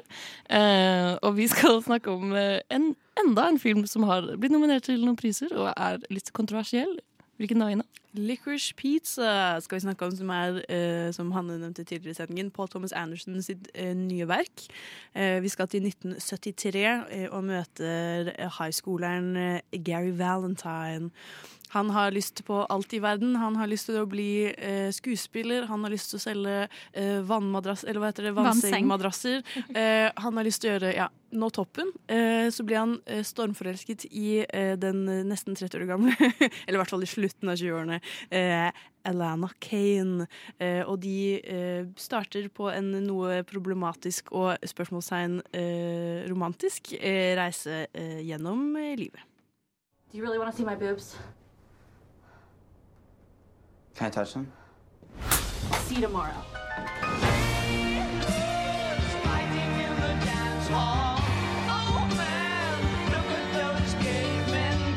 Uh, 0.48 1.12
og 1.20 1.36
vi 1.36 1.48
skal 1.52 1.82
snakke 1.84 2.10
om 2.10 2.32
eh, 2.32 2.62
en 2.72 2.94
enda 3.20 3.44
en 3.52 3.60
film 3.60 3.84
som 3.86 4.06
har 4.08 4.26
blitt 4.40 4.54
nominert 4.54 4.88
til 4.88 5.04
noen 5.04 5.18
priser 5.20 5.52
og 5.52 5.68
er 5.76 6.00
litt 6.10 6.32
kontroversiell. 6.34 6.96
Hvilken 7.36 7.60
da, 7.60 7.68
Ina? 7.68 7.84
Licorice 8.14 8.74
Pizza 8.78 9.58
skal 9.60 9.76
vi 9.76 9.80
snakke 9.80 10.06
om, 10.06 10.12
som 10.14 10.28
er, 10.30 10.60
eh, 10.70 11.12
som 11.12 11.32
Hanne 11.34 11.58
nevnte 11.58 11.82
tidligere 11.84 12.10
i 12.10 12.14
sendingen, 12.14 12.50
Paul 12.50 12.68
Thomas 12.68 12.92
Anderson 12.92 13.42
sitt 13.42 13.66
eh, 13.74 13.90
nye 13.94 14.28
verk. 14.30 14.68
Eh, 15.14 15.42
vi 15.42 15.50
skal 15.50 15.68
til 15.68 15.82
1973 15.82 16.84
eh, 17.10 17.26
og 17.30 17.44
møter 17.44 18.30
eh, 18.38 18.58
highskoleren 18.60 19.36
eh, 19.36 19.80
Gary 19.84 20.14
Valentine. 20.14 21.10
Han 21.74 21.90
har 21.90 22.14
lyst 22.14 22.44
på 22.46 22.60
alt 22.70 22.92
i 22.94 23.00
verden. 23.02 23.34
Han 23.36 23.56
har 23.58 23.66
lyst 23.70 23.88
til 23.90 23.98
å 23.98 24.06
bli 24.06 24.46
eh, 24.52 24.90
skuespiller. 24.94 25.66
Han 25.70 25.82
har 25.82 25.90
lyst 25.94 26.12
til 26.12 26.20
å 26.20 26.22
selge 26.22 26.56
eh, 26.92 27.18
vannmadrasser, 27.26 27.90
eller 27.90 28.02
hva 28.04 28.12
heter 28.12 28.28
det, 28.28 28.34
vannsengmadrasser. 28.38 29.42
Eh, 29.74 30.06
han 30.14 30.38
har 30.38 30.46
lyst 30.46 30.62
til 30.62 30.70
å 30.70 30.76
gjøre 30.76 30.94
ja, 30.94 31.08
nå 31.34 31.50
toppen. 31.54 31.90
Eh, 32.06 32.46
så 32.54 32.66
blir 32.66 32.78
han 32.78 32.96
eh, 33.10 33.24
stormforelsket 33.26 34.06
i 34.12 34.44
eh, 34.46 34.74
den 34.78 35.04
nesten 35.26 35.58
30 35.58 35.82
år 35.82 35.86
gamle, 35.90 36.14
eller 36.64 36.78
i 36.78 36.82
hvert 36.84 36.94
fall 36.94 37.06
i 37.06 37.10
slutten 37.10 37.50
av 37.50 37.58
20-årene, 37.58 38.00
eh, 38.30 38.82
Alana 39.10 39.50
Kane. 39.58 40.30
Eh, 40.62 40.82
og 40.86 41.02
de 41.02 41.18
eh, 41.42 41.92
starter 42.00 42.48
på 42.54 42.70
en 42.72 42.94
noe 43.04 43.42
problematisk 43.50 44.32
og 44.32 44.62
spørsmålstegn 44.62 45.40
eh, 45.50 46.24
romantisk 46.30 46.94
eh, 47.00 47.34
reise 47.38 47.86
eh, 47.92 48.20
gjennom 48.24 48.68
eh, 48.80 48.94
livet. 49.00 49.30
Do 50.12 50.18
you 50.18 50.22
really 50.22 50.38
want 50.38 50.52
to 50.52 50.56
see 50.56 50.64
my 50.64 50.76
boobs? 50.76 51.16
Can 53.94 54.08
I 54.08 54.10
touch 54.10 54.34
them? 54.34 54.52
See 55.84 55.96
you 55.96 56.00
tomorrow. 56.00 56.34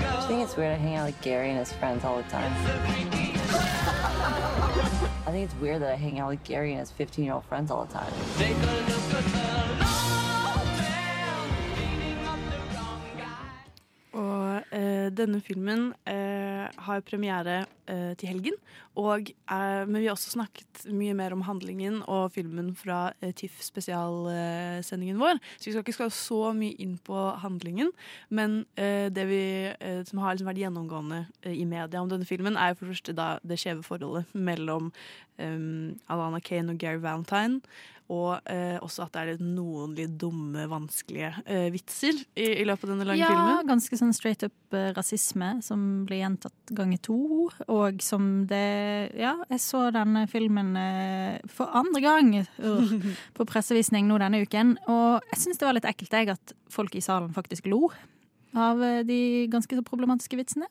I 0.10 0.30
think 0.30 0.42
it's 0.44 0.58
weird 0.58 0.74
I 0.74 0.76
hang 0.76 0.96
out 0.96 1.06
with 1.06 1.22
Gary 1.22 1.50
and 1.50 1.60
his 1.60 1.72
friends 1.74 2.04
all 2.04 2.18
the 2.18 2.24
time. 2.24 2.52
I 5.28 5.32
think 5.32 5.46
it's 5.50 5.60
weird 5.62 5.82
that 5.84 5.92
I 5.92 5.96
hang 5.96 6.20
out 6.20 6.30
with 6.30 6.44
Gary 6.44 6.72
and 6.72 6.80
his 6.80 6.92
15 6.92 7.24
year 7.24 7.34
old 7.34 7.46
friends 7.46 7.70
all 7.70 7.86
the 7.86 7.94
time. 7.94 8.12
Og 14.18 14.74
eh, 14.74 15.08
denne 15.14 15.40
filmen 15.46 15.92
eh, 16.10 16.66
har 16.88 17.04
premiere 17.06 17.60
eh, 17.86 18.14
til 18.18 18.32
helgen. 18.32 18.56
Og, 18.98 19.30
eh, 19.30 19.84
men 19.86 20.00
vi 20.00 20.08
har 20.08 20.16
også 20.16 20.34
snakket 20.34 20.88
mye 20.90 21.14
mer 21.18 21.36
om 21.36 21.44
handlingen 21.46 22.00
og 22.10 22.32
filmen 22.34 22.72
fra 22.78 23.12
eh, 23.22 23.34
TIFF 23.38 23.62
spesialsendingen 23.68 25.22
vår. 25.22 25.38
Så 25.58 25.70
vi 25.70 25.76
skal 25.76 25.86
ikke 25.86 25.98
skal 26.00 26.16
så 26.18 26.40
mye 26.58 26.78
inn 26.82 26.98
på 27.06 27.28
handlingen. 27.44 27.92
Men 28.34 28.64
eh, 28.74 29.12
det 29.14 29.28
vi, 29.30 29.44
som 30.10 30.24
har 30.24 30.34
liksom 30.34 30.50
vært 30.50 30.64
gjennomgående 30.64 31.22
i 31.54 31.68
media 31.70 32.02
om 32.02 32.10
denne 32.10 32.26
filmen, 32.28 32.58
er 32.58 32.74
for 32.74 32.88
det 32.88 32.98
første 32.98 33.18
da 33.18 33.30
det 33.46 33.60
skjeve 33.62 33.86
forholdet 33.86 34.34
mellom 34.34 34.92
Alana 35.38 36.40
Kane 36.42 36.74
og 36.74 36.80
Gary 36.82 36.98
Valentine. 37.04 37.62
Og 38.14 38.38
eh, 38.48 38.78
også 38.80 39.04
at 39.04 39.18
det 39.18 39.24
er 39.36 39.42
noen 39.44 39.92
litt 39.98 40.14
dumme, 40.20 40.64
vanskelige 40.72 41.34
eh, 41.44 41.66
vitser 41.74 42.16
i, 42.40 42.46
i 42.62 42.66
løpet 42.68 42.88
av 42.88 42.94
denne 42.94 43.08
lange 43.10 43.20
Ja, 43.20 43.34
filmen. 43.34 43.68
ganske 43.68 44.00
sånn 44.00 44.14
straight 44.16 44.46
up 44.48 44.76
eh, 44.78 44.94
rasisme 44.96 45.58
som 45.66 45.84
blir 46.08 46.22
gjentatt 46.22 46.72
ganger 46.78 47.02
to. 47.04 47.18
Og 47.68 48.00
som 48.06 48.46
det 48.48 49.12
Ja, 49.20 49.36
jeg 49.52 49.60
så 49.64 49.88
denne 49.92 50.24
filmen 50.32 50.72
eh, 50.80 51.44
for 51.52 51.76
andre 51.76 52.04
gang 52.04 52.34
uh, 52.40 52.96
på 53.38 53.48
pressevisning 53.50 54.08
nå 54.08 54.22
denne 54.24 54.40
uken. 54.48 54.78
Og 54.88 55.28
jeg 55.34 55.44
syns 55.44 55.60
det 55.60 55.68
var 55.68 55.76
litt 55.76 55.90
ekkelt 55.92 56.16
jeg 56.16 56.32
at 56.38 56.56
folk 56.72 56.96
i 56.96 57.04
salen 57.04 57.36
faktisk 57.36 57.68
lo 57.68 57.90
av 58.58 58.80
eh, 58.84 59.04
de 59.08 59.20
ganske 59.52 59.76
så 59.76 59.84
problematiske 59.86 60.40
vitsene. 60.40 60.70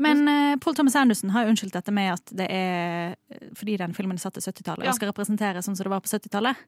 Men 0.00 0.22
eh, 0.32 0.54
Paul 0.62 0.74
Thomas 0.78 0.96
Anderson 0.96 1.32
har 1.34 1.44
jo 1.44 1.52
unnskyldt 1.52 1.76
dette 1.76 1.92
med 1.92 2.14
at 2.14 2.32
det 2.36 2.46
er 2.48 3.12
eh, 3.28 3.44
fordi 3.58 3.76
den 3.82 3.92
filmen 3.96 4.16
er 4.16 4.22
satt 4.22 4.38
til 4.38 4.46
70-tallet 4.46 4.86
Ja. 4.88 4.94
og 4.94 4.98
skal 4.98 5.10
representere 5.12 5.62
sånn 5.64 5.76
som 5.76 5.84
det 5.86 5.92
var 5.92 6.02
på 6.04 6.08
70-tallet. 6.12 6.64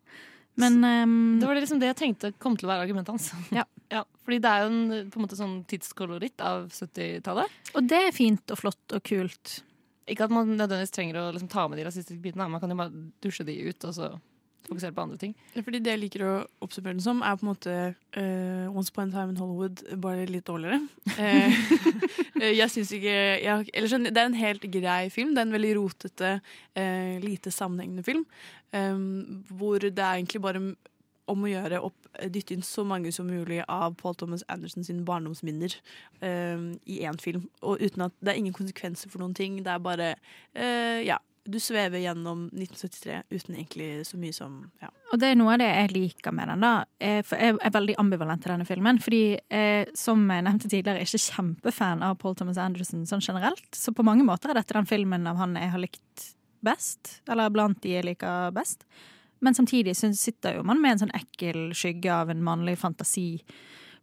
Men 0.61 0.75
um, 0.85 1.13
Det 1.41 1.49
var 1.49 1.57
liksom 1.57 1.79
det 1.81 1.89
jeg 1.95 1.97
tenkte 1.97 2.33
kom 2.43 2.59
til 2.61 2.69
å 2.69 2.73
være 2.75 2.85
argumentet 2.85 3.15
hans. 3.15 3.31
Ja. 3.57 3.65
fordi 4.25 4.39
det 4.45 4.51
er 4.53 4.65
jo 4.67 4.73
en, 4.73 4.83
på 5.09 5.17
en 5.21 5.25
måte 5.25 5.39
sånn 5.39 5.55
tidskoloritt 5.71 6.45
av 6.45 6.67
70-tallet. 6.77 7.55
Og 7.73 7.87
det 7.89 8.01
er 8.11 8.13
fint 8.17 8.53
og 8.53 8.61
flott 8.61 8.97
og 8.99 9.01
kult. 9.09 9.63
Ikke 10.13 10.27
at 10.27 10.35
man 10.35 10.51
nødvendigvis 10.53 10.93
trenger 10.93 11.23
å 11.23 11.31
liksom 11.33 11.49
ta 11.49 11.65
med 11.71 11.81
de 11.81 11.87
rasistiske 11.89 12.21
bitene. 12.21 12.51
Man 12.53 12.61
kan 12.61 12.73
jo 12.75 12.77
bare 12.83 12.93
dusje 13.25 13.47
de 13.49 13.57
ut 13.71 13.89
og 13.89 13.97
så 13.97 14.11
fokusere 14.69 14.95
på 14.95 15.05
andre 15.05 15.19
ting. 15.21 15.35
Fordi 15.57 15.81
det 15.83 15.95
jeg 15.95 16.03
liker 16.03 16.25
å 16.27 16.33
oppsummere 16.65 16.97
den 16.97 17.05
som, 17.05 17.23
er 17.25 17.39
på 17.39 17.47
en 17.47 17.51
måte 17.51 17.75
uh, 18.17 18.77
Once 18.77 18.93
Upon 18.93 19.11
a 19.11 19.17
Time 19.17 19.35
in 19.35 19.41
Hollywood, 19.41 19.83
bare 20.03 20.29
litt 20.31 20.47
dårligere. 20.49 20.81
Eh, 21.17 21.59
eh, 22.43 22.53
jeg 22.57 22.71
syns 22.73 22.93
ikke 22.97 23.17
jeg, 23.43 23.69
eller 23.75 24.09
Det 24.09 24.23
er 24.23 24.31
en 24.31 24.39
helt 24.39 24.69
grei 24.79 25.03
film. 25.15 25.35
Det 25.35 25.43
er 25.43 25.49
en 25.51 25.57
veldig 25.59 25.75
rotete, 25.81 26.33
uh, 26.79 27.15
lite 27.23 27.55
sammenhengende 27.55 28.07
film. 28.07 28.25
Um, 28.73 29.45
hvor 29.51 29.83
det 29.83 29.99
er 29.99 30.17
egentlig 30.17 30.41
bare 30.43 30.63
om 31.31 31.45
å 31.45 31.51
gjøre 31.51 31.81
opp, 31.87 31.99
dytte 32.33 32.55
inn 32.57 32.65
så 32.67 32.85
mange 32.87 33.13
som 33.15 33.29
mulig 33.31 33.63
av 33.71 33.95
Paul 34.01 34.17
Thomas 34.19 34.45
Anderson 34.53 34.85
sine 34.85 35.05
barndomsminner 35.07 35.75
um, 36.21 36.73
i 36.85 37.03
én 37.07 37.19
film. 37.23 37.47
Og 37.63 37.83
uten 37.83 38.09
at 38.09 38.17
det 38.21 38.35
er 38.35 38.41
ingen 38.41 38.57
konsekvenser 38.57 39.13
for 39.13 39.23
noen 39.23 39.37
ting. 39.37 39.61
Det 39.65 39.73
er 39.73 39.85
bare 39.85 40.15
uh, 40.57 41.01
Ja. 41.03 41.21
Du 41.45 41.59
svever 41.61 41.99
gjennom 41.99 42.45
1973 42.53 43.23
uten 43.31 43.57
egentlig 43.57 43.89
så 44.07 44.19
mye 44.21 44.35
som 44.37 44.59
ja. 44.83 44.93
Og 45.11 45.19
det 45.19 45.33
er 45.33 45.39
noe 45.41 45.57
av 45.57 45.59
det 45.59 45.71
jeg 45.71 45.91
liker 45.93 46.35
med 46.37 46.53
den. 46.53 46.63
da. 46.63 46.85
Jeg 47.03 47.25
er 47.35 47.73
veldig 47.75 47.97
ambivalent 47.99 48.45
til 48.45 48.55
denne 48.55 48.67
filmen. 48.69 49.01
Fordi 49.03 49.23
jeg, 49.35 49.89
som 49.99 50.23
jeg 50.31 50.47
nevnte 50.47 50.71
tidligere, 50.71 51.03
er 51.03 51.09
ikke 51.09 51.25
kjempefan 51.25 52.05
av 52.07 52.15
Paul 52.23 52.39
Thomas 52.39 52.61
Anderson 52.63 53.03
sånn 53.11 53.25
generelt. 53.25 53.67
Så 53.75 53.91
på 53.93 54.07
mange 54.07 54.25
måter 54.29 54.53
er 54.53 54.61
dette 54.61 54.77
den 54.79 54.89
filmen 54.89 55.27
av 55.27 55.43
han 55.43 55.59
jeg 55.59 55.75
har 55.75 55.83
likt 55.83 56.29
best. 56.63 57.19
Eller 57.29 57.51
blant 57.51 57.83
de 57.83 57.97
jeg 57.97 58.07
liker 58.07 58.55
best. 58.55 58.87
Men 59.43 59.59
samtidig 59.59 59.97
sitter 59.99 60.61
jo 60.61 60.65
man 60.67 60.79
med 60.81 60.95
en 60.95 61.05
sånn 61.05 61.17
ekkel 61.19 61.73
skygge 61.75 62.15
av 62.15 62.31
en 62.31 62.45
mannlig 62.47 62.79
fantasi. 62.79 63.43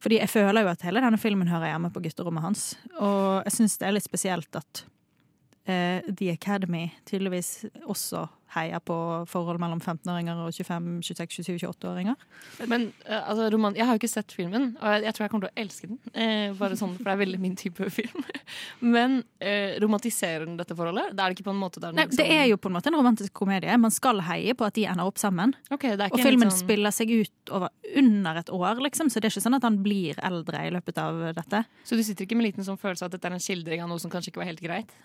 Fordi 0.03 0.19
jeg 0.19 0.31
føler 0.31 0.63
jo 0.63 0.71
at 0.71 0.83
hele 0.83 1.01
denne 1.03 1.19
filmen 1.19 1.47
hører 1.47 1.71
hjemme 1.71 1.91
på 1.95 2.03
gutterommet 2.03 2.43
hans. 2.43 2.69
Og 2.99 3.47
jeg 3.47 3.55
syns 3.55 3.79
det 3.79 3.87
er 3.87 3.95
litt 3.95 4.07
spesielt 4.07 4.59
at 4.59 4.83
eh, 5.69 6.09
The 6.09 6.31
Academy 6.33 6.87
tydeligvis 7.09 7.53
også 7.85 8.27
heier 8.55 8.81
på 8.81 8.95
forhold 9.29 9.59
mellom 9.61 9.77
15-åringer 9.77 10.39
og 10.41 10.53
25, 10.55 10.85
26, 11.05 11.43
27, 11.45 11.67
28-åringer. 11.69 12.15
Men 12.71 12.87
eh, 13.05 13.19
altså, 13.29 13.45
roman 13.53 13.75
Jeg 13.77 13.85
har 13.85 13.93
jo 13.93 14.01
ikke 14.01 14.09
sett 14.09 14.33
filmen, 14.33 14.71
og 14.79 14.87
jeg, 14.95 15.03
jeg 15.05 15.15
tror 15.15 15.25
jeg 15.25 15.31
kommer 15.33 15.45
til 15.45 15.51
å 15.53 15.61
elske 15.63 15.89
den. 15.91 15.99
Eh, 16.15 16.55
bare 16.57 16.79
sånn, 16.79 16.95
For 16.97 17.05
det 17.05 17.13
er 17.13 17.21
veldig 17.21 17.41
min 17.43 17.57
type 17.59 17.89
film. 17.93 18.25
Men 18.95 19.19
eh, 19.37 19.75
romantiserer 19.83 20.47
den 20.47 20.57
dette 20.57 20.77
forholdet? 20.77 21.11
Det 21.13 21.21
er 21.21 21.29
det 21.29 21.37
ikke 21.37 21.49
på 21.51 21.53
en 21.53 21.61
måte 21.61 21.83
den 21.83 21.99
Nei, 21.99 22.07
det 22.09 22.25
er 22.25 22.47
jo 22.49 22.57
på 22.61 22.71
en 22.71 22.77
måte 22.79 22.89
en 22.89 22.97
romantisk 22.97 23.35
komedie. 23.37 23.75
Man 23.85 23.93
skal 23.93 24.23
heie 24.31 24.57
på 24.57 24.65
at 24.65 24.79
de 24.79 24.87
ender 24.89 25.11
opp 25.11 25.21
sammen. 25.21 25.53
Okay, 25.69 25.93
Og 26.09 26.17
filmen 26.17 26.49
sånn- 26.49 26.63
spiller 26.63 26.95
seg 26.95 27.13
ut 27.19 27.53
over 27.53 27.69
under 28.01 28.41
et 28.41 28.49
år, 28.49 28.81
liksom, 28.89 29.13
så 29.13 29.21
det 29.21 29.29
er 29.29 29.35
ikke 29.35 29.45
sånn 29.45 29.59
at 29.59 29.69
han 29.69 29.77
blir 29.85 30.17
eldre 30.25 30.65
i 30.65 30.73
løpet 30.73 30.97
av 31.01 31.21
dette. 31.37 31.63
Så 31.85 31.97
du 31.97 32.01
sitter 32.05 32.25
ikke 32.25 32.37
med 32.39 32.49
liten 32.49 32.65
sånn 32.65 32.81
følelse 32.81 33.05
av 33.05 33.13
at 33.13 33.19
dette 33.19 33.29
er 33.29 33.37
en 33.37 33.45
skildring 33.45 33.85
av 33.85 33.93
noe 33.93 34.01
som 34.01 34.09
kanskje 34.13 34.33
ikke 34.33 34.41
var 34.41 34.49
helt 34.49 34.65
greit? 34.65 34.97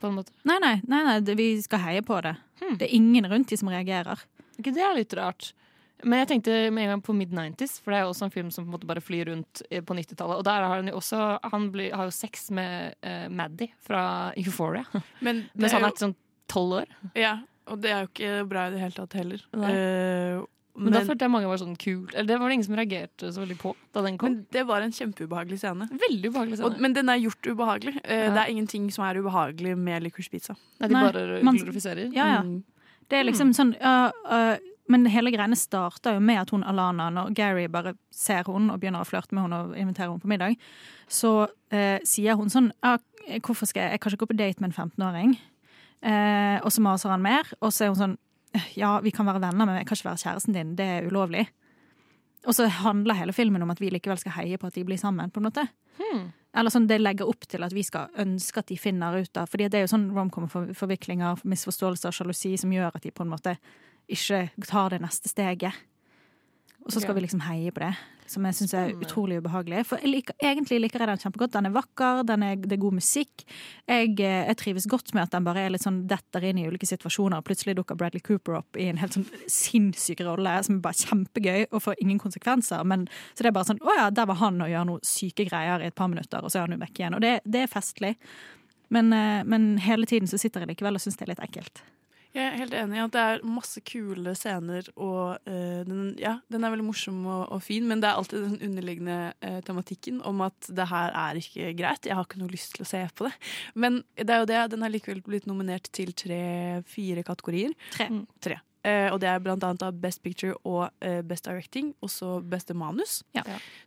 På 0.00 0.10
en 0.10 0.18
måte. 0.20 0.32
Nei, 0.46 0.58
nei, 0.62 0.74
nei, 0.86 1.00
nei 1.06 1.16
det, 1.26 1.34
vi 1.38 1.48
skal 1.62 1.82
heie 1.84 2.02
på 2.06 2.20
det. 2.24 2.36
Det 2.78 2.86
er 2.86 2.94
ingen 2.94 3.26
rundt 3.30 3.50
de 3.50 3.56
som 3.58 3.70
reagerer. 3.72 4.20
Ok, 4.58 4.68
det 4.74 4.82
er 4.82 4.94
litt 4.98 5.14
rart. 5.18 5.52
Men 6.06 6.20
jeg 6.20 6.28
tenkte 6.30 6.56
med 6.70 6.84
en 6.84 6.90
gang 6.92 7.00
på 7.02 7.14
Mid-90s, 7.18 7.80
for 7.82 7.90
det 7.90 7.98
er 7.98 8.04
jo 8.06 8.12
også 8.12 8.28
en 8.28 8.34
film 8.34 8.50
som 8.54 8.62
på 8.64 8.70
en 8.70 8.74
måte 8.76 8.86
bare 8.86 9.02
flyr 9.02 9.32
rundt 9.32 9.62
eh, 9.66 9.82
på 9.82 9.96
90-tallet. 9.98 10.38
Og 10.38 10.44
der 10.46 10.62
har 10.62 10.76
han 10.76 10.90
jo 10.90 10.94
også 11.00 11.22
Han 11.50 11.70
blir, 11.74 11.90
har 11.98 12.06
jo 12.06 12.14
sex 12.14 12.50
med 12.54 12.94
uh, 13.02 13.26
Maddie 13.34 13.72
fra 13.82 14.02
Euphoria. 14.38 14.84
Men 15.26 15.42
Mens 15.54 15.58
Mens 15.58 15.72
er 15.72 15.80
han 15.82 15.90
jo- 15.90 16.02
sånn 16.04 16.14
tolv 16.48 16.76
år. 16.84 16.92
Ja, 17.18 17.34
og 17.66 17.82
det 17.82 17.90
er 17.92 18.04
jo 18.06 18.12
ikke 18.12 18.46
bra 18.48 18.68
i 18.68 18.76
det 18.76 18.84
hele 18.84 18.94
tatt 18.96 19.18
heller. 19.18 19.42
Nei. 19.58 19.72
Eh, 20.78 20.84
Men, 20.84 20.94
da 20.94 21.00
følte 21.04 21.26
jeg 21.26 21.32
mange 21.34 21.48
var 21.50 21.58
sånn 21.58 21.74
kul 21.76 22.06
Eller 22.14 22.28
det 22.30 22.36
var 22.38 22.48
det 22.48 22.54
ingen 22.54 22.66
som 22.68 22.76
reagerte 22.78 23.32
så 23.34 23.42
veldig 23.42 23.56
på 23.58 23.74
da 23.92 24.02
den 24.06 24.16
kom. 24.18 24.30
Men 24.30 24.46
det 24.54 24.62
var 24.68 24.80
en 24.86 24.92
kjempeubehagelig 24.94 25.58
scene. 25.58 25.88
Veldig 25.90 26.30
ubehagelig 26.30 26.58
scene. 26.60 26.70
Og, 26.70 26.80
men 26.80 26.94
den 26.94 27.08
er 27.12 27.18
gjort 27.18 27.50
ubehagelig. 27.50 27.96
Eh, 28.04 28.24
Ja. 28.28 28.32
Det 28.36 28.42
er 28.44 28.52
ingenting 28.54 28.88
som 28.94 29.04
er 29.04 29.18
ubehagelig 29.18 29.76
med 29.76 30.02
licorice 30.06 30.30
pizza. 30.30 30.54
Nei, 30.80 30.88
de 30.88 30.94
Nei, 30.94 31.02
bare 31.10 31.42
man- 31.42 31.58
glorifiserer. 31.58 32.12
Ja, 32.14 32.26
ja. 32.38 32.42
Mm. 32.42 32.62
Det 33.08 33.18
er 33.18 33.24
liksom 33.24 33.50
sånn 33.56 33.74
uh, 33.80 34.10
uh, 34.30 34.56
Men 34.88 35.04
hele 35.06 35.30
greiene 35.32 35.56
starta 35.56 36.14
jo 36.14 36.20
med 36.20 36.38
at 36.40 36.50
hun 36.50 36.62
Alana, 36.64 37.10
når 37.12 37.34
Gary 37.34 37.66
bare 37.68 37.94
ser 38.10 38.44
hun 38.48 38.70
og 38.70 38.80
begynner 38.80 39.02
å 39.04 39.08
flørte 39.08 39.32
med 39.36 39.42
hun 39.44 39.52
og 39.52 39.74
invitere 39.76 40.08
hun 40.08 40.20
på 40.20 40.28
middag, 40.30 40.56
så 41.08 41.48
eh, 41.70 41.98
sier 42.08 42.36
hun 42.40 42.48
sånn 42.48 42.70
ja, 42.82 42.94
hvorfor 43.44 43.68
skal 43.68 43.82
jeg, 43.82 43.90
jeg 43.92 44.00
kan 44.00 44.12
ikke 44.12 44.22
gå 44.24 44.30
på 44.32 44.38
date 44.38 44.60
med 44.64 44.70
en 44.72 44.88
15-åring. 44.88 45.34
Eh, 46.00 46.56
og 46.64 46.72
så 46.72 46.80
maser 46.80 47.10
han 47.12 47.20
mer, 47.20 47.44
og 47.60 47.72
så 47.74 47.84
er 47.84 47.92
hun 47.92 47.98
sånn 48.00 48.16
ja, 48.74 49.00
vi 49.04 49.12
kan 49.14 49.28
være 49.28 49.42
venner, 49.42 49.66
men 49.66 49.76
jeg 49.80 49.88
kan 49.88 49.98
ikke 49.98 50.10
være 50.10 50.22
kjæresten 50.24 50.56
din. 50.56 50.76
Det 50.78 50.86
er 50.86 51.08
ulovlig. 51.08 51.46
Og 52.46 52.54
så 52.54 52.68
handler 52.70 53.18
hele 53.18 53.34
filmen 53.36 53.62
om 53.62 53.70
at 53.70 53.80
vi 53.82 53.90
likevel 53.92 54.18
skal 54.20 54.36
heie 54.38 54.58
på 54.58 54.68
at 54.70 54.76
de 54.78 54.84
blir 54.86 55.00
sammen. 55.00 55.30
på 55.30 55.40
en 55.40 55.48
måte. 55.50 55.66
Hmm. 55.98 56.28
Eller 56.56 56.70
sånn, 56.70 56.86
Det 56.88 57.00
legger 57.00 57.28
opp 57.28 57.46
til 57.46 57.62
at 57.62 57.74
vi 57.74 57.82
skal 57.82 58.08
ønske 58.16 58.58
at 58.58 58.66
de 58.70 58.78
finner 58.78 59.20
ut 59.20 59.36
av 59.36 59.48
fordi 59.50 59.68
det 59.68 59.78
er 59.78 59.86
jo 59.86 59.92
sånn 59.92 60.10
romcom-forviklinger, 60.14 61.44
misforståelser, 61.44 62.14
sjalusi 62.14 62.56
som 62.56 62.72
gjør 62.72 62.94
at 62.94 63.02
de 63.02 63.10
på 63.10 63.22
en 63.26 63.32
måte 63.34 63.58
ikke 64.08 64.48
tar 64.64 64.90
det 64.90 65.02
neste 65.02 65.28
steget. 65.28 65.72
og 66.84 66.92
så 66.92 67.00
skal 67.00 67.14
vi 67.14 67.20
liksom 67.20 67.40
heie 67.44 67.70
på 67.70 67.80
det. 67.80 67.94
Som 68.28 68.44
jeg 68.44 68.58
syns 68.58 68.74
er 68.76 68.94
utrolig 68.98 69.38
ubehagelig. 69.40 69.84
For 69.88 70.02
liker, 70.04 70.36
egentlig 70.44 70.80
liker 70.82 71.02
jeg 71.02 71.10
den 71.10 71.22
kjempegodt. 71.22 71.54
Den 71.54 71.68
er 71.70 71.74
vakker, 71.74 72.22
den 72.28 72.44
er, 72.44 72.58
det 72.60 72.76
er 72.76 72.82
god 72.82 72.98
musikk. 72.98 73.44
Jeg, 73.88 74.14
eh, 74.20 74.42
jeg 74.50 74.58
trives 74.60 74.88
godt 74.90 75.14
med 75.16 75.24
at 75.24 75.32
den 75.32 75.46
bare 75.46 75.64
er 75.64 75.72
litt 75.72 75.86
sånn 75.86 76.02
detter 76.10 76.44
inn 76.50 76.60
i 76.60 76.66
ulike 76.68 76.88
situasjoner. 76.88 77.44
Plutselig 77.46 77.78
dukker 77.78 77.98
Bradley 77.98 78.24
Cooper 78.24 78.60
opp 78.60 78.78
i 78.78 78.90
en 78.92 79.00
helt 79.00 79.16
sånn 79.16 79.26
sinnssyk 79.48 80.22
rolle 80.28 80.58
som 80.66 80.76
er 80.78 80.84
bare 80.84 81.00
kjempegøy 81.08 81.68
og 81.70 81.82
får 81.86 82.00
ingen 82.04 82.20
konsekvenser. 82.22 82.84
Men, 82.88 83.08
så 83.32 83.44
det 83.44 83.52
er 83.52 83.58
bare 83.58 83.70
sånn 83.72 83.82
å 83.82 83.96
ja, 83.96 84.10
der 84.12 84.28
var 84.28 84.42
han 84.44 84.60
og 84.64 84.72
gjør 84.72 84.88
noen 84.92 85.08
syke 85.08 85.48
greier 85.48 85.82
i 85.82 85.88
et 85.88 85.98
par 85.98 86.12
minutter, 86.12 86.44
og 86.44 86.52
så 86.52 86.60
er 86.60 86.68
han 86.68 86.76
jo 86.76 86.82
vekk 86.84 87.02
igjen. 87.02 87.18
Og 87.18 87.24
det, 87.24 87.34
det 87.48 87.64
er 87.64 87.72
festlig. 87.72 88.16
Men, 88.94 89.12
eh, 89.12 89.44
men 89.44 89.78
hele 89.84 90.08
tiden 90.08 90.28
så 90.28 90.40
sitter 90.40 90.64
jeg 90.64 90.74
likevel 90.74 91.00
og 91.00 91.04
syns 91.04 91.16
det 91.16 91.28
er 91.28 91.34
litt 91.34 91.48
ekkelt. 91.48 91.82
Jeg 92.38 92.46
er 92.46 92.58
helt 92.60 92.76
enig 92.78 92.98
i 92.98 93.02
at 93.02 93.14
det 93.14 93.22
er 93.24 93.44
masse 93.46 93.82
kule 93.86 94.34
scener, 94.38 94.86
og 94.94 95.48
uh, 95.48 95.80
den, 95.88 96.12
ja, 96.20 96.36
den 96.52 96.64
er 96.64 96.74
veldig 96.74 96.86
morsom 96.86 97.24
og, 97.26 97.42
og 97.56 97.64
fin, 97.64 97.86
men 97.88 98.02
det 98.02 98.10
er 98.10 98.20
alltid 98.20 98.44
den 98.44 98.60
underliggende 98.68 99.18
uh, 99.42 99.58
tematikken 99.66 100.22
om 100.28 100.44
at 100.46 100.70
det 100.70 100.86
her 100.92 101.16
er 101.26 101.40
ikke 101.42 101.72
greit. 101.78 102.06
Jeg 102.06 102.18
har 102.18 102.28
ikke 102.28 102.40
noe 102.42 102.52
lyst 102.54 102.76
til 102.76 102.86
å 102.86 102.90
se 102.92 103.02
på 103.18 103.26
det. 103.26 103.34
Men 103.74 104.02
det 104.14 104.30
er 104.30 104.44
jo 104.44 104.50
det, 104.52 104.62
den 104.74 104.86
har 104.86 104.94
likevel 104.94 105.24
blitt 105.26 105.50
nominert 105.50 105.90
til 105.94 106.14
tre-fire 106.16 107.26
kategorier. 107.26 107.74
Tre. 107.96 108.08
Mm, 108.12 108.24
tre. 108.44 108.60
Eh, 108.86 109.08
og 109.12 109.18
det 109.22 109.28
er 109.30 109.42
blant 109.42 109.64
annet 109.66 109.82
av 109.82 109.96
Best 109.98 110.22
Picture 110.22 110.54
og 110.64 110.88
uh, 111.02 111.20
Best 111.26 111.48
Directing, 111.48 111.90
også 112.04 112.38
Beste 112.46 112.76
manus. 112.78 113.22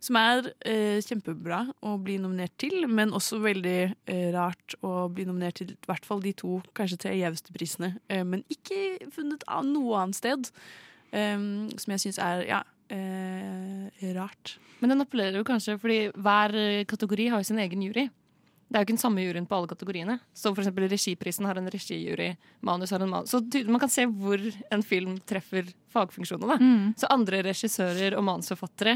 Som 0.02 0.18
er 0.20 0.50
uh, 0.52 0.98
kjempebra 1.04 1.64
å 1.80 1.96
bli 2.02 2.18
nominert 2.20 2.54
til, 2.60 2.84
men 2.88 3.14
også 3.16 3.40
veldig 3.42 3.78
rart 4.34 4.76
å 4.84 5.06
bli 5.12 5.24
nominert 5.28 5.60
til 5.60 5.72
i 5.72 5.88
hvert 5.88 6.06
fall 6.06 6.22
de 6.22 6.32
to, 6.36 6.60
kanskje 6.76 7.00
tre 7.06 7.14
gjeveste 7.16 7.54
prisene, 7.54 7.94
eh, 8.12 8.22
men 8.26 8.44
ikke 8.52 9.10
funnet 9.14 9.44
av 9.48 9.66
noe 9.68 10.00
annet 10.02 10.18
sted. 10.18 10.52
Um, 11.12 11.68
som 11.76 11.92
jeg 11.92 12.00
syns 12.06 12.18
er 12.24 12.42
ja, 12.48 12.62
eh, 12.88 14.12
rart. 14.16 14.56
Men 14.80 14.94
den 14.94 15.04
appellerer 15.04 15.36
jo 15.36 15.44
kanskje 15.44 15.76
fordi 15.80 15.98
hver 16.16 16.56
kategori 16.88 17.26
har 17.34 17.42
jo 17.42 17.50
sin 17.50 17.60
egen 17.60 17.84
jury. 17.84 18.06
Det 18.72 18.78
er 18.78 18.80
jo 18.80 18.86
ikke 18.86 18.94
den 18.96 19.02
samme 19.02 19.20
juryen 19.20 19.44
på 19.44 19.52
alle 19.58 19.68
kategoriene. 19.68 20.14
Så 20.32 20.48
eksempel 20.56 20.86
Regiprisen 20.88 21.44
har 21.44 21.58
en 21.60 21.68
regijury, 21.68 22.30
manus 22.64 22.94
har 22.94 23.02
en 23.04 23.10
manus. 23.12 23.34
Så 23.34 23.42
man 23.68 23.82
kan 23.82 23.90
se 23.92 24.06
hvor 24.08 24.40
en 24.72 24.82
film 24.82 25.18
treffer 25.28 25.68
fagfunksjonene. 25.92 26.56
Mm. 26.56 26.86
Så 26.96 27.10
andre 27.12 27.42
regissører 27.44 28.16
og 28.16 28.24
manusforfattere 28.24 28.94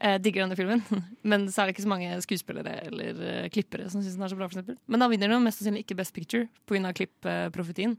eh, 0.00 0.16
digger 0.24 0.46
denne 0.46 0.56
filmen. 0.56 0.80
Men 1.22 1.44
så 1.52 1.60
er 1.62 1.68
det 1.68 1.76
ikke 1.76 1.84
så 1.84 1.92
mange 1.92 2.16
skuespillere 2.24 2.78
eller 2.88 3.20
eh, 3.44 3.50
klippere 3.52 3.90
som 3.92 4.00
syns 4.00 4.16
den 4.16 4.24
er 4.24 4.32
så 4.32 4.40
bra. 4.40 4.48
For 4.48 4.56
eksempel. 4.56 4.80
Men 4.88 5.04
da 5.04 5.10
vinner 5.12 5.28
den 5.28 5.44
mest 5.44 5.60
sannsynlig 5.60 5.84
ikke 5.84 5.98
Best 6.00 6.16
Picture 6.16 6.48
pga. 6.64 6.94
klippprofetien. 6.96 7.98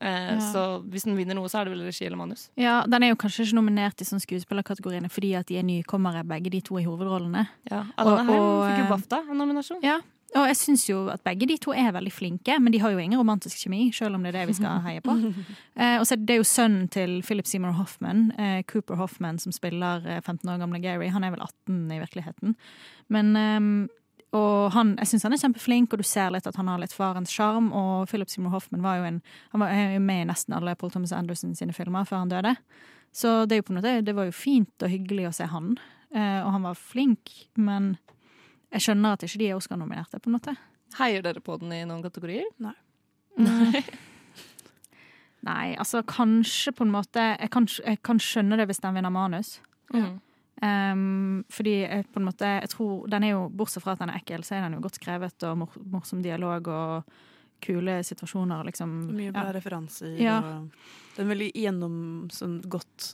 Eh, 0.00 0.30
Ja. 0.32 0.38
Så 0.52 0.62
hvis 0.90 1.04
den 1.04 1.18
vinner 1.18 1.36
noe, 1.36 1.50
så 1.50 1.60
er 1.60 1.66
det 1.68 1.74
vel 1.76 1.84
regi 1.86 2.06
eller 2.06 2.16
manus. 2.18 2.46
Ja, 2.56 2.84
Den 2.86 3.02
er 3.02 3.12
jo 3.12 3.18
kanskje 3.20 3.44
ikke 3.44 3.58
nominert 3.58 4.00
i 4.00 4.06
sånn 4.08 4.22
skuespillerkategoriene 4.22 5.10
fordi 5.12 5.34
at 5.38 5.46
de 5.50 5.58
er 5.58 5.66
nykommere, 5.66 6.22
begge 6.26 6.50
de 6.50 6.60
to 6.64 6.78
i 6.80 6.86
hovedrollene. 6.86 7.44
Ja, 7.70 7.84
Alana 7.98 8.24
Haim 8.24 8.40
fikk 8.40 8.78
jo 8.80 8.86
eh, 8.86 8.90
BAFTA 8.94 9.20
en 9.28 9.38
nominasjon. 9.42 9.82
Ja, 9.84 9.98
og 10.32 10.46
jeg 10.48 10.58
syns 10.58 10.84
jo 10.88 11.04
at 11.12 11.22
begge 11.26 11.46
de 11.50 11.58
to 11.60 11.74
er 11.76 11.92
veldig 11.92 12.12
flinke, 12.14 12.56
men 12.60 12.72
de 12.72 12.80
har 12.80 12.94
jo 12.94 13.00
ingen 13.02 13.20
romantisk 13.20 13.64
kjemi, 13.64 13.86
selv 13.94 14.16
om 14.16 14.24
det 14.24 14.32
er 14.32 14.40
det 14.40 14.48
vi 14.52 14.58
skal 14.60 14.82
heie 14.86 15.04
på. 15.04 15.16
Eh, 15.72 15.96
og 15.96 16.04
så 16.04 16.12
er 16.12 16.24
det 16.28 16.34
jo 16.36 16.44
sønnen 16.44 16.84
til 16.92 17.14
Philip 17.24 17.46
Seymour 17.48 17.72
Hoffman, 17.78 18.26
eh, 18.36 18.58
Cooper 18.68 18.98
Hoffman, 19.00 19.38
som 19.40 19.54
spiller 19.56 20.04
eh, 20.04 20.20
15 20.20 20.44
år 20.52 20.58
gamle 20.60 20.82
Gary. 20.84 21.08
Han 21.08 21.24
er 21.24 21.32
vel 21.32 21.40
18 21.40 21.94
i 21.94 22.00
virkeligheten. 22.02 22.52
Men 23.08 23.30
eh, 23.40 23.88
og 24.36 24.72
han, 24.72 24.94
jeg 25.00 25.10
syns 25.10 25.26
han 25.26 25.36
er 25.36 25.40
kjempeflink, 25.42 25.92
og 25.92 26.00
du 26.00 26.06
ser 26.08 26.30
litt 26.32 26.46
at 26.48 26.56
han 26.56 26.68
har 26.68 26.80
litt 26.80 26.94
farens 26.96 27.32
sjarm. 27.32 27.68
Og 27.76 28.08
Philip 28.08 28.30
Seymour 28.32 28.54
Hoffman 28.54 28.84
var 28.84 29.00
jo 29.00 29.08
en, 29.08 29.20
han 29.52 29.64
var 29.64 29.72
jo 29.76 30.04
med 30.04 30.24
i 30.24 30.28
nesten 30.30 30.56
alle 30.56 30.76
Paul 30.80 30.92
Thomas 30.92 31.12
Anderson 31.16 31.56
sine 31.58 31.76
filmer 31.76 32.08
før 32.08 32.22
han 32.22 32.32
døde. 32.32 32.54
Så 33.12 33.42
det, 33.44 33.56
er 33.56 33.60
jo 33.60 33.66
på 33.68 33.74
en 33.74 33.80
måte, 33.82 33.98
det 34.04 34.16
var 34.16 34.28
jo 34.28 34.36
fint 34.36 34.84
og 34.84 34.92
hyggelig 34.92 35.28
å 35.28 35.34
se 35.36 35.48
han. 35.52 35.74
Eh, 36.16 36.40
og 36.40 36.48
han 36.54 36.64
var 36.64 36.80
flink, 36.80 37.32
men 37.60 37.94
jeg 38.72 38.80
skjønner 38.86 39.12
at 39.16 39.22
ikke 39.26 39.38
de 39.42 39.50
er 39.50 39.56
Oscar-nominerte, 39.58 40.18
på 40.22 40.30
en 40.30 40.36
måte. 40.38 40.56
Heier 40.98 41.22
dere 41.24 41.40
på 41.44 41.58
den 41.60 41.72
i 41.72 41.84
noen 41.88 42.02
kategorier? 42.04 42.48
Nei. 42.60 42.74
Nei, 45.42 45.72
altså 45.80 46.02
kanskje 46.06 46.70
på 46.76 46.84
en 46.86 46.92
måte 46.94 47.22
Jeg 47.40 47.50
kan, 47.50 47.64
jeg 47.66 47.98
kan 48.06 48.20
skjønne 48.22 48.58
det 48.60 48.66
hvis 48.70 48.82
den 48.82 48.94
vinner 48.94 49.10
manus. 49.10 49.56
Mm. 49.94 50.20
Um, 50.62 51.44
fordi 51.50 51.72
jeg 51.80 52.04
på 52.12 52.20
en 52.20 52.28
måte 52.28 52.46
Jeg 52.60 52.70
tror 52.70 53.08
Den 53.10 53.24
er 53.26 53.32
jo, 53.32 53.40
bortsett 53.50 53.82
fra 53.82 53.96
at 53.96 54.02
den 54.04 54.12
er 54.12 54.20
ekkel, 54.20 54.44
så 54.46 54.54
er 54.54 54.66
den 54.66 54.76
jo 54.76 54.84
godt 54.84 55.00
skrevet 55.00 55.46
og 55.48 55.56
mor 55.64 55.78
morsom 55.90 56.20
dialog 56.22 56.68
og 56.70 57.16
kule 57.62 58.00
situasjoner, 58.02 58.64
liksom. 58.66 58.92
Mye 59.14 59.30
bra 59.34 59.44
Ja. 59.48 59.52
referanser. 59.54 60.14
Ja. 60.18 60.38
Og 60.42 60.70
den 61.16 61.26
er 61.26 61.34
veldig 61.34 61.50
gjennom 61.54 61.96
sånn 62.34 62.56
godt 62.66 63.12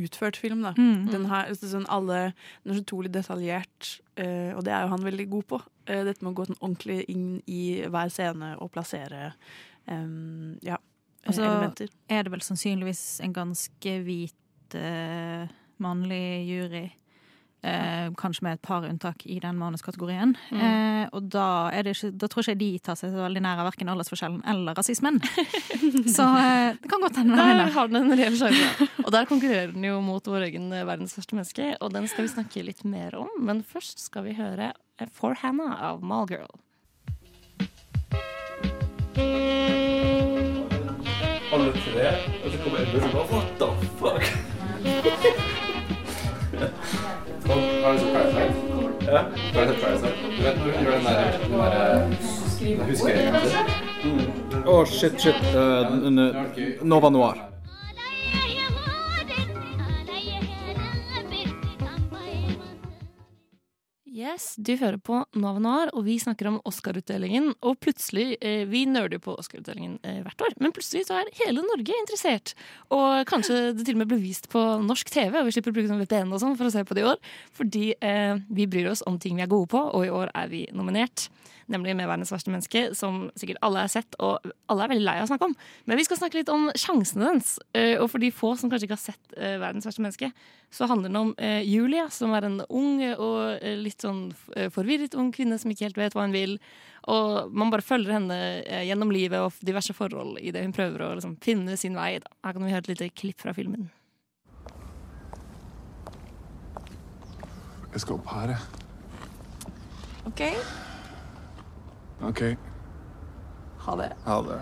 utført 0.00 0.38
film. 0.40 0.62
Da. 0.66 0.74
Mm. 0.78 1.10
Den, 1.12 1.26
her, 1.30 1.50
altså, 1.52 1.70
sånn 1.70 1.86
alle, 1.92 2.32
den 2.62 2.72
er 2.72 2.78
så 2.78 2.84
utrolig 2.84 3.12
detaljert, 3.14 3.90
eh, 4.20 4.50
og 4.54 4.64
det 4.66 4.74
er 4.74 4.86
jo 4.86 4.92
han 4.94 5.06
veldig 5.06 5.28
god 5.32 5.46
på. 5.52 5.60
Eh, 5.86 6.02
dette 6.06 6.24
med 6.24 6.32
å 6.32 6.38
gå 6.38 6.48
sånn 6.48 6.60
ordentlig 6.60 7.04
inn 7.12 7.28
i 7.50 7.62
hver 7.92 8.12
scene 8.12 8.54
og 8.58 8.72
plassere 8.74 9.34
um, 9.86 10.56
ja, 10.64 10.78
elementer 11.24 11.28
Og 11.28 11.36
så 11.36 11.44
elementer. 11.44 11.92
er 12.08 12.24
det 12.24 12.32
vel 12.34 12.44
sannsynligvis 12.44 13.04
en 13.24 13.36
ganske 13.36 13.96
hvit 14.06 14.76
uh, 14.78 15.44
mannlig 15.84 16.26
jury. 16.48 16.86
Eh, 17.64 18.10
kanskje 18.20 18.44
med 18.44 18.58
et 18.58 18.62
par 18.62 18.84
unntak 18.84 19.22
i 19.24 19.38
den 19.40 19.56
manuskategorien. 19.56 20.34
Mm. 20.52 20.60
Eh, 20.60 21.08
og 21.16 21.30
da, 21.32 21.70
er 21.72 21.86
det 21.86 21.94
ikke, 21.96 22.10
da 22.20 22.28
tror 22.28 22.44
ikke 22.44 22.60
de 22.60 22.66
tar 22.84 22.98
seg 23.00 23.14
så 23.14 23.22
veldig 23.22 23.40
nær 23.40 23.62
av 23.62 23.70
verken 23.70 23.88
aldersforskjellen 23.88 24.42
eller 24.52 24.76
rasismen. 24.76 25.16
så 26.16 26.26
eh, 26.42 26.76
det 26.76 26.90
kan 26.92 27.00
godt 27.00 27.16
hende 27.22 27.38
Der 27.38 27.72
har 27.72 27.88
den 27.88 28.02
en 28.02 28.18
reell 28.20 28.36
sjanse. 28.36 28.88
Og 29.06 29.08
der 29.16 29.24
konkurrerer 29.30 29.72
den 29.72 29.86
jo 29.88 29.96
mot 30.04 30.28
vår 30.28 30.44
egen 30.50 30.68
eh, 30.76 30.84
verdens 30.84 31.16
første 31.16 31.38
menneske, 31.38 31.72
og 31.80 31.94
den 31.96 32.04
skal 32.10 32.28
vi 32.28 32.34
snakke 32.34 32.66
litt 32.68 32.84
mer 32.84 33.16
om. 33.16 33.32
Men 33.40 33.64
først 33.64 34.04
skal 34.10 34.28
vi 34.28 34.36
høre 34.36 34.74
eh, 35.00 35.08
For 35.08 35.32
Hannah 35.40 35.80
av 35.88 36.04
Malgirl. 36.04 36.52
Alle 41.54 41.72
tre, 41.80 42.06
og 42.44 42.48
så 42.50 42.56
kommer 42.60 42.84
Edmund 42.84 43.08
og 43.08 43.12
bare 43.16 43.28
What 43.32 43.48
the 43.56 43.68
fuck? 43.96 44.24
Har 47.84 47.92
det 47.92 47.98
sett 48.00 48.12
Parasite? 48.12 48.52
Ja. 49.06 49.20
Har 49.54 49.66
du 49.66 49.72
sett 49.72 49.82
Parasite? 49.82 50.12
Du 50.36 50.42
vet 50.42 50.56
når 50.56 50.64
hun 50.64 50.84
gjør 50.84 50.92
den 50.92 51.04
der, 51.04 51.18
den 51.42 51.52
der 51.60 52.86
huskeringen 52.88 53.34
sin? 53.44 54.62
Å, 54.64 54.76
shit, 54.88 55.18
shit. 55.20 55.42
Eh, 55.54 55.92
n- 56.08 56.78
Nova 56.82 57.10
Noir. 57.10 57.36
Yes, 64.34 64.56
Du 64.58 64.72
hører 64.74 64.98
på 64.98 65.20
Nova 65.38 65.60
Noir, 65.62 65.90
og 65.94 66.08
vi 66.08 66.16
snakker 66.18 66.48
om 66.48 66.56
Oscar-utdelingen. 66.66 67.52
Og 67.62 67.76
plutselig, 67.78 68.36
eh, 68.40 68.64
Vi 68.66 68.84
nerder 68.84 69.20
på 69.22 69.36
Oscar-utdelingen 69.38 70.00
eh, 70.02 70.22
hvert 70.24 70.42
år, 70.42 70.54
men 70.58 70.72
plutselig 70.72 71.06
så 71.06 71.20
er 71.20 71.30
hele 71.38 71.62
Norge 71.62 71.94
interessert. 72.00 72.54
Og 72.90 73.24
kanskje 73.26 73.76
det 73.76 73.86
til 73.86 73.94
og 73.94 73.98
med 74.02 74.08
blir 74.08 74.18
vist 74.18 74.48
på 74.50 74.58
norsk 74.82 75.06
TV, 75.06 75.38
og 75.38 75.46
vi 75.46 75.54
slipper 75.54 75.70
å 75.70 75.74
bruke 75.74 75.88
sånn 75.88 76.02
VPN 76.02 76.32
og 76.32 76.40
sånn 76.42 76.56
for 76.58 76.66
å 76.66 76.72
se 76.74 76.82
på 76.82 76.94
det 76.94 77.04
i 77.04 77.10
år. 77.12 77.18
Fordi 77.54 77.94
eh, 78.00 78.34
vi 78.50 78.66
bryr 78.66 78.90
oss 78.90 79.04
om 79.06 79.20
ting 79.20 79.36
vi 79.36 79.42
er 79.42 79.52
gode 79.54 79.70
på, 79.70 79.78
og 79.78 80.04
i 80.04 80.10
år 80.10 80.34
er 80.34 80.48
vi 80.50 80.66
nominert. 80.72 81.28
Nemlig 81.68 81.96
med 81.96 82.08
'Verdens 82.08 82.32
verste 82.32 82.50
menneske', 82.52 82.94
som 82.94 83.30
sikkert 83.36 83.60
alle 83.62 83.84
har 83.84 83.88
sett, 83.88 84.16
og 84.18 84.44
alle 84.68 84.84
er 84.84 84.88
veldig 84.88 85.04
lei 85.04 85.16
av 85.18 85.24
å 85.24 85.30
snakke 85.30 85.48
om. 85.48 85.56
Men 85.86 85.98
vi 85.98 86.04
skal 86.04 86.16
snakke 86.16 86.38
litt 86.38 86.52
om 86.52 86.70
sjansene 86.76 87.24
dens. 87.24 87.58
Eh, 87.74 87.96
og 88.00 88.10
for 88.10 88.18
de 88.18 88.30
få 88.30 88.56
som 88.58 88.70
kanskje 88.70 88.88
ikke 88.88 88.98
har 88.98 89.12
sett 89.12 89.36
eh, 89.36 89.58
'Verdens 89.58 89.86
verste 89.86 90.02
menneske', 90.02 90.32
så 90.70 90.86
handler 90.86 91.08
den 91.08 91.16
om 91.16 91.34
eh, 91.38 91.62
Julia, 91.62 92.08
som 92.10 92.34
er 92.34 92.44
en 92.44 92.60
ung 92.68 93.00
og 93.14 93.62
litt 93.62 94.02
sånn 94.02 94.32
forvirret 94.70 95.14
ung 95.14 95.32
kvinne 95.32 95.58
som 95.58 95.70
ikke 95.70 95.86
helt 95.86 95.96
vet 95.96 96.14
hva 96.14 96.26
hun 96.26 96.32
vil. 96.32 96.58
Og 97.06 97.52
man 97.52 97.70
bare 97.70 97.82
følger 97.82 98.12
henne 98.12 98.64
gjennom 98.84 99.10
livet 99.10 99.38
og 99.38 99.52
diverse 99.62 99.92
forhold 99.92 100.38
i 100.40 100.50
det 100.50 100.64
hun 100.64 100.72
prøver 100.72 101.02
å 101.02 101.14
liksom, 101.14 101.36
finne 101.40 101.76
sin 101.76 101.94
vei. 101.94 102.18
Da. 102.18 102.28
Her 102.44 102.52
kan 102.52 102.64
vi 102.64 102.72
høre 102.72 102.84
et 102.84 102.88
lite 102.88 103.10
klipp 103.14 103.40
fra 103.40 103.52
filmen. 103.52 103.90
Jeg 107.92 108.00
skal 108.00 108.16
opp 108.16 108.26
her, 108.26 108.56
jeg. 108.56 108.84
OK. 110.26 110.83
OK. 112.22 112.42
Ha 113.84 113.96
det. 113.96 114.12
Ha 114.24 114.42
det. 114.42 114.60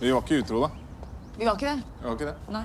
Vi 0.00 0.12
var 0.12 0.22
ikke 0.22 0.40
utro, 0.42 0.60
da. 0.66 0.70
Vi 1.38 1.44
var 1.46 1.54
ikke 1.58 1.66
det. 1.74 1.82
Vi 2.00 2.06
var 2.08 2.12
ikke 2.18 2.30
det. 2.30 2.36
Nei. 2.54 2.64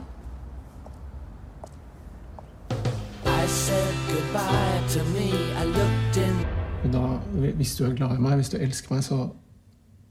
Da, 6.94 7.02
hvis 7.58 7.76
du 7.80 7.86
er 7.88 7.96
glad 7.96 8.18
i 8.18 8.22
meg, 8.22 8.36
hvis 8.42 8.52
du 8.52 8.58
elsker 8.60 8.94
meg, 8.94 9.04
så 9.06 9.18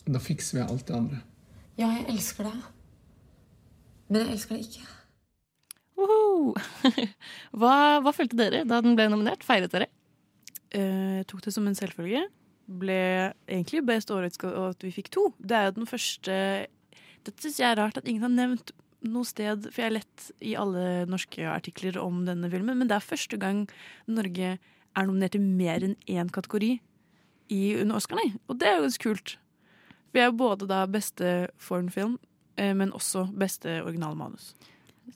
da 0.09 0.21
fikser 0.23 0.59
vi 0.59 0.65
alt 0.65 0.87
det 0.89 0.97
andre. 0.97 1.19
Ja, 1.79 1.89
jeg 1.99 2.07
elsker 2.15 2.49
deg. 2.49 2.63
Men 4.09 4.25
jeg 4.25 4.37
elsker 4.37 4.57
deg 4.57 4.67
ikke. 4.67 4.87
Woho! 6.01 6.55
hva, 7.61 7.75
hva 8.03 8.15
følte 8.17 8.39
dere 8.41 8.65
da 8.69 8.81
den 8.85 8.97
ble 8.99 9.07
nominert? 9.13 9.45
Feiret 9.47 9.73
dere? 9.75 9.89
Eh, 10.73 11.21
Jeg 11.21 11.29
tok 11.31 11.45
det 11.45 11.53
som 11.55 11.69
en 11.69 11.77
selvfølge. 11.79 12.25
Ble 12.67 13.33
egentlig 13.49 13.83
best 13.87 14.13
overrasket 14.13 14.53
over 14.53 14.77
at 14.77 14.85
vi 14.85 14.93
fikk 14.95 15.11
to. 15.15 15.31
Det 15.39 15.57
er 15.59 15.69
jo 15.69 15.81
den 15.81 15.91
første 15.91 16.37
Dette 17.23 17.39
syns 17.39 17.61
jeg 17.61 17.69
er 17.71 17.79
rart 17.79 17.99
at 17.99 18.09
ingen 18.11 18.25
har 18.25 18.33
nevnt 18.35 18.73
noe 19.07 19.27
sted 19.27 19.69
For 19.71 19.83
jeg 19.83 19.89
har 19.89 19.97
lett 19.97 20.25
i 20.43 20.55
alle 20.59 21.05
norske 21.11 21.43
artikler 21.51 21.99
om 22.03 22.25
denne 22.27 22.51
filmen, 22.51 22.79
men 22.79 22.91
det 22.91 22.99
er 22.99 23.07
første 23.07 23.39
gang 23.41 23.65
Norge 24.11 24.57
er 24.59 25.07
nominert 25.09 25.39
i 25.39 25.43
mer 25.43 25.87
enn 25.87 25.97
én 26.11 26.31
kategori 26.33 26.77
i 27.53 27.63
under 27.81 27.99
Oscarene. 27.99 28.39
Og 28.49 28.59
det 28.61 28.69
er 28.69 28.77
jo 28.77 28.85
ganske 28.87 29.07
kult. 29.07 29.35
Vi 30.13 30.21
er 30.21 30.35
både 30.37 30.69
da 30.69 30.85
beste 30.91 31.33
foreign 31.61 31.91
film, 31.93 32.19
eh, 32.61 32.75
men 32.77 32.93
også 32.93 33.27
beste 33.39 33.81
originalmanus. 33.83 34.53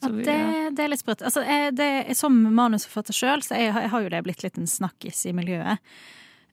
Ja, 0.00 0.10
det, 0.10 0.36
det 0.76 0.82
er 0.82 0.90
litt 0.90 1.02
sprøtt. 1.02 1.22
Altså, 1.24 1.44
jeg, 1.46 1.76
det, 1.78 1.88
som 2.18 2.34
manusforfatter 2.56 3.16
sjøl, 3.16 3.44
så 3.44 3.58
jeg, 3.60 3.70
jeg 3.70 3.92
har 3.92 4.04
jo 4.04 4.12
det 4.12 4.22
blitt 4.26 4.42
litt 4.44 4.58
en 4.60 4.68
snakkis 4.68 5.22
i 5.30 5.34
miljøet. 5.36 5.82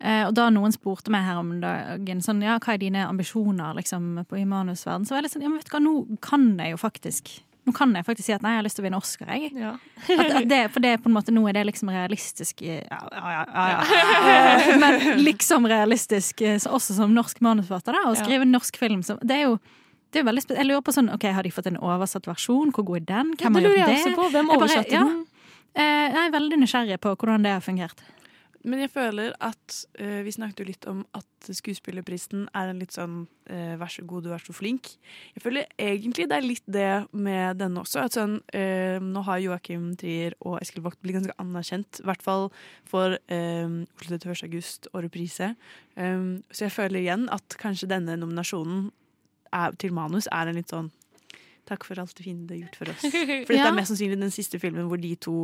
Eh, 0.03 0.25
og 0.27 0.33
da 0.35 0.49
noen 0.51 0.73
spurte 0.75 1.13
meg 1.13 1.23
her 1.23 1.39
om 1.39 1.55
dagen 1.63 2.21
sånn, 2.21 2.43
ja, 2.43 2.57
hva 2.59 2.75
er 2.75 2.81
dine 2.81 3.05
ambisjoner 3.07 3.77
liksom, 3.77 4.25
på, 4.27 4.41
i 4.41 4.45
manusverden, 4.45 5.07
så 5.07 5.15
var 5.15 5.21
jeg 5.21 5.29
litt 5.29 5.35
sånn 5.37 5.45
ja, 5.45 5.51
men 5.51 5.61
vet 5.61 5.69
du 5.69 5.75
hva, 5.77 5.83
nå 5.85 6.19
kan 6.23 6.49
jeg 6.59 6.73
jo 6.75 6.79
faktisk 6.81 7.31
nå 7.63 7.71
kan 7.71 7.93
jeg 7.95 8.03
faktisk 8.03 8.27
si 8.27 8.33
at 8.35 8.41
nei, 8.43 8.57
jeg 8.57 8.59
har 8.59 8.65
lyst 8.65 8.75
til 8.75 8.83
å 8.83 8.85
vinne 8.89 8.99
Oscar, 8.99 9.29
jeg. 9.31 9.53
At, 9.55 10.33
at 10.35 10.47
det, 10.51 10.57
for 10.73 10.83
det 10.83 10.97
på 10.99 11.07
en 11.07 11.13
måte, 11.15 11.31
nå 11.31 11.45
er 11.47 11.55
det 11.55 11.61
liksom 11.69 11.93
realistisk 11.93 12.59
Ja, 12.65 12.81
ja, 12.83 13.29
ja. 13.31 13.43
ja, 13.47 13.69
ja. 14.27 14.75
Men 14.81 15.23
liksom 15.23 15.69
realistisk, 15.71 16.43
eh, 16.43 16.59
også 16.59 16.97
som 16.97 17.13
norsk 17.15 17.39
manusforfatter, 17.39 17.95
da, 17.95 18.01
å 18.09 18.17
Ja. 18.17 18.19
skrive 18.19 18.49
norsk 18.49 18.75
film. 18.81 18.99
Så 19.07 19.15
det 19.23 19.37
er 19.37 19.45
jo 19.47 19.55
det 20.13 20.21
er 20.21 20.27
veldig 20.27 20.43
Jeg 20.51 20.67
lurer 20.67 20.83
på 20.85 20.93
sånn, 20.93 21.07
ok, 21.09 21.23
Har 21.33 21.47
de 21.47 21.49
fått 21.55 21.71
en 21.71 21.79
oversatt 21.79 22.27
versjon? 22.27 22.73
Hvor 22.75 22.85
god 22.85 22.99
er 22.99 23.05
den? 23.13 23.31
Hvem 23.39 23.55
har 23.55 23.65
gjort 23.65 23.87
det? 23.87 24.17
Hvem 24.35 24.51
oversatte 24.57 24.91
ja. 24.91 25.05
den? 25.07 25.23
Eh, 25.73 26.11
jeg 26.11 26.19
er 26.27 26.35
veldig 26.35 26.59
nysgjerrig 26.61 26.99
på 26.99 27.15
hvordan 27.15 27.47
det 27.47 27.55
har 27.55 27.63
fungert. 27.63 28.03
Men 28.63 28.79
jeg 28.79 28.91
føler 28.93 29.33
at 29.43 29.75
uh, 29.99 30.21
Vi 30.23 30.31
snakket 30.31 30.61
jo 30.61 30.65
litt 30.69 30.85
om 30.87 31.01
at 31.17 31.49
skuespillerprisen 31.51 32.45
er 32.55 32.69
en 32.71 32.79
litt 32.79 32.95
sånn 32.95 33.17
uh, 33.51 33.73
vær 33.81 33.91
så 33.91 34.05
god, 34.07 34.23
du 34.23 34.31
er 34.31 34.39
så 34.39 34.55
flink. 34.55 34.93
Jeg 35.35 35.43
føler 35.43 35.65
egentlig 35.75 36.29
det 36.31 36.37
er 36.37 36.47
litt 36.47 36.63
det 36.71 36.87
med 37.11 37.59
denne 37.59 37.83
også. 37.83 38.05
At 38.05 38.15
sånn, 38.15 38.37
uh, 38.55 38.97
nå 39.03 39.23
har 39.27 39.41
Joakim 39.43 39.89
Trier 39.99 40.37
og 40.39 40.61
Eskil 40.63 40.85
Vogt 40.85 41.01
blitt 41.03 41.17
ganske 41.19 41.35
anerkjent. 41.43 41.99
I 41.99 42.07
hvert 42.07 42.23
fall 42.23 42.47
for 42.87 43.17
Oslo 43.27 44.15
31. 44.15 44.45
august 44.47 44.87
og 44.93 45.03
reprise. 45.09 45.51
Um, 45.99 46.41
så 46.53 46.69
jeg 46.69 46.75
føler 46.77 47.01
igjen 47.03 47.27
at 47.35 47.57
kanskje 47.59 47.91
denne 47.91 48.15
nominasjonen 48.19 48.87
er, 49.53 49.75
til 49.77 49.91
manus 49.93 50.31
er 50.31 50.49
en 50.49 50.57
litt 50.61 50.71
sånn 50.71 50.89
Takk 51.63 51.85
for 51.87 51.95
alt 52.01 52.11
det 52.17 52.25
fine 52.25 52.43
du 52.43 52.49
har 52.51 52.57
gjort 52.65 52.75
for 52.75 52.89
oss. 52.91 53.03
For 53.47 53.53
dette 53.53 53.55
Ja. 53.55 53.69
er 53.69 53.75
mest 53.77 53.93
sannsynlig 53.93 54.17
den 54.19 54.33
siste 54.35 54.59
filmen 54.59 54.89
hvor 54.91 54.99
de 54.99 55.13
to 55.15 55.35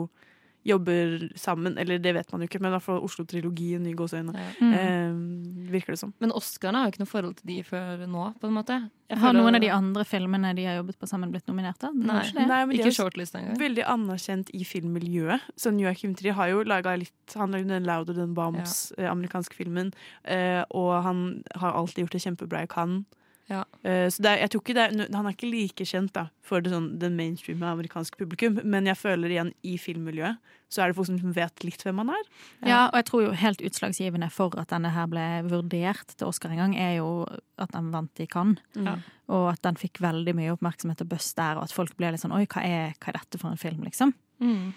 jobber 0.63 1.29
sammen. 1.35 1.77
Eller 1.77 1.99
det 1.99 2.13
vet 2.13 2.31
man 2.31 2.43
jo 2.43 2.49
ikke, 2.49 2.59
men 2.61 2.71
i 2.71 2.75
hvert 2.75 2.85
fall 2.85 3.03
Oslo-trilogien 3.05 3.85
i 3.87 3.95
gåseøyne. 3.97 4.33
Mm. 4.59 4.73
Eh, 4.79 5.71
virker 5.71 5.95
det 5.95 6.01
som. 6.01 6.13
Men 6.19 6.33
Oscarene 6.35 6.81
har 6.81 6.89
jo 6.89 6.95
ikke 6.95 7.03
noe 7.03 7.11
forhold 7.11 7.37
til 7.39 7.51
de 7.51 7.59
før 7.67 8.05
nå, 8.05 8.25
på 8.39 8.49
en 8.49 8.55
måte. 8.57 8.79
Jeg 9.09 9.17
Har 9.23 9.33
noen 9.33 9.57
av 9.57 9.63
de 9.63 9.71
andre 9.73 10.03
filmene 10.05 10.51
de 10.53 10.67
har 10.67 10.75
jobbet 10.77 10.99
på 11.01 11.07
sammen, 11.09 11.31
blitt 11.33 11.47
nominert? 11.49 11.79
da? 11.81 11.89
Nei. 11.93 12.21
Nei, 12.35 12.59
men 12.69 12.75
Ikke 12.77 12.93
shortlist 12.93 13.37
engang. 13.39 13.57
Veldig 13.57 13.85
anerkjent 13.89 14.51
i 14.53 14.65
filmmiljøet. 14.67 15.47
Sånn 15.57 15.79
Joachim 15.81 16.13
Trie 16.19 16.35
har 16.37 16.51
jo 16.51 16.61
laga 16.67 16.93
litt 16.99 17.13
Han 17.37 17.53
lagde 17.55 17.69
den 17.71 17.87
Louder 17.87 18.13
Than 18.17 18.35
Bombs, 18.37 18.91
eh, 18.97 19.09
amerikanske 19.09 19.55
filmen. 19.57 19.93
Eh, 20.25 20.63
og 20.69 21.03
han 21.05 21.43
har 21.55 21.73
alltid 21.73 22.05
gjort 22.05 22.17
det 22.17 22.25
kjempebra 22.25 22.63
i 22.63 22.69
Cannes. 22.69 23.05
Ja. 23.49 23.63
Eh, 23.81 24.07
så 24.13 24.21
det 24.23 24.31
er, 24.31 24.43
jeg 24.43 24.53
tror 24.53 24.61
ikke 24.63 24.77
det 24.77 24.85
er, 24.85 25.15
Han 25.15 25.25
er 25.25 25.33
ikke 25.33 25.49
like 25.49 25.87
kjent 25.89 26.13
da 26.13 26.27
for 26.45 26.61
det, 26.61 26.71
sånn, 26.73 26.91
den 27.01 27.17
mainstreame 27.17 27.65
amerikanske 27.73 28.17
publikum, 28.19 28.61
men 28.63 28.89
jeg 28.89 28.97
føler 28.99 29.33
igjen 29.33 29.53
i 29.65 29.75
filmmiljøet 29.81 30.39
så 30.69 30.83
er 30.83 30.91
det 30.91 30.99
folk 30.99 31.09
som 31.09 31.33
vet 31.33 31.63
litt 31.65 31.81
hvem 31.81 32.01
han 32.03 32.11
er. 32.13 32.25
Ja, 32.61 32.81
og 32.91 32.99
jeg 32.99 33.07
tror 33.09 33.23
jo 33.23 33.31
helt 33.41 33.61
utslagsgivende 33.65 34.29
for 34.33 34.53
at 34.61 34.69
denne 34.69 34.91
her 34.93 35.07
ble 35.09 35.25
vurdert 35.49 36.13
til 36.13 36.29
Oscar 36.29 36.53
en 36.53 36.61
gang, 36.61 36.75
er 36.77 36.99
jo 36.99 37.25
at 37.57 37.73
den 37.73 37.89
vant 37.93 38.21
i 38.21 38.27
Cannes. 38.29 38.61
Ja. 38.77 38.99
Og 39.33 39.47
at 39.51 39.63
den 39.65 39.79
fikk 39.81 40.01
veldig 40.01 40.35
mye 40.37 40.53
oppmerksomhet 40.53 41.01
og 41.05 41.09
buzz 41.09 41.31
der, 41.37 41.57
og 41.57 41.65
at 41.65 41.73
folk 41.73 41.97
ble 41.97 42.13
litt 42.13 42.21
sånn 42.21 42.35
Oi, 42.37 42.45
hva 42.49 42.61
er, 42.65 42.93
hva 43.01 43.11
er 43.11 43.17
dette 43.17 43.41
for 43.41 43.49
en 43.49 43.61
film, 43.61 43.81
liksom? 43.85 44.13
Mm. 44.45 44.69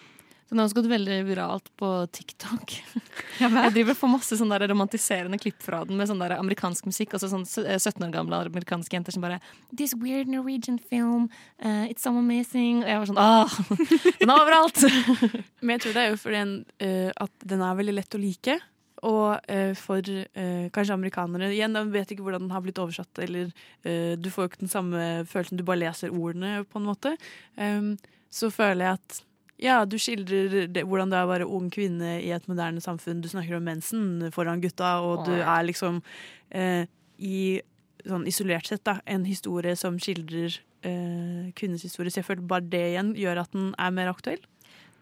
Så 0.53 0.55
den 0.55 0.61
har 0.61 0.67
også 0.69 0.77
gått 0.83 0.91
veldig 0.91 1.15
viralt 1.25 1.69
på 1.81 1.91
TikTok. 2.13 2.73
Jeg 3.41 3.71
driver 3.73 3.95
og 3.95 3.97
får 4.03 4.11
masse 4.13 4.37
sånne 4.37 4.59
der 4.61 4.69
romantiserende 4.69 5.39
klipp 5.41 5.63
fra 5.65 5.79
den 5.89 5.97
med 5.97 6.11
sånn 6.11 6.21
der 6.21 6.35
amerikansk 6.37 6.91
musikk. 6.91 7.15
Altså 7.17 7.31
sånn 7.33 7.47
17 7.49 8.05
år 8.05 8.13
gamle 8.13 8.41
amerikanske 8.51 8.93
jenter 8.93 9.17
som 9.17 9.25
bare 9.25 9.39
This 9.71 9.95
weird 9.97 10.29
Norwegian 10.29 10.77
film. 10.77 11.31
uh, 11.65 11.89
it's 11.89 12.05
so 12.05 12.13
amazing. 12.13 12.83
Og 12.83 12.93
jeg 12.93 13.01
var 13.01 13.09
sånn 13.09 13.23
Åh! 13.25 13.57
Den 14.21 14.35
er 14.35 14.43
overalt! 14.45 14.83
Men 15.65 15.79
jeg 15.79 15.85
tror 15.87 15.97
det 15.97 16.05
er 16.05 16.13
jo 16.13 16.21
fordi 16.27 16.43
en, 16.43 16.55
uh, 16.85 17.09
at 17.25 17.49
den 17.55 17.65
er 17.65 17.81
veldig 17.81 17.97
lett 18.03 18.21
å 18.21 18.23
like. 18.29 18.61
Og 19.09 19.33
uh, 19.57 19.73
for 19.81 20.05
uh, 20.05 20.69
kanskje 20.77 21.01
amerikanere 21.01 21.49
Igjen, 21.57 21.81
de 21.81 21.97
vet 21.97 22.13
ikke 22.13 22.29
hvordan 22.29 22.45
den 22.45 22.53
har 22.53 22.69
blitt 22.69 22.85
oversatt. 22.85 23.25
Eller 23.25 23.49
uh, 23.89 24.21
du 24.21 24.29
får 24.29 24.45
jo 24.45 24.53
ikke 24.53 24.65
den 24.67 24.77
samme 24.77 25.11
følelsen, 25.33 25.57
du 25.57 25.65
bare 25.65 25.87
leser 25.87 26.13
ordene, 26.13 26.59
på 26.69 26.77
en 26.77 26.91
måte. 26.93 27.17
Um, 27.57 27.95
så 28.29 28.53
føler 28.53 28.91
jeg 28.91 29.01
at 29.01 29.23
ja, 29.63 29.83
du 29.87 29.95
skildrer 30.01 30.67
det, 30.67 30.83
hvordan 30.89 31.13
det 31.13 31.19
er 31.21 31.27
å 31.27 31.31
være 31.31 31.47
ung 31.47 31.69
kvinne 31.73 32.17
i 32.21 32.33
et 32.35 32.49
moderne 32.51 32.83
samfunn. 32.83 33.23
Du 33.23 33.31
snakker 33.31 33.59
om 33.59 33.69
mensen 33.69 34.33
foran 34.35 34.63
gutta, 34.63 34.97
og 35.07 35.27
du 35.29 35.37
er 35.39 35.69
liksom 35.69 36.03
eh, 36.51 36.89
i 37.23 37.61
sånn 38.03 38.27
isolert 38.27 38.67
sett 38.67 38.83
da, 38.89 38.99
en 39.07 39.27
historie 39.29 39.77
som 39.79 39.99
skildrer 40.03 40.59
eh, 40.83 41.53
kvinnens 41.59 41.87
historie. 41.87 42.11
Så 42.11 42.23
jeg 42.23 42.29
føler 42.29 42.49
bare 42.49 42.67
det 42.73 42.83
igjen 42.93 43.15
gjør 43.19 43.45
at 43.45 43.55
den 43.55 43.71
er 43.79 43.95
mer 43.95 44.11
aktuell. 44.11 44.43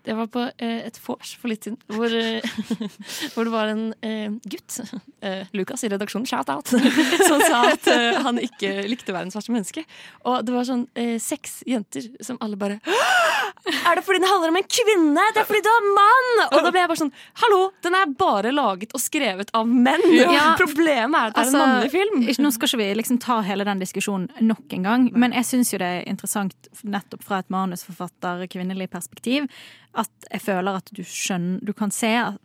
Det 0.05 0.15
var 0.17 0.31
på 0.33 0.43
eh, 0.65 0.79
et 0.89 0.97
vors 1.05 1.35
for 1.37 1.53
litt 1.53 1.67
siden 1.67 1.77
hvor, 1.93 2.13
hvor 3.35 3.45
det 3.49 3.53
var 3.53 3.73
en 3.73 3.83
eh, 4.07 4.33
gutt, 4.49 4.79
eh, 5.25 5.49
Lukas 5.57 5.85
i 5.85 5.91
redaksjonen, 5.93 6.29
shout-out, 6.29 6.73
som 7.29 7.43
sa 7.45 7.67
at 7.69 7.89
eh, 7.93 8.21
han 8.25 8.41
ikke 8.41 8.73
likte 8.89 9.13
å 9.13 9.19
være 9.19 9.29
en 9.29 9.35
svart 9.35 9.51
menneske. 9.53 9.85
Og 10.25 10.41
det 10.47 10.57
var 10.57 10.69
sånn 10.69 10.87
eh, 10.97 11.19
seks 11.21 11.61
jenter 11.69 12.09
som 12.25 12.41
alle 12.41 12.61
bare 12.61 12.81
Er 13.69 13.99
det 13.99 14.05
fordi 14.07 14.21
den 14.23 14.29
handler 14.31 14.53
om 14.53 14.59
en 14.61 14.69
kvinne? 14.69 15.25
Det 15.35 15.43
er 15.43 15.49
fordi 15.49 15.63
du 15.65 15.71
er 15.71 15.89
mann! 15.97 16.31
Og 16.47 16.57
da 16.65 16.73
ble 16.73 16.83
jeg 16.83 16.91
bare 16.93 17.01
sånn 17.03 17.13
Hallo, 17.43 17.61
den 17.85 17.97
er 17.99 18.15
bare 18.21 18.53
laget 18.55 18.95
og 18.97 19.03
skrevet 19.03 19.53
av 19.57 19.69
menn! 19.69 20.05
Ja. 20.17 20.55
Problemet 20.61 21.19
er 21.19 21.31
at 21.31 21.37
det 21.37 21.43
er 21.43 21.45
Altså, 21.45 21.61
en 21.61 21.65
mannlig 21.67 21.93
film. 21.95 22.23
Ikke, 22.25 22.45
nå 22.47 22.53
skal 22.57 22.71
ikke 22.71 22.81
vi 22.83 22.89
liksom 23.03 23.21
ta 23.23 23.41
hele 23.47 23.67
den 23.69 23.83
diskusjonen 23.83 24.31
nok 24.51 24.77
en 24.77 24.89
gang, 24.89 25.09
men 25.13 25.37
jeg 25.37 25.49
syns 25.51 25.75
jo 25.75 25.81
det 25.83 25.91
er 26.01 26.09
interessant 26.11 26.71
nettopp 26.83 27.25
fra 27.27 27.43
et 27.45 27.51
manusforfatter, 27.53 28.47
kvinnelig 28.53 28.89
perspektiv, 28.93 29.49
at 29.99 30.31
jeg 30.31 30.45
føler 30.45 30.79
at 30.79 30.93
du 30.95 31.03
skjønner 31.03 31.59
Du 31.67 31.73
kan 31.77 31.91
se 31.95 32.13
at 32.15 32.39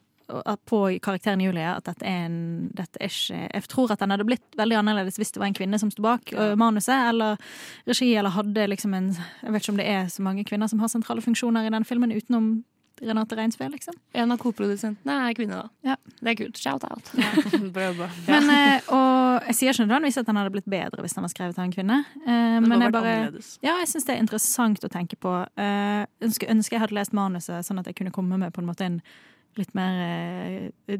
på 0.65 0.79
karakteren 1.05 1.43
Julie 1.43 1.67
at 1.69 1.85
dette 1.85 2.05
er 2.05 2.25
en 2.25 2.37
dette 2.73 2.97
er 2.99 3.11
ikke, 3.11 3.41
Jeg 3.53 3.67
tror 3.69 3.91
at 3.93 4.01
den 4.01 4.13
hadde 4.13 4.25
blitt 4.25 4.57
veldig 4.57 4.79
annerledes 4.79 5.19
hvis 5.21 5.33
det 5.35 5.41
var 5.41 5.51
en 5.51 5.57
kvinne 5.57 5.79
som 5.81 5.91
sto 5.93 6.01
bak 6.05 6.31
ja. 6.33 6.53
manuset, 6.59 7.11
eller 7.11 7.37
regi, 7.85 8.13
eller 8.15 8.33
hadde 8.33 8.69
liksom 8.71 8.93
en 8.97 9.11
Jeg 9.13 9.51
vet 9.51 9.61
ikke 9.61 9.75
om 9.75 9.81
det 9.81 9.89
er 9.89 10.07
så 10.09 10.25
mange 10.25 10.45
kvinner 10.47 10.71
som 10.71 10.81
har 10.81 10.89
sentrale 10.89 11.21
funksjoner 11.21 11.67
i 11.67 11.73
den 11.73 11.85
filmen, 11.85 12.15
utenom 12.15 12.63
Renate 13.01 13.35
Reinsve, 13.35 13.69
liksom. 13.69 13.93
En 14.15 14.31
av 14.31 14.39
koprodusentene 14.39 15.15
er 15.27 15.33
kvinne, 15.35 15.57
da. 15.59 15.89
Ja. 15.91 15.95
Det 16.21 16.31
er 16.31 16.37
kult. 16.39 16.59
Shout-out. 16.59 17.11
Bra 17.75 17.89
jobba. 17.89 18.07
Men, 18.31 18.47
eh, 18.53 18.87
og 18.87 19.49
jeg 19.49 19.57
sier 19.57 19.75
ikke 19.75 19.83
nødvendigvis 19.83 20.21
at 20.21 20.29
den 20.29 20.39
hadde 20.39 20.53
blitt 20.53 20.69
bedre 20.71 21.03
hvis 21.03 21.17
den 21.17 21.27
var 21.27 21.33
skrevet 21.33 21.59
av 21.59 21.65
en 21.65 21.75
kvinne. 21.75 21.99
Men, 22.23 22.63
det 22.63 22.71
men 22.71 22.85
jeg 22.85 22.95
bare 22.95 23.13
annerledes. 23.17 23.51
Ja, 23.65 23.75
jeg 23.83 23.91
syns 23.91 24.07
det 24.07 24.15
er 24.15 24.23
interessant 24.23 24.87
å 24.87 24.91
tenke 24.91 25.19
på. 25.19 25.33
Jeg 25.59 26.07
ønsker, 26.23 26.51
ønsker 26.55 26.77
jeg 26.77 26.85
hadde 26.85 26.97
lest 26.97 27.15
manuset 27.17 27.67
sånn 27.67 27.83
at 27.83 27.91
jeg 27.91 27.99
kunne 27.99 28.15
komme 28.15 28.39
med 28.39 28.55
på 28.55 28.63
en 28.63 28.69
måte 28.71 28.87
en 28.87 29.01
litt 29.57 29.73
mer 29.75 30.71
eh, 30.87 30.99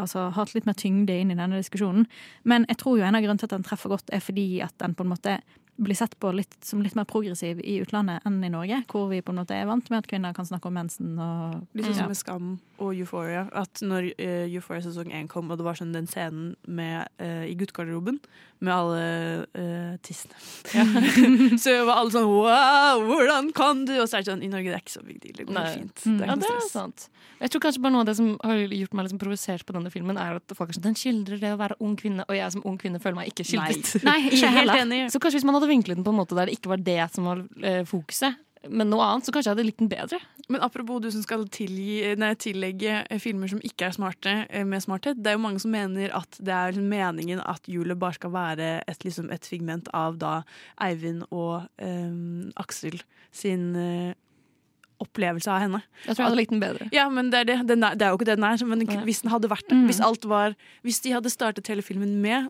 Altså 0.00 0.30
hatt 0.32 0.54
litt 0.54 0.68
mer 0.68 0.78
tyngde 0.78 1.16
inn 1.20 1.32
i 1.34 1.38
denne 1.38 1.60
diskusjonen. 1.60 2.06
Men 2.48 2.64
jeg 2.70 2.80
tror 2.80 2.98
jo 2.98 3.04
en 3.06 3.18
av 3.18 3.24
grunnene 3.24 3.42
til 3.42 3.50
at 3.50 3.56
den 3.56 3.66
treffer 3.66 3.92
godt, 3.92 4.12
er 4.12 4.24
fordi 4.24 4.46
at 4.64 4.76
den 4.80 4.96
på 4.96 5.04
en 5.04 5.12
måte 5.12 5.40
blir 5.76 5.96
sett 5.96 6.18
på 6.20 6.30
litt, 6.36 6.54
som 6.64 6.82
litt 6.84 6.94
mer 6.94 7.06
progressiv 7.08 7.60
i 7.64 7.78
utlandet 7.82 8.26
enn 8.28 8.42
i 8.44 8.50
Norge, 8.52 8.82
hvor 8.92 9.08
vi 9.10 9.22
på 9.24 9.32
en 9.32 9.40
måte 9.40 9.56
er 9.56 9.68
vant 9.68 9.88
med 9.90 10.02
at 10.02 10.08
kvinner 10.10 10.34
kan 10.36 10.46
snakke 10.46 10.68
om 10.68 10.76
mensen 10.76 11.14
og 11.16 11.62
Litt 11.72 11.88
sånn 11.88 11.96
ja. 11.96 12.04
som 12.04 12.12
med 12.12 12.20
Skam 12.20 12.50
og 12.82 12.92
Euphoria. 12.92 13.46
At 13.56 13.80
når 13.84 14.10
uh, 14.12 14.44
Euphoria 14.52 14.84
sesong 14.84 15.12
1 15.14 15.30
kom, 15.32 15.50
og 15.50 15.60
det 15.60 15.66
var 15.66 15.78
sånn 15.78 15.94
den 15.94 16.08
scenen 16.10 16.52
med, 16.68 17.08
uh, 17.22 17.44
i 17.48 17.56
guttegarderoben 17.58 18.20
med 18.62 18.72
alle 18.72 19.46
uh, 19.58 19.94
tissene 20.06 20.36
Så 21.62 21.72
var 21.88 21.96
alle 21.98 22.12
sånn 22.14 22.28
Wow, 22.28 23.02
hvordan 23.08 23.50
kan 23.56 23.82
du? 23.88 23.96
Og 24.02 24.06
så 24.06 24.20
er 24.20 24.22
det 24.22 24.30
sånn 24.30 24.44
I 24.46 24.50
Norge 24.52 24.70
det 24.70 24.76
er 24.76 24.84
ikke 24.84 24.94
så 24.94 25.06
big 25.06 25.18
deal. 25.24 25.34
Det 25.40 25.48
går 25.48 25.56
Nei. 25.56 25.72
fint. 25.80 26.04
Det 26.04 26.26
er 26.26 26.30
ja, 26.30 26.36
det 26.38 26.52
er 26.52 26.62
sant. 26.68 27.08
Jeg 27.42 27.50
tror 27.50 27.64
kanskje 27.64 27.82
bare 27.82 27.96
noe 27.96 28.04
av 28.04 28.10
det 28.12 28.18
som 28.20 28.34
har 28.44 28.60
gjort 28.68 28.94
meg 28.94 29.08
liksom 29.08 29.22
provosert 29.22 29.66
på 29.66 29.74
denne 29.82 29.92
filmen, 29.94 30.20
er 30.20 30.38
at 30.40 30.54
folk 30.56 30.70
er 30.70 30.78
sånn 30.78 30.86
Den 30.86 30.98
skildrer 30.98 31.42
det 31.42 31.52
å 31.52 31.58
være 31.60 31.78
ung 31.82 31.98
kvinne, 32.00 32.26
og 32.28 32.38
jeg 32.38 32.54
som 32.54 32.64
ung 32.68 32.78
kvinne 32.80 33.02
føler 33.02 33.18
meg 33.18 33.32
ikke 33.32 33.46
skildret. 33.48 33.92
Nei, 34.08 34.18
ikke 34.30 34.46
jeg 34.46 34.56
Helt 34.62 34.78
enig. 34.78 35.02
Så 35.12 35.20
kanskje 35.22 35.40
hvis 35.40 35.48
man 35.48 35.58
hadde 35.58 35.70
vinklet 35.70 35.98
den 35.98 36.06
på 36.06 36.14
en 36.14 36.22
måte 36.22 36.38
der 36.38 36.48
det 36.48 36.56
ikke 36.58 36.72
var 36.72 36.82
det 36.86 37.02
som 37.14 37.28
var 37.28 37.44
eh, 37.66 37.82
fokuset, 37.88 38.38
men 38.70 38.90
noe 38.92 39.02
annet, 39.02 39.26
så 39.26 39.32
kanskje 39.34 39.50
jeg 39.50 39.56
hadde 39.56 39.66
likt 39.66 39.80
den 39.80 39.90
bedre. 39.90 40.18
Men 40.52 40.62
apropos 40.62 41.00
du 41.02 41.08
som 41.10 41.22
skal 41.24 41.44
tilgi, 41.52 42.14
nei, 42.18 42.32
tillegge 42.38 43.00
eh, 43.02 43.20
filmer 43.22 43.50
som 43.50 43.62
ikke 43.64 43.88
er 43.88 43.96
smarte, 43.96 44.34
eh, 44.48 44.66
med 44.68 44.84
smarthet. 44.84 45.18
Det 45.18 45.32
er 45.32 45.38
jo 45.38 45.42
mange 45.42 45.62
som 45.62 45.74
mener 45.74 46.14
at 46.14 46.38
det 46.38 46.54
er 46.54 46.74
liksom 46.74 46.90
meningen 46.92 47.42
at 47.42 47.66
Julie 47.70 47.98
bare 47.98 48.18
skal 48.18 48.34
være 48.34 48.70
et, 48.86 49.06
liksom, 49.06 49.32
et 49.34 49.48
figment 49.48 49.90
av 49.96 50.18
da 50.22 50.34
Eivind 50.82 51.24
og 51.30 51.66
um, 51.82 52.52
Aksel 52.60 53.00
sin 53.34 53.72
eh, 53.78 54.12
opplevelse 55.02 55.50
av 55.52 55.60
henne. 55.64 55.82
Jeg 56.06 56.14
tror 56.14 56.22
jeg 56.22 56.28
hadde 56.30 56.40
likt 56.40 56.54
den 56.54 56.62
bedre. 56.62 56.88
Ja, 56.94 57.08
men 57.12 57.30
det 57.32 57.42
er, 57.42 57.48
det. 57.50 57.56
Den 57.68 57.84
er, 57.86 57.94
det 57.98 58.06
er 58.06 58.14
jo 58.14 58.20
ikke 58.20 58.28
det 58.30 58.38
den 58.40 58.46
er. 58.48 58.64
Men 58.72 58.86
hvis 59.06 59.22
den 59.24 59.32
hadde 59.34 59.50
vært 59.52 59.66
det, 59.68 59.76
Mm. 59.78 59.86
hvis 59.90 60.00
var 60.28 60.54
Hvis 60.82 61.00
de 61.02 61.12
hadde 61.12 61.30
startet 61.30 61.66
hele 61.68 61.82
filmen 61.82 62.20
med 62.22 62.48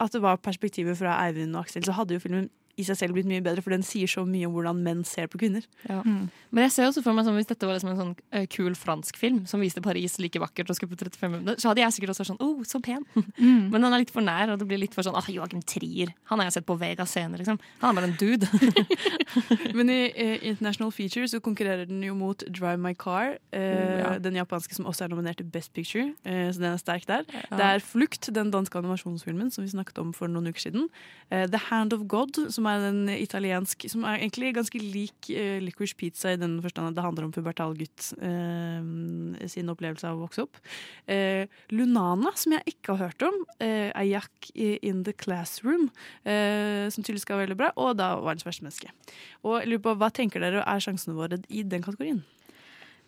at 0.00 0.12
det 0.12 0.20
var 0.22 0.36
perspektivet 0.42 0.98
fra 0.98 1.16
Eivind 1.26 1.54
og 1.56 1.64
Aksel, 1.64 1.84
så 1.86 1.92
hadde 1.94 2.14
jo 2.16 2.20
filmen 2.20 2.48
i 2.80 2.84
seg 2.86 2.98
selv 2.98 3.16
blitt 3.16 3.28
mye 3.28 3.42
bedre, 3.44 3.62
for 3.64 3.74
den 3.74 3.84
sier 3.86 4.10
så 4.10 4.24
mye 4.28 4.48
om 4.48 4.54
hvordan 4.56 4.80
menn 4.84 5.02
ser 5.08 5.28
på 5.30 5.40
kvinner. 5.40 5.64
Ja. 5.88 6.00
Men 6.04 6.66
jeg 6.66 6.74
ser 6.74 6.88
også 6.88 7.04
for 7.04 7.16
meg 7.16 7.26
sånn, 7.26 7.36
hvis 7.38 7.50
dette 7.50 7.68
var 7.68 7.76
liksom 7.76 7.92
en 7.92 8.00
sånn 8.00 8.12
uh, 8.34 8.44
kul 8.50 8.74
fransk 8.78 9.18
film 9.20 9.42
som 9.50 9.62
viste 9.62 9.82
Paris 9.84 10.18
like 10.22 10.40
vakkert 10.42 10.70
og 10.72 10.78
skulle 10.78 10.94
på 10.94 11.00
35 11.04 11.32
minutter, 11.34 11.60
så 11.62 11.70
hadde 11.70 11.84
jeg 11.84 11.96
sikkert 11.96 12.14
også 12.14 12.24
vært 12.24 12.32
sånn 12.32 12.42
oh, 12.44 12.64
så 12.68 12.82
pen. 12.84 13.06
Mm. 13.44 13.66
Men 13.72 13.82
han 13.82 13.94
er 13.96 14.00
litt 14.04 14.12
for 14.14 14.24
nær, 14.24 14.52
og 14.52 14.60
det 14.60 14.66
blir 14.68 14.78
litt 14.78 14.94
for 14.94 15.04
sånn 15.04 15.16
ah, 15.18 15.26
Joakim 15.28 15.60
Trier. 15.66 16.12
Han 16.30 16.38
har 16.38 16.46
jeg 16.46 16.54
sett 16.56 16.66
på 16.68 16.76
Vega 16.78 17.04
scene, 17.08 17.36
liksom. 17.40 17.58
Han 17.80 17.90
er 17.90 17.96
bare 17.98 18.08
en 18.08 18.14
dude. 18.20 18.46
Men 19.78 19.90
i 19.90 19.98
uh, 20.14 20.44
International 20.52 20.92
Feature 20.94 21.26
så 21.28 21.40
konkurrerer 21.44 21.88
den 21.90 22.02
jo 22.06 22.14
mot 22.16 22.44
Drive 22.46 22.78
My 22.80 22.94
Car, 22.96 23.34
uh, 23.56 23.58
ja. 23.58 24.14
den 24.22 24.38
japanske 24.38 24.76
som 24.76 24.88
også 24.88 25.06
er 25.06 25.12
nominert 25.12 25.40
til 25.42 25.48
Best 25.50 25.74
Picture, 25.76 26.12
så 26.24 26.62
den 26.62 26.68
er 26.70 26.80
sterk 26.80 27.08
der. 27.10 27.26
Ja. 27.34 27.58
Det 27.58 27.66
er 27.66 27.84
Flukt, 27.84 28.30
den 28.34 28.52
danske 28.54 28.78
animasjonsfilmen 28.80 29.50
som 29.54 29.64
vi 29.64 29.72
snakket 29.74 30.00
om 30.02 30.14
for 30.16 30.30
noen 30.30 30.50
uker 30.50 30.68
siden. 30.68 30.88
Eh, 31.30 31.46
The 31.50 31.60
Hand 31.70 31.92
of 31.92 32.06
God, 32.08 32.38
som 32.52 32.63
er 32.70 32.86
en 32.88 33.02
italiensk 33.12 33.86
Som 33.90 34.04
er 34.08 34.20
egentlig 34.20 34.54
ganske 34.56 34.80
lik 34.80 35.30
uh, 35.30 35.58
Licorice 35.62 35.96
Pizza 35.98 36.34
i 36.34 36.40
den 36.40 36.56
forstand 36.64 36.90
at 36.90 36.98
det 36.98 37.04
handler 37.04 37.28
om 37.28 37.34
pubertal 37.34 37.76
gutt 37.78 38.10
uh, 38.18 39.48
sin 39.50 39.72
opplevelse 39.72 40.08
av 40.08 40.18
å 40.18 40.24
vokse 40.24 40.44
opp. 40.46 40.60
Uh, 41.08 41.44
Lunana, 41.74 42.34
som 42.38 42.56
jeg 42.56 42.76
ikke 42.76 42.94
har 42.94 43.10
hørt 43.10 43.26
om, 43.26 43.40
uh, 43.60 43.90
er 43.90 44.08
Jack 44.08 44.50
In 44.54 45.02
The 45.04 45.12
Classroom, 45.12 45.88
eh, 46.24 46.88
som 46.90 47.02
tydeligvis 47.02 47.24
skal 47.26 47.38
være 47.38 47.48
veldig 47.48 47.58
bra, 47.58 47.70
og 47.80 47.96
da 47.98 48.14
Verdens 48.20 48.46
verste 48.46 48.64
menneske. 48.64 48.92
Og 49.44 49.60
jeg 49.60 49.70
lurer 49.70 49.84
på, 49.84 49.94
Hva 50.00 50.10
tenker 50.14 50.42
dere 50.44 50.64
er 50.66 50.82
sjansene 50.82 51.16
våre 51.16 51.40
i 51.48 51.64
den 51.66 51.84
kategorien? 51.84 52.22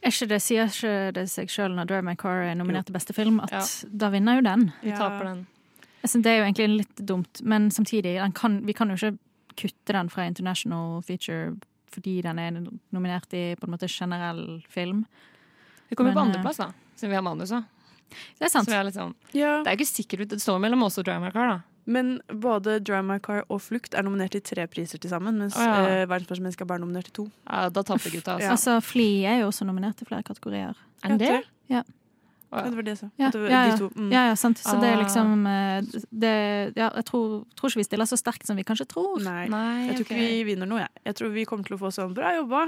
Er 0.04 0.12
ikke 0.12 0.28
det, 0.30 0.40
sier 0.44 0.70
ikke 0.70 0.94
det 1.16 1.26
seg 1.32 1.50
sjøl 1.50 1.74
når 1.74 1.88
Drive 1.90 2.06
My 2.06 2.16
Car 2.20 2.44
er 2.44 2.56
nominert 2.58 2.88
til 2.88 2.96
beste 2.96 3.16
film, 3.16 3.40
at 3.44 3.86
da 3.90 4.10
vinner 4.12 4.38
jo 4.38 4.46
den? 4.46 4.68
Vi 4.82 4.94
taper 4.94 5.30
den. 5.32 5.46
Jeg 6.02 6.12
synes 6.12 6.26
det 6.26 6.32
er 6.32 6.36
jo 6.36 6.46
egentlig 6.46 6.66
litt 6.84 7.00
dumt, 7.08 7.40
men 7.42 7.70
samtidig, 7.74 8.18
den 8.20 8.34
kan, 8.36 8.60
vi 8.66 8.74
kan 8.76 8.92
jo 8.92 8.98
ikke 8.98 9.16
kutte 9.56 9.96
den 9.96 10.10
fra 10.12 10.26
International 10.28 11.00
Feature 11.06 11.56
fordi 11.96 12.18
den 12.24 12.40
er 12.42 12.58
nominert 12.92 13.32
i 13.32 13.54
på 13.56 13.68
en 13.68 13.72
måte 13.72 13.88
generell 13.88 14.60
film. 14.68 15.04
Vi 15.88 15.96
kommer 15.96 16.12
på 16.12 16.18
Men, 16.18 16.28
andreplass, 16.32 16.58
da, 16.60 16.72
siden 16.96 17.14
vi 17.14 17.16
har 17.16 17.24
manuset. 17.24 17.64
Det 18.38 18.46
er 18.46 18.52
sant. 18.52 18.68
Så 18.68 18.74
vi 18.74 18.78
er 18.78 18.86
liksom, 18.86 19.14
Det 19.32 19.42
er 19.42 19.78
ikke 19.78 19.88
sikkert 19.88 20.28
det 20.30 20.42
står 20.42 20.60
mellom 20.62 20.84
oss 20.86 20.98
og 21.00 21.08
My 21.22 21.30
Car, 21.34 21.54
da. 21.54 21.58
Men 21.86 22.16
både 22.26 22.80
My 23.06 23.18
Car 23.22 23.44
og 23.46 23.60
Flukt 23.62 23.94
er 23.94 24.02
nominert 24.02 24.34
til 24.34 24.42
tre 24.42 24.66
priser 24.66 24.98
til 24.98 25.10
sammen, 25.10 25.38
mens 25.38 25.56
oh, 25.56 25.62
ja. 25.62 26.02
eh, 26.02 26.08
Verdens 26.10 26.58
er 26.58 26.66
bare 26.66 26.82
nominert 26.82 27.06
til 27.10 27.14
to. 27.22 27.26
Ja, 27.46 27.68
Da 27.70 27.82
taper 27.82 28.10
gutta, 28.10 28.34
altså. 28.34 28.50
Altså, 28.56 28.80
Fly 28.82 29.22
er 29.22 29.40
jo 29.44 29.52
også 29.52 29.64
nominert 29.68 29.96
til 29.96 30.08
flere 30.10 30.26
kategorier. 30.26 30.74
Er 31.04 31.16
det? 31.16 31.44
Ja. 31.70 31.82
Ja, 32.56 32.70
det 32.70 32.78
var 32.78 32.86
det 32.86 32.94
jeg. 32.96 33.10
Ja, 33.20 33.30
det 33.30 33.40
var 33.42 33.50
ja, 33.52 33.60
ja. 33.68 33.76
to. 33.76 33.90
Mm. 33.94 34.10
ja, 34.12 34.24
ja 34.30 34.34
sant. 34.40 34.58
Så 34.64 34.74
det 34.80 34.88
er 34.88 34.96
Ah. 34.96 35.02
liksom 35.04 35.46
eh, 35.46 36.02
det, 36.10 36.34
ja, 36.76 36.90
Jeg 36.96 37.04
tror, 37.10 37.44
tror 37.54 37.70
ikke 37.70 37.82
vi 37.82 37.88
stiller 37.88 38.08
så 38.08 38.16
sterkt 38.18 38.46
som 38.48 38.56
vi 38.56 38.64
kanskje 38.64 38.88
tror. 38.88 39.20
Nei, 39.22 39.46
Nei, 39.52 39.86
jeg 39.86 40.00
tror 40.00 40.06
okay. 40.08 40.18
ikke 40.18 40.34
vi 40.34 40.44
vinner 40.50 40.66
noe. 40.70 40.80
Jeg. 40.86 41.04
jeg 41.10 41.18
tror 41.20 41.32
vi 41.36 41.44
kommer 41.44 41.68
til 41.68 41.76
å 41.76 41.80
få 41.84 41.92
sånn 41.94 42.14
bra 42.16 42.34
jobba, 42.38 42.66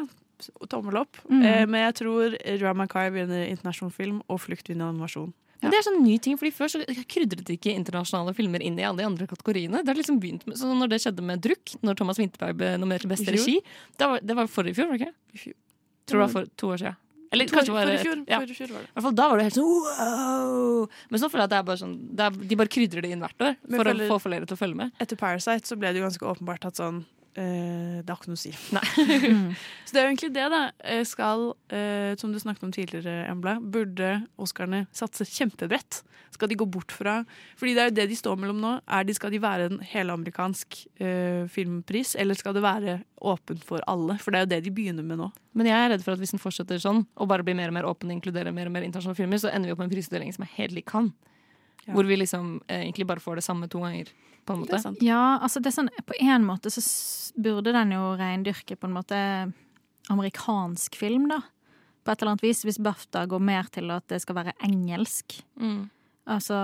tommel 0.69 1.01
opp. 1.03 1.19
Mm. 1.29 1.43
Eh, 1.43 1.67
men 1.67 1.87
jeg 1.89 1.99
tror 2.05 2.37
Drama 2.61 2.87
Car 2.87 3.11
vinner 3.11 3.49
internasjonal 3.49 3.93
film, 3.93 4.23
og 4.29 4.41
Flukt 4.45 4.69
vinner 4.71 4.93
animasjon. 4.93 5.33
Men 5.59 5.73
det 5.75 5.79
er 5.81 5.87
sånn 5.89 6.05
ny 6.05 6.19
ting, 6.23 6.37
fordi 6.39 6.53
Før 6.55 6.71
så 6.71 6.79
krydret 7.11 7.49
ikke 7.51 7.73
internasjonale 7.75 8.31
filmer 8.39 8.63
inn 8.63 8.77
i 8.79 8.85
alle 8.87 9.03
de 9.03 9.09
andre 9.09 9.27
kategoriene. 9.27 9.81
Det 9.83 9.91
har 9.91 9.99
liksom 9.99 10.21
begynt 10.23 10.47
med, 10.47 10.55
så 10.61 10.71
Når 10.71 10.93
det 10.93 11.01
skjedde 11.03 11.25
med 11.27 11.43
Drukk, 11.43 11.75
når 11.83 11.99
Thomas 11.99 12.21
Winterberg 12.21 12.55
ble 12.61 12.69
nominert 12.79 13.03
til 13.03 13.11
beste 13.11 13.35
regi 13.35 13.57
Det 13.99 14.07
var, 14.07 14.23
det 14.23 14.37
var 14.39 14.47
forrige 14.47 14.79
fjor, 14.79 14.93
var 14.93 14.99
det 15.01 15.09
ikke? 15.09 15.57
Tror 16.07 16.21
det 16.21 16.27
var 16.27 16.33
for 16.37 16.47
to 16.57 16.71
år 16.77 16.79
siden. 16.85 16.97
Eller 17.31 17.45
kanskje 17.51 17.75
bare 17.77 17.93
var 17.93 18.03
fjor, 18.05 18.21
ja. 18.29 18.39
fjor 18.41 18.71
var 18.73 18.81
det. 18.85 18.89
I 18.89 18.93
hvert 18.97 19.05
fall 19.09 19.17
Da 19.19 19.29
var 19.29 19.37
det 19.41 19.45
helt 19.49 19.59
sånn 19.59 19.69
wow! 19.69 20.89
Men 21.11 21.21
så 21.21 21.29
føler 21.29 21.43
jeg 21.45 21.49
at 21.51 21.53
det 21.53 21.59
er 21.59 21.67
bare 21.69 21.81
sånn 21.83 21.95
er, 22.17 22.31
De 22.53 22.57
bare 22.57 22.73
krydrer 22.73 23.05
det 23.05 23.11
inn 23.13 23.21
hvert 23.25 23.45
år 23.45 23.55
for 23.69 23.85
føler- 23.85 24.07
å 24.09 24.11
få 24.15 24.19
flere 24.25 24.47
til 24.49 24.57
å 24.57 24.61
følge 24.63 24.77
med. 24.81 24.93
Etter 25.01 25.17
Parasite 25.21 25.69
så 25.69 25.77
ble 25.79 25.93
det 25.93 26.01
jo 26.01 26.07
ganske 26.09 26.25
åpenbart 26.33 26.65
at 26.71 26.81
sånn 26.81 27.05
eh, 27.39 27.99
Det 28.03 28.11
har 28.11 28.19
ikke 28.19 28.33
noe 28.33 28.39
å 28.39 28.41
si. 28.41 28.53
Nei. 28.75 28.85
Så 29.87 29.95
det 29.95 30.01
er 30.01 30.07
jo 30.07 30.11
egentlig 30.11 30.31
det, 30.35 30.47
da. 30.53 30.63
Eh, 30.85 31.03
Skal, 31.09 31.49
uh, 31.55 32.13
som 32.21 32.35
du 32.35 32.41
snakket 32.43 32.67
om 32.67 32.75
tidligere, 32.75 33.23
Embla, 33.31 33.59
burde 33.63 34.11
Oscarene 34.41 34.87
satse 34.97 35.27
kjempebredt? 35.29 36.03
Skal 36.35 36.51
de 36.51 36.59
gå 36.61 36.67
bort 36.69 36.93
fra 36.93 37.23
Fordi 37.57 37.73
det 37.73 37.83
er 37.83 37.89
jo 37.89 37.95
det 37.97 38.09
de 38.11 38.19
står 38.19 38.37
mellom 38.41 38.59
nå. 38.61 38.73
Er 38.85 39.07
de, 39.09 39.15
skal 39.17 39.33
de 39.33 39.41
være 39.43 39.71
en 39.71 39.81
helamerikansk 39.93 40.81
uh, 41.01 41.47
filmpris, 41.53 42.15
eller 42.19 42.39
skal 42.39 42.57
det 42.57 42.65
være 42.67 42.99
åpent 43.19 43.65
for 43.67 43.85
alle? 43.91 44.19
For 44.23 44.35
det 44.35 44.43
er 44.43 44.47
jo 44.47 44.53
det 44.57 44.61
de 44.67 44.75
begynner 44.75 45.07
med 45.07 45.23
nå. 45.23 45.31
Men 45.59 45.71
jeg 45.71 45.79
er 45.79 45.95
redd 45.95 46.05
for 46.05 46.15
at 46.15 46.23
hvis 46.23 46.35
den 46.35 46.43
fortsetter 46.43 46.83
sånn, 46.83 47.07
og 47.19 47.31
bare 47.31 47.47
blir 47.47 47.57
mer 47.59 47.73
og 47.73 47.79
mer 47.79 47.89
åpen 47.89 48.13
og 48.13 48.19
inkluderer 48.19 48.55
mer 48.55 48.71
og 48.71 48.77
mer 48.77 48.87
internasjonale 48.87 49.19
filmer, 49.19 49.41
så 49.43 49.51
ender 49.51 49.71
vi 49.71 49.75
opp 49.75 49.83
med 49.83 49.91
en 49.91 49.97
prisutdeling 49.97 50.35
som 50.37 50.45
er 50.47 50.55
helt 50.59 50.77
lik 50.77 50.95
han. 50.95 51.11
Ja. 51.89 51.95
Hvor 51.97 52.05
vi 52.05 52.19
liksom 52.21 52.59
eh, 52.67 52.83
egentlig 52.83 53.07
bare 53.09 53.23
får 53.25 53.41
det 53.41 53.47
samme 53.47 53.69
to 53.73 53.81
ganger. 53.81 54.11
På 54.45 54.53
en 54.53 54.61
måte. 54.61 54.81
Ja, 55.05 55.39
altså 55.45 55.61
det 55.61 55.73
er 55.73 55.77
sånn, 55.77 55.91
På 56.09 56.17
en 56.21 56.45
måte 56.45 56.71
så 56.73 56.83
burde 57.37 57.73
den 57.73 57.93
jo 57.93 58.13
reindyrke 58.17 58.77
på 58.77 58.89
en 58.89 58.97
måte 58.97 59.19
amerikansk 60.13 60.97
film, 60.97 61.27
da. 61.33 61.43
På 62.05 62.13
et 62.13 62.23
eller 62.23 62.35
annet 62.35 62.45
vis. 62.47 62.63
Hvis 62.65 62.81
BAFTA 62.81 63.27
går 63.29 63.43
mer 63.45 63.69
til 63.73 63.93
at 63.93 64.07
det 64.09 64.23
skal 64.25 64.39
være 64.39 64.57
engelsk. 64.65 65.41
Mm. 65.61 65.89
Altså 66.29 66.59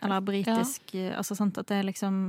Eller 0.00 0.24
britisk. 0.24 0.94
Altså 1.16 1.36
sant 1.36 1.60
at 1.60 1.68
det 1.68 1.80
er 1.80 1.88
liksom 1.88 2.22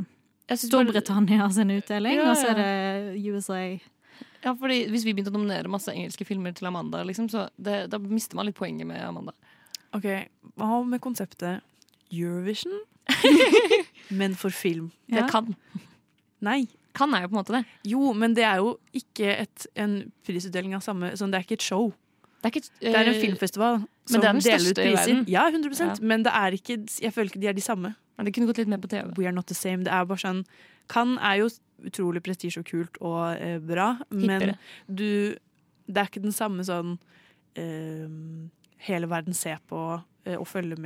Storbritannia 0.51 1.47
sin 1.51 1.71
utdeling, 1.71 2.19
Ja, 2.19 2.31
og 2.31 2.37
så 2.37 2.51
er 2.51 2.59
det 2.59 3.31
USA. 3.31 3.61
Ja, 4.43 4.51
fordi 4.57 4.83
Hvis 4.91 5.05
vi 5.05 5.13
begynte 5.13 5.31
å 5.31 5.37
nominere 5.37 5.71
masse 5.71 5.93
engelske 5.93 6.25
filmer 6.27 6.51
til 6.51 6.67
Amanda, 6.67 7.03
liksom, 7.07 7.29
så 7.31 7.47
det, 7.55 7.85
da 7.91 7.99
mister 8.01 8.35
man 8.35 8.49
litt 8.49 8.57
poenget 8.57 8.87
med 8.89 8.99
Amanda. 9.05 9.31
Ok, 9.95 10.07
Hva 10.59 10.81
med 10.87 11.01
konseptet 11.03 11.63
Eurovision, 12.11 12.81
men 14.19 14.35
for 14.35 14.53
film? 14.53 14.91
Det 15.11 15.25
kan. 15.31 15.55
Nei. 16.43 16.65
Kan 16.97 17.13
er 17.15 17.23
jo 17.23 17.31
på 17.31 17.35
en 17.37 17.39
måte 17.39 17.55
det. 17.55 17.63
Jo, 17.87 18.11
men 18.13 18.33
det 18.35 18.43
er 18.43 18.59
jo 18.59 18.73
ikke 18.97 19.31
et, 19.45 19.67
en 19.79 20.11
prisutdeling 20.27 20.75
av 20.75 20.83
samme 20.83 21.13
sånn, 21.15 21.31
Det 21.31 21.39
er 21.39 21.45
ikke 21.45 21.59
et 21.61 21.63
show. 21.63 21.93
Det 22.41 22.49
er, 22.49 22.55
ikke, 22.57 22.67
Det 22.81 22.91
er 22.91 23.07
en 23.11 23.21
filmfestival 23.21 23.79
filmfestival 23.79 23.89
men 24.11 24.21
det 24.21 24.27
er 24.27 24.33
den 24.33 24.43
deler 24.45 24.71
ut 24.71 24.79
priser. 24.81 25.23
Ja, 25.29 25.43
100 25.47 25.81
Ja. 25.85 25.95
Men 26.01 26.23
det 26.25 26.33
er 26.33 26.57
ikke, 26.57 26.77
jeg 27.01 27.13
føler 27.13 27.29
ikke 27.29 27.41
de 27.41 27.47
er 27.47 27.53
de 27.53 27.61
samme. 27.61 27.93
Men 28.17 28.25
det 28.25 28.33
kunne 28.35 28.49
gått 28.49 28.57
litt 28.57 28.71
mer 28.71 28.81
på 28.81 28.89
TV. 28.91 29.13
We 29.17 29.25
are 29.25 29.31
not 29.31 29.47
the 29.47 29.55
same. 29.55 29.85
Det 29.85 29.93
er 29.93 30.05
bare 30.05 30.21
sånn 30.21 30.43
Cannes 30.91 31.21
er 31.23 31.39
jo 31.39 31.47
utrolig 31.87 32.21
prestisje 32.25 32.61
og 32.61 32.67
kult 32.67 32.97
og 33.01 33.37
eh, 33.37 33.57
bra, 33.63 33.95
men 34.11 34.55
du 34.87 35.37
Det 35.91 35.97
er 35.97 36.09
ikke 36.09 36.23
den 36.23 36.35
samme 36.35 36.63
sånn 36.63 36.97
eh, 37.59 38.09
hele 38.85 39.09
verden 39.09 39.33
ser 39.33 39.57
på 39.67 40.01
eh, 40.25 40.37
og 40.37 40.47
følger 40.47 40.77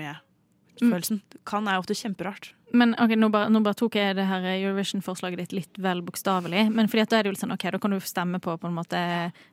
med-følelsen. 0.82 1.22
Kan 1.46 1.68
er 1.68 1.80
ofte 1.82 1.96
kjemperart. 1.98 2.52
Men 2.76 2.96
ok, 3.00 3.14
nå 3.16 3.30
bare, 3.32 3.48
nå 3.54 3.62
bare 3.64 3.78
tok 3.80 3.96
jeg 3.96 4.16
det 4.18 4.26
her 4.28 4.44
Eurovision-forslaget 4.52 5.38
ditt 5.44 5.54
litt 5.56 5.78
vel 5.80 6.02
bokstavelig. 6.04 6.66
Men 6.76 6.90
fordi 6.92 7.06
at 7.06 7.14
da 7.14 7.20
er 7.20 7.24
det 7.24 7.32
jo 7.32 7.36
litt 7.38 7.44
sånn, 7.46 7.54
ok, 7.56 7.68
da 7.72 7.80
kan 7.80 7.94
du 7.96 8.00
stemme 8.04 8.42
på 8.44 8.58
på 8.60 8.68
en 8.68 8.76
måte 8.76 9.04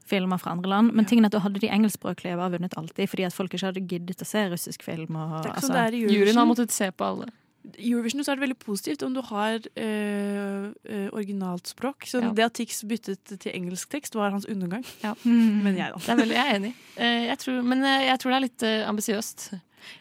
filmer 0.08 0.40
fra 0.42 0.56
andre 0.56 0.72
land. 0.72 0.94
Men 0.96 1.06
tingen 1.06 1.24
er 1.24 1.30
at 1.30 1.36
da 1.36 1.44
hadde 1.44 1.62
de 1.62 1.70
engelskspråklige 1.70 2.40
bare 2.40 2.56
vunnet 2.56 2.74
alltid, 2.78 3.06
fordi 3.12 3.28
at 3.28 3.36
folk 3.36 3.54
ikke 3.54 3.68
hadde 3.70 3.84
giddet 3.86 4.24
å 4.24 4.28
se 4.28 4.42
russisk 4.50 4.82
film. 4.82 5.14
Og, 5.14 5.36
Det 5.38 5.52
er 5.52 5.52
ikke 5.52 5.54
altså, 5.60 5.70
sånn 5.70 5.78
det 5.78 5.84
er 5.84 5.92
i 5.94 6.02
Eurovision. 6.02 6.18
Juryen 6.18 6.42
har 6.42 6.50
måttet 6.50 6.74
se 6.74 6.90
på 6.90 7.08
alle. 7.12 7.30
Eurovision 7.78 8.24
så 8.24 8.32
er 8.32 8.40
det 8.40 8.42
veldig 8.42 8.58
positivt 8.58 9.02
om 9.06 9.12
du 9.14 9.20
har 9.22 9.60
øh, 9.62 10.64
eh, 10.82 11.08
originalt 11.14 11.70
språk. 11.70 12.08
Så 12.10 12.18
Ja. 12.20 12.32
det 12.34 12.44
at 12.44 12.54
Tix 12.58 12.82
byttet 12.82 13.22
til 13.38 13.52
engelsk 13.54 13.88
tekst, 13.88 14.14
var 14.18 14.30
hans 14.34 14.46
undergang. 14.50 14.82
Ja. 15.04 15.14
Men 15.24 15.76
jeg, 15.76 15.92
da. 15.94 15.98
Det 15.98 16.08
er 16.08 16.22
veldig, 16.24 16.34
jeg 16.40 16.48
er 16.48 16.58
enig. 16.58 16.74
Eh, 16.96 17.26
Jeg 17.30 17.38
tror, 17.38 17.62
men 17.62 17.84
jeg 17.84 18.18
tror 18.18 18.30
det 18.32 18.36
er 18.36 18.46
litt 18.48 18.62
uh, 18.66 18.88
ambisiøst. 18.90 19.52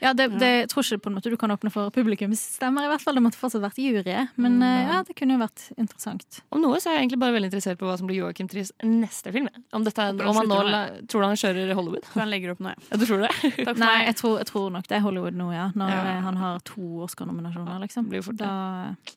Ja, 0.02 0.14
det, 0.14 0.30
det 0.42 0.50
jeg 0.62 0.70
tror 0.72 0.84
ikke 0.86 1.02
på 1.06 1.12
en 1.12 1.16
måte 1.18 1.30
du 1.34 1.38
kan 1.38 1.52
åpne 1.54 1.72
for 1.74 1.90
publikumsstemmer. 1.96 2.86
i 2.86 2.92
hvert 2.92 3.02
fall. 3.04 3.16
Det 3.18 3.24
måtte 3.26 3.40
fortsatt 3.40 3.64
vært 3.64 3.80
jury. 3.82 4.16
Men 4.38 4.58
mm, 4.60 4.90
ja, 4.92 5.00
det 5.08 5.16
kunne 5.18 5.36
jo 5.38 5.42
vært 5.42 5.64
interessant. 5.78 6.42
Om 6.52 6.62
noe 6.64 6.80
så 6.82 6.90
er 6.92 6.98
jeg 7.00 7.06
egentlig 7.06 7.20
bare 7.24 7.36
veldig 7.38 7.50
interessert 7.52 7.80
på 7.82 7.88
hva 7.90 7.98
som 8.00 8.08
blir 8.10 8.20
Joachim 8.22 8.48
Tries 8.52 8.72
neste 8.84 9.34
film. 9.36 9.50
Om, 9.72 9.84
dette 9.88 10.08
om 10.12 10.36
han 10.42 10.48
nå 10.52 10.60
la- 10.70 10.84
tror 11.08 11.26
du 11.26 11.28
han 11.32 11.40
kjører 11.42 11.74
Hollywood? 11.78 12.06
Så 12.14 12.20
han 12.22 12.30
legger 12.34 12.54
opp 12.56 12.62
nå, 12.66 12.74
ja. 12.76 12.88
Ja, 12.92 12.98
du 13.02 13.06
tror 13.10 13.24
det? 13.26 13.32
Takk 13.42 13.72
for 13.72 13.82
Nei, 13.82 13.92
meg. 13.98 14.06
jeg 14.12 14.20
tror, 14.22 14.38
jeg 14.42 14.50
tror 14.52 14.70
nok 14.78 14.88
det 14.92 14.98
er 15.00 15.06
Hollywood 15.06 15.38
nå, 15.40 15.50
ja. 15.56 15.70
Når 15.76 15.94
Ja. 15.96 16.02
eh, 16.16 16.22
han 16.28 16.38
har 16.42 16.60
to 16.68 16.88
Oscar-nominasjoner, 17.08 17.80
liksom. 17.86 18.10
blir 18.12 18.22
jo 18.22 18.30
fort 18.32 18.42
ja 18.44 18.48
Da, 18.52 19.16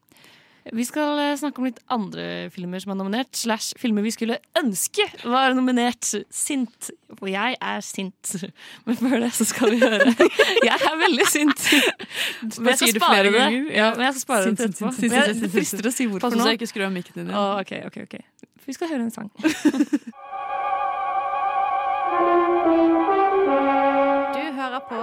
Vi 0.72 0.84
skal 0.88 1.18
eh, 1.20 1.34
snakke 1.36 1.60
om 1.60 1.66
litt 1.68 1.80
andre 1.92 2.48
filmer 2.54 2.80
som 2.80 2.94
er 2.94 2.96
nominert, 2.96 3.36
slash 3.36 3.74
filmer 3.76 4.00
vi 4.06 4.12
skulle 4.14 4.38
ønske 4.56 5.04
var 5.28 5.52
nominert. 5.52 6.08
Sint. 6.32 6.88
Og 7.18 7.28
jeg 7.28 7.58
er 7.60 7.84
sint. 7.84 8.32
Men 8.86 8.96
før 8.96 9.18
det 9.26 9.28
så 9.36 9.44
skal 9.44 9.74
vi 9.74 9.82
høre 9.82 10.08
Jeg 10.68 10.72
er 10.78 10.96
veldig 11.02 11.26
sint. 11.28 11.66
Men 12.56 12.72
jeg 12.72 12.80
skal 12.80 12.96
spare 12.96 13.28
det. 13.34 13.44
Ja, 13.76 13.90
men 13.92 14.06
jeg 14.08 14.16
skal 14.16 14.24
spare 14.24 14.48
Sint, 14.48 14.58
det 14.58 14.70
til 14.72 14.88
etterpå. 14.88 14.94
sint, 14.96 15.12
sint, 15.12 15.44
Det 15.44 15.52
frister 15.52 15.90
å 15.90 15.94
si 15.94 16.08
hvorfor 16.08 16.24
Pass 16.30 16.34
på 16.34 16.40
nå. 16.40 16.46
så 16.48 16.54
jeg 16.54 16.62
ikke 16.62 16.72
skrur 16.72 16.88
av 16.88 16.96
mikken 16.96 17.20
din. 17.20 17.34
Ja. 17.34 17.44
Oh, 17.44 17.60
ok, 17.60 17.76
ok, 17.90 18.00
ok. 18.08 18.16
Vi 18.64 18.72
skal 18.78 18.94
høre 18.94 19.04
en 19.04 19.12
sang. 19.12 19.28
Du 24.34 24.40
hører 24.58 24.80
på 24.88 24.98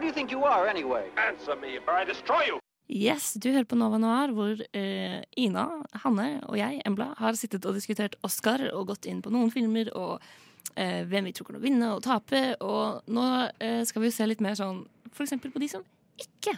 who 0.00 0.02
do 0.02 0.08
you 0.08 0.14
think 0.14 0.32
you 0.32 0.44
are, 0.44 0.66
anyway? 0.66 1.04
Answer 1.28 1.56
me, 1.56 1.78
or 1.86 1.92
I 1.92 2.04
destroy 2.04 2.42
you! 2.48 2.58
Yes, 2.88 3.34
du 3.34 3.50
hører 3.52 3.64
på 3.68 3.76
Nova 3.76 3.98
Noir, 3.98 4.32
hvor 4.32 4.56
uh, 4.56 5.18
Ina, 5.36 5.66
Hanne 6.02 6.28
og 6.48 6.56
jeg, 6.58 6.80
Embla, 6.88 7.10
har 7.18 7.36
sittet 7.38 7.66
og 7.68 7.76
diskutert 7.76 8.16
Oscar 8.26 8.64
og 8.72 8.88
gått 8.88 9.06
inn 9.06 9.20
på 9.22 9.30
noen 9.30 9.52
filmer 9.52 9.92
og 9.92 10.16
uh, 10.16 11.02
hvem 11.10 11.28
vi 11.28 11.34
tror 11.36 11.50
kommer 11.50 11.60
til 11.60 11.62
å 11.62 11.68
vinne 11.68 11.92
og 11.92 12.02
tape. 12.06 12.40
Og 12.64 13.12
nå 13.12 13.26
uh, 13.52 13.82
skal 13.84 14.02
vi 14.02 14.10
jo 14.10 14.16
se 14.16 14.26
litt 14.26 14.40
mer 14.40 14.56
sånn 14.58 14.86
f.eks. 15.12 15.36
på 15.44 15.62
de 15.62 15.68
som 15.70 15.84
ikke 16.20 16.56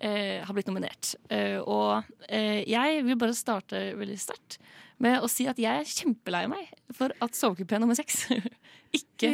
eh, 0.00 0.40
har 0.44 0.56
blitt 0.56 0.68
nominert. 0.70 1.14
Eh, 1.30 1.58
og 1.60 2.02
eh, 2.28 2.62
jeg 2.68 3.04
vil 3.06 3.18
bare 3.20 3.36
starte 3.36 3.90
veldig 3.98 4.18
sterkt 4.20 4.58
med 5.02 5.22
å 5.22 5.30
si 5.30 5.46
at 5.50 5.60
jeg 5.60 5.82
er 5.82 5.88
kjempelei 5.88 6.44
meg 6.50 6.70
for 6.96 7.14
at 7.24 7.36
Sovekupé 7.36 7.80
nummer 7.80 7.98
seks 7.98 8.26
ikke 9.00 9.32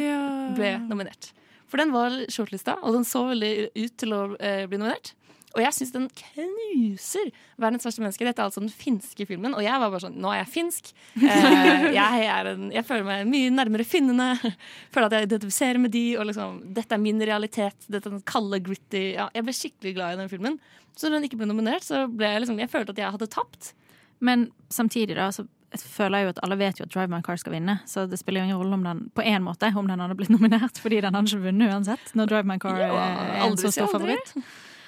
ble 0.57 0.77
nominert. 0.87 1.31
For 1.67 1.81
den 1.81 1.93
var 1.95 2.15
shortlista, 2.31 2.77
og 2.81 2.95
den 2.95 3.07
så 3.07 3.25
veldig 3.29 3.53
ut 3.75 3.95
til 3.99 4.15
å 4.15 4.21
eh, 4.39 4.65
bli 4.69 4.79
nominert. 4.79 5.13
Og 5.57 5.63
jeg 5.63 5.73
syns 5.73 5.93
den 5.95 6.05
knuser 6.13 7.29
verdens 7.57 7.85
verste 7.87 8.03
menneske. 8.03 8.25
Dette 8.27 8.43
er 8.43 8.49
altså 8.49 8.61
den 8.61 8.69
finske 8.69 9.25
filmen. 9.25 9.55
Og 9.57 9.63
jeg 9.65 9.79
var 9.81 9.89
bare 9.89 10.03
sånn 10.03 10.19
Nå 10.21 10.29
er 10.29 10.43
jeg 10.43 10.51
finsk. 10.53 10.91
Eh, 11.17 11.87
jeg, 11.95 12.27
er 12.29 12.51
en, 12.51 12.67
jeg 12.75 12.85
føler 12.85 13.07
meg 13.07 13.31
mye 13.31 13.53
nærmere 13.55 13.87
finnene. 13.87 14.27
Føler 14.93 15.07
at 15.07 15.15
jeg 15.17 15.29
identifiserer 15.31 15.81
med 15.81 15.95
de. 15.95 16.03
Og 16.19 16.29
liksom, 16.29 16.59
dette 16.77 16.93
er 16.93 17.01
min 17.01 17.23
realitet. 17.25 17.87
Dette 17.87 18.11
er 18.11 18.17
den 18.19 18.25
kalde, 18.27 18.61
gritty 18.61 19.03
ja, 19.15 19.31
Jeg 19.33 19.47
ble 19.47 19.57
skikkelig 19.57 19.95
glad 19.97 20.13
i 20.13 20.21
den 20.21 20.31
filmen. 20.31 20.59
Så 20.93 21.09
når 21.09 21.17
den 21.17 21.29
ikke 21.31 21.41
ble 21.41 21.49
nominert, 21.49 21.87
så 21.87 22.05
ble 22.11 22.29
jeg 22.35 22.45
liksom 22.45 22.61
Jeg 22.61 22.73
følte 22.73 22.93
at 22.93 23.01
jeg 23.01 23.15
hadde 23.17 23.31
tapt. 23.33 23.73
Men 24.21 24.49
samtidig, 24.73 25.17
da, 25.17 25.31
så 25.33 25.47
jeg 25.73 25.81
føler 25.83 26.23
jo 26.23 26.29
at 26.31 26.39
alle 26.45 26.55
vet 26.59 26.79
jo 26.79 26.85
at 26.87 26.93
Drive 26.93 27.11
My 27.11 27.19
Car 27.25 27.39
skal 27.41 27.53
vinne, 27.57 27.79
så 27.89 28.05
det 28.07 28.19
spiller 28.21 28.41
jo 28.41 28.47
ingen 28.49 28.59
rolle 28.61 28.77
om 28.77 28.85
den 28.87 29.01
på 29.15 29.25
en 29.25 29.43
måte 29.43 29.69
om 29.75 29.89
den 29.89 29.99
hadde 29.99 30.15
blitt 30.19 30.31
nominert, 30.35 30.79
fordi 30.79 31.01
den 31.03 31.17
hadde 31.17 31.27
ikke 31.33 31.43
vunnet 31.49 31.73
uansett. 31.73 32.13
Når 32.15 32.31
Drive 32.31 32.47
My 32.47 32.57
Car 32.63 32.79
Ja, 32.79 32.87
er 32.93 33.43
en 33.49 33.57
så 33.59 33.71
stor 33.75 33.91
favoritt. 33.91 34.33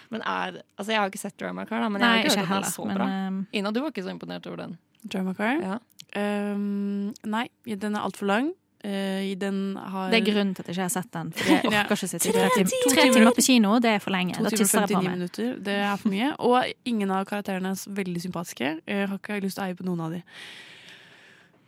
Men 0.10 0.24
er, 0.26 0.62
altså 0.80 0.92
Jeg 0.92 1.00
har 1.02 1.12
ikke 1.12 1.22
sett 1.22 1.36
Drive 1.38 1.54
My 1.54 1.66
Car, 1.70 1.84
da, 1.84 1.90
men 1.94 2.02
Nei, 2.02 2.14
jeg 2.24 2.32
har 2.32 2.32
ikke 2.32 2.46
ikke 2.46 2.54
hørt 2.54 2.64
at 2.64 2.64
den 2.64 2.72
er 2.72 2.76
så 2.78 2.88
men, 2.88 2.98
bra. 2.98 3.10
ehm, 3.14 3.42
Ina, 3.60 3.74
du 3.76 3.82
var 3.84 3.92
ikke 3.94 4.06
så 4.08 4.14
imponert 4.16 4.48
over 4.50 4.64
den? 4.64 4.78
Drive 5.04 5.26
My 5.28 5.36
Car? 5.38 5.60
Ja. 5.62 5.78
Um, 6.18 7.12
nei, 7.30 7.46
den 7.70 7.96
er 7.96 8.08
altfor 8.08 8.26
lang. 8.32 8.50
Eh, 8.84 9.36
den 9.38 9.76
har 9.76 10.10
Det 10.12 10.22
er 10.22 10.32
grunnen 10.32 10.54
til 10.56 10.64
at 10.64 10.68
jeg 10.70 10.76
ikke 10.78 10.86
har 10.88 10.94
sett 10.94 11.12
den. 11.12 11.32
Fordi 11.36 11.52
jeg 11.52 11.66
orker 11.84 11.96
ikke 11.98 12.08
sitte 12.08 12.30
i 12.30 12.32
Tre 12.32 12.46
tre 12.46 12.50
timer. 12.56 12.70
timer! 12.70 12.96
Tre 12.96 13.08
timer 13.14 13.36
på 13.36 13.46
kino, 13.50 13.74
det 13.84 13.90
er 13.92 14.00
for 14.00 14.12
lenge. 14.16 14.34
To 14.38 14.50
timer 14.50 14.84
og 14.84 14.90
59 14.90 15.12
minutter. 15.18 15.54
Det 15.68 15.76
er 15.84 15.96
for 16.00 16.10
mye. 16.14 16.30
Og 16.40 16.64
ingen 16.86 17.12
av 17.12 17.26
karakterene 17.28 17.74
er 17.76 17.96
veldig 18.02 18.22
sympatiske. 18.24 18.74
Jeg 18.88 19.08
har 19.12 19.18
ikke 19.20 19.42
lyst 19.44 19.60
til 19.60 19.66
å 19.66 19.68
eie 19.68 19.76
på 19.76 19.84
noen 19.90 20.00
av 20.08 20.12
de. 20.16 20.22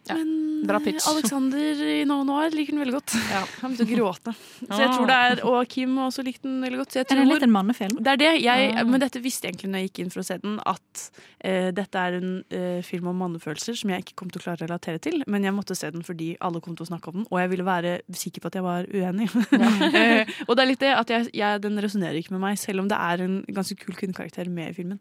Men 0.09 0.29
bra 0.65 0.79
pitch. 0.81 1.05
Alexander 1.07 1.81
i 1.85 2.05
No 2.09 2.23
Noir 2.25 2.49
liker 2.53 2.73
den 2.73 2.81
veldig 2.81 2.95
godt. 2.95 3.13
Han 3.61 3.75
begynte 3.75 3.85
å 3.85 3.89
gråte. 3.91 4.33
Så 4.65 4.79
jeg 4.81 4.89
tror 4.95 5.07
det 5.09 5.17
er, 5.27 5.41
Og 5.47 5.67
Kim 5.69 5.97
også 6.01 6.23
likte 6.25 6.47
den 6.47 6.57
veldig 6.65 6.79
godt. 6.81 6.91
Så 6.93 6.99
jeg 7.01 7.05
Er 7.05 7.21
det 7.21 7.27
tror, 7.29 7.45
en 7.45 7.53
mannefilm? 7.53 7.97
det 8.01 8.11
er 8.15 8.21
det. 8.21 8.31
Jeg, 8.41 8.71
Ah. 8.71 8.85
Men 8.87 9.01
dette 9.03 9.19
visste 9.21 9.47
jeg 9.47 9.53
egentlig 9.55 9.69
når 9.71 9.81
jeg 9.81 9.89
gikk 9.89 9.99
inn 10.03 10.11
for 10.13 10.21
å 10.21 10.25
se 10.25 10.37
den, 10.41 10.57
at 10.65 11.01
uh, 11.45 11.69
dette 11.75 12.01
er 12.01 12.17
en 12.17 12.31
uh, 12.53 12.81
film 12.85 13.09
om 13.11 13.17
mannefølelser 13.21 13.77
som 13.77 13.91
jeg 13.93 14.05
ikke 14.05 14.15
kom 14.21 14.29
til 14.31 14.41
å 14.41 14.45
klare 14.45 14.63
å 14.63 14.67
relatere 14.69 15.01
til. 15.03 15.23
Men 15.27 15.43
jeg 15.45 15.55
måtte 15.55 15.77
se 15.77 15.89
den 15.93 16.05
fordi 16.07 16.31
alle 16.41 16.61
kom 16.63 16.75
til 16.77 16.85
å 16.87 16.91
snakke 16.91 17.11
om 17.11 17.19
den, 17.21 17.27
og 17.29 17.41
jeg 17.41 17.51
ville 17.53 17.67
være 17.67 17.93
sikker 18.23 18.41
på 18.45 18.51
at 18.51 18.57
jeg 18.59 18.65
var 18.65 18.87
uenig. 18.89 19.27
uh, 19.33 20.23
og 20.47 20.55
det 20.55 20.63
er 20.65 20.69
litt 20.71 20.85
det 20.85 20.93
at 20.97 21.13
jeg, 21.13 21.29
jeg, 21.37 21.61
den 21.65 21.81
resonnerer 21.83 22.21
ikke 22.21 22.35
med 22.37 22.45
meg, 22.45 22.61
selv 22.61 22.85
om 22.85 22.89
det 22.91 22.97
er 22.97 23.25
en 23.27 23.37
ganske 23.51 23.77
kul 23.81 23.95
kvinnekarakter 23.97 24.49
med 24.49 24.71
i 24.71 24.77
filmen. 24.77 24.99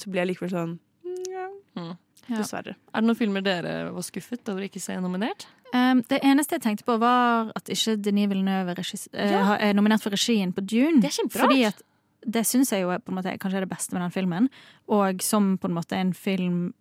Så 0.00 0.10
blir 0.10 0.22
jeg 0.22 0.32
likevel 0.32 0.52
sånn 0.52 0.74
mm, 1.76 1.94
ja, 2.28 2.36
dessverre. 2.40 2.74
Er 2.94 3.00
det 3.00 3.06
noen 3.08 3.16
filmer 3.18 3.42
dere 3.46 3.92
var 3.92 4.02
skuffet 4.02 4.48
over 4.52 4.66
ikke 4.66 4.80
se 4.82 4.96
nominert? 5.00 5.46
Um, 5.74 6.02
det 6.08 6.20
eneste 6.22 6.56
jeg 6.56 6.62
tenkte 6.62 6.84
på, 6.86 6.98
var 7.02 7.50
at 7.56 7.68
ikke 7.68 7.96
Denis 8.02 8.28
Villeneuve 8.30 8.74
regis- 8.78 9.08
eh, 9.12 9.30
Ja. 9.32 9.56
er 9.58 9.74
nominert 9.74 10.02
for 10.02 10.10
regien 10.10 10.52
på 10.52 10.60
Dune. 10.64 11.00
Det 11.02 11.10
er 11.10 11.22
kjemperart. 11.22 11.40
Fordi 11.50 11.64
at 11.64 11.82
det 12.26 12.42
syns 12.46 12.70
jeg 12.72 12.82
jo 12.82 12.90
er 12.90 12.98
på 12.98 13.10
en 13.12 13.18
måte 13.18 13.38
kanskje 13.38 13.56
er 13.56 13.60
det 13.66 13.70
beste 13.70 13.92
med 13.94 14.02
den 14.02 14.10
filmen. 14.10 14.48
Og 14.88 15.22
som 15.22 15.56
på 15.58 15.68
en 15.68 15.74
måte 15.74 15.92
en 15.98 16.12
film 16.12 16.72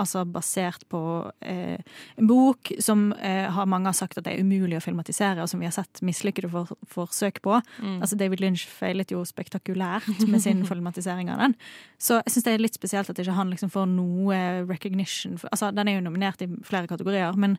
altså 0.00 0.22
basert 0.28 0.84
på 0.92 1.00
eh, 1.40 1.78
en 2.16 2.28
bok 2.28 2.70
som 2.82 3.08
eh, 3.12 3.50
har 3.52 3.68
mange 3.70 3.90
har 3.90 3.96
sagt 3.98 4.18
at 4.18 4.26
det 4.26 4.34
er 4.34 4.44
umulig 4.44 4.78
å 4.78 4.82
filmatisere, 4.84 5.42
og 5.42 5.50
som 5.50 5.62
vi 5.62 5.68
har 5.68 5.74
sett 5.74 6.02
mislykkede 6.06 6.50
for, 6.52 6.74
forsøk 6.90 7.40
på. 7.44 7.58
Mm. 7.82 7.96
Altså 7.98 8.18
David 8.20 8.42
Lynch 8.44 8.66
feilet 8.70 9.14
jo 9.14 9.24
spektakulært 9.26 10.08
med 10.32 10.42
sin 10.44 10.64
filmatisering 10.68 11.32
av 11.34 11.42
den. 11.42 11.56
Så 11.98 12.20
jeg 12.22 12.36
syns 12.36 12.48
det 12.48 12.54
er 12.54 12.66
litt 12.66 12.78
spesielt 12.78 13.10
at 13.10 13.22
ikke 13.22 13.38
han 13.38 13.50
liksom 13.54 13.72
får 13.74 13.88
noe 13.94 14.38
recognition. 14.68 15.38
For, 15.40 15.50
altså 15.54 15.72
Den 15.74 15.90
er 15.90 15.98
jo 15.98 16.06
nominert 16.06 16.44
i 16.44 16.50
flere 16.66 16.90
kategorier, 16.90 17.34
men 17.38 17.58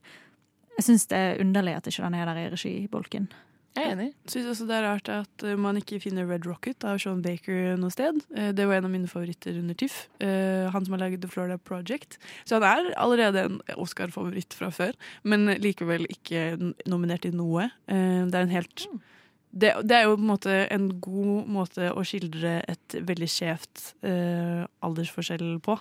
jeg 0.76 0.90
syns 0.90 1.08
det 1.12 1.20
er 1.20 1.44
underlig 1.44 1.78
at 1.78 1.88
ikke 1.88 2.04
den 2.04 2.18
er 2.20 2.32
der 2.32 2.42
i 2.42 2.50
regibolken. 2.52 3.30
Jeg 3.76 3.84
er 3.89 3.91
enig. 3.91 4.07
Syns 4.31 4.47
også 4.53 4.65
det 4.69 4.76
er 4.77 4.85
rart 4.88 5.10
at 5.11 5.43
eh, 5.43 5.57
man 5.60 5.76
ikke 5.80 5.99
finner 5.99 6.27
Red 6.30 6.45
Rocket 6.47 6.85
av 6.88 6.99
Sean 7.03 7.19
Baker 7.26 7.76
noe 7.80 7.91
sted. 7.91 8.22
Eh, 8.35 8.53
Det 8.56 8.68
var 8.69 8.80
en 8.80 8.88
av 8.88 8.93
mine 8.93 9.10
favoritter 9.11 9.57
under 9.60 9.76
TIFF. 9.76 10.06
Eh, 10.23 10.69
Han 10.72 10.85
som 10.85 10.95
har 10.95 11.03
laget 11.03 11.22
The 11.26 11.31
Florida 11.31 11.57
Project. 11.57 12.18
Så 12.45 12.56
han 12.61 12.64
er 12.64 12.93
allerede 12.95 13.43
en 13.49 13.60
Oscar-favoritt 13.76 14.56
fra 14.56 14.72
før, 14.72 14.95
men 15.23 15.47
likevel 15.60 16.07
ikke 16.07 16.73
nominert 16.88 17.27
i 17.27 17.35
noe. 17.35 17.68
Det 17.88 18.34
er 18.35 18.47
en 18.47 18.56
helt 18.56 18.88
det, 19.56 19.72
det 19.88 19.95
er 19.95 20.02
jo 20.03 20.15
på 20.18 20.22
en 20.22 20.27
måte 20.27 20.56
en 20.73 20.88
god 20.99 21.47
måte 21.47 21.88
å 21.95 22.02
skildre 22.03 22.57
et 22.68 22.95
veldig 23.07 23.27
skjevt 23.31 23.84
eh, 24.03 24.65
aldersforskjell 24.84 25.53
på. 25.64 25.77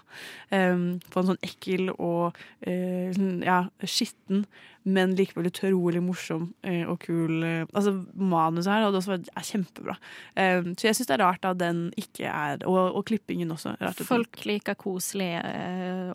Eh, 0.54 0.76
på 1.10 1.22
en 1.22 1.30
sånn 1.32 1.42
ekkel 1.42 1.90
og 1.96 2.38
eh, 2.62 3.10
ja, 3.42 3.64
skitten, 3.82 4.44
men 4.84 5.14
likevel 5.16 5.48
utrolig 5.48 6.00
morsom 6.04 6.50
eh, 6.66 6.82
og 6.84 6.98
kul 7.06 7.40
eh, 7.40 7.62
Altså, 7.72 7.94
manuset 8.14 8.68
her 8.68 8.84
hadde 8.84 8.98
også 9.00 9.14
vært 9.14 9.30
er 9.32 9.46
kjempebra. 9.48 9.94
Eh, 10.36 10.66
så 10.76 10.88
jeg 10.88 10.98
syns 10.98 11.08
det 11.08 11.14
er 11.16 11.22
rart 11.24 11.48
at 11.48 11.60
den 11.60 11.86
ikke 12.00 12.28
er 12.28 12.66
Og, 12.68 12.98
og 12.98 13.04
klippingen 13.08 13.50
også. 13.54 13.74
Folk 14.04 14.44
liker 14.44 14.76
koselige 14.78 15.40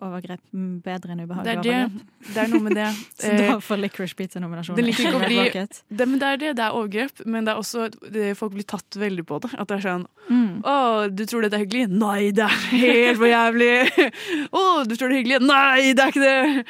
overgrep 0.05 0.53
bedre 0.85 1.15
enn 1.15 1.23
ubehagelige 1.25 1.57
er, 1.57 1.63
det, 1.65 1.77
overgrep. 1.79 2.27
det 2.29 2.43
er 2.43 2.53
noe 2.53 2.65
med 2.67 2.77
det. 2.77 2.87
Så 3.19 3.33
da 3.39 3.57
får 3.63 3.81
Licorice 3.81 4.17
Pizza-nominasjonen. 4.19 4.85
Det, 4.85 5.65
det, 5.99 6.05
men 6.05 6.21
det 6.21 6.29
er 6.29 6.41
det, 6.43 6.53
det 6.59 6.65
er 6.67 6.77
overgrep, 6.77 7.25
men 7.25 7.49
det 7.49 7.55
er 7.55 7.63
også 7.63 7.89
det, 8.05 8.31
folk 8.37 8.53
blir 8.53 8.69
tatt 8.69 8.99
veldig 9.01 9.25
på 9.25 9.41
det. 9.45 9.53
At 9.57 9.71
det 9.71 9.79
er 9.79 9.87
sånn 9.89 10.07
Mm. 10.29 10.59
Å, 10.61 11.07
du 11.09 11.23
tror 11.25 11.41
dette 11.41 11.57
er 11.57 11.63
hyggelig? 11.63 11.87
Nei, 11.89 12.29
det 12.37 12.43
er 12.45 12.57
helt 12.69 13.17
for 13.17 13.31
jævlig! 13.31 13.71
Å, 14.59 14.61
du 14.85 14.93
tror 14.93 15.09
det 15.09 15.15
er 15.15 15.21
hyggelig? 15.23 15.39
Nei, 15.41 15.95
det 15.97 16.05
er 16.05 16.13
ikke 16.13 16.21
det! 16.21 16.65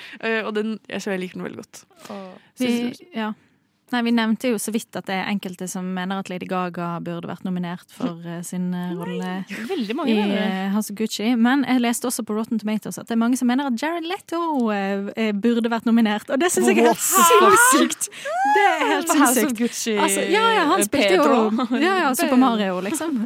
Og 0.47 0.53
den, 0.55 0.77
jeg, 0.87 1.03
jeg 1.03 1.19
liker 1.25 1.41
den 1.41 1.47
veldig 1.49 1.59
godt. 1.59 1.81
Vi, 2.59 2.73
ja. 3.15 3.33
Nei, 3.89 4.01
vi 4.05 4.11
nevnte 4.13 4.51
jo 4.51 4.57
så 4.61 4.71
vidt 4.73 4.93
at 4.99 5.07
det 5.09 5.15
er 5.17 5.29
enkelte 5.31 5.65
som 5.69 5.87
mener 5.95 6.21
at 6.21 6.29
Lady 6.29 6.45
Gaga 6.49 6.91
burde 7.01 7.29
vært 7.29 7.45
nominert 7.47 7.89
for 7.93 8.19
uh, 8.21 8.37
sin 8.45 8.67
eh, 8.77 8.91
rolle 8.97 9.31
Veldig 9.69 9.95
mange 9.97 10.13
i 10.13 10.25
uh, 10.29 10.69
House 10.75 10.93
of 10.93 10.97
Gucci. 10.99 11.31
Men 11.39 11.63
jeg 11.65 11.81
leste 11.81 12.09
også 12.09 12.25
på 12.27 12.35
Rotten 12.37 12.61
Tomatoes 12.61 12.99
at 13.01 13.09
det 13.09 13.17
er 13.17 13.21
mange 13.21 13.39
som 13.39 13.49
mener 13.49 13.69
at 13.69 13.81
Jared 13.81 14.05
Leto 14.05 14.69
eh, 14.73 15.31
burde 15.33 15.71
vært 15.73 15.89
nominert. 15.89 16.29
Og 16.29 16.41
det 16.41 16.51
syns 16.53 16.69
jeg 16.69 16.83
er 16.83 16.91
helt 16.91 17.01
sinnssykt! 17.01 18.09
Det 18.13 18.65
er 18.67 18.85
helt 18.93 19.09
For 19.09 19.23
House 19.23 19.31
of 19.31 19.39
sinnssykt. 19.39 19.63
Gucci, 19.63 19.97
Altså, 19.97 20.27
ja, 20.29 20.45
ja, 20.59 20.69
han 20.69 20.85
spilte 20.85 21.17
jo 21.17 21.79
ja, 21.81 21.97
ja, 22.03 22.13
Super 22.17 22.39
Mario, 22.41 22.79
liksom. 22.85 23.23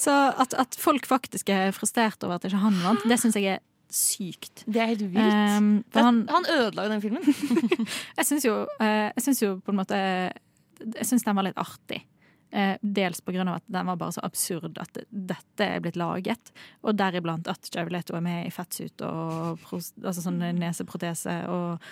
Så 0.00 0.14
at, 0.40 0.54
at 0.58 0.78
folk 0.78 1.06
faktisk 1.06 1.50
er 1.54 1.70
frustrert 1.76 2.18
over 2.26 2.40
at 2.40 2.48
ikke 2.48 2.62
han 2.64 2.78
vant, 2.82 3.06
det 3.06 3.20
syns 3.22 3.38
jeg 3.38 3.54
er 3.54 3.62
sykt. 3.94 4.64
Det 4.66 4.80
er 4.82 4.92
helt 4.92 5.04
vilt. 5.12 5.58
Um, 5.58 5.72
han, 5.96 6.22
han 6.30 6.48
ødela 6.54 6.86
jo 6.86 6.92
den 6.94 7.02
filmen. 7.04 7.26
jeg 8.18 8.28
syns 8.28 8.46
jo, 8.46 8.62
eh, 8.82 9.10
jo 9.42 9.56
på 9.64 9.74
en 9.74 9.80
måte 9.82 9.98
Jeg 9.98 11.06
syns 11.08 11.26
den 11.26 11.38
var 11.38 11.46
litt 11.46 11.60
artig. 11.60 12.02
Eh, 12.50 12.76
dels 12.82 13.20
av 13.52 13.60
at 13.60 13.66
den 13.70 13.86
var 13.86 13.98
bare 14.00 14.14
så 14.16 14.22
absurd 14.26 14.78
at 14.82 14.98
dette 15.10 15.66
er 15.66 15.82
blitt 15.84 15.98
laget. 16.00 16.50
Og 16.82 16.96
deriblant 16.98 17.46
at 17.50 17.70
Jared 17.70 17.94
er 18.18 18.24
med 18.24 18.48
i 18.48 18.54
fettsuit 18.54 19.04
og 19.06 19.60
altså 19.70 20.24
sånn 20.24 20.42
neseprotese 20.58 21.36
og 21.52 21.90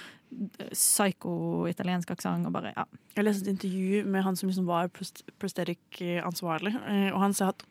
psyko-italiensk 0.72 2.10
aksent 2.14 2.48
og 2.48 2.54
bare 2.54 2.72
ja. 2.76 2.84
Jeg 3.18 3.26
leste 3.26 3.48
et 3.48 3.54
intervju 3.56 4.04
med 4.06 4.22
han 4.22 4.36
som 4.38 4.46
liksom 4.46 4.66
var 4.68 4.90
prosthetic-ansvarlig, 4.94 6.70
eh, 6.78 7.08
og 7.10 7.18
han 7.24 7.32
sa 7.34 7.48
at 7.50 7.64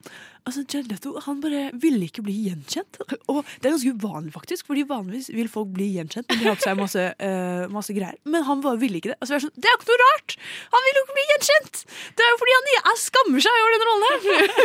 altså, 0.43 0.63
Jared 0.67 0.89
Leto 0.91 1.13
han 1.23 1.39
bare 1.43 1.69
ville 1.79 2.07
ikke 2.09 2.23
bli 2.25 2.35
gjenkjent. 2.49 2.99
Og 3.31 3.45
det 3.61 3.69
er 3.69 3.75
ganske 3.75 3.93
uvanlig, 3.95 4.33
faktisk, 4.35 4.67
fordi 4.67 4.83
vanligvis 4.89 5.29
vil 5.35 5.47
folk 5.51 5.71
bli 5.75 5.87
gjenkjent 5.95 6.27
men 6.27 6.41
de 6.41 6.49
har 6.49 6.57
på 6.59 6.65
seg 6.65 6.79
masse, 6.79 7.05
uh, 7.23 7.63
masse 7.77 7.95
greier. 7.95 8.17
Men 8.27 8.43
han 8.47 8.63
bare 8.65 8.79
ville 8.81 8.99
ikke 8.99 9.13
det. 9.13 9.17
Altså, 9.21 9.35
jeg 9.35 9.39
er 9.39 9.45
sånn, 9.45 9.55
det 9.55 9.69
er 9.69 9.75
jo 9.75 9.79
ikke 9.79 9.91
noe 9.93 10.01
rart! 10.03 10.35
Han 10.75 10.85
vil 10.87 10.99
jo 10.99 11.05
ikke 11.05 11.17
bli 11.19 11.25
gjenkjent! 11.31 11.81
Det 12.17 12.25
er 12.25 12.33
jo 12.33 12.41
fordi 12.43 12.57
han 12.57 12.69
jeg 12.73 13.01
skammer 13.05 13.45
seg 13.47 13.61
over 13.61 13.75
den 13.75 13.87
rollen 13.87 14.07
her! 14.09 14.19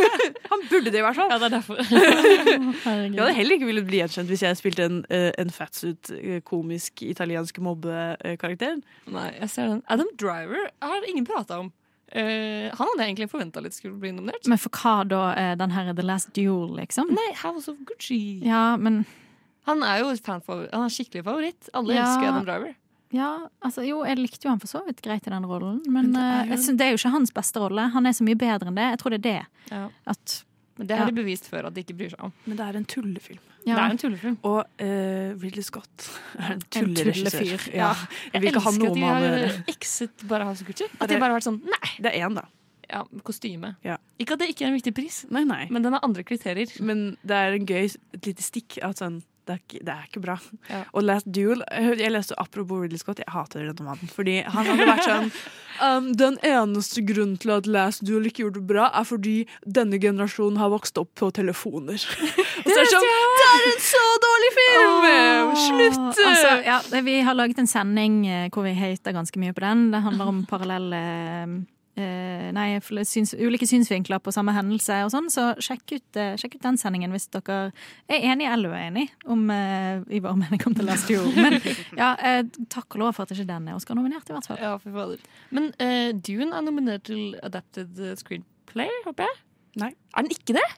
han 0.52 0.66
burde 0.72 0.88
det, 0.88 0.98
i 0.98 1.06
hvert 1.06 1.20
fall. 1.20 1.30
Ja, 1.30 1.38
det 1.38 1.48
er 1.48 1.56
derfor. 1.60 1.82
Jeg 3.12 3.18
hadde 3.18 3.34
heller 3.36 3.56
ikke 3.56 3.68
villet 3.68 3.86
bli 3.86 3.98
gjenkjent 4.00 4.30
hvis 4.30 4.42
jeg 4.42 4.56
spilte 4.58 4.84
en, 4.88 4.98
eh, 5.12 5.30
en 5.38 5.50
fatsuit, 5.52 6.10
komisk 6.48 7.02
italiensk 7.04 7.58
mobbekarakter. 7.82 8.82
Nei, 9.12 9.28
jeg 9.40 9.50
ser 9.50 9.68
den. 9.68 9.82
Adam 9.88 10.10
Driver 10.16 10.70
har 10.82 11.08
ingen 11.10 11.26
prata 11.28 11.58
om. 11.60 11.72
Uh, 12.12 12.68
han 12.68 12.76
hadde 12.76 13.00
jeg 13.00 13.08
egentlig 13.14 13.30
forventa 13.32 13.62
litt 13.64 13.72
skulle 13.72 13.96
bli 13.98 14.10
nominert. 14.12 14.44
Men 14.46 14.58
for 14.60 14.68
hva 14.82 14.98
da? 15.08 15.20
Uh, 15.32 15.54
Den 15.56 15.70
her 15.72 15.92
The 15.96 16.02
Last 16.04 16.32
Duel, 16.36 16.74
liksom? 16.76 17.08
Nei, 17.16 17.30
House 17.40 17.68
of 17.72 17.78
Gucci. 17.88 18.42
Ja, 18.44 18.76
men 18.76 19.04
Han 19.64 19.82
er 19.86 20.00
jo. 20.02 20.10
Han 20.26 20.42
er 20.84 20.90
skikkelig 20.92 21.24
favoritt. 21.24 21.68
Alle 21.72 21.94
Ja. 21.94 22.02
elsker 22.04 22.28
Adam 22.28 22.44
Driver. 22.44 22.74
Ja, 23.12 23.46
altså 23.62 23.84
jo, 23.86 24.02
jeg 24.04 24.16
likte 24.18 24.44
jo 24.46 24.50
han 24.50 24.58
for 24.58 24.66
så 24.66 24.80
vidt 24.86 25.02
greit 25.04 25.26
i 25.26 25.30
den 25.30 25.44
rollen, 25.44 25.82
men, 25.86 26.10
Men 26.10 26.12
det 26.12 26.20
er 26.22 26.32
eh, 26.40 26.44
jo- 26.46 26.50
jeg 26.50 26.58
synes, 26.64 26.78
det 26.78 26.84
er 26.86 26.90
jo 26.90 26.96
ikke 26.96 27.10
hans 27.12 27.30
beste 27.30 27.60
rolle. 27.60 27.90
Han 27.92 28.06
er 28.06 28.10
så 28.16 28.24
mye 28.24 28.34
bedre 28.40 28.66
enn 28.68 28.74
det. 28.74 28.86
Jeg 28.90 28.98
tror 28.98 29.10
det 29.10 29.18
er 29.20 29.28
det. 29.28 29.46
Ja. 29.70 29.88
At, 30.06 30.44
Men 30.78 30.86
det 30.86 30.96
har 30.96 31.04
Ja. 31.06 31.10
de 31.10 31.22
bevist 31.22 31.44
før 31.50 31.66
at 31.66 31.74
de 31.74 31.82
ikke 31.84 31.96
bryr 31.96 32.10
seg 32.10 32.20
om. 32.24 32.32
Men 32.46 32.56
det 32.56 32.66
er 32.66 32.76
en 32.76 32.84
tullefilm. 32.86 33.38
Ja. 33.66 33.76
Det 33.76 33.82
er 33.82 33.90
en 33.94 33.98
tullefilm. 34.02 34.36
Og 34.48 34.58
uh, 34.82 35.42
Ridley 35.42 35.62
Scott 35.62 36.08
er 36.38 36.54
en 36.56 36.62
tulleregissør. 36.74 37.38
tullefyr. 37.44 37.68
Ja. 37.78 37.92
Jeg 38.32 38.42
vil 38.42 38.50
ikke 38.52 38.64
ha 38.64 38.72
elsker 38.72 38.82
noe 38.82 38.90
at 38.90 38.94
de 38.96 39.00
med 39.00 39.08
han 39.08 39.22
å 39.22 39.28
har 39.28 39.38
gjøre. 39.46 39.64
ekset 39.76 40.24
bare 40.32 40.48
House 40.48 40.64
of 40.64 40.68
Gucci. 40.72 40.88
At 40.98 41.08
de 41.12 41.18
bare 41.22 41.30
har 41.30 41.38
vært 41.38 41.46
sånn 41.46 41.60
Nei, 41.70 41.90
Det 42.02 42.10
er 42.14 42.26
én, 42.26 42.34
da. 42.40 42.44
ja, 42.90 43.04
kostyme. 43.24 43.74
Ja. 43.86 43.96
Ikke 44.18 44.34
at 44.34 44.42
det 44.42 44.48
ikke 44.52 44.66
er 44.66 44.72
en 44.72 44.78
viktig 44.80 44.94
pris, 44.98 45.20
Nei, 45.30 45.44
nei. 45.48 45.66
men 45.70 45.82
den 45.86 45.94
har 45.94 46.02
andre 46.04 46.24
kriterier. 46.26 46.74
Men 46.82 47.16
det 47.22 47.38
er 47.38 47.54
en 47.60 47.66
gøy 47.70 47.86
et 47.86 48.26
lite 48.26 48.42
stikk. 48.42 48.78
At 48.82 48.98
sånn, 49.00 49.22
det, 49.46 49.54
er 49.54 49.60
ikke, 49.60 49.80
det 49.82 49.92
er 49.92 50.06
ikke 50.06 50.22
bra. 50.22 50.36
Ja. 50.68 50.82
Og 50.92 51.02
Last 51.02 51.26
Duel 51.26 51.64
Jeg 51.66 51.98
jeg 51.98 52.12
leste 52.14 52.36
apropos 52.38 52.82
Ridley 52.82 53.00
Scott, 53.00 53.18
jeg 53.18 53.32
hater 53.32 53.72
den 53.72 53.86
mannen. 53.86 54.10
Fordi 54.12 54.38
han 54.46 54.68
hadde 54.68 54.86
vært 54.86 55.06
sånn 55.06 55.30
um, 55.86 56.10
Den 56.18 56.38
eneste 56.46 57.02
grunnen 57.06 57.38
til 57.42 57.54
at 57.56 57.66
Last 57.66 58.04
Duel 58.06 58.28
ikke 58.30 58.44
gjorde 58.44 58.60
det 58.60 58.68
bra, 58.70 58.88
er 58.94 59.08
fordi 59.08 59.36
denne 59.66 59.98
generasjonen 60.02 60.60
har 60.62 60.72
vokst 60.74 61.00
opp 61.02 61.10
på 61.18 61.32
telefoner. 61.34 61.98
Og 62.64 62.70
så 62.70 62.78
er 62.78 62.86
det 62.86 62.88
sånn 62.94 63.08
Det 63.08 63.50
er 63.50 63.68
en 63.72 63.84
så 63.88 64.06
dårlig 64.26 64.54
film! 64.60 65.52
Slutt! 65.66 66.22
Altså, 66.22 66.54
ja, 66.66 66.80
vi 67.02 67.18
har 67.26 67.38
laget 67.38 67.62
en 67.62 67.70
sending 67.70 68.22
eh, 68.28 68.48
hvor 68.52 68.66
vi 68.66 68.76
hater 68.78 69.14
ganske 69.16 69.42
mye 69.42 69.54
på 69.56 69.64
den. 69.64 69.88
Det 69.92 70.02
handler 70.06 70.32
om 70.32 70.42
parallelle 70.48 71.02
eh, 71.02 71.56
Nei, 71.94 72.78
syns, 73.04 73.34
ulike 73.36 73.66
synsvinkler 73.68 74.20
på 74.24 74.32
samme 74.32 74.54
hendelse 74.56 75.02
og 75.04 75.10
sånn, 75.12 75.28
så 75.32 75.50
sjekk 75.60 75.92
ut, 75.98 76.16
eh, 76.16 76.34
sjekk 76.40 76.56
ut 76.56 76.64
den 76.64 76.78
sendingen 76.80 77.12
hvis 77.12 77.28
dere 77.32 77.58
er 78.08 78.26
enige 78.32 78.52
eller 78.54 78.72
uenig 78.72 79.06
om 79.28 79.44
uh, 79.52 80.00
i 80.08 80.20
vår 80.24 80.38
mening 80.40 80.62
om 80.68 80.76
The 80.78 80.86
Last 80.86 81.10
Year. 81.12 81.26
Men 81.36 81.58
ja, 82.00 82.14
uh, 82.16 82.40
takk 82.72 82.96
og 82.96 83.04
lov 83.04 83.16
for 83.16 83.26
at 83.26 83.34
ikke 83.36 83.48
den 83.48 83.68
er 83.68 83.76
Oscar-nominert, 83.76 84.24
i 84.28 84.36
hvert 84.36 84.48
fall. 84.48 84.60
Ja, 84.62 84.76
for 84.80 84.96
fader. 84.96 85.20
Men 85.52 85.68
uh, 85.76 86.10
Dune 86.16 86.56
er 86.56 86.64
nominert 86.64 87.04
til 87.10 87.36
Adapted 87.44 88.00
eh, 88.00 88.16
Screenplay, 88.20 88.88
håper 89.06 89.28
jeg? 89.28 89.42
Nei. 89.82 89.92
Er 90.16 90.24
den 90.26 90.32
ikke 90.32 90.56
det? 90.56 90.68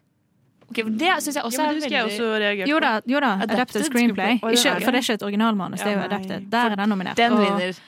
Ok, 0.65 0.79
for 0.81 0.93
Det 0.99 1.17
syns 1.23 1.37
jeg 1.37 1.45
også 1.45 1.61
Ja, 1.61 1.65
men 1.65 1.71
er 1.71 1.81
veldig 1.81 1.91
jeg 1.93 2.05
også 2.09 2.69
Jo 2.71 2.79
da, 2.81 2.93
jo 3.07 3.19
da 3.21 3.33
Adapted 3.35 3.59
adapted, 3.59 3.83
screenplay. 3.91 4.39
screenplay. 4.39 4.55
Ikke, 4.57 4.85
for 4.85 4.95
det 4.95 5.01
er 5.01 5.05
ikke 5.05 5.19
et 5.21 5.27
originalmanus, 5.29 5.83
det 5.83 5.91
er 5.93 5.99
jo 5.99 6.07
adapted. 6.07 6.47
Der 6.51 6.71
er 6.73 6.81
den 6.81 6.89
nominert. 6.89 7.21
Den 7.21 7.33
Og- 7.37 7.45
vinner. 7.45 7.83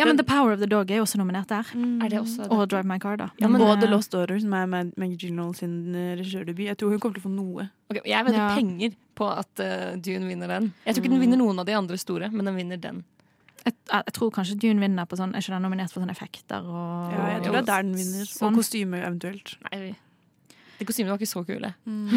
Ja, 0.00 0.06
men 0.08 0.16
The 0.18 0.24
Power 0.26 0.54
of 0.56 0.60
the 0.62 0.66
Dog 0.70 0.90
er 0.90 0.96
jo 1.02 1.04
også 1.04 1.20
nominert 1.20 1.48
der. 1.52 1.68
Er 1.76 2.08
det 2.08 2.18
også 2.22 2.46
Og 2.50 2.64
Drive 2.72 2.88
My 2.88 2.96
Car, 2.98 3.18
da. 3.20 3.28
Ja, 3.38 3.48
men, 3.52 3.60
og 3.60 3.74
eh, 3.76 3.80
The 3.84 3.90
Lost 3.92 4.10
Daughter, 4.16 4.40
som 4.40 4.52
er 4.56 4.66
Mag- 4.72 4.94
Maggie 4.96 5.18
Gyllenhaal 5.20 5.54
sin 5.58 5.74
eh, 5.94 6.14
regissørdebut. 6.18 6.64
Jeg 6.70 6.78
tror 6.80 6.90
hun 6.94 7.00
kommer 7.02 7.18
til 7.20 7.22
å 7.22 7.28
få 7.28 7.32
noe. 7.36 7.68
Ok, 7.92 8.00
jeg 8.08 8.24
vedder 8.26 8.40
Ja. 8.40 8.48
penger 8.56 8.96
på 9.20 9.28
at 9.28 9.60
uh, 9.60 9.96
Dune 10.00 10.26
vinner 10.32 10.48
den. 10.48 10.70
Jeg 10.86 10.94
tror 10.96 11.04
ikke 11.04 11.12
den 11.12 11.20
vinner 11.26 11.36
noen 11.42 11.58
av 11.60 11.66
de 11.68 11.74
andre 11.76 11.98
store, 12.00 12.30
men 12.32 12.46
den 12.48 12.56
vinner 12.56 12.80
den. 12.80 13.02
jeg, 13.66 13.74
jeg 13.92 14.12
tror 14.16 14.30
kanskje 14.32 14.56
Dune 14.62 14.80
vinner 14.80 15.04
på 15.04 15.18
sånn 15.20 15.34
Er 15.36 15.42
ikke 15.44 15.52
den 15.52 15.62
nominert 15.68 15.92
for 15.92 16.00
sånne 16.00 16.14
effekter 16.16 16.64
og 16.64 17.12
Ja, 17.12 17.26
jeg 17.34 17.42
tror 17.44 17.52
det 17.58 17.60
er 17.60 17.66
der 17.74 17.82
den 17.84 17.94
vinner. 17.98 18.24
Sånn. 18.30 18.46
Og 18.54 18.62
kostyme 18.62 19.02
eventuelt. 19.04 19.58
Nei, 19.68 19.90
de 20.80 20.86
kostymene 20.88 21.12
var 21.12 21.20
ikke 21.20 21.28
så 21.28 21.42
kule. 21.44 21.70
Mm. 21.84 22.08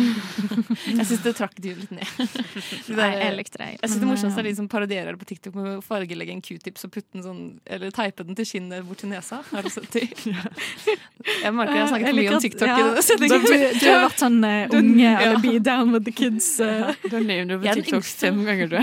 jeg 0.98 1.06
syns 1.10 1.23
det 1.26 1.34
trakk 1.38 1.57
du 1.60 1.69
litt 1.76 1.91
ned. 1.91 2.07
De 2.88 2.95
Nei, 2.98 3.10
jeg 3.19 3.35
likte 3.38 3.60
det. 3.60 3.68
Jeg 3.76 3.90
synes 3.90 4.02
det 4.02 4.10
morsomste 4.10 4.41
er 4.41 4.48
de 4.48 4.53
som 4.57 4.68
parodierer 4.72 5.14
det 5.14 5.19
på 5.22 5.27
TikTok 5.30 5.56
med 5.57 5.69
å 5.69 5.81
fargelegge 5.84 6.34
en 6.34 6.41
q-tips 6.44 6.88
og 6.88 6.94
putte 6.94 7.10
den 7.15 7.23
sånn 7.26 7.41
Eller 7.68 7.94
teipe 7.95 8.26
den 8.26 8.38
til 8.38 8.48
kinnet 8.48 8.85
bort 8.88 9.02
til 9.03 9.11
nesa. 9.11 9.41
Har 9.49 9.65
du 9.65 9.72
sett 9.73 9.90
det? 9.95 10.07
Jeg 11.44 11.53
merker 11.56 11.77
jeg 11.77 11.81
har 11.81 11.91
snakket 11.91 12.10
jeg 12.10 12.15
mye 12.18 12.31
om 12.35 12.41
TikTok 12.44 12.68
i 12.68 12.73
denne 12.73 12.95
Du, 12.98 13.03
sendingen. 13.06 13.45
du 13.80 13.85
har 13.88 14.02
vært 14.03 14.19
sånn 14.19 14.40
uh, 14.44 14.76
unge 14.76 15.06
ja. 15.06 15.14
eller 15.23 15.40
be 15.44 15.53
down 15.64 15.94
with 15.95 16.03
the 16.07 16.11
kids. 16.11 16.49
Uh. 16.60 16.91
Du 17.06 17.15
har 17.15 17.23
nevnt 17.23 17.53
det 17.53 17.60
på 17.61 17.69
er 17.72 17.80
TikTok 17.80 18.07
fem 18.07 18.41
ganger, 18.48 18.73
du. 18.73 18.77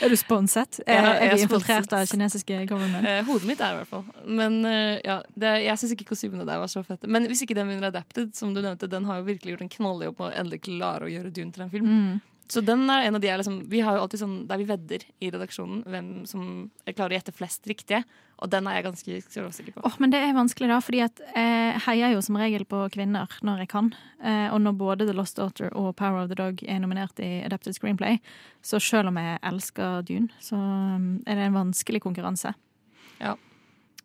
Er 0.00 0.12
du 0.12 0.16
sponset? 0.16 0.80
Er, 0.86 0.96
Ja, 0.96 1.02
jeg 1.02 1.26
er 1.26 1.26
er 1.26 1.36
vi 1.36 1.44
infiltrert 1.44 1.92
av 1.96 2.06
kinesiske 2.08 2.62
government? 2.70 3.04
Uh, 3.04 3.20
hodet 3.28 3.50
mitt 3.50 3.60
er 3.60 3.76
i 3.76 3.80
hvert 3.82 3.92
fall. 3.92 4.06
Men 4.26 4.58
eh, 4.68 4.98
ja, 5.04 5.18
det, 5.38 5.52
jeg 5.66 5.80
syns 5.80 5.94
ikke 5.96 6.08
kostymene 6.12 6.46
der 6.48 6.60
var 6.62 6.70
så 6.72 6.82
fette. 6.86 7.08
Men 7.10 7.28
hvis 7.30 7.44
ikke 7.44 7.56
den 7.58 7.70
vinner 7.70 7.90
Adapted, 7.90 8.32
som 8.36 8.54
du 8.54 8.62
nevnte, 8.66 8.90
den 8.92 9.06
har 9.08 9.20
jo 9.20 9.28
virkelig 9.30 9.54
gjort 9.54 9.66
en 9.66 9.74
knalljobb 9.76 10.18
med 10.20 10.28
å 10.28 10.40
endelig 10.42 10.64
klare 10.66 11.06
å 11.06 11.12
gjøre 11.12 11.34
Dune 11.34 11.54
til 11.54 11.66
en 11.66 11.72
film. 11.72 11.92
Mm. 11.92 12.24
Så 12.48 12.62
den 12.62 12.84
er 12.90 13.08
en 13.08 13.16
av 13.18 13.22
de 13.22 13.26
jeg 13.26 13.40
liksom, 13.40 13.56
Vi 13.70 13.80
har 13.82 13.96
jo 13.96 14.04
alltid 14.04 14.20
sånn 14.20 14.36
der 14.46 14.60
vi 14.60 14.68
vedder 14.68 15.02
i 15.18 15.30
redaksjonen 15.34 15.82
hvem 15.90 16.10
som 16.30 16.44
klarer 16.86 17.16
å 17.16 17.18
gjette 17.18 17.34
flest 17.34 17.66
riktige. 17.66 18.04
Og 18.36 18.50
den 18.52 18.68
er 18.68 18.76
jeg 18.76 18.84
ganske 18.84 19.18
sikker 19.56 19.74
på. 19.74 19.82
Åh, 19.88 19.96
men 20.02 20.12
det 20.12 20.20
er 20.20 20.36
vanskelig, 20.36 20.68
da, 20.68 20.76
fordi 20.84 21.00
at 21.06 21.22
jeg 21.32 21.80
heier 21.86 22.12
jo 22.12 22.20
som 22.22 22.36
regel 22.38 22.66
på 22.68 22.82
kvinner 22.92 23.32
når 23.46 23.64
jeg 23.64 23.70
kan. 23.72 23.88
Eh, 24.20 24.52
og 24.52 24.60
når 24.62 24.76
både 24.76 25.08
The 25.08 25.16
Lost 25.16 25.40
Daughter 25.40 25.72
og 25.72 25.94
Power 25.96 26.22
of 26.22 26.30
the 26.30 26.38
Dog 26.38 26.60
er 26.62 26.82
nominert 26.84 27.18
i 27.24 27.40
Adapted 27.46 27.78
Screenplay, 27.78 28.20
så 28.60 28.78
selv 28.82 29.10
om 29.10 29.18
jeg 29.22 29.40
elsker 29.50 30.04
Dune, 30.06 30.28
så 30.38 30.60
um, 30.60 31.08
er 31.24 31.40
det 31.40 31.48
en 31.48 31.56
vanskelig 31.56 32.04
konkurranse. 32.04 32.52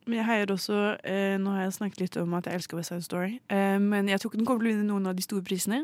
Men 0.07 0.17
jeg 0.17 0.25
heier 0.25 0.51
også 0.53 0.77
eh, 1.05 1.35
Nå 1.41 1.53
har 1.53 1.65
jeg 1.67 1.75
snakket 1.77 1.99
litt 2.01 2.15
om 2.21 2.33
at 2.37 2.47
jeg 2.49 2.59
elsker 2.59 2.79
West 2.79 2.93
Side 2.93 3.05
Story. 3.05 3.35
Eh, 3.53 3.77
men 3.81 4.09
jeg 4.09 4.21
tror 4.21 4.31
ikke 4.31 4.41
den 4.41 4.47
kommer 4.49 4.65
til 4.65 4.71
å 4.71 4.75
vinne 4.75 4.89
noen 4.89 5.09
av 5.11 5.17
de 5.17 5.25
store 5.25 5.45
prisene. 5.45 5.83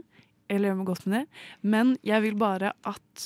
Eller 0.50 0.72
gjør 0.72 0.80
meg 0.80 0.90
godt 0.90 1.06
med 1.06 1.18
det. 1.18 1.42
Men 1.62 1.96
jeg 2.08 2.24
vil 2.24 2.38
bare 2.40 2.72
at 2.88 3.26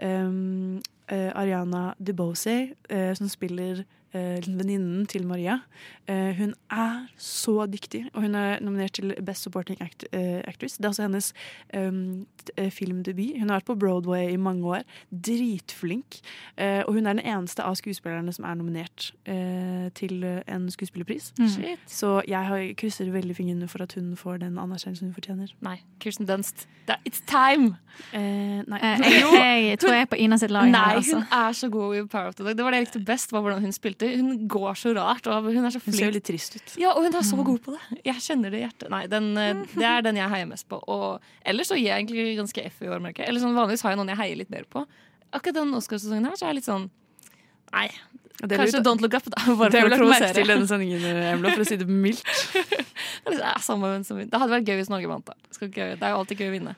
ehm, 0.00 0.80
eh, 1.12 1.30
Ariana 1.36 1.92
DeBose, 2.00 2.56
eh, 2.88 3.12
som 3.18 3.28
spiller 3.28 3.84
eh, 3.84 3.98
venninnen 4.12 5.06
til 5.06 5.26
Maria, 5.26 5.58
eh, 6.06 6.32
hun 6.36 6.54
er 6.70 7.06
så 7.16 7.66
dyktig. 7.66 8.04
Og 8.14 8.22
hun 8.22 8.34
er 8.34 8.60
nominert 8.60 8.92
til 8.92 9.14
Best 9.24 9.42
Supporting 9.42 9.80
act 9.82 10.04
eh, 10.12 10.40
Actress. 10.48 10.76
Det 10.76 10.84
er 10.84 10.88
også 10.88 11.02
hennes 11.02 11.32
ehm, 11.74 12.26
eh, 12.56 12.70
filmdebut. 12.70 13.38
Hun 13.38 13.50
har 13.50 13.60
vært 13.60 13.70
på 13.70 13.78
Broadway 13.78 14.32
i 14.32 14.36
mange 14.36 14.64
år. 14.64 14.82
Dritflink. 15.10 16.20
Eh, 16.56 16.82
og 16.86 16.94
hun 16.94 17.06
er 17.06 17.12
den 17.12 17.24
eneste 17.26 17.64
av 17.64 17.76
skuespillerne 17.80 18.32
som 18.32 18.44
er 18.44 18.58
nominert 18.60 19.12
eh, 19.24 19.88
til 19.94 20.24
eh, 20.24 20.42
en 20.48 20.70
skuespillerpris. 20.70 21.32
Mm. 21.38 21.78
Så 21.86 22.22
jeg 22.28 22.46
har 22.46 22.66
krysser 22.78 23.10
veldig 23.12 23.36
fingrene 23.36 23.68
for 23.68 23.82
at 23.82 23.94
hun 23.98 24.16
får 24.16 24.42
den 24.44 24.58
anerkjennelsen 24.58 25.10
hun 25.10 25.16
fortjener. 25.16 25.54
Nei, 25.60 25.78
Kirsten 26.00 26.28
Dunst. 26.28 26.66
It's 27.06 27.22
time! 27.26 27.76
Eh, 28.12 28.62
nei. 28.66 28.78
Eh, 28.82 29.00
jeg, 29.00 29.64
jeg 29.68 29.78
tror 29.82 29.94
jeg 29.94 30.06
er 30.06 30.10
på 30.10 30.18
Ina 30.20 30.38
sitt 30.40 30.50
lag. 30.50 30.68
Nei, 30.70 30.80
her, 30.80 30.98
altså. 31.00 31.20
hun 31.20 31.38
er 31.38 31.52
så 31.56 31.68
god 31.72 31.96
i 31.96 32.02
Power 32.10 32.32
of 32.32 32.34
the 32.34 32.44
Dog. 32.44 32.56
Det 32.58 32.64
var 32.64 32.74
det 32.74 32.80
jeg 32.80 32.86
likte 32.88 33.04
best, 33.06 33.32
var 33.32 33.44
hvordan 33.44 33.62
hun 33.62 33.72
spilte. 33.72 34.01
Hun 34.02 34.46
går 34.50 34.78
så 34.78 34.92
rart, 34.96 35.26
hun 35.26 35.64
er 35.64 35.74
så 35.74 35.80
Hun 35.82 35.96
ser 35.96 36.14
litt 36.14 36.26
trist 36.26 36.56
ut. 36.56 36.74
Ja, 36.80 36.94
og 36.96 37.06
hun 37.06 37.14
er 37.14 37.26
så 37.26 37.38
god 37.46 37.60
på 37.64 37.74
det. 37.74 38.00
Jeg 38.04 38.24
kjenner 38.24 38.52
det 38.52 38.60
i 38.60 38.64
hjertet. 38.64 38.88
Nei, 38.92 39.04
den, 39.10 39.30
eh, 39.40 39.62
det 39.74 39.88
er 39.88 40.04
den 40.06 40.20
jeg 40.20 40.32
heier 40.32 40.48
mest 40.50 40.68
på. 40.70 40.80
Og 40.90 41.20
ellers 41.44 41.70
så 41.72 41.78
gir 41.78 41.90
jeg 41.90 42.04
egentlig 42.04 42.36
ganske 42.40 42.66
F 42.70 42.82
i 42.82 42.90
år, 42.90 43.02
merker 43.04 43.24
jeg. 43.24 43.32
Eller 43.32 43.44
sånn, 43.44 43.56
vanligvis 43.58 43.84
har 43.86 43.94
jeg 43.94 44.02
noen 44.02 44.12
jeg 44.14 44.20
heier 44.22 44.40
litt 44.42 44.52
mer 44.54 44.66
på. 44.70 44.84
Akkurat 45.32 45.60
den 45.62 45.76
Oscarsesongen 45.78 46.28
her 46.28 46.36
så 46.36 46.46
er 46.46 46.52
jeg 46.52 46.60
litt 46.62 46.68
sånn 46.68 46.90
Nei. 47.72 47.86
Kanskje 48.42 48.80
litt, 48.80 48.86
Don't 48.86 49.00
Look 49.00 49.14
Up, 49.16 49.28
da. 49.32 49.42
Bare 49.56 49.70
Det 49.72 49.82
for 49.86 50.04
å 50.04 50.08
merke 50.10 50.32
til 50.36 50.50
denne 50.50 50.68
sendingen, 50.68 51.04
Emla, 51.30 51.52
for 51.54 51.64
å 51.64 51.68
si 51.68 51.78
det 51.80 51.86
mildt. 51.88 52.26
Det 53.22 53.38
eh. 53.38 54.24
Det 54.26 54.40
hadde 54.40 54.50
vært 54.50 54.66
gøy 54.66 54.80
hvis 54.80 54.90
Norge 54.90 55.08
vant, 55.08 55.30
da. 55.30 55.36
Det 55.62 55.78
er 55.78 56.10
jo 56.10 56.18
alltid 56.18 56.42
gøy 56.42 56.48
å 56.50 56.54
vinne. 56.56 56.74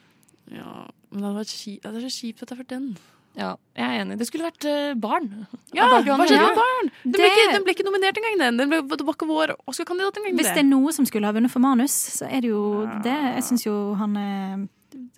Ja, 0.52 0.84
men 1.10 1.24
det 1.24 1.30
vært 1.38 1.54
det 1.56 1.90
er 1.90 2.04
så 2.04 2.12
kjipt 2.12 2.42
at 2.44 2.50
det 2.50 2.54
er 2.54 2.60
for 2.60 2.68
den. 2.68 2.88
Ja, 3.34 3.54
jeg 3.74 3.84
er 3.84 4.02
enig. 4.04 4.16
Det 4.20 4.28
skulle 4.28 4.46
vært 4.46 4.66
uh, 4.68 4.92
barn. 5.00 5.28
Ja, 5.74 5.88
hva 5.90 6.00
skjedde 6.04 6.38
med 6.38 6.58
barn? 6.60 6.90
Den 7.02 7.16
ble, 7.16 7.30
ikke, 7.30 7.46
den 7.50 7.64
ble 7.66 7.74
ikke 7.74 7.86
nominert 7.88 8.20
engang, 8.20 8.36
den. 8.38 8.60
den 8.62 8.70
ble, 8.70 8.80
det 8.94 9.06
var 9.08 9.16
ikke 9.18 9.28
vår 9.30 9.56
Oscar-kandidat 9.70 10.20
engang. 10.20 10.36
Hvis 10.38 10.52
det 10.52 10.62
er 10.62 10.68
noe 10.68 10.94
som 10.94 11.08
skulle 11.08 11.26
ha 11.30 11.34
vunnet 11.34 11.50
for 11.50 11.64
manus, 11.64 11.96
så 12.20 12.28
er 12.30 12.44
det 12.44 12.52
jo 12.52 12.84
det. 13.06 13.16
Jeg 13.40 13.46
syns 13.50 13.66
jo 13.66 13.78
han 13.98 14.14
er 14.20 14.66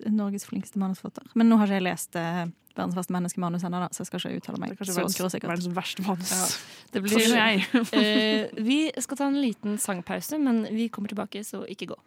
Norges 0.09 0.47
flinkeste 0.49 0.81
manusforfatter. 0.81 1.29
Men 1.37 1.51
nå 1.51 1.59
har 1.61 1.69
ikke 1.69 1.77
jeg 1.77 1.87
lest 1.91 2.17
uh, 2.17 2.47
'Verdens 2.77 2.97
verste 2.97 3.13
menneskemanus' 3.13 3.65
ennå, 3.65 3.85
så 3.89 4.03
jeg 4.03 4.09
skal 4.09 4.19
ikke 4.21 4.41
uttale 4.41 4.59
meg 4.61 4.73
Det 4.77 4.85
så 4.85 5.01
verdens, 5.41 5.69
verste 5.73 6.03
manus. 6.05 6.33
Ja, 6.33 6.43
det 6.93 7.03
blir 7.05 7.23
jeg. 7.33 7.63
uh, 7.73 8.65
vi 8.69 8.81
skal 9.01 9.17
ta 9.17 9.29
en 9.31 9.41
liten 9.41 9.77
sangpause, 9.81 10.37
men 10.37 10.67
vi 10.69 10.89
kommer 10.93 11.09
tilbake, 11.09 11.43
så 11.43 11.65
ikke 11.65 11.93
gå. 11.93 12.01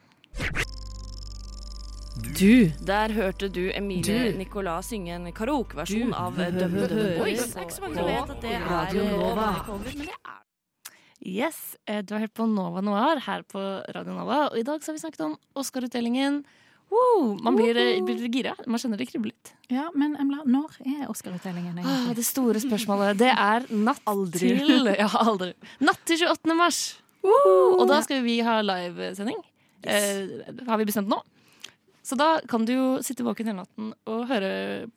Du. 2.21 2.71
Der 2.87 3.13
hørte 3.13 3.49
du 3.53 3.63
Emilie. 3.75 4.33
Nicolas 4.39 4.91
synge 4.93 5.15
en 5.17 5.27
karaokeversjon 5.33 6.13
av 6.17 6.37
Dømme 6.37 6.87
Dømme 6.89 7.09
Boys. 7.19 7.51
Det 7.53 7.59
er 7.59 7.67
ikke 7.67 7.77
så 7.77 7.85
mange 7.85 7.99
som 7.99 8.09
vet 8.09 8.33
at 8.35 8.45
det 8.45 8.53
er 8.57 8.65
Radio 8.69 9.05
Nova. 9.09 9.49
cover, 9.67 9.93
men 9.97 10.07
det 10.09 10.17
Yes, 11.21 11.77
eh, 11.87 12.01
du 12.01 12.15
har 12.15 12.23
hørt 12.25 12.33
på 12.33 12.47
Nova 12.49 12.81
Noir 12.81 13.21
her 13.27 13.43
på 13.43 13.61
Radio 13.95 14.15
Nova, 14.17 14.49
og 14.49 14.57
i 14.57 14.63
dag 14.65 14.81
så 14.81 14.89
har 14.89 14.97
vi 14.97 15.03
snakket 15.03 15.21
om 15.27 15.35
Oscar-utdelingen. 15.55 16.45
Wow, 16.91 17.37
man 17.45 17.57
blir, 17.57 17.77
eh, 17.77 18.01
blir 18.01 18.25
gira. 18.33 18.55
Man 18.67 18.81
kjenner 18.81 18.97
det 18.97 19.11
kribler 19.11 19.33
litt. 19.35 19.53
Ja, 19.69 19.91
men 19.95 20.17
Emla, 20.17 20.43
når 20.47 20.81
er 20.81 21.09
Oscar-utdelingen 21.09 21.79
Ah, 21.85 22.15
det 22.15 22.25
store 22.25 22.57
spørsmålet, 22.59 23.19
det 23.19 23.29
er 23.37 23.67
natt 23.71 24.01
til 24.33 24.89
Ja, 24.99 25.09
aldri. 25.09 25.53
Natt 25.81 26.01
til 26.07 26.17
28. 26.25 26.57
mars. 26.57 26.81
Og 27.23 27.87
da 27.87 28.01
skal 28.01 28.23
vi 28.25 28.41
ha 28.41 28.61
livesending. 28.63 29.37
Eh, 29.85 30.27
har 30.67 30.79
vi 30.79 30.85
bestemt 30.89 31.09
nå. 31.09 31.21
Så 32.11 32.17
da 32.19 32.41
kan 32.51 32.65
du 32.67 32.73
jo 32.75 32.87
sitte 33.07 33.23
våken 33.23 33.47
hele 33.47 33.61
natten 33.63 33.93
og 34.11 34.25
høre 34.27 34.49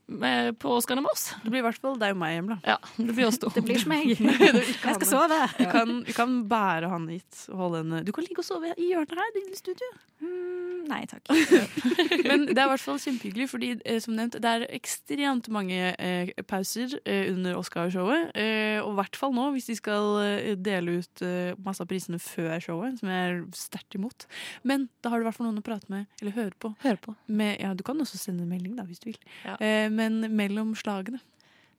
med, 0.09 0.55
på 0.57 0.71
Oscarene 0.79 1.03
med 1.05 1.13
oss. 1.13 1.27
Det 1.43 1.51
blir 1.53 1.61
i 1.61 1.65
hvert 1.67 1.77
fall 1.77 1.99
deg 2.01 2.15
og 2.15 2.17
meg, 2.23 2.39
Emla. 2.39 2.57
Ja, 2.65 2.79
det 2.97 3.13
blir 3.13 3.27
oss 3.27 3.37
to. 3.37 3.51
Det 3.53 3.61
blir 3.67 3.77
som 3.77 3.93
meg. 3.93 4.15
Jeg 4.87 4.95
skal 4.97 5.05
sove. 5.05 5.37
Du 5.59 5.67
kan, 5.69 5.99
du 6.07 6.09
kan 6.17 6.39
bære 6.49 6.89
han 6.89 7.05
hit. 7.11 7.43
og 7.51 7.59
Holde 7.61 7.83
henne. 7.83 8.01
Du 8.07 8.09
kan 8.15 8.25
ligge 8.25 8.41
og 8.41 8.47
sove 8.47 8.73
i 8.73 8.89
hjørnet 8.89 9.21
her. 9.21 9.37
i 9.43 9.59
studio. 9.59 9.91
Mm, 10.23 10.87
nei 10.87 11.03
takk. 11.11 11.29
Men 12.29 12.47
det 12.49 12.57
er 12.57 12.65
i 12.65 12.71
hvert 12.71 12.83
fall 12.83 12.99
kjempehyggelig, 13.03 13.47
fordi 13.51 13.71
eh, 13.85 13.99
som 14.01 14.15
nevnt, 14.17 14.39
det 14.41 14.49
er 14.49 14.65
ekstremt 14.73 15.49
mange 15.53 15.91
eh, 15.93 16.31
pauser 16.49 16.95
eh, 17.03 17.29
under 17.33 17.59
Oscarshowet. 17.59 18.31
Eh, 18.39 18.79
og 18.81 18.93
i 18.95 18.97
hvert 19.03 19.19
fall 19.19 19.35
nå, 19.35 19.49
hvis 19.53 19.69
de 19.69 19.77
skal 19.77 20.09
eh, 20.23 20.53
dele 20.57 20.97
ut 21.03 21.25
eh, 21.25 21.53
masse 21.61 21.83
av 21.83 21.91
prisene 21.91 22.21
før 22.23 22.55
showet, 22.63 22.97
som 23.01 23.11
jeg 23.13 23.29
er 23.29 23.43
sterkt 23.57 23.99
imot. 23.99 24.25
Men 24.65 24.87
da 25.03 25.13
har 25.13 25.19
du 25.21 25.27
i 25.27 25.29
hvert 25.29 25.37
fall 25.37 25.51
noen 25.51 25.61
å 25.61 25.65
prate 25.65 25.91
med, 25.93 26.07
eller 26.21 26.37
høre 26.39 26.55
på. 26.57 26.73
Høre 26.85 27.02
på. 27.03 27.13
Med, 27.27 27.57
ja, 27.61 27.73
du 27.77 27.83
kan 27.85 27.99
også 28.01 28.19
sende 28.19 28.45
en 28.45 28.51
melding, 28.51 28.75
da, 28.79 28.87
hvis 28.87 29.03
du 29.03 29.11
vil. 29.11 29.19
Ja. 29.45 29.57
Eh, 29.59 29.87
men 29.93 30.21
mellom 30.35 30.73
slagene. 30.79 31.21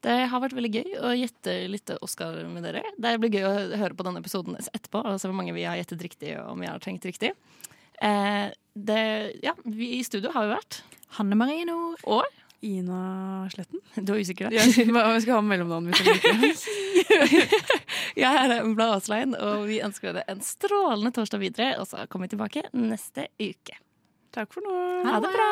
Det 0.05 0.15
har 0.29 0.43
vært 0.43 0.57
veldig 0.57 0.73
gøy 0.75 0.97
å 1.01 1.15
gjette 1.17 1.53
litt 1.73 1.91
Oscar 2.05 2.37
med 2.53 2.67
dere. 2.67 2.83
Det 3.01 3.15
blir 3.23 3.39
gøy 3.39 3.47
å 3.49 3.55
høre 3.81 3.97
på 3.97 4.05
denne 4.05 4.21
episoden 4.21 4.59
etterpå 4.61 5.01
og 5.01 5.17
se 5.21 5.31
hvor 5.31 5.39
mange 5.39 5.55
vi 5.57 5.65
har 5.65 5.79
gjettet 5.81 6.05
riktig, 6.05 6.35
og 6.43 6.53
om 6.53 6.61
vi 6.61 6.69
har 6.69 6.83
tenkt 6.85 7.07
riktig. 7.09 7.33
Eh, 8.05 8.51
det, 8.75 9.03
ja, 9.45 9.55
vi 9.65 9.95
i 9.97 10.05
studio 10.05 10.35
har 10.35 10.45
vi 10.45 10.57
vært 10.59 10.83
Hanne 11.17 11.39
Marie 11.39 11.65
Nord. 11.69 12.03
Og 12.05 12.27
Ina 12.65 13.49
Sletten. 13.53 13.81
Du 14.07 14.15
er 14.15 14.21
usikker, 14.21 14.49
da? 14.49 14.57
Ja, 14.57 14.65
vi 14.67 15.21
skal 15.25 15.39
ha 15.39 15.43
mellomnavn 15.45 15.93
jeg 15.93 16.55
Jeg 18.25 18.31
er 18.45 18.55
Embla 18.61 18.95
Aaslein, 18.95 19.35
og 19.37 19.67
vi 19.69 19.81
ønsker 19.85 20.15
dere 20.15 20.25
en 20.33 20.41
strålende 20.45 21.13
torsdag 21.15 21.43
videre. 21.43 21.75
Og 21.83 21.89
så 21.91 22.07
kommer 22.09 22.29
vi 22.29 22.37
tilbake 22.37 22.65
neste 22.77 23.29
uke. 23.41 23.77
Takk 24.35 24.51
for 24.53 24.67
nå. 24.67 24.77
Ha 25.07 25.19
det 25.23 25.29
bra. 25.31 25.51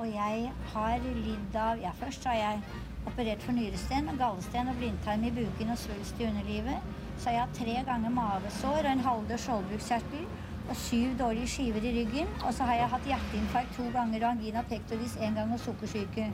Og 0.00 0.06
jeg 0.14 0.52
har 0.72 1.04
lidd 1.04 1.60
av 1.60 1.82
Ja, 1.82 1.92
først 2.00 2.24
har 2.24 2.40
jeg 2.40 2.62
operert 3.04 3.44
for 3.44 3.52
nyresten, 3.52 4.08
gallesten 4.16 4.72
og 4.72 4.80
blindtarm 4.80 5.28
i 5.28 5.34
buken 5.42 5.76
og 5.76 5.78
svulst 5.84 6.16
i 6.16 6.30
underlivet. 6.30 6.88
Så 7.20 7.36
jeg 7.36 7.44
har 7.44 7.54
tre 7.60 7.78
ganger 7.92 8.16
mavesår 8.16 8.80
og 8.80 8.92
en 8.94 9.06
halvdød 9.10 9.44
skjoldbruskkjertel 9.44 10.26
og 10.70 10.76
syv 10.88 11.16
dårlige 11.20 11.52
skiver 11.52 11.84
i 11.84 11.96
ryggen. 12.00 12.36
Og 12.48 12.54
så 12.56 12.64
har 12.64 12.80
jeg 12.80 12.92
hatt 12.96 13.12
hjerteinfarkt 13.12 13.76
to 13.76 13.92
ganger 13.92 14.24
og 14.24 14.30
angina 14.34 14.64
pectoris 14.72 15.20
én 15.20 15.36
gang 15.36 15.52
og 15.52 15.60
sukkersyke. 15.68 16.30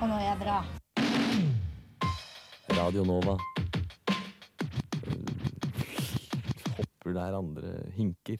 Og 0.00 0.08
nå 0.08 0.14
er 0.18 0.32
jeg 0.32 0.40
bra. 0.46 0.62
Radio 2.76 3.04
Nova. 3.04 3.36
Hopper 6.76 7.12
der 7.12 7.36
andre 7.38 7.90
hinker. 7.96 8.38